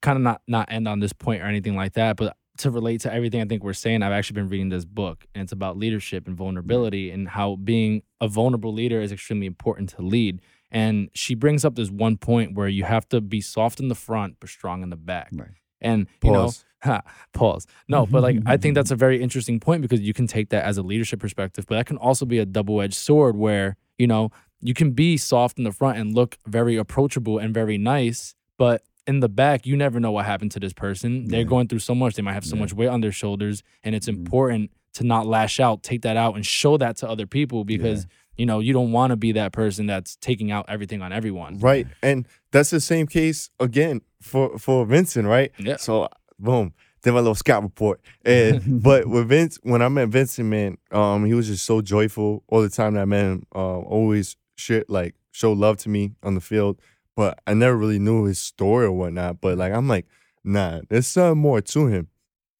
kind 0.00 0.16
of 0.16 0.22
not 0.22 0.40
not 0.48 0.70
end 0.72 0.88
on 0.88 1.00
this 1.00 1.12
point 1.12 1.42
or 1.42 1.46
anything 1.46 1.74
like 1.76 1.92
that 1.94 2.16
but 2.16 2.36
to 2.58 2.70
relate 2.70 3.00
to 3.00 3.12
everything 3.12 3.40
i 3.40 3.44
think 3.44 3.62
we're 3.62 3.72
saying 3.72 4.02
i've 4.02 4.12
actually 4.12 4.34
been 4.34 4.48
reading 4.48 4.68
this 4.68 4.84
book 4.84 5.26
and 5.34 5.42
it's 5.42 5.52
about 5.52 5.76
leadership 5.76 6.26
and 6.26 6.36
vulnerability 6.36 7.10
and 7.10 7.28
how 7.28 7.56
being 7.56 8.02
a 8.20 8.28
vulnerable 8.28 8.72
leader 8.72 9.00
is 9.00 9.12
extremely 9.12 9.46
important 9.46 9.88
to 9.88 10.02
lead 10.02 10.40
and 10.70 11.08
she 11.14 11.34
brings 11.34 11.64
up 11.64 11.74
this 11.76 11.90
one 11.90 12.16
point 12.16 12.54
where 12.54 12.68
you 12.68 12.84
have 12.84 13.08
to 13.08 13.20
be 13.20 13.40
soft 13.40 13.80
in 13.80 13.88
the 13.88 13.94
front 13.94 14.36
but 14.40 14.48
strong 14.48 14.82
in 14.82 14.90
the 14.90 14.96
back 14.96 15.28
Right. 15.32 15.48
and 15.80 16.06
you 16.22 16.32
know 16.32 16.44
Pause. 16.44 16.62
Ha, 16.82 17.00
pause. 17.32 17.66
No, 17.88 18.06
but 18.06 18.22
like 18.22 18.36
I 18.46 18.58
think 18.58 18.74
that's 18.76 18.90
a 18.92 18.96
very 19.06 19.20
interesting 19.20 19.58
point 19.58 19.82
because 19.82 20.00
you 20.02 20.12
can 20.12 20.26
take 20.28 20.50
that 20.50 20.62
as 20.64 20.76
a 20.76 20.82
leadership 20.82 21.18
perspective, 21.18 21.64
but 21.66 21.74
that 21.76 21.86
can 21.86 21.96
also 21.96 22.26
be 22.26 22.38
a 22.38 22.44
double-edged 22.44 22.94
sword 22.94 23.34
where, 23.36 23.76
you 23.98 24.06
know, 24.06 24.30
you 24.60 24.72
can 24.74 24.92
be 24.92 25.16
soft 25.16 25.58
in 25.58 25.64
the 25.64 25.72
front 25.72 25.98
and 25.98 26.14
look 26.14 26.36
very 26.46 26.76
approachable 26.76 27.38
and 27.38 27.52
very 27.54 27.76
nice, 27.78 28.36
but 28.58 28.82
in 29.06 29.20
the 29.20 29.28
back, 29.28 29.66
you 29.66 29.76
never 29.76 30.00
know 30.00 30.10
what 30.12 30.24
happened 30.26 30.50
to 30.52 30.60
this 30.60 30.72
person. 30.72 31.28
They're 31.28 31.40
Yeah. 31.40 31.46
going 31.46 31.68
through 31.68 31.78
so 31.80 31.94
much, 31.94 32.14
they 32.14 32.22
might 32.22 32.34
have 32.34 32.44
so 32.44 32.56
Yeah. 32.56 32.62
much 32.62 32.72
weight 32.72 32.88
on 32.88 33.00
their 33.00 33.12
shoulders, 33.12 33.62
and 33.84 33.94
it's 33.94 34.06
Mhm. 34.06 34.14
important 34.18 34.70
to 34.94 35.04
not 35.04 35.26
lash 35.26 35.60
out, 35.60 35.82
take 35.82 36.02
that 36.02 36.16
out 36.16 36.34
and 36.36 36.44
show 36.44 36.76
that 36.78 36.96
to 36.98 37.08
other 37.08 37.26
people 37.26 37.64
because 37.64 38.06
you 38.38 38.44
know, 38.44 38.58
you 38.60 38.74
don't 38.74 38.92
want 38.92 39.12
to 39.12 39.16
be 39.16 39.32
that 39.32 39.50
person 39.52 39.86
that's 39.86 40.14
taking 40.16 40.50
out 40.50 40.66
everything 40.68 41.00
on 41.00 41.10
everyone. 41.10 41.58
Right. 41.58 41.86
And 42.02 42.28
that's 42.50 42.68
the 42.68 42.82
same 42.82 43.06
case 43.06 43.48
again 43.58 44.02
for 44.20 44.58
for 44.58 44.84
Vincent, 44.84 45.26
right? 45.26 45.50
Yeah. 45.58 45.76
So 45.76 46.08
boom, 46.38 46.74
did 47.02 47.12
my 47.12 47.20
little 47.20 47.34
scout 47.34 47.62
report. 47.62 47.98
And 48.26 48.60
but 48.82 49.06
with 49.08 49.28
Vince, 49.30 49.58
when 49.62 49.80
I 49.80 49.88
met 49.88 50.08
Vincent, 50.10 50.48
man, 50.50 50.76
um, 50.92 51.24
he 51.24 51.32
was 51.32 51.46
just 51.46 51.64
so 51.64 51.80
joyful 51.80 52.44
all 52.48 52.60
the 52.60 52.68
time. 52.68 52.92
That 52.92 53.00
I 53.02 53.04
man 53.06 53.44
uh, 53.54 53.78
always 53.78 54.36
shit 54.56 54.90
like 54.90 55.14
show 55.32 55.52
love 55.54 55.78
to 55.78 55.88
me 55.88 56.12
on 56.22 56.34
the 56.34 56.42
field. 56.42 56.78
But 57.16 57.40
I 57.46 57.54
never 57.54 57.76
really 57.76 57.98
knew 57.98 58.24
his 58.24 58.38
story 58.38 58.86
or 58.86 58.92
whatnot. 58.92 59.40
But 59.40 59.58
like 59.58 59.72
I'm 59.72 59.88
like, 59.88 60.06
nah, 60.44 60.82
there's 60.88 61.06
something 61.08 61.40
more 61.40 61.60
to 61.60 61.86
him. 61.86 62.08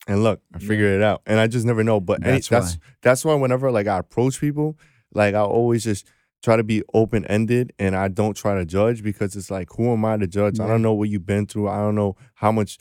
And 0.09 0.23
look, 0.23 0.41
I 0.55 0.59
Yeah. 0.61 0.69
figured 0.69 0.95
it 0.97 1.03
out. 1.03 1.23
And 1.27 1.39
I 1.39 1.47
just 1.47 1.67
never 1.67 1.85
know. 1.85 2.01
But 2.01 2.23
any- 2.25 2.33
That's 2.37 2.49
that's 2.49 2.73
why. 2.75 2.81
that's 3.03 3.25
why 3.25 3.35
whenever 3.35 3.71
like 3.71 3.87
I 3.87 3.99
approach 3.99 4.41
people, 4.41 4.79
like 5.13 5.35
I 5.35 5.41
always 5.41 5.85
just 5.85 6.07
try 6.43 6.57
to 6.57 6.63
be 6.65 6.83
open 6.95 7.25
ended 7.27 7.73
and 7.79 7.97
I 7.97 8.09
don't 8.09 8.37
try 8.37 8.55
to 8.57 8.65
judge 8.65 9.03
because 9.03 9.35
it's 9.37 9.51
like 9.51 9.69
who 9.77 9.93
am 9.93 10.05
I 10.05 10.17
to 10.17 10.27
judge? 10.27 10.59
I 10.61 10.67
don't 10.67 10.83
know 10.83 10.95
what 10.95 11.09
you've 11.09 11.27
been 11.27 11.47
through. 11.47 11.69
I 11.69 11.77
don't 11.79 11.95
know 11.95 12.17
how 12.35 12.51
much 12.53 12.79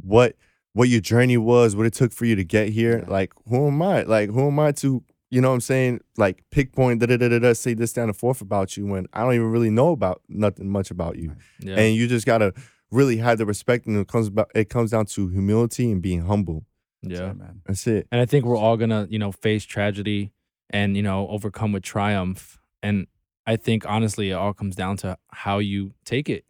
what 0.00 0.36
what 0.72 0.88
your 0.88 1.00
journey 1.00 1.36
was, 1.36 1.74
what 1.74 1.86
it 1.86 1.94
took 1.94 2.12
for 2.12 2.24
you 2.26 2.36
to 2.36 2.44
get 2.44 2.68
here. 2.68 3.00
Yeah. 3.04 3.10
Like 3.10 3.32
who 3.48 3.66
am 3.66 3.82
I? 3.82 4.02
Like 4.02 4.30
who 4.30 4.46
am 4.46 4.58
I 4.60 4.72
to 4.72 5.02
you 5.30 5.40
know 5.40 5.48
what 5.48 5.54
I'm 5.54 5.60
saying? 5.60 6.00
Like 6.16 6.42
pick 6.50 6.72
point 6.72 7.00
da 7.00 7.06
da 7.06 7.16
da 7.16 7.28
da 7.28 7.38
da 7.38 7.52
say 7.52 7.74
this 7.74 7.92
down 7.92 8.08
and 8.08 8.16
forth 8.16 8.40
about 8.40 8.76
you 8.76 8.86
when 8.86 9.06
I 9.12 9.20
don't 9.22 9.34
even 9.34 9.50
really 9.50 9.70
know 9.70 9.92
about 9.92 10.22
nothing 10.28 10.68
much 10.68 10.90
about 10.90 11.16
you. 11.16 11.36
Yeah. 11.60 11.76
And 11.76 11.94
you 11.94 12.08
just 12.08 12.26
gotta 12.26 12.52
really 12.90 13.18
have 13.18 13.38
the 13.38 13.46
respect 13.46 13.86
and 13.86 13.96
it 13.96 14.08
comes 14.08 14.26
about 14.26 14.50
it 14.54 14.68
comes 14.68 14.90
down 14.90 15.06
to 15.06 15.28
humility 15.28 15.90
and 15.90 16.02
being 16.02 16.26
humble. 16.26 16.64
yeah. 17.02 17.32
man. 17.32 17.62
That's 17.66 17.86
it. 17.86 18.08
And 18.10 18.20
I 18.20 18.26
think 18.26 18.44
we're 18.44 18.56
all 18.56 18.76
gonna, 18.76 19.06
you 19.08 19.18
know, 19.18 19.30
face 19.30 19.64
tragedy 19.64 20.32
and, 20.68 20.96
you 20.96 21.02
know, 21.02 21.28
overcome 21.28 21.72
with 21.72 21.84
triumph. 21.84 22.58
And 22.82 23.06
I 23.46 23.56
think 23.56 23.88
honestly, 23.88 24.30
it 24.30 24.34
all 24.34 24.52
comes 24.52 24.74
down 24.74 24.96
to 24.98 25.16
how 25.28 25.58
you 25.58 25.92
take 26.04 26.28
it. 26.28 26.44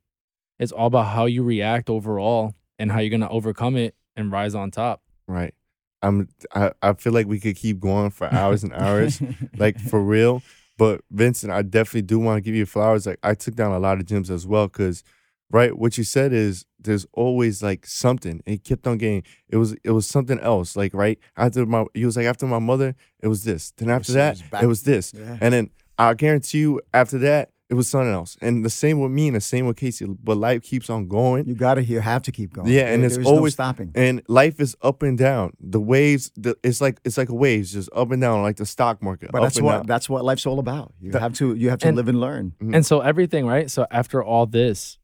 It's 0.59 0.72
all 0.72 0.87
about 0.87 1.09
how 1.09 1.26
you 1.26 1.43
react 1.43 1.91
overall 1.91 2.55
and 2.78 2.91
how 2.91 3.01
you're 3.01 3.11
gonna 3.11 3.28
overcome 3.31 3.76
it 3.76 3.95
and 4.16 4.33
rise 4.33 4.55
on 4.55 4.70
top. 4.70 5.03
Right. 5.26 5.55
I'm 6.03 6.28
I, 6.55 6.72
I 6.82 6.92
feel 6.94 7.12
like 7.12 7.26
we 7.26 7.40
could 7.40 7.57
keep 7.57 7.80
going 7.80 8.11
for 8.11 8.32
hours 8.32 8.64
and 8.64 8.72
hours. 8.72 9.22
like 9.57 9.78
for 9.90 10.03
real. 10.03 10.42
But 10.78 11.03
Vincent, 11.11 11.53
I 11.53 11.62
definitely 11.62 12.03
do 12.03 12.18
want 12.18 12.38
to 12.38 12.40
give 12.40 12.55
you 12.55 12.64
flowers. 12.64 13.07
Like 13.07 13.18
I 13.22 13.34
took 13.34 13.55
down 13.55 13.72
a 13.72 13.78
lot 13.78 14.01
of 14.01 14.07
gyms 14.07 14.30
as 14.30 14.46
well, 14.46 14.66
because 14.66 15.05
right, 15.51 15.76
what 15.76 15.98
you 15.98 16.05
said 16.05 16.32
is 16.32 16.64
there's 16.78 17.07
always 17.12 17.62
like 17.62 17.84
something. 17.86 18.42
It 18.46 18.64
kept 18.64 18.86
on 18.86 18.96
getting. 18.96 19.22
It 19.48 19.57
was 19.59 19.74
it 19.84 19.90
was 19.90 20.07
something 20.07 20.40
else. 20.40 20.76
Like 20.76 20.94
right 20.94 21.18
after 21.36 21.66
my, 21.66 21.84
he 21.92 22.07
was 22.07 22.16
like 22.16 22.26
after 22.26 22.46
my 22.46 22.61
mother, 22.61 22.94
it 23.20 23.28
was 23.28 23.44
this. 23.44 23.72
Then 23.72 23.90
after 23.90 24.12
that, 24.12 24.40
it 24.62 24.66
was 24.66 24.84
this. 24.84 25.12
Yeah. 25.14 25.36
And 25.40 25.53
then 25.53 25.70
I 25.98 26.14
guarantee 26.14 26.61
you, 26.61 26.80
after 26.94 27.18
that, 27.18 27.51
it 27.70 27.74
was 27.74 27.88
something 27.88 28.12
else. 28.12 28.36
And 28.42 28.64
the 28.64 28.70
same 28.70 28.98
with 29.00 29.12
me, 29.12 29.28
and 29.28 29.36
the 29.36 29.40
same 29.40 29.66
with 29.66 29.76
Casey. 29.76 30.04
But 30.04 30.36
life 30.36 30.62
keeps 30.62 30.90
on 30.90 31.06
going. 31.08 31.46
You 31.46 31.54
gotta 31.54 31.82
you 31.84 32.00
have 32.00 32.22
to 32.22 32.32
keep 32.32 32.52
going. 32.52 32.68
Yeah, 32.68 32.88
and 32.92 33.02
There- 33.02 33.06
it's 33.06 33.14
there's 33.16 33.26
always- 33.26 33.52
no 33.52 33.62
stopping. 33.64 33.92
And 33.94 34.22
life 34.28 34.60
is 34.60 34.76
up 34.82 35.02
and 35.02 35.16
down. 35.16 35.52
The 35.60 35.80
waves, 35.80 36.32
the, 36.36 36.56
it's 36.64 36.80
like 36.80 37.00
it's 37.04 37.16
like 37.16 37.28
a 37.28 37.34
waves, 37.34 37.72
just 37.72 37.88
up 37.94 38.10
and 38.10 38.20
down, 38.20 38.42
like 38.42 38.56
the 38.56 38.66
stock 38.66 39.02
market. 39.02 39.30
But 39.32 39.40
that's 39.42 39.60
what 39.60 39.72
down. 39.78 39.86
that's 39.86 40.08
what 40.10 40.24
life's 40.24 40.46
all 40.46 40.58
about. 40.58 40.92
You 41.00 41.12
That- 41.12 41.22
have 41.22 41.34
to 41.34 41.54
you 41.54 41.70
have 41.70 41.78
to 41.80 41.88
and- 41.88 41.96
live 41.96 42.08
and 42.08 42.20
learn. 42.20 42.54
Mm. 42.62 42.74
And 42.76 42.84
so 42.86 43.00
everything, 43.00 43.46
right? 43.46 43.70
So 43.70 43.86
after 43.90 44.22
all 44.22 44.46
this, 44.46 44.98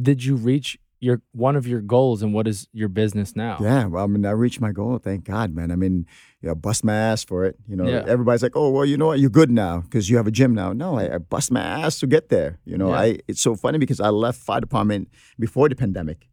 did 0.00 0.24
you 0.24 0.36
reach 0.36 0.78
your 1.00 1.20
one 1.32 1.56
of 1.56 1.66
your 1.66 1.80
goals 1.82 2.22
and 2.22 2.32
what 2.32 2.48
is 2.48 2.68
your 2.72 2.88
business 2.88 3.36
now? 3.36 3.58
Yeah, 3.60 3.84
well, 3.86 4.04
I 4.04 4.06
mean, 4.06 4.24
I 4.24 4.30
reached 4.30 4.60
my 4.60 4.72
goal. 4.72 4.98
Thank 4.98 5.24
God, 5.24 5.54
man. 5.54 5.70
I 5.70 5.76
mean, 5.76 6.06
you 6.40 6.48
know, 6.48 6.54
bust 6.54 6.84
my 6.84 6.94
ass 6.94 7.22
for 7.24 7.44
it. 7.44 7.56
You 7.68 7.76
know, 7.76 7.86
Yeah. 7.86 8.04
everybody's 8.06 8.42
like, 8.42 8.56
"Oh, 8.56 8.70
well, 8.70 8.84
you 8.86 8.96
know 8.96 9.06
what? 9.08 9.18
You're 9.20 9.30
good 9.30 9.50
now 9.50 9.80
because 9.80 10.08
you 10.08 10.16
have 10.16 10.26
a 10.26 10.30
gym 10.30 10.54
now." 10.54 10.72
No, 10.72 10.98
I, 10.98 11.14
I 11.16 11.18
bust 11.18 11.50
my 11.52 11.60
ass 11.60 11.98
to 12.00 12.06
get 12.06 12.28
there. 12.30 12.58
You 12.64 12.78
know, 12.78 12.88
Yeah. 12.90 13.00
I. 13.00 13.18
It's 13.28 13.40
so 13.42 13.54
funny 13.54 13.78
because 13.78 14.00
I 14.00 14.08
left 14.08 14.38
fire 14.40 14.60
department 14.60 15.08
before 15.38 15.68
the 15.68 15.76
pandemic, 15.76 16.28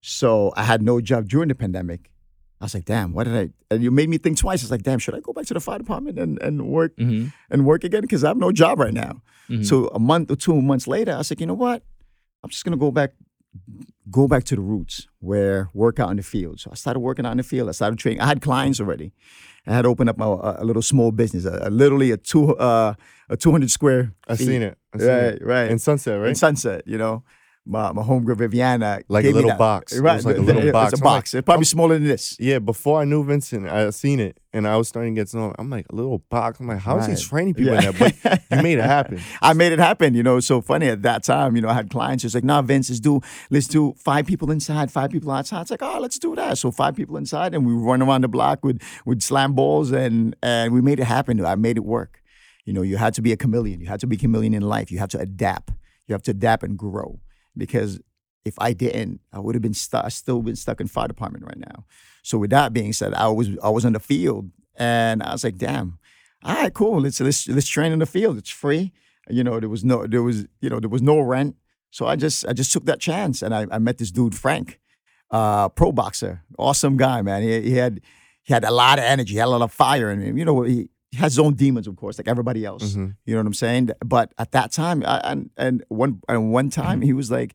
so 0.00 0.52
I 0.56 0.62
had 0.64 0.82
no 0.82 1.00
job 1.00 1.28
during 1.28 1.48
the 1.48 1.54
pandemic. 1.54 2.10
I 2.60 2.64
was 2.64 2.74
like, 2.74 2.84
"Damn, 2.86 3.12
what 3.12 3.24
did 3.24 3.36
I?" 3.36 3.50
And 3.70 3.82
you 3.82 3.90
made 3.90 4.08
me 4.08 4.18
think 4.18 4.36
twice. 4.38 4.62
It's 4.62 4.70
like, 4.70 4.82
"Damn, 4.82 4.98
should 4.98 5.14
I 5.14 5.20
go 5.20 5.32
back 5.32 5.46
to 5.46 5.54
the 5.54 5.60
fire 5.60 5.78
department 5.78 6.18
and 6.18 6.40
and 6.42 6.68
work 6.68 6.96
Mm-hmm. 6.96 7.28
and 7.50 7.64
work 7.66 7.84
again 7.84 8.02
because 8.02 8.24
I 8.24 8.28
have 8.28 8.36
no 8.36 8.50
job 8.52 8.78
right 8.80 8.94
now?" 8.94 9.22
Mhm. 9.48 9.64
So 9.64 9.88
a 9.88 9.98
month 9.98 10.30
or 10.30 10.36
two 10.36 10.60
months 10.60 10.86
later, 10.86 11.12
I 11.14 11.18
was 11.18 11.30
like, 11.30 11.40
you 11.40 11.46
know 11.46 11.54
what? 11.54 11.82
I'm 12.42 12.50
just 12.50 12.64
gonna 12.64 12.76
go 12.76 12.90
back, 12.90 13.12
go 14.10 14.26
back 14.28 14.44
to 14.44 14.54
the 14.56 14.60
roots 14.62 15.06
where 15.20 15.68
work 15.74 15.98
out 16.00 16.10
in 16.10 16.16
the 16.16 16.22
field. 16.22 16.60
So 16.60 16.70
I 16.72 16.74
started 16.74 17.00
working 17.00 17.26
out 17.26 17.32
in 17.32 17.36
the 17.38 17.42
field. 17.42 17.68
I 17.68 17.72
started 17.72 17.98
training. 17.98 18.20
I 18.20 18.26
had 18.26 18.40
clients 18.40 18.80
already. 18.80 19.12
I 19.66 19.72
had 19.74 19.84
opened 19.86 20.08
up 20.10 20.16
my, 20.16 20.26
a, 20.26 20.62
a 20.62 20.64
little 20.64 20.82
small 20.82 21.12
business, 21.12 21.44
a, 21.44 21.58
a 21.62 21.70
literally 21.70 22.10
a 22.10 22.16
two 22.16 22.56
uh, 22.56 22.94
a 23.28 23.36
200 23.36 23.70
square. 23.70 24.14
I 24.26 24.36
seen 24.36 24.62
it. 24.62 24.78
I 24.94 24.98
seen 24.98 25.08
Right, 25.08 25.24
it. 25.34 25.44
right. 25.44 25.70
In 25.70 25.78
Sunset, 25.78 26.18
right? 26.18 26.28
In 26.30 26.34
Sunset, 26.34 26.82
you 26.86 26.96
know. 26.96 27.22
My, 27.68 27.92
my 27.92 28.02
homegirl 28.02 28.36
Viviana 28.38 29.00
Like 29.08 29.26
a 29.26 29.30
little 29.30 29.50
that. 29.50 29.58
box. 29.58 29.92
It 29.92 30.00
was 30.02 30.24
like 30.24 30.36
a 30.36 30.40
little 30.40 30.62
the- 30.62 30.72
box. 30.72 30.92
It's 30.94 31.02
a 31.02 31.04
I'm 31.04 31.06
like, 31.12 31.18
box. 31.18 31.34
it's 31.34 31.44
probably 31.44 31.64
smaller 31.66 31.94
than 31.98 32.08
this. 32.08 32.36
yeah, 32.40 32.58
before 32.58 33.00
I 33.00 33.04
knew 33.04 33.22
Vincent, 33.24 33.68
I 33.68 33.90
seen 33.90 34.20
it 34.20 34.38
and 34.54 34.66
I 34.66 34.76
was 34.78 34.88
starting 34.88 35.14
to 35.14 35.20
get 35.20 35.28
to 35.28 35.36
know 35.36 35.46
him. 35.48 35.54
I'm 35.58 35.68
like, 35.68 35.84
a 35.90 35.94
little 35.94 36.18
box. 36.30 36.58
I'm 36.60 36.66
like, 36.66 36.78
how 36.78 36.96
is 36.98 37.06
Right. 37.06 37.18
he 37.18 37.22
training 37.24 37.54
people 37.54 37.74
in 37.74 37.80
that? 37.92 37.98
But 37.98 38.56
you 38.56 38.62
made 38.62 38.78
it 38.78 38.84
happen. 38.84 39.20
I 39.42 39.52
made 39.52 39.72
it 39.72 39.78
happen. 39.78 40.14
You 40.14 40.22
know, 40.22 40.38
it's 40.38 40.46
so 40.46 40.62
funny 40.62 40.88
at 40.88 41.02
that 41.02 41.22
time. 41.24 41.54
You 41.56 41.62
know, 41.62 41.68
I 41.68 41.74
had 41.74 41.90
clients 41.90 42.22
just 42.22 42.34
like, 42.34 42.44
"Nah, 42.44 42.62
Vince, 42.62 42.88
let's 42.88 43.00
do 43.00 43.20
let's 43.50 43.68
do 43.68 43.92
five 43.98 44.24
people 44.26 44.50
inside, 44.50 44.90
five 44.90 45.10
people 45.10 45.30
outside." 45.30 45.60
It's 45.62 45.70
like, 45.70 45.82
"Oh, 45.82 45.98
let's 46.00 46.18
do 46.18 46.34
that." 46.36 46.56
So 46.56 46.70
five 46.70 46.96
people 46.96 47.18
inside, 47.18 47.54
and 47.54 47.66
we 47.66 47.74
run 47.74 48.00
around 48.00 48.22
the 48.22 48.28
block 48.28 48.64
with 48.64 48.80
with 49.04 49.20
slam 49.22 49.52
balls, 49.52 49.90
and 49.92 50.34
and 50.42 50.72
we 50.72 50.80
made 50.80 50.98
it 51.00 51.04
happen. 51.04 51.44
I 51.44 51.54
made 51.54 51.76
it 51.76 51.84
work. 51.84 52.22
You 52.64 52.72
know, 52.72 52.82
you 52.82 52.96
had 52.96 53.12
to 53.14 53.22
be 53.22 53.32
a 53.32 53.36
chameleon. 53.36 53.80
You 53.82 53.86
had 53.88 54.00
to 54.00 54.06
be 54.06 54.16
a 54.16 54.18
chameleon 54.18 54.54
in 54.54 54.62
life. 54.62 54.90
You 54.90 54.98
have 54.98 55.10
to 55.10 55.18
adapt. 55.20 55.70
You 56.06 56.14
have 56.14 56.22
to 56.22 56.30
adapt 56.30 56.62
and 56.62 56.78
grow. 56.78 57.20
Because 57.58 58.00
if 58.44 58.54
I 58.58 58.72
didn't, 58.72 59.20
I 59.32 59.40
would 59.40 59.54
have 59.54 59.62
been 59.62 59.74
stuck. 59.74 60.04
I 60.04 60.08
still 60.08 60.42
been 60.42 60.56
stuck 60.56 60.80
in 60.80 60.86
fire 60.86 61.08
department 61.08 61.44
right 61.44 61.58
now. 61.58 61.84
So 62.22 62.38
with 62.38 62.50
that 62.50 62.72
being 62.72 62.92
said, 62.92 63.14
I 63.14 63.28
was 63.28 63.50
I 63.62 63.68
was 63.68 63.84
on 63.84 63.92
the 63.92 64.00
field, 64.00 64.50
and 64.76 65.22
I 65.22 65.32
was 65.32 65.44
like, 65.44 65.56
"Damn." 65.56 65.98
all 66.44 66.54
right, 66.54 66.72
cool. 66.72 67.00
Let's 67.00 67.20
let's 67.20 67.48
let's 67.48 67.68
train 67.68 67.92
in 67.92 67.98
the 67.98 68.06
field. 68.06 68.38
It's 68.38 68.50
free. 68.50 68.92
You 69.28 69.44
know, 69.44 69.60
there 69.60 69.68
was 69.68 69.84
no 69.84 70.06
there 70.06 70.22
was 70.22 70.46
you 70.60 70.70
know 70.70 70.80
there 70.80 70.88
was 70.88 71.02
no 71.02 71.20
rent. 71.20 71.56
So 71.90 72.06
I 72.06 72.16
just 72.16 72.46
I 72.46 72.52
just 72.52 72.72
took 72.72 72.84
that 72.84 73.00
chance, 73.00 73.42
and 73.42 73.54
I, 73.54 73.66
I 73.70 73.78
met 73.78 73.98
this 73.98 74.10
dude 74.10 74.34
Frank, 74.34 74.78
uh, 75.30 75.68
pro 75.70 75.90
boxer, 75.90 76.42
awesome 76.58 76.96
guy, 76.96 77.22
man. 77.22 77.42
He, 77.42 77.60
he 77.62 77.72
had 77.72 78.00
he 78.42 78.52
had 78.52 78.64
a 78.64 78.70
lot 78.70 78.98
of 78.98 79.04
energy, 79.04 79.36
had 79.36 79.46
a 79.46 79.50
lot 79.50 79.62
of 79.62 79.72
fire 79.72 80.10
in 80.10 80.20
him. 80.20 80.38
You 80.38 80.44
know, 80.44 80.62
he 80.62 80.90
has 81.18 81.32
his 81.32 81.38
own 81.38 81.54
demons, 81.54 81.86
of 81.86 81.96
course, 81.96 82.18
like 82.18 82.28
everybody 82.28 82.64
else. 82.64 82.94
Mhm. 82.94 83.14
You 83.26 83.34
know 83.34 83.40
what 83.40 83.46
I'm 83.46 83.54
saying? 83.54 83.90
But 84.04 84.32
at 84.38 84.52
that 84.52 84.72
time, 84.72 85.02
I, 85.06 85.18
and 85.24 85.50
and 85.56 85.84
one 85.88 86.20
and 86.28 86.52
one 86.52 86.70
time, 86.70 87.00
he 87.02 87.12
was 87.12 87.30
like, 87.30 87.54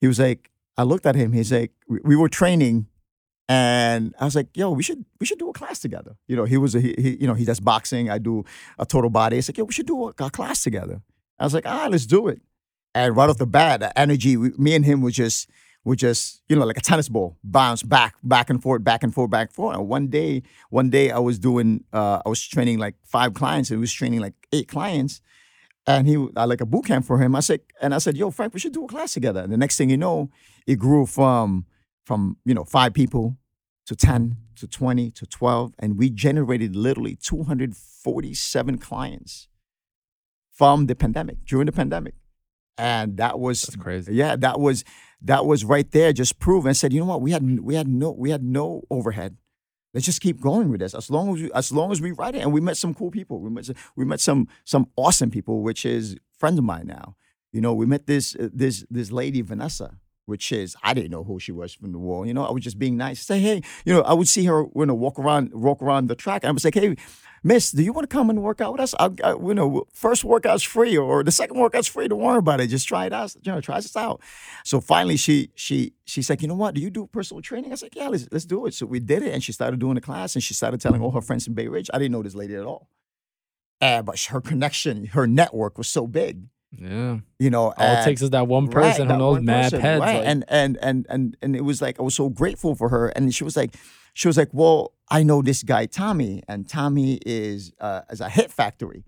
he 0.00 0.06
was 0.06 0.18
like, 0.18 0.50
I 0.76 0.82
looked 0.84 1.06
at 1.06 1.14
him. 1.14 1.32
He's 1.32 1.52
like, 1.52 1.72
we, 1.88 1.98
we 2.04 2.16
were 2.16 2.28
training, 2.28 2.86
and 3.48 4.14
I 4.20 4.24
was 4.24 4.34
like, 4.34 4.48
yo, 4.54 4.70
we 4.70 4.82
should 4.82 5.04
we 5.20 5.26
should 5.26 5.38
do 5.38 5.48
a 5.48 5.52
class 5.52 5.78
together. 5.80 6.16
You 6.28 6.36
know, 6.36 6.44
he 6.44 6.56
was 6.56 6.74
a, 6.74 6.80
he, 6.80 6.94
he 6.98 7.16
you 7.20 7.26
know 7.26 7.34
he 7.34 7.44
does 7.44 7.60
boxing. 7.60 8.10
I 8.10 8.18
do 8.18 8.44
a 8.78 8.86
total 8.86 9.10
body. 9.10 9.38
It's 9.38 9.48
like, 9.48 9.58
yo, 9.58 9.64
we 9.64 9.72
should 9.72 9.86
do 9.86 10.08
a, 10.08 10.12
a 10.18 10.30
class 10.30 10.62
together. 10.62 11.00
I 11.38 11.44
was 11.44 11.54
like, 11.54 11.66
ah, 11.66 11.88
let's 11.90 12.06
do 12.06 12.28
it. 12.28 12.40
And 12.94 13.16
right 13.16 13.28
off 13.28 13.38
the 13.38 13.46
bat, 13.46 13.80
the 13.80 13.96
energy, 13.98 14.36
we, 14.36 14.50
me 14.56 14.74
and 14.74 14.84
him 14.84 15.00
was 15.02 15.14
just 15.14 15.48
we 15.86 15.94
just 15.94 16.42
you 16.48 16.56
know 16.56 16.66
like 16.66 16.76
a 16.76 16.80
tennis 16.80 17.08
ball, 17.08 17.38
bounce 17.44 17.82
back, 17.84 18.16
back 18.24 18.50
and 18.50 18.60
forth, 18.60 18.82
back 18.82 19.04
and 19.04 19.14
forth, 19.14 19.30
back 19.30 19.48
and 19.48 19.54
forth. 19.54 19.76
And 19.76 19.88
one 19.88 20.08
day, 20.08 20.42
one 20.68 20.90
day 20.90 21.12
I 21.12 21.20
was 21.20 21.38
doing, 21.38 21.84
uh, 21.92 22.20
I 22.26 22.28
was 22.28 22.44
training 22.44 22.78
like 22.78 22.96
five 23.04 23.34
clients, 23.34 23.70
and 23.70 23.78
he 23.78 23.80
was 23.80 23.92
training 23.92 24.20
like 24.20 24.34
eight 24.52 24.66
clients. 24.66 25.20
And 25.86 26.08
he, 26.08 26.26
I 26.36 26.44
like 26.46 26.60
a 26.60 26.66
boot 26.66 26.86
camp 26.86 27.06
for 27.06 27.22
him. 27.22 27.36
I 27.36 27.40
said, 27.40 27.60
and 27.80 27.94
I 27.94 27.98
said, 27.98 28.16
yo, 28.16 28.32
Frank, 28.32 28.52
we 28.52 28.58
should 28.58 28.72
do 28.72 28.84
a 28.84 28.88
class 28.88 29.14
together. 29.14 29.40
And 29.40 29.52
the 29.52 29.56
next 29.56 29.76
thing 29.76 29.88
you 29.88 29.96
know, 29.96 30.28
it 30.66 30.76
grew 30.80 31.06
from 31.06 31.66
from 32.04 32.36
you 32.44 32.54
know 32.54 32.64
five 32.64 32.92
people 32.92 33.38
to 33.86 33.94
ten 33.94 34.38
to 34.56 34.66
twenty 34.66 35.12
to 35.12 35.24
twelve, 35.26 35.72
and 35.78 35.96
we 35.96 36.10
generated 36.10 36.74
literally 36.74 37.14
two 37.14 37.44
hundred 37.44 37.76
forty-seven 37.76 38.78
clients 38.78 39.46
from 40.50 40.86
the 40.86 40.96
pandemic 40.96 41.44
during 41.44 41.66
the 41.66 41.72
pandemic, 41.72 42.14
and 42.76 43.16
that 43.18 43.38
was 43.38 43.62
That's 43.62 43.76
crazy. 43.76 44.14
yeah, 44.14 44.34
that 44.34 44.58
was 44.58 44.82
that 45.22 45.46
was 45.46 45.64
right 45.64 45.90
there. 45.90 46.12
Just 46.12 46.38
proven. 46.38 46.74
said, 46.74 46.92
you 46.92 47.00
know 47.00 47.06
what? 47.06 47.22
We 47.22 47.32
had 47.32 47.60
we 47.60 47.74
had 47.74 47.88
no 47.88 48.10
we 48.12 48.30
had 48.30 48.42
no 48.42 48.82
overhead. 48.90 49.36
Let's 49.94 50.04
just 50.04 50.20
keep 50.20 50.40
going 50.40 50.68
with 50.68 50.80
this. 50.80 50.94
As 50.94 51.10
long 51.10 51.34
as 51.34 51.42
we, 51.42 51.52
as 51.52 51.72
long 51.72 51.90
as 51.90 52.02
we 52.02 52.12
write 52.12 52.34
it, 52.34 52.42
and 52.42 52.52
we 52.52 52.60
met 52.60 52.76
some 52.76 52.92
cool 52.92 53.10
people. 53.10 53.40
We 53.40 53.48
met 53.48 53.64
some, 53.64 53.76
we 53.96 54.04
met 54.04 54.20
some 54.20 54.48
some 54.64 54.88
awesome 54.96 55.30
people, 55.30 55.62
which 55.62 55.86
is 55.86 56.16
friends 56.38 56.58
of 56.58 56.64
mine 56.64 56.86
now. 56.86 57.16
You 57.52 57.62
know, 57.62 57.72
we 57.72 57.86
met 57.86 58.06
this 58.06 58.36
uh, 58.36 58.50
this 58.52 58.84
this 58.90 59.10
lady 59.10 59.40
Vanessa, 59.40 59.98
which 60.26 60.52
is 60.52 60.76
I 60.82 60.92
didn't 60.94 61.10
know 61.10 61.24
who 61.24 61.40
she 61.40 61.52
was 61.52 61.74
from 61.74 61.92
the 61.92 61.98
wall. 61.98 62.26
You 62.26 62.34
know, 62.34 62.44
I 62.44 62.50
was 62.50 62.62
just 62.62 62.78
being 62.78 62.96
nice. 62.96 63.20
Say, 63.20 63.40
hey, 63.40 63.62
you 63.84 63.94
know, 63.94 64.02
I 64.02 64.12
would 64.12 64.28
see 64.28 64.44
her 64.44 64.66
you 64.74 64.86
know 64.86 64.94
walk 64.94 65.18
around 65.18 65.54
walk 65.54 65.80
around 65.82 66.08
the 66.08 66.14
track, 66.14 66.44
and 66.44 66.50
I 66.50 66.52
was 66.52 66.64
like, 66.64 66.74
hey, 66.74 66.96
Miss, 67.42 67.70
do 67.70 67.82
you 67.82 67.92
want 67.92 68.10
to 68.10 68.14
come 68.14 68.28
and 68.28 68.42
work 68.42 68.60
out 68.60 68.72
with 68.72 68.80
us? 68.80 68.92
I, 68.98 69.10
I, 69.22 69.30
you 69.30 69.54
know, 69.54 69.86
first 69.92 70.24
workout's 70.24 70.64
free, 70.64 70.96
or 70.96 71.22
the 71.22 71.30
second 71.30 71.58
workout's 71.58 71.86
free. 71.86 72.08
Don't 72.08 72.20
worry 72.20 72.38
about 72.38 72.60
it. 72.60 72.66
Just 72.66 72.88
try 72.88 73.06
it 73.06 73.12
out. 73.12 73.34
You 73.42 73.52
know, 73.52 73.60
try 73.60 73.76
this 73.76 73.96
out. 73.96 74.20
So 74.64 74.80
finally, 74.80 75.16
she 75.16 75.50
she 75.54 75.92
she's 76.04 76.28
like, 76.28 76.42
you 76.42 76.48
know 76.48 76.56
what? 76.56 76.74
Do 76.74 76.80
you 76.80 76.90
do 76.90 77.06
personal 77.06 77.40
training? 77.42 77.72
I 77.72 77.76
said, 77.76 77.90
yeah, 77.94 78.08
let's 78.08 78.26
let's 78.32 78.44
do 78.44 78.66
it. 78.66 78.74
So 78.74 78.86
we 78.86 78.98
did 78.98 79.22
it, 79.22 79.32
and 79.32 79.44
she 79.44 79.52
started 79.52 79.78
doing 79.78 79.94
the 79.94 80.00
class, 80.00 80.34
and 80.34 80.42
she 80.42 80.54
started 80.54 80.80
telling 80.80 81.00
all 81.00 81.12
her 81.12 81.20
friends 81.20 81.46
in 81.46 81.54
Bay 81.54 81.68
Ridge. 81.68 81.88
I 81.94 81.98
didn't 81.98 82.12
know 82.12 82.22
this 82.24 82.34
lady 82.34 82.56
at 82.56 82.64
all, 82.64 82.88
uh, 83.80 84.02
but 84.02 84.18
her 84.24 84.40
connection, 84.40 85.06
her 85.06 85.28
network 85.28 85.78
was 85.78 85.86
so 85.86 86.08
big. 86.08 86.48
Yeah. 86.72 87.18
You 87.38 87.50
know, 87.50 87.72
All 87.76 87.92
it 88.00 88.04
takes 88.04 88.22
is 88.22 88.30
that 88.30 88.46
one 88.48 88.66
Right, 88.66 88.92
person 88.92 89.08
that 89.08 89.14
who 89.14 89.18
knows 89.18 89.42
mad 89.42 89.64
person, 89.72 89.80
heads. 89.80 90.00
right? 90.00 90.16
like- 90.18 90.26
and 90.26 90.44
and 90.48 90.76
and 90.82 91.06
and 91.08 91.36
and 91.42 91.56
it 91.56 91.62
was 91.64 91.80
like 91.80 91.98
I 91.98 92.02
was 92.02 92.14
so 92.14 92.28
grateful 92.28 92.74
for 92.74 92.88
her, 92.88 93.08
and 93.08 93.34
she 93.34 93.44
was 93.44 93.56
like, 93.56 93.74
she 94.14 94.28
was 94.28 94.36
like, 94.36 94.48
well, 94.52 94.92
I 95.08 95.22
know 95.22 95.42
this 95.42 95.62
guy 95.62 95.86
Tommy, 95.86 96.42
and 96.48 96.68
Tommy 96.68 97.20
is 97.24 97.72
uh, 97.80 98.02
is 98.10 98.20
a 98.20 98.28
hit 98.28 98.50
factory, 98.50 99.04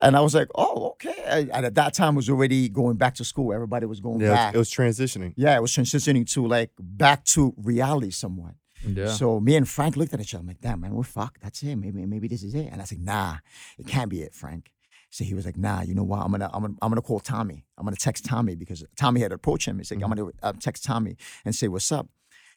and 0.00 0.16
I 0.16 0.20
was 0.20 0.34
like, 0.34 0.48
oh, 0.54 0.90
okay. 0.92 1.14
And 1.26 1.50
and 1.50 1.66
at 1.66 1.74
that 1.76 1.94
time, 1.94 2.14
I 2.14 2.16
was 2.16 2.28
already 2.30 2.68
going 2.68 2.96
back 2.96 3.14
to 3.16 3.24
school. 3.24 3.52
Everybody 3.52 3.86
was 3.86 4.00
going 4.00 4.20
Yeah, 4.20 4.34
back. 4.34 4.54
it 4.54 4.58
was 4.58 4.70
transitioning. 4.70 5.32
yeah, 5.36 5.56
it 5.56 5.62
was 5.62 5.72
transitioning 5.72 6.30
to 6.34 6.46
like 6.46 6.70
back 6.78 7.24
to 7.34 7.54
reality 7.56 8.10
somewhat. 8.10 8.54
yeah. 8.86 9.08
So 9.08 9.40
me 9.40 9.56
and 9.56 9.68
Frank 9.68 9.96
looked 9.96 10.14
at 10.14 10.20
each 10.20 10.34
other. 10.34 10.42
I'm 10.42 10.46
like, 10.48 10.60
damn, 10.60 10.80
man, 10.80 10.94
we're 10.94 11.02
fucked. 11.02 11.42
That's 11.42 11.62
it. 11.62 11.76
Maybe, 11.76 12.04
maybe 12.06 12.28
this 12.28 12.42
is 12.42 12.54
it. 12.54 12.68
And 12.72 12.80
I 12.80 12.84
said, 12.84 13.00
nah, 13.00 13.36
it 13.78 13.86
can't 13.86 14.10
be 14.10 14.22
it, 14.22 14.34
Frank. 14.34 14.70
So 15.10 15.24
he 15.24 15.34
was 15.34 15.44
like, 15.44 15.56
nah, 15.56 15.82
you 15.82 15.94
know 15.94 16.04
what? 16.04 16.20
I'm 16.20 16.30
gonna, 16.30 16.48
I'm 16.52 16.62
gonna, 16.62 16.74
I'm 16.80 16.90
gonna 16.90 17.02
call 17.02 17.20
Tommy. 17.20 17.66
I'm 17.76 17.84
gonna 17.84 17.96
text 17.96 18.24
Tommy 18.24 18.54
because 18.54 18.84
Tommy 18.96 19.20
had 19.20 19.32
approached 19.32 19.66
him. 19.66 19.78
He's 19.78 19.90
like, 19.90 20.02
I'm 20.02 20.08
gonna 20.08 20.30
uh, 20.42 20.52
text 20.58 20.84
Tommy 20.84 21.16
and 21.44 21.54
say, 21.54 21.68
what's 21.68 21.90
up? 21.90 22.08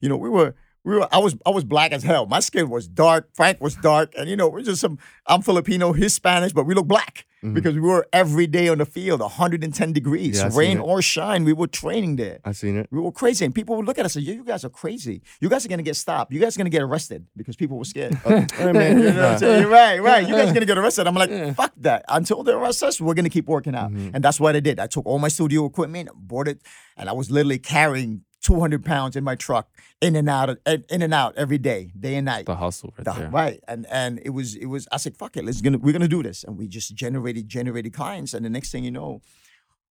You 0.01 0.09
know, 0.09 0.17
we 0.17 0.29
were, 0.29 0.53
we 0.83 0.95
were, 0.95 1.07
I 1.11 1.17
was, 1.17 1.35
I 1.45 1.49
was 1.49 1.63
black 1.63 1.91
as 1.91 2.03
hell. 2.03 2.25
My 2.27 2.39
skin 2.39 2.69
was 2.69 2.87
dark. 2.87 3.29
Frank 3.33 3.59
was 3.59 3.75
dark, 3.75 4.13
and 4.17 4.29
you 4.29 4.35
know, 4.35 4.49
we're 4.49 4.61
just 4.61 4.81
some. 4.81 4.99
I'm 5.25 5.41
Filipino, 5.41 5.93
he's 5.93 6.13
Spanish, 6.13 6.53
but 6.53 6.65
we 6.65 6.75
look 6.75 6.87
black 6.87 7.25
Mhm. 7.43 7.53
because 7.53 7.73
we 7.75 7.81
were 7.81 8.07
every 8.13 8.47
day 8.47 8.69
on 8.69 8.77
the 8.77 8.85
field, 8.85 9.19
110 9.21 9.91
degrees, 9.93 10.39
Yeah, 10.39 10.49
rain 10.53 10.77
or 10.79 11.01
shine. 11.01 11.43
We 11.43 11.53
were 11.53 11.67
training 11.67 12.15
there. 12.15 12.39
I 12.45 12.53
seen 12.53 12.77
it. 12.77 12.87
We 12.91 12.99
were 13.01 13.11
crazy, 13.11 13.43
and 13.45 13.53
people 13.53 13.75
would 13.75 13.85
look 13.85 13.99
at 13.99 14.05
us 14.05 14.15
and 14.15 14.23
say, 14.25 14.31
"Yeah, 14.31 14.37
you 14.37 14.45
guys 14.45 14.63
are 14.63 14.69
crazy. 14.69 15.21
You 15.41 15.49
guys 15.49 15.65
are 15.65 15.69
gonna 15.69 15.83
get 15.83 15.95
stopped. 15.97 16.31
You 16.31 16.39
guys 16.39 16.55
are 16.55 16.59
gonna 16.59 16.69
get 16.69 16.81
arrested 16.81 17.25
because 17.35 17.55
people 17.55 17.77
were 17.77 17.85
scared." 17.85 18.13
Hey, 18.23 18.71
man, 18.71 18.97
you 18.99 19.03
know 19.11 19.15
what 19.15 19.25
I'm 19.33 19.37
saying? 19.39 19.61
You're 19.61 19.69
right, 19.71 20.01
right. 20.01 20.27
You 20.27 20.33
guys 20.35 20.49
are 20.49 20.53
gonna 20.53 20.65
get 20.65 20.77
arrested. 20.77 21.05
I'm 21.07 21.15
like, 21.15 21.29
Yeah. 21.29 21.53
fuck 21.53 21.73
that. 21.81 22.05
Until 22.07 22.43
they 22.43 22.53
arrest 22.53 22.81
us, 22.83 23.01
we're 23.01 23.13
gonna 23.13 23.29
keep 23.29 23.47
working 23.47 23.75
out, 23.75 23.91
Mhm. 23.91 24.11
and 24.13 24.23
that's 24.23 24.39
what 24.39 24.55
I 24.55 24.59
did. 24.59 24.79
I 24.79 24.87
took 24.87 25.05
all 25.05 25.19
my 25.19 25.27
studio 25.27 25.65
equipment, 25.65 26.09
bought 26.15 26.47
it, 26.47 26.59
and 26.97 27.09
I 27.09 27.13
was 27.13 27.29
literally 27.29 27.59
carrying 27.59 28.21
200 28.43 28.83
pounds 28.85 29.15
in 29.15 29.23
my 29.23 29.35
truck, 29.35 29.67
in 30.01 30.15
and 30.15 30.29
out, 30.29 30.49
in 30.67 30.83
in 30.89 31.01
and 31.01 31.13
out 31.13 31.33
every 31.35 31.57
day, 31.57 31.91
day 31.99 32.15
and 32.15 32.25
night. 32.25 32.45
the 32.45 32.55
hustle 32.55 32.93
right 32.97 33.05
The- 33.05 33.13
there. 33.13 33.29
right 33.29 33.59
and 33.67 33.85
and 33.89 34.19
it 34.23 34.29
was 34.31 34.55
it 34.55 34.65
was 34.67 34.87
i 34.91 34.97
said 34.97 35.17
fuck 35.17 35.35
it 35.37 35.43
let's 35.45 35.61
gonna 35.61 35.77
we're 35.79 35.93
gonna 35.93 36.07
do 36.07 36.21
this. 36.23 36.43
And 36.43 36.57
we 36.57 36.67
just 36.67 36.93
generated 36.93 37.47
generated 37.47 37.93
clients 37.93 38.33
and 38.35 38.43
the 38.45 38.49
next 38.49 38.71
thing 38.71 38.83
you 38.83 38.91
know 38.91 39.21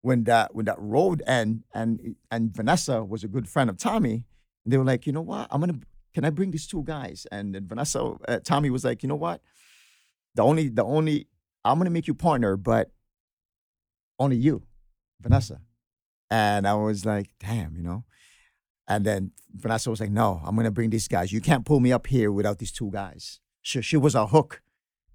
when 0.01 0.23
that 0.25 0.53
when 0.55 0.65
that 0.65 0.79
road 0.79 1.23
and 1.25 1.63
and 1.73 2.15
and 2.29 2.53
vanessa 2.55 3.03
was 3.03 3.23
a 3.23 3.27
good 3.27 3.47
friend 3.47 3.69
of 3.69 3.77
tommy 3.77 4.23
they 4.65 4.77
were 4.77 4.83
like 4.93 5.07
you 5.07 5.13
know 5.13 5.21
what? 5.21 5.47
I'm 5.49 5.59
gonna 5.61 5.79
can 6.13 6.25
i 6.25 6.29
bring 6.29 6.51
these 6.51 6.67
two 6.67 6.83
guys? 6.83 7.25
And 7.31 7.55
then 7.55 7.67
vanessa 7.67 7.99
uh, 8.27 8.39
tommy 8.43 8.69
was 8.69 8.83
like 8.83 9.01
you 9.03 9.09
know 9.09 9.15
what? 9.27 9.41
The 10.35 10.43
only 10.43 10.67
the 10.69 10.83
only 10.83 11.27
i'm 11.63 11.77
gonna 11.79 11.89
make 11.97 12.07
you 12.07 12.13
partner 12.15 12.57
but 12.57 12.91
only 14.19 14.35
you 14.35 14.63
vanessa. 15.21 15.61
And 16.29 16.67
i 16.67 16.73
was 16.73 17.05
like 17.05 17.29
damn 17.39 17.75
you 17.77 17.83
know 17.83 18.03
and 18.91 19.05
then 19.05 19.31
Vanessa 19.53 19.89
was 19.89 19.99
like, 19.99 20.11
no, 20.11 20.41
I'm 20.45 20.55
going 20.55 20.65
to 20.65 20.71
bring 20.71 20.89
these 20.89 21.07
guys. 21.07 21.31
You 21.31 21.41
can't 21.41 21.65
pull 21.65 21.79
me 21.79 21.91
up 21.91 22.07
here 22.07 22.31
without 22.31 22.57
these 22.59 22.71
two 22.71 22.89
guys. 22.91 23.39
She, 23.61 23.81
she 23.81 23.97
was 23.97 24.15
our 24.15 24.27
hook. 24.27 24.61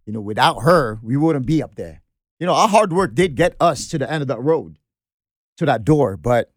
You 0.07 0.13
know, 0.13 0.21
without 0.21 0.61
her, 0.69 0.99
we 1.03 1.17
wouldn't 1.17 1.47
be 1.47 1.63
up 1.63 1.75
there. 1.75 2.03
You 2.39 2.47
know, 2.47 2.55
our 2.55 2.69
hard 2.69 2.93
work 2.93 3.15
did 3.15 3.35
get 3.35 3.57
us 3.61 3.89
to 3.89 3.99
the 3.99 4.11
end 4.11 4.23
of 4.23 4.29
that 4.29 4.41
road, 4.41 4.79
to 5.59 5.67
that 5.67 5.85
door, 5.85 6.17
but 6.17 6.53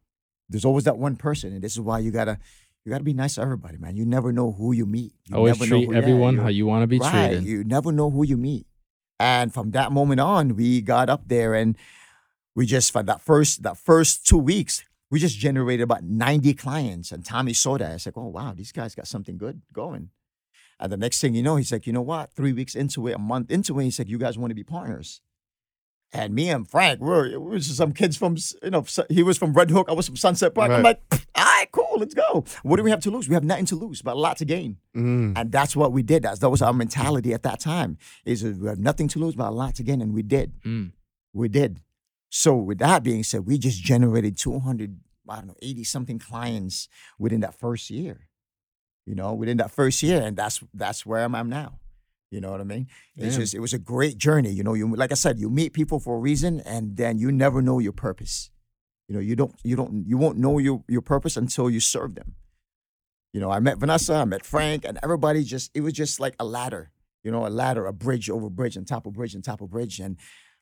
there's 0.49 0.65
always 0.65 0.83
that 0.85 0.97
one 0.97 1.15
person. 1.15 1.53
And 1.53 1.61
this 1.61 1.73
is 1.73 1.79
why 1.81 1.99
you 1.99 2.11
got 2.11 2.25
to, 2.25 2.37
you 2.85 2.91
got 2.91 2.99
to 2.99 3.03
be 3.03 3.13
nice 3.13 3.35
to 3.35 3.41
everybody, 3.41 3.77
man. 3.77 3.95
You 3.97 4.05
never 4.05 4.31
know 4.31 4.51
who 4.51 4.71
you 4.71 4.85
meet. 4.85 5.13
You 5.27 5.35
Always 5.37 5.59
never 5.59 5.69
know 5.69 5.77
treat 5.79 5.89
who- 5.89 5.95
everyone 5.95 6.35
you- 6.35 6.41
how 6.41 6.47
you 6.49 6.65
want 6.67 6.83
to 6.83 6.87
be 6.87 6.99
right. 6.99 7.27
treated. 7.29 7.43
You 7.43 7.63
never 7.63 7.91
know 7.91 8.09
who 8.09 8.23
you 8.25 8.37
meet. 8.37 8.65
And 9.19 9.53
from 9.53 9.71
that 9.71 9.91
moment 9.91 10.19
on, 10.21 10.55
we 10.55 10.81
got 10.81 11.09
up 11.09 11.23
there 11.27 11.53
and 11.53 11.75
we 12.55 12.65
just 12.65 12.91
for 12.91 13.03
that 13.03 13.21
first 13.21 13.63
that 13.63 13.77
first 13.77 14.25
two 14.27 14.37
weeks, 14.37 14.83
we 15.11 15.19
just 15.19 15.37
generated 15.37 15.83
about 15.83 16.03
90 16.03 16.53
clients. 16.53 17.11
And 17.11 17.25
Tommy 17.25 17.53
saw 17.53 17.77
that. 17.77 17.91
I 17.91 17.97
said, 17.97 18.13
oh 18.15 18.27
wow, 18.27 18.53
these 18.55 18.71
guys 18.71 18.95
got 18.95 19.07
something 19.07 19.37
good 19.37 19.61
going. 19.73 20.09
And 20.79 20.91
the 20.91 20.97
next 20.97 21.19
thing 21.19 21.35
you 21.35 21.43
know, 21.43 21.57
he's 21.57 21.71
like, 21.71 21.85
you 21.87 21.93
know 21.93 22.01
what? 22.01 22.31
Three 22.33 22.53
weeks 22.53 22.75
into 22.75 23.07
it, 23.07 23.13
a 23.13 23.19
month 23.19 23.51
into 23.51 23.79
it, 23.79 23.83
he's 23.83 23.99
like, 23.99 24.07
you 24.07 24.17
guys 24.17 24.37
want 24.37 24.51
to 24.51 24.55
be 24.55 24.63
partners. 24.63 25.21
And 26.11 26.33
me 26.33 26.49
and 26.49 26.67
Frank, 26.67 27.01
we're, 27.01 27.29
we 27.31 27.37
were 27.37 27.57
just 27.59 27.75
some 27.75 27.91
kids 27.91 28.17
from, 28.17 28.35
you 28.63 28.71
know, 28.71 28.83
he 29.09 29.21
was 29.21 29.37
from 29.37 29.53
Red 29.53 29.69
Hook, 29.69 29.87
I 29.89 29.93
was 29.93 30.07
from 30.07 30.15
Sunset 30.15 30.55
Park. 30.55 30.71
I'm 30.71 30.81
like, 30.81 31.01
all 31.11 31.19
right, 31.43 31.67
cool, 31.71 31.97
let's 31.97 32.15
go. 32.15 32.45
What 32.63 32.77
do 32.77 32.83
we 32.83 32.89
have 32.89 33.01
to 33.01 33.11
lose? 33.11 33.29
We 33.29 33.35
have 33.35 33.43
nothing 33.43 33.65
to 33.67 33.75
lose, 33.75 34.01
but 34.01 34.15
a 34.15 34.19
lot 34.19 34.37
to 34.37 34.45
gain. 34.45 34.77
Mm. 34.95 35.33
And 35.35 35.51
that's 35.51 35.75
what 35.75 35.91
we 35.91 36.01
did. 36.01 36.23
That's, 36.23 36.39
that 36.39 36.49
was 36.49 36.63
our 36.63 36.73
mentality 36.73 37.33
at 37.33 37.43
that 37.43 37.59
time. 37.59 37.97
Is 38.25 38.43
we 38.43 38.67
have 38.67 38.79
nothing 38.79 39.07
to 39.09 39.19
lose, 39.19 39.35
but 39.35 39.49
a 39.49 39.51
lot 39.51 39.75
to 39.75 39.83
gain, 39.83 40.01
and 40.01 40.13
we 40.13 40.23
did. 40.23 40.53
Mm. 40.63 40.93
We 41.33 41.47
did. 41.47 41.79
So 42.29 42.55
with 42.55 42.77
that 42.79 43.03
being 43.03 43.23
said, 43.23 43.45
we 43.45 43.57
just 43.57 43.81
generated 43.81 44.37
200, 44.37 44.99
I 45.27 45.35
don't 45.37 45.47
know, 45.47 45.55
80 45.61 45.83
something 45.83 46.19
clients 46.19 46.87
within 47.17 47.41
that 47.41 47.55
first 47.55 47.89
year. 47.89 48.27
You 49.05 49.15
know, 49.15 49.33
within 49.33 49.57
that 49.57 49.71
first 49.71 50.03
year, 50.03 50.21
and 50.21 50.37
that's 50.37 50.63
that's 50.71 51.03
where 51.03 51.23
I'm 51.23 51.33
at 51.33 51.47
now. 51.47 51.79
You 52.29 52.41
know 52.41 52.51
what 52.51 52.61
I 52.61 52.63
mean? 52.63 52.87
It's 53.15 53.37
just 53.37 53.55
it 53.55 53.59
was 53.59 53.73
a 53.73 53.79
great 53.79 54.19
journey. 54.19 54.51
You 54.51 54.61
know, 54.61 54.75
you 54.75 54.95
like 54.95 55.11
I 55.11 55.15
said, 55.15 55.39
you 55.39 55.49
meet 55.49 55.73
people 55.73 55.99
for 55.99 56.15
a 56.15 56.19
reason, 56.19 56.59
and 56.59 56.95
then 56.95 57.17
you 57.17 57.31
never 57.31 57.59
know 57.61 57.79
your 57.79 57.91
purpose. 57.91 58.51
You 59.07 59.15
know, 59.15 59.19
you 59.19 59.35
don't 59.35 59.55
you 59.63 59.75
don't 59.75 60.05
you 60.07 60.17
won't 60.17 60.37
know 60.37 60.59
your 60.59 60.83
your 60.87 61.01
purpose 61.01 61.37
until 61.37 61.71
you 61.71 61.79
serve 61.79 62.13
them. 62.13 62.35
You 63.33 63.39
know, 63.39 63.49
I 63.49 63.59
met 63.59 63.79
Vanessa, 63.79 64.13
I 64.13 64.25
met 64.25 64.45
Frank, 64.45 64.85
and 64.85 64.99
everybody 65.01 65.43
just 65.43 65.71
it 65.73 65.81
was 65.81 65.93
just 65.93 66.19
like 66.19 66.35
a 66.39 66.45
ladder. 66.45 66.91
You 67.23 67.31
know, 67.31 67.47
a 67.47 67.49
ladder, 67.49 67.87
a 67.87 67.93
bridge 67.93 68.29
over 68.29 68.49
bridge, 68.49 68.77
and 68.77 68.87
top 68.87 69.07
of 69.07 69.13
bridge, 69.13 69.33
and 69.33 69.43
top 69.43 69.61
of 69.61 69.71
bridge, 69.71 69.99
and 69.99 70.17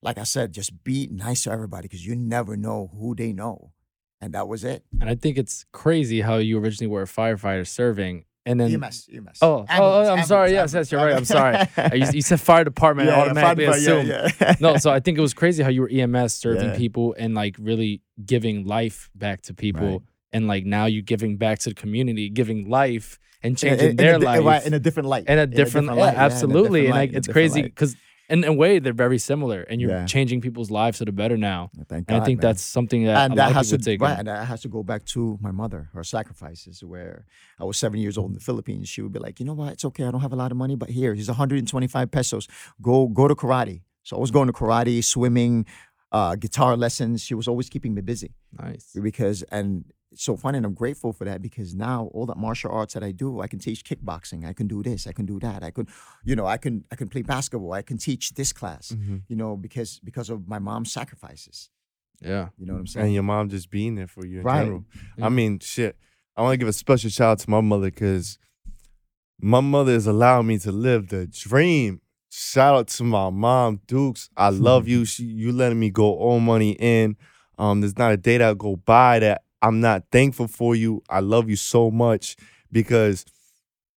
like 0.08 0.18
I 0.18 0.24
said, 0.24 0.54
just 0.54 0.72
be 0.86 1.08
nice 1.12 1.44
to 1.44 1.52
everybody 1.52 1.84
because 1.90 2.06
you 2.08 2.16
never 2.16 2.56
know 2.56 2.90
who 2.98 3.14
they 3.14 3.34
know, 3.34 3.74
and 4.22 4.34
that 4.34 4.48
was 4.48 4.64
it. 4.64 4.84
And 5.02 5.10
I 5.10 5.16
think 5.16 5.38
it's 5.38 5.66
crazy 5.74 6.22
how 6.22 6.38
you 6.38 6.58
originally 6.60 6.88
were 6.90 7.02
a 7.02 7.06
firefighter 7.20 7.68
serving, 7.68 8.24
and 8.46 8.58
then 8.60 8.72
EMS, 8.74 9.10
EMS. 9.14 9.40
Oh, 9.42 9.66
oh, 9.70 9.76
oh, 9.80 10.14
I'm 10.14 10.24
sorry. 10.26 10.52
Yes, 10.54 10.74
yes, 10.74 10.90
you're 10.92 11.04
right. 11.04 11.14
I'm 11.14 11.26
sorry. 11.26 11.58
You, 11.94 12.06
you 12.14 12.22
said 12.22 12.40
fire 12.40 12.64
department. 12.64 13.10
I 13.10 13.20
automatically 13.20 13.66
fine, 13.66 13.76
assumed. 13.76 14.08
yeah, 14.08 14.30
yeah. 14.40 14.56
no, 14.62 14.78
so 14.78 14.92
I 14.92 15.02
think 15.02 15.18
it 15.18 15.22
was 15.22 15.34
crazy 15.34 15.62
how 15.62 15.70
you 15.70 15.82
were 15.82 15.90
EMS 15.92 16.34
serving 16.36 16.70
Yeah. 16.72 16.78
people 16.78 17.14
and 17.20 17.36
like 17.36 17.58
really 17.60 18.02
giving 18.26 18.66
life 18.66 19.10
back 19.14 19.42
to 19.48 19.54
people, 19.54 19.88
Right. 19.92 20.02
and 20.32 20.48
like 20.48 20.64
now 20.66 20.86
you're 20.86 21.02
giving 21.16 21.36
back 21.36 21.60
to 21.60 21.70
the 21.72 21.76
community, 21.76 22.30
giving 22.30 22.70
life 22.70 23.20
and 23.44 23.58
changing 23.58 23.80
in- 23.82 23.90
in 23.92 23.96
their 23.98 24.16
a 24.16 24.20
life 24.20 24.66
in 24.66 24.74
a 24.74 24.80
different 24.80 25.10
light. 25.10 25.26
in 25.28 25.38
a 25.38 25.46
different, 25.46 25.88
light, 25.88 25.98
yeah, 25.98 26.06
yeah, 26.06 26.12
in 26.12 26.18
a 26.18 26.20
absolutely. 26.26 26.82
different 26.82 26.86
and 26.86 26.94
light, 26.96 27.00
like 27.02 27.10
in 27.10 27.16
a 27.16 27.18
it's 27.20 27.28
crazy 27.28 27.62
because 27.62 27.96
in 28.30 28.44
a 28.44 28.52
way 28.54 28.80
they're 28.80 28.94
very 29.08 29.18
similar, 29.18 29.62
and 29.70 29.80
you're 29.82 29.90
Yeah. 29.92 30.06
changing 30.06 30.42
people's 30.42 30.70
lives 30.70 30.98
for 30.98 31.06
the 31.06 31.12
better 31.12 31.38
now. 31.38 31.70
Thank 31.88 31.92
And 31.92 32.08
God, 32.08 32.22
I 32.22 32.26
think 32.26 32.38
man. 32.40 32.50
that's 32.50 32.62
something 32.62 33.06
that 33.06 33.18
and 33.32 33.38
that 33.40 33.54
has 33.54 33.70
to 33.70 33.78
take. 33.78 34.02
right, 34.02 34.18
and 34.20 34.28
that 34.28 34.46
has 34.48 34.62
to 34.62 34.68
go 34.70 34.84
back 34.84 35.06
to 35.16 35.38
my 35.42 35.52
mother, 35.52 35.90
her 35.94 36.04
sacrifices. 36.04 36.84
Where 36.84 37.26
I 37.60 37.64
was 37.64 37.78
seven 37.78 38.00
years 38.00 38.18
old 38.18 38.30
in 38.32 38.34
the 38.34 38.40
Philippines, 38.50 38.90
she 38.90 39.02
would 39.02 39.12
be 39.14 39.20
like, 39.20 39.40
you 39.40 39.46
know 39.46 39.54
what, 39.54 39.74
it's 39.74 39.86
okay, 39.86 40.04
I 40.06 40.12
don't 40.12 40.22
have 40.22 40.34
a 40.34 40.42
lot 40.44 40.52
of 40.52 40.58
money, 40.58 40.76
but 40.76 40.90
here, 40.90 41.14
here's 41.14 41.30
125 41.30 42.12
pesos. 42.12 42.48
Go 42.82 43.08
go 43.08 43.28
to 43.28 43.36
karate. 43.36 43.82
So 44.04 44.16
I 44.18 44.20
was 44.20 44.32
going 44.32 44.48
to 44.48 44.54
karate, 44.54 45.04
swimming, 45.04 45.66
uh, 46.12 46.36
guitar 46.36 46.78
lessons. 46.78 47.22
She 47.22 47.34
was 47.34 47.48
always 47.48 47.68
keeping 47.70 47.94
me 47.94 48.02
busy 48.02 48.32
Nice. 48.58 48.96
because 49.10 49.44
and 49.52 49.84
so 50.24 50.36
funny 50.38 50.58
and 50.58 50.66
I'm 50.66 50.74
grateful 50.74 51.14
for 51.14 51.26
that 51.26 51.42
because 51.42 51.74
now 51.76 52.10
all 52.14 52.26
that 52.26 52.38
martial 52.38 52.72
arts 52.72 52.94
that 52.94 53.04
I 53.04 53.12
do, 53.12 53.42
I 53.42 53.48
can 53.48 53.60
teach 53.60 53.84
kickboxing, 53.84 54.46
I 54.46 54.54
can 54.54 54.68
do 54.68 54.82
this, 54.84 55.08
I 55.08 55.12
can 55.12 55.26
do 55.26 55.40
that, 55.40 55.64
I 55.64 55.72
could, 55.72 55.90
you 56.24 56.36
know, 56.36 56.46
I 56.46 56.58
can 56.58 56.84
I 56.92 56.96
can 56.96 57.08
play 57.08 57.22
basketball, 57.22 57.74
I 57.74 57.82
can 57.82 57.98
teach 57.98 58.34
this 58.34 58.52
class, 58.54 58.92
Mm-hmm. 58.92 59.18
you 59.28 59.36
know, 59.36 59.56
because 59.58 60.00
because 60.04 60.30
of 60.30 60.48
my 60.48 60.60
mom's 60.60 60.92
sacrifices. 60.92 61.70
Yeah. 62.22 62.50
You 62.58 62.66
know 62.66 62.74
what 62.74 62.80
I'm 62.80 62.88
saying? 62.88 63.06
and 63.06 63.14
your 63.14 63.24
mom 63.24 63.50
just 63.50 63.70
being 63.70 63.96
there 63.96 64.08
for 64.08 64.26
you 64.26 64.40
in 64.40 64.44
Right. 64.46 64.62
general. 64.64 64.86
Yeah. 65.18 65.26
I 65.28 65.30
mean, 65.30 65.60
shit. 65.60 65.96
I 66.36 66.42
want 66.42 66.54
to 66.54 66.58
give 66.58 66.68
a 66.68 66.74
special 66.74 67.10
shout 67.10 67.32
out 67.32 67.40
to 67.40 67.50
my 67.50 67.62
mother 67.62 67.92
because 67.92 68.38
my 69.40 69.60
mother 69.60 69.94
has 69.94 70.08
allowed 70.08 70.44
me 70.44 70.58
to 70.60 70.72
live 70.72 71.10
the 71.10 71.28
dream. 71.28 72.02
Shout 72.30 72.76
out 72.76 72.88
to 72.90 73.04
my 73.04 73.30
mom, 73.30 73.82
Dukes. 73.88 74.30
I 74.36 74.50
love 74.50 74.88
you. 74.88 75.06
She, 75.12 75.24
you 75.26 75.52
letting 75.52 75.80
me 75.80 75.90
go 75.90 76.14
all 76.16 76.40
money 76.40 76.72
in. 76.72 77.18
Um, 77.58 77.82
there's 77.82 77.98
not 77.98 78.12
a 78.12 78.18
day 78.18 78.38
that 78.38 78.50
I 78.50 78.54
go 78.54 78.76
by 78.76 79.20
that 79.20 79.44
I'm 79.62 79.80
not 79.82 80.04
thankful 80.12 80.48
for 80.48 80.76
you. 80.76 81.02
I 81.10 81.20
love 81.22 81.50
you 81.50 81.56
so 81.56 81.90
much 81.92 82.36
because 82.72 83.26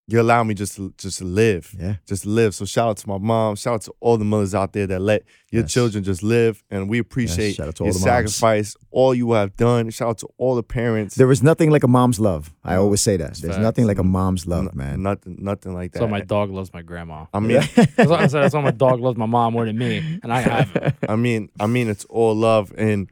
you 0.06 0.20
allow 0.20 0.42
me 0.42 0.54
just 0.54 0.74
to 0.74 0.92
just 0.98 1.18
to 1.18 1.24
live 1.24 1.72
yeah. 1.78 1.94
just 2.04 2.26
live. 2.26 2.52
So 2.52 2.64
shout 2.64 2.88
out 2.88 2.96
to 2.96 3.08
my 3.08 3.18
mom. 3.18 3.54
Shout 3.54 3.74
out 3.74 3.82
to 3.82 3.92
all 4.00 4.16
the 4.16 4.24
mothers 4.24 4.56
out 4.56 4.72
there 4.72 4.88
that 4.88 4.98
let 5.00 5.22
your 5.52 5.62
Yes. 5.62 5.72
children 5.72 6.02
just 6.02 6.24
live. 6.24 6.64
And 6.68 6.88
we 6.88 6.98
appreciate 6.98 7.54
shout 7.54 7.68
out 7.68 7.76
to 7.76 7.84
all 7.84 7.86
your 7.88 7.92
the 7.94 8.00
moms. 8.00 8.34
sacrifice, 8.34 8.74
all 8.90 9.14
you 9.14 9.30
have 9.32 9.54
done. 9.56 9.90
Shout 9.90 10.08
out 10.08 10.18
to 10.18 10.28
all 10.36 10.56
the 10.56 10.64
parents. 10.64 11.14
There 11.14 11.30
is 11.30 11.44
nothing 11.44 11.70
like 11.70 11.84
a 11.84 11.88
mom's 11.88 12.18
love. 12.18 12.52
I 12.64 12.74
No, 12.74 12.82
always 12.82 13.00
say 13.02 13.18
that. 13.18 13.30
it's 13.30 13.40
There's 13.40 13.54
facts. 13.54 13.62
nothing 13.62 13.86
like 13.86 13.98
a 14.00 14.02
mom's 14.02 14.48
love, 14.48 14.66
N- 14.66 14.70
man. 14.74 15.02
Nothing, 15.04 15.36
nothing 15.38 15.74
like 15.74 15.92
that. 15.92 16.00
So 16.00 16.08
my 16.08 16.22
dog 16.22 16.50
loves 16.50 16.72
my 16.72 16.82
grandma. 16.82 17.26
I 17.32 17.38
mean, 17.38 17.60
That's 17.76 18.10
why 18.10 18.22
I 18.22 18.26
said 18.26 18.42
that's 18.42 18.54
why 18.54 18.62
my 18.62 18.72
dog 18.72 18.98
loves 18.98 19.16
my 19.16 19.26
mom 19.26 19.52
more 19.52 19.64
than 19.66 19.78
me, 19.78 20.18
and 20.24 20.32
I 20.32 20.40
haven't. 20.40 20.96
I 21.08 21.14
mean, 21.14 21.50
I 21.60 21.66
mean, 21.68 21.88
it's 21.88 22.04
all 22.06 22.34
love. 22.34 22.72
And 22.76 23.08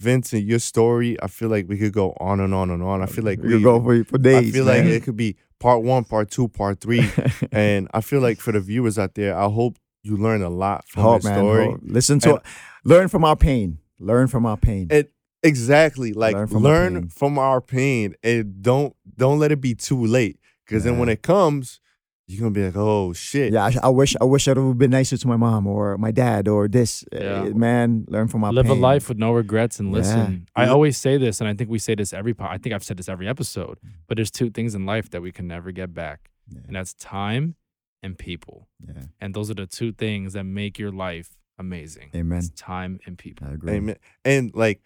Vincent, 0.00 0.44
your 0.44 0.58
story, 0.58 1.16
I 1.22 1.26
feel 1.28 1.48
like 1.48 1.68
we 1.68 1.78
could 1.78 1.92
go 1.92 2.14
on 2.20 2.40
and 2.40 2.52
on 2.54 2.70
and 2.70 2.82
on. 2.82 3.02
I 3.02 3.06
feel 3.06 3.24
like 3.24 3.40
we 3.40 3.48
could 3.50 3.62
go 3.62 3.82
for, 3.82 4.04
for 4.04 4.18
days. 4.18 4.48
I 4.48 4.52
feel 4.52 4.64
like 4.64 4.84
it 4.84 5.02
could 5.04 5.16
be 5.16 5.36
part 5.58 5.82
one, 5.82 6.04
part 6.04 6.30
two, 6.30 6.48
part 6.48 6.80
three. 6.80 7.08
and 7.52 7.88
I 7.94 8.02
feel 8.02 8.20
like 8.20 8.38
for 8.38 8.52
the 8.52 8.60
viewers 8.60 8.98
out 8.98 9.14
there, 9.14 9.36
I 9.36 9.48
hope 9.48 9.78
you 10.02 10.16
learn 10.16 10.42
a 10.42 10.50
lot 10.50 10.86
from 10.86 11.02
Hope, 11.02 11.22
this 11.22 11.24
man. 11.30 11.38
story. 11.38 11.64
hope. 11.66 11.80
Listen 11.82 12.18
to, 12.20 12.34
And- 12.34 12.40
learn 12.84 13.08
from 13.08 13.24
our 13.24 13.36
pain. 13.36 13.78
Learn 13.98 14.28
from 14.28 14.44
our 14.44 14.58
pain. 14.58 14.88
It 14.90 15.12
exactly 15.42 16.12
like 16.12 16.34
Learn 16.34 16.48
learn 16.48 16.94
from 17.02 17.08
from, 17.08 17.38
our 17.38 17.44
our, 17.54 17.60
pain. 17.60 18.10
pain 18.22 18.40
and 18.40 18.62
don't 18.62 18.94
don't 19.16 19.38
let 19.38 19.52
it 19.52 19.60
be 19.60 19.74
too 19.74 20.04
late 20.04 20.38
because 20.66 20.84
then 20.84 20.98
when 20.98 21.08
it 21.08 21.22
comes, 21.22 21.80
you're 22.28 22.40
gonna 22.40 22.50
be 22.50 22.64
like, 22.64 22.76
oh 22.76 23.12
shit. 23.12 23.52
yeah, 23.52 23.64
I, 23.66 23.74
I 23.84 23.88
wish 23.88 24.16
I 24.20 24.24
wish 24.24 24.48
I'd 24.48 24.56
have 24.56 24.76
been 24.78 24.90
nicer 24.90 25.16
to 25.16 25.28
my 25.28 25.36
mom 25.36 25.66
or 25.66 25.96
my 25.96 26.10
dad 26.10 26.48
or 26.48 26.66
this. 26.68 27.04
Yeah. 27.12 27.42
Uh, 27.42 27.44
man, 27.50 28.04
learn 28.08 28.26
from 28.28 28.42
our 28.44 28.52
Live 28.52 28.66
pain. 28.66 28.78
a 28.78 28.80
life 28.80 29.08
with 29.08 29.18
no 29.18 29.32
regrets 29.32 29.78
and 29.78 29.90
Yeah. 29.90 29.98
listen. 29.98 30.48
I 30.56 30.66
always 30.66 30.96
say 30.98 31.18
this, 31.18 31.40
and 31.40 31.48
I 31.48 31.54
think 31.54 31.70
we 31.70 31.78
say 31.78 31.94
this 31.94 32.12
every. 32.12 32.34
Po- 32.34 32.46
I 32.46 32.58
think 32.58 32.74
I've 32.74 32.82
said 32.84 32.96
this 32.96 33.08
every 33.08 33.28
episode. 33.28 33.78
But 34.08 34.16
there's 34.16 34.30
two 34.32 34.50
things 34.50 34.74
in 34.74 34.86
life 34.86 35.08
that 35.10 35.22
we 35.22 35.30
can 35.30 35.46
never 35.46 35.70
get 35.72 35.94
back, 35.94 36.30
Yeah. 36.52 36.60
and 36.66 36.74
that's 36.76 36.94
time 36.94 37.54
and 38.02 38.18
people. 38.18 38.68
Yeah. 38.86 39.04
And 39.20 39.32
those 39.34 39.50
are 39.50 39.54
the 39.54 39.66
two 39.66 39.92
things 39.92 40.32
that 40.32 40.44
make 40.44 40.78
your 40.78 40.90
life 40.92 41.30
amazing. 41.58 42.10
Amen. 42.14 42.38
It's 42.38 42.50
time 42.50 42.98
and 43.06 43.16
people. 43.16 43.46
I 43.48 43.52
agree. 43.52 43.72
Amen. 43.74 43.96
And 44.24 44.50
like 44.54 44.80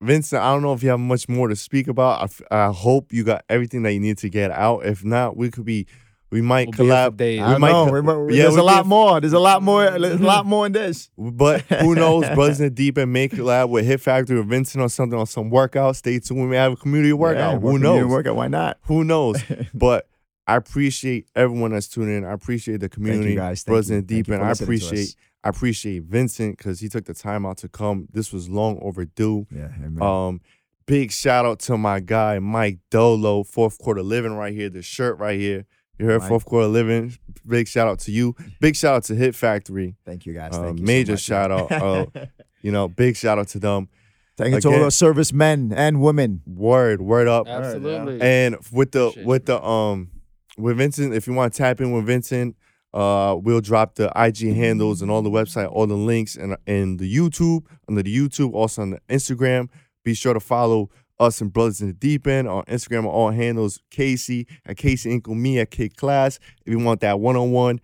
Vincent, 0.00 0.40
I 0.40 0.52
don't 0.52 0.62
know 0.62 0.72
if 0.74 0.82
you 0.84 0.90
have 0.90 1.00
much 1.00 1.28
more 1.28 1.48
to 1.48 1.56
speak 1.56 1.88
about. 1.88 2.20
I, 2.20 2.24
f- 2.24 2.42
I 2.52 2.66
hope 2.72 3.12
you 3.12 3.24
got 3.24 3.44
everything 3.48 3.82
that 3.82 3.92
you 3.94 4.00
need 4.00 4.18
to 4.18 4.28
get 4.28 4.52
out. 4.52 4.86
If 4.86 5.04
not, 5.04 5.36
we 5.36 5.50
could 5.50 5.64
be, 5.64 5.86
we 6.30 6.40
might 6.42 6.68
We'll 6.68 6.72
be 6.72 6.84
here 6.92 7.06
for 7.06 7.10
collab. 7.12 7.16
days. 7.16 7.40
I 7.40 7.54
we 7.54 7.58
might 7.60 7.70
know. 7.72 7.86
co- 7.86 7.92
we 7.92 8.02
might- 8.02 8.34
yeah, 8.34 8.42
there's 8.42 8.54
we 8.54 8.60
a 8.60 8.64
lot 8.64 8.80
can- 8.82 8.88
more. 8.88 9.20
There's 9.20 9.32
a 9.32 9.38
lot 9.38 9.62
more. 9.62 9.84
There's 9.98 10.20
a 10.20 10.24
lot 10.24 10.46
more 10.46 10.66
in 10.66 10.72
this. 10.72 11.10
But 11.16 11.62
who 11.62 11.94
knows? 11.96 12.24
Buzzing 12.36 12.66
in 12.66 12.70
the 12.72 12.74
Deep 12.76 12.96
and 12.98 13.12
make 13.12 13.32
collab 13.32 13.70
with 13.70 13.86
Hit 13.86 14.00
Factory 14.00 14.38
or 14.38 14.42
Vincent 14.42 14.82
or 14.82 14.88
something 14.88 15.18
on 15.18 15.26
some 15.26 15.48
workout. 15.50 15.96
Stay 15.96 16.18
tuned. 16.18 16.40
We 16.42 16.46
may 16.46 16.56
have 16.56 16.72
a 16.72 16.76
community 16.76 17.12
workout. 17.12 17.38
Yeah, 17.54 17.58
who 17.58 17.66
work- 17.66 17.74
community 17.76 18.00
knows? 18.02 18.10
Workout. 18.10 18.36
Why 18.36 18.48
not? 18.48 18.78
Who 18.82 19.04
knows? 19.04 19.42
but 19.74 20.08
I 20.46 20.56
appreciate 20.56 21.28
everyone 21.34 21.72
that's 21.72 21.88
tuning 21.88 22.18
in. 22.18 22.24
I 22.24 22.32
appreciate 22.32 22.80
the 22.80 22.88
community, 22.88 23.34
guys. 23.34 23.62
Thank 23.62 23.74
you. 23.74 23.78
in 23.78 23.86
the 23.86 23.94
Thank 23.96 24.06
deep 24.06 24.28
you 24.28 24.34
end. 24.34 24.40
for 24.42 24.46
I 24.46 24.48
listening 24.50 24.78
to 24.80 24.86
appreciate 24.86 25.16
I 25.44 25.48
appreciate 25.50 26.02
Vincent 26.02 26.58
because 26.58 26.80
he 26.80 26.88
took 26.88 27.04
the 27.04 27.14
time 27.14 27.46
out 27.46 27.58
to 27.58 27.68
come. 27.68 28.08
This 28.12 28.32
was 28.32 28.48
long 28.50 28.78
overdue. 28.82 29.46
Yeah. 29.54 29.68
Amen. 29.84 30.02
Um, 30.02 30.40
big 30.86 31.12
shout 31.12 31.44
out 31.46 31.60
to 31.60 31.78
my 31.78 32.00
guy 32.00 32.38
Mike 32.40 32.78
Dolo, 32.90 33.44
fourth 33.44 33.78
quarter 33.78 34.02
living 34.02 34.32
right 34.32 34.52
here. 34.52 34.68
The 34.68 34.82
shirt 34.82 35.18
right 35.18 35.38
here. 35.38 35.64
You 35.98 36.06
heard 36.06 36.20
Mike. 36.20 36.28
fourth 36.28 36.44
quarter 36.44 36.68
living. 36.68 37.16
Big 37.46 37.66
shout 37.68 37.88
out 37.88 37.98
to 38.00 38.12
you. 38.12 38.34
Big 38.60 38.76
shout 38.76 38.94
out 38.96 39.04
to 39.04 39.14
Hit 39.14 39.34
Factory. 39.34 39.96
Thank 40.04 40.26
you 40.26 40.32
guys. 40.34 40.54
uh, 40.54 40.62
Thank 40.62 40.78
you. 40.80 40.86
so 40.86 40.92
major 40.92 41.12
much, 41.12 41.20
shout 41.22 41.50
out, 41.50 41.72
uh, 41.72 42.06
You 42.62 42.72
know, 42.72 42.88
big 42.88 43.16
shout 43.16 43.38
out 43.38 43.48
to 43.48 43.58
them. 43.58 43.88
Thank 44.36 44.54
you 44.54 44.60
to 44.60 44.68
all 44.68 44.74
again- 44.74 44.90
service 44.90 45.32
men 45.32 45.72
and 45.74 46.00
women. 46.00 46.42
Word, 46.46 47.00
word 47.00 47.26
up. 47.28 47.46
Absolutely. 47.48 48.20
And 48.20 48.56
with 48.72 48.92
the 48.92 49.06
Appreciate 49.06 49.26
with 49.26 49.46
the 49.46 49.62
um 49.64 50.10
with 50.56 50.76
Vincent, 50.76 51.14
if 51.14 51.26
you 51.26 51.32
want 51.34 51.52
to 51.52 51.58
tap 51.58 51.80
in 51.80 51.92
with 51.92 52.04
Vincent, 52.06 52.56
uh, 52.94 53.36
we'll 53.40 53.60
drop 53.60 53.94
the 53.94 54.10
IG 54.16 54.54
handles 54.54 55.02
and 55.02 55.10
all 55.10 55.22
the 55.22 55.30
website, 55.30 55.70
all 55.70 55.86
the 55.86 55.94
links, 55.96 56.36
and 56.36 56.56
in 56.66 56.96
the 56.96 57.12
YouTube 57.16 57.64
under 57.88 58.02
the 58.02 58.16
YouTube, 58.16 58.52
also 58.54 58.82
on 58.82 58.90
the 58.90 59.00
Instagram. 59.08 59.68
Be 60.04 60.14
sure 60.14 60.34
to 60.34 60.40
follow 60.40 60.90
us 61.20 61.40
and 61.40 61.52
Brothers 61.52 61.80
in 61.80 61.88
the 61.88 61.92
Deep 61.94 62.26
End 62.26 62.48
on 62.48 62.64
Instagram. 62.64 63.00
on 63.00 63.06
All 63.06 63.30
handles 63.30 63.80
Casey 63.90 64.46
at 64.64 64.76
Casey 64.76 65.10
Inkle, 65.10 65.34
me 65.34 65.58
at 65.58 65.70
Kid 65.70 65.96
Class. 65.96 66.38
If 66.64 66.72
you 66.72 66.78
want 66.78 67.00
that 67.00 67.20
one 67.20 67.36
on 67.36 67.50
one 67.50 67.80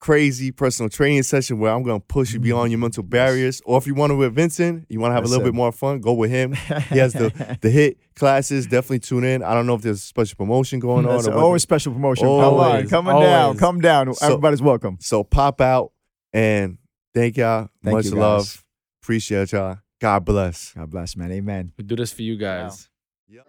crazy 0.00 0.50
personal 0.50 0.88
training 0.88 1.22
session 1.22 1.58
where 1.58 1.72
I'm 1.72 1.82
gonna 1.82 2.00
push 2.00 2.32
you 2.32 2.40
mm. 2.40 2.44
beyond 2.44 2.72
your 2.72 2.78
mental 2.78 3.02
barriers, 3.02 3.60
or 3.64 3.78
if 3.78 3.86
you 3.86 3.94
want 3.94 4.10
to 4.10 4.16
with 4.16 4.34
Vincent, 4.34 4.86
you 4.88 4.98
want 4.98 5.12
to 5.12 5.14
have 5.14 5.24
a 5.24 5.28
little 5.28 5.44
sir. 5.44 5.52
bit 5.52 5.54
more 5.54 5.70
fun, 5.70 6.00
go 6.00 6.12
with 6.14 6.30
him. 6.30 6.54
He 6.54 6.98
has 6.98 7.12
the 7.12 7.58
the 7.60 7.70
hit 7.70 7.98
classes. 8.16 8.66
Definitely 8.66 9.00
tune 9.00 9.24
in. 9.24 9.42
I 9.42 9.54
don't 9.54 9.66
know 9.66 9.74
if 9.74 9.82
there's 9.82 9.98
a 9.98 10.06
special 10.06 10.36
promotion 10.36 10.80
going 10.80 11.06
on. 11.06 11.16
That's 11.16 11.28
or 11.28 11.34
always 11.34 11.62
special 11.62 11.92
promotion. 11.92 12.26
Come 12.26 12.34
on, 12.34 12.42
Always, 12.42 12.90
come 12.90 13.08
on 13.08 13.22
down, 13.22 13.42
always. 13.42 13.60
come 13.60 13.80
down. 13.80 14.14
So- 14.14 14.26
Everybody's 14.26 14.62
welcome. 14.62 14.98
So 15.00 15.22
pop 15.22 15.60
out 15.60 15.92
and 16.32 16.78
thank 17.14 17.36
y'all. 17.36 17.68
Thank 17.84 17.96
Much 17.96 18.06
love. 18.06 18.64
Appreciate 19.02 19.52
y'all. 19.52 19.78
God 20.00 20.24
bless. 20.24 20.72
God 20.72 20.90
bless, 20.90 21.14
man. 21.14 21.30
Amen. 21.30 21.72
we 21.76 21.84
do 21.84 21.94
this 21.94 22.12
for 22.12 22.22
you 22.22 22.36
guys. 22.36 22.88
Yep. 23.28 23.46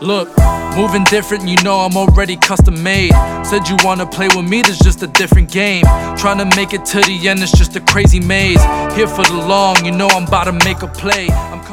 Look, 0.00 0.28
moving 0.74 1.04
different, 1.04 1.46
you 1.46 1.62
know 1.62 1.76
I'm 1.76 1.96
already 1.96 2.36
custom 2.36 2.82
made. 2.82 3.12
Said 3.44 3.68
you 3.68 3.76
wanna 3.84 4.06
play 4.06 4.26
with 4.28 4.48
me, 4.48 4.62
there's 4.62 4.78
just 4.78 5.02
a 5.02 5.06
different 5.06 5.52
game. 5.52 5.84
Trying 6.16 6.38
to 6.38 6.56
make 6.56 6.72
it 6.72 6.84
to 6.86 7.00
the 7.02 7.28
end, 7.28 7.40
it's 7.40 7.56
just 7.56 7.76
a 7.76 7.80
crazy 7.80 8.18
maze. 8.18 8.60
Here 8.96 9.06
for 9.06 9.22
the 9.24 9.44
long, 9.46 9.84
you 9.84 9.92
know 9.92 10.08
I'm 10.08 10.26
about 10.26 10.44
to 10.44 10.52
make 10.52 10.82
a 10.82 10.88
play. 10.88 11.28
I'm 11.30 11.62
coming. 11.62 11.72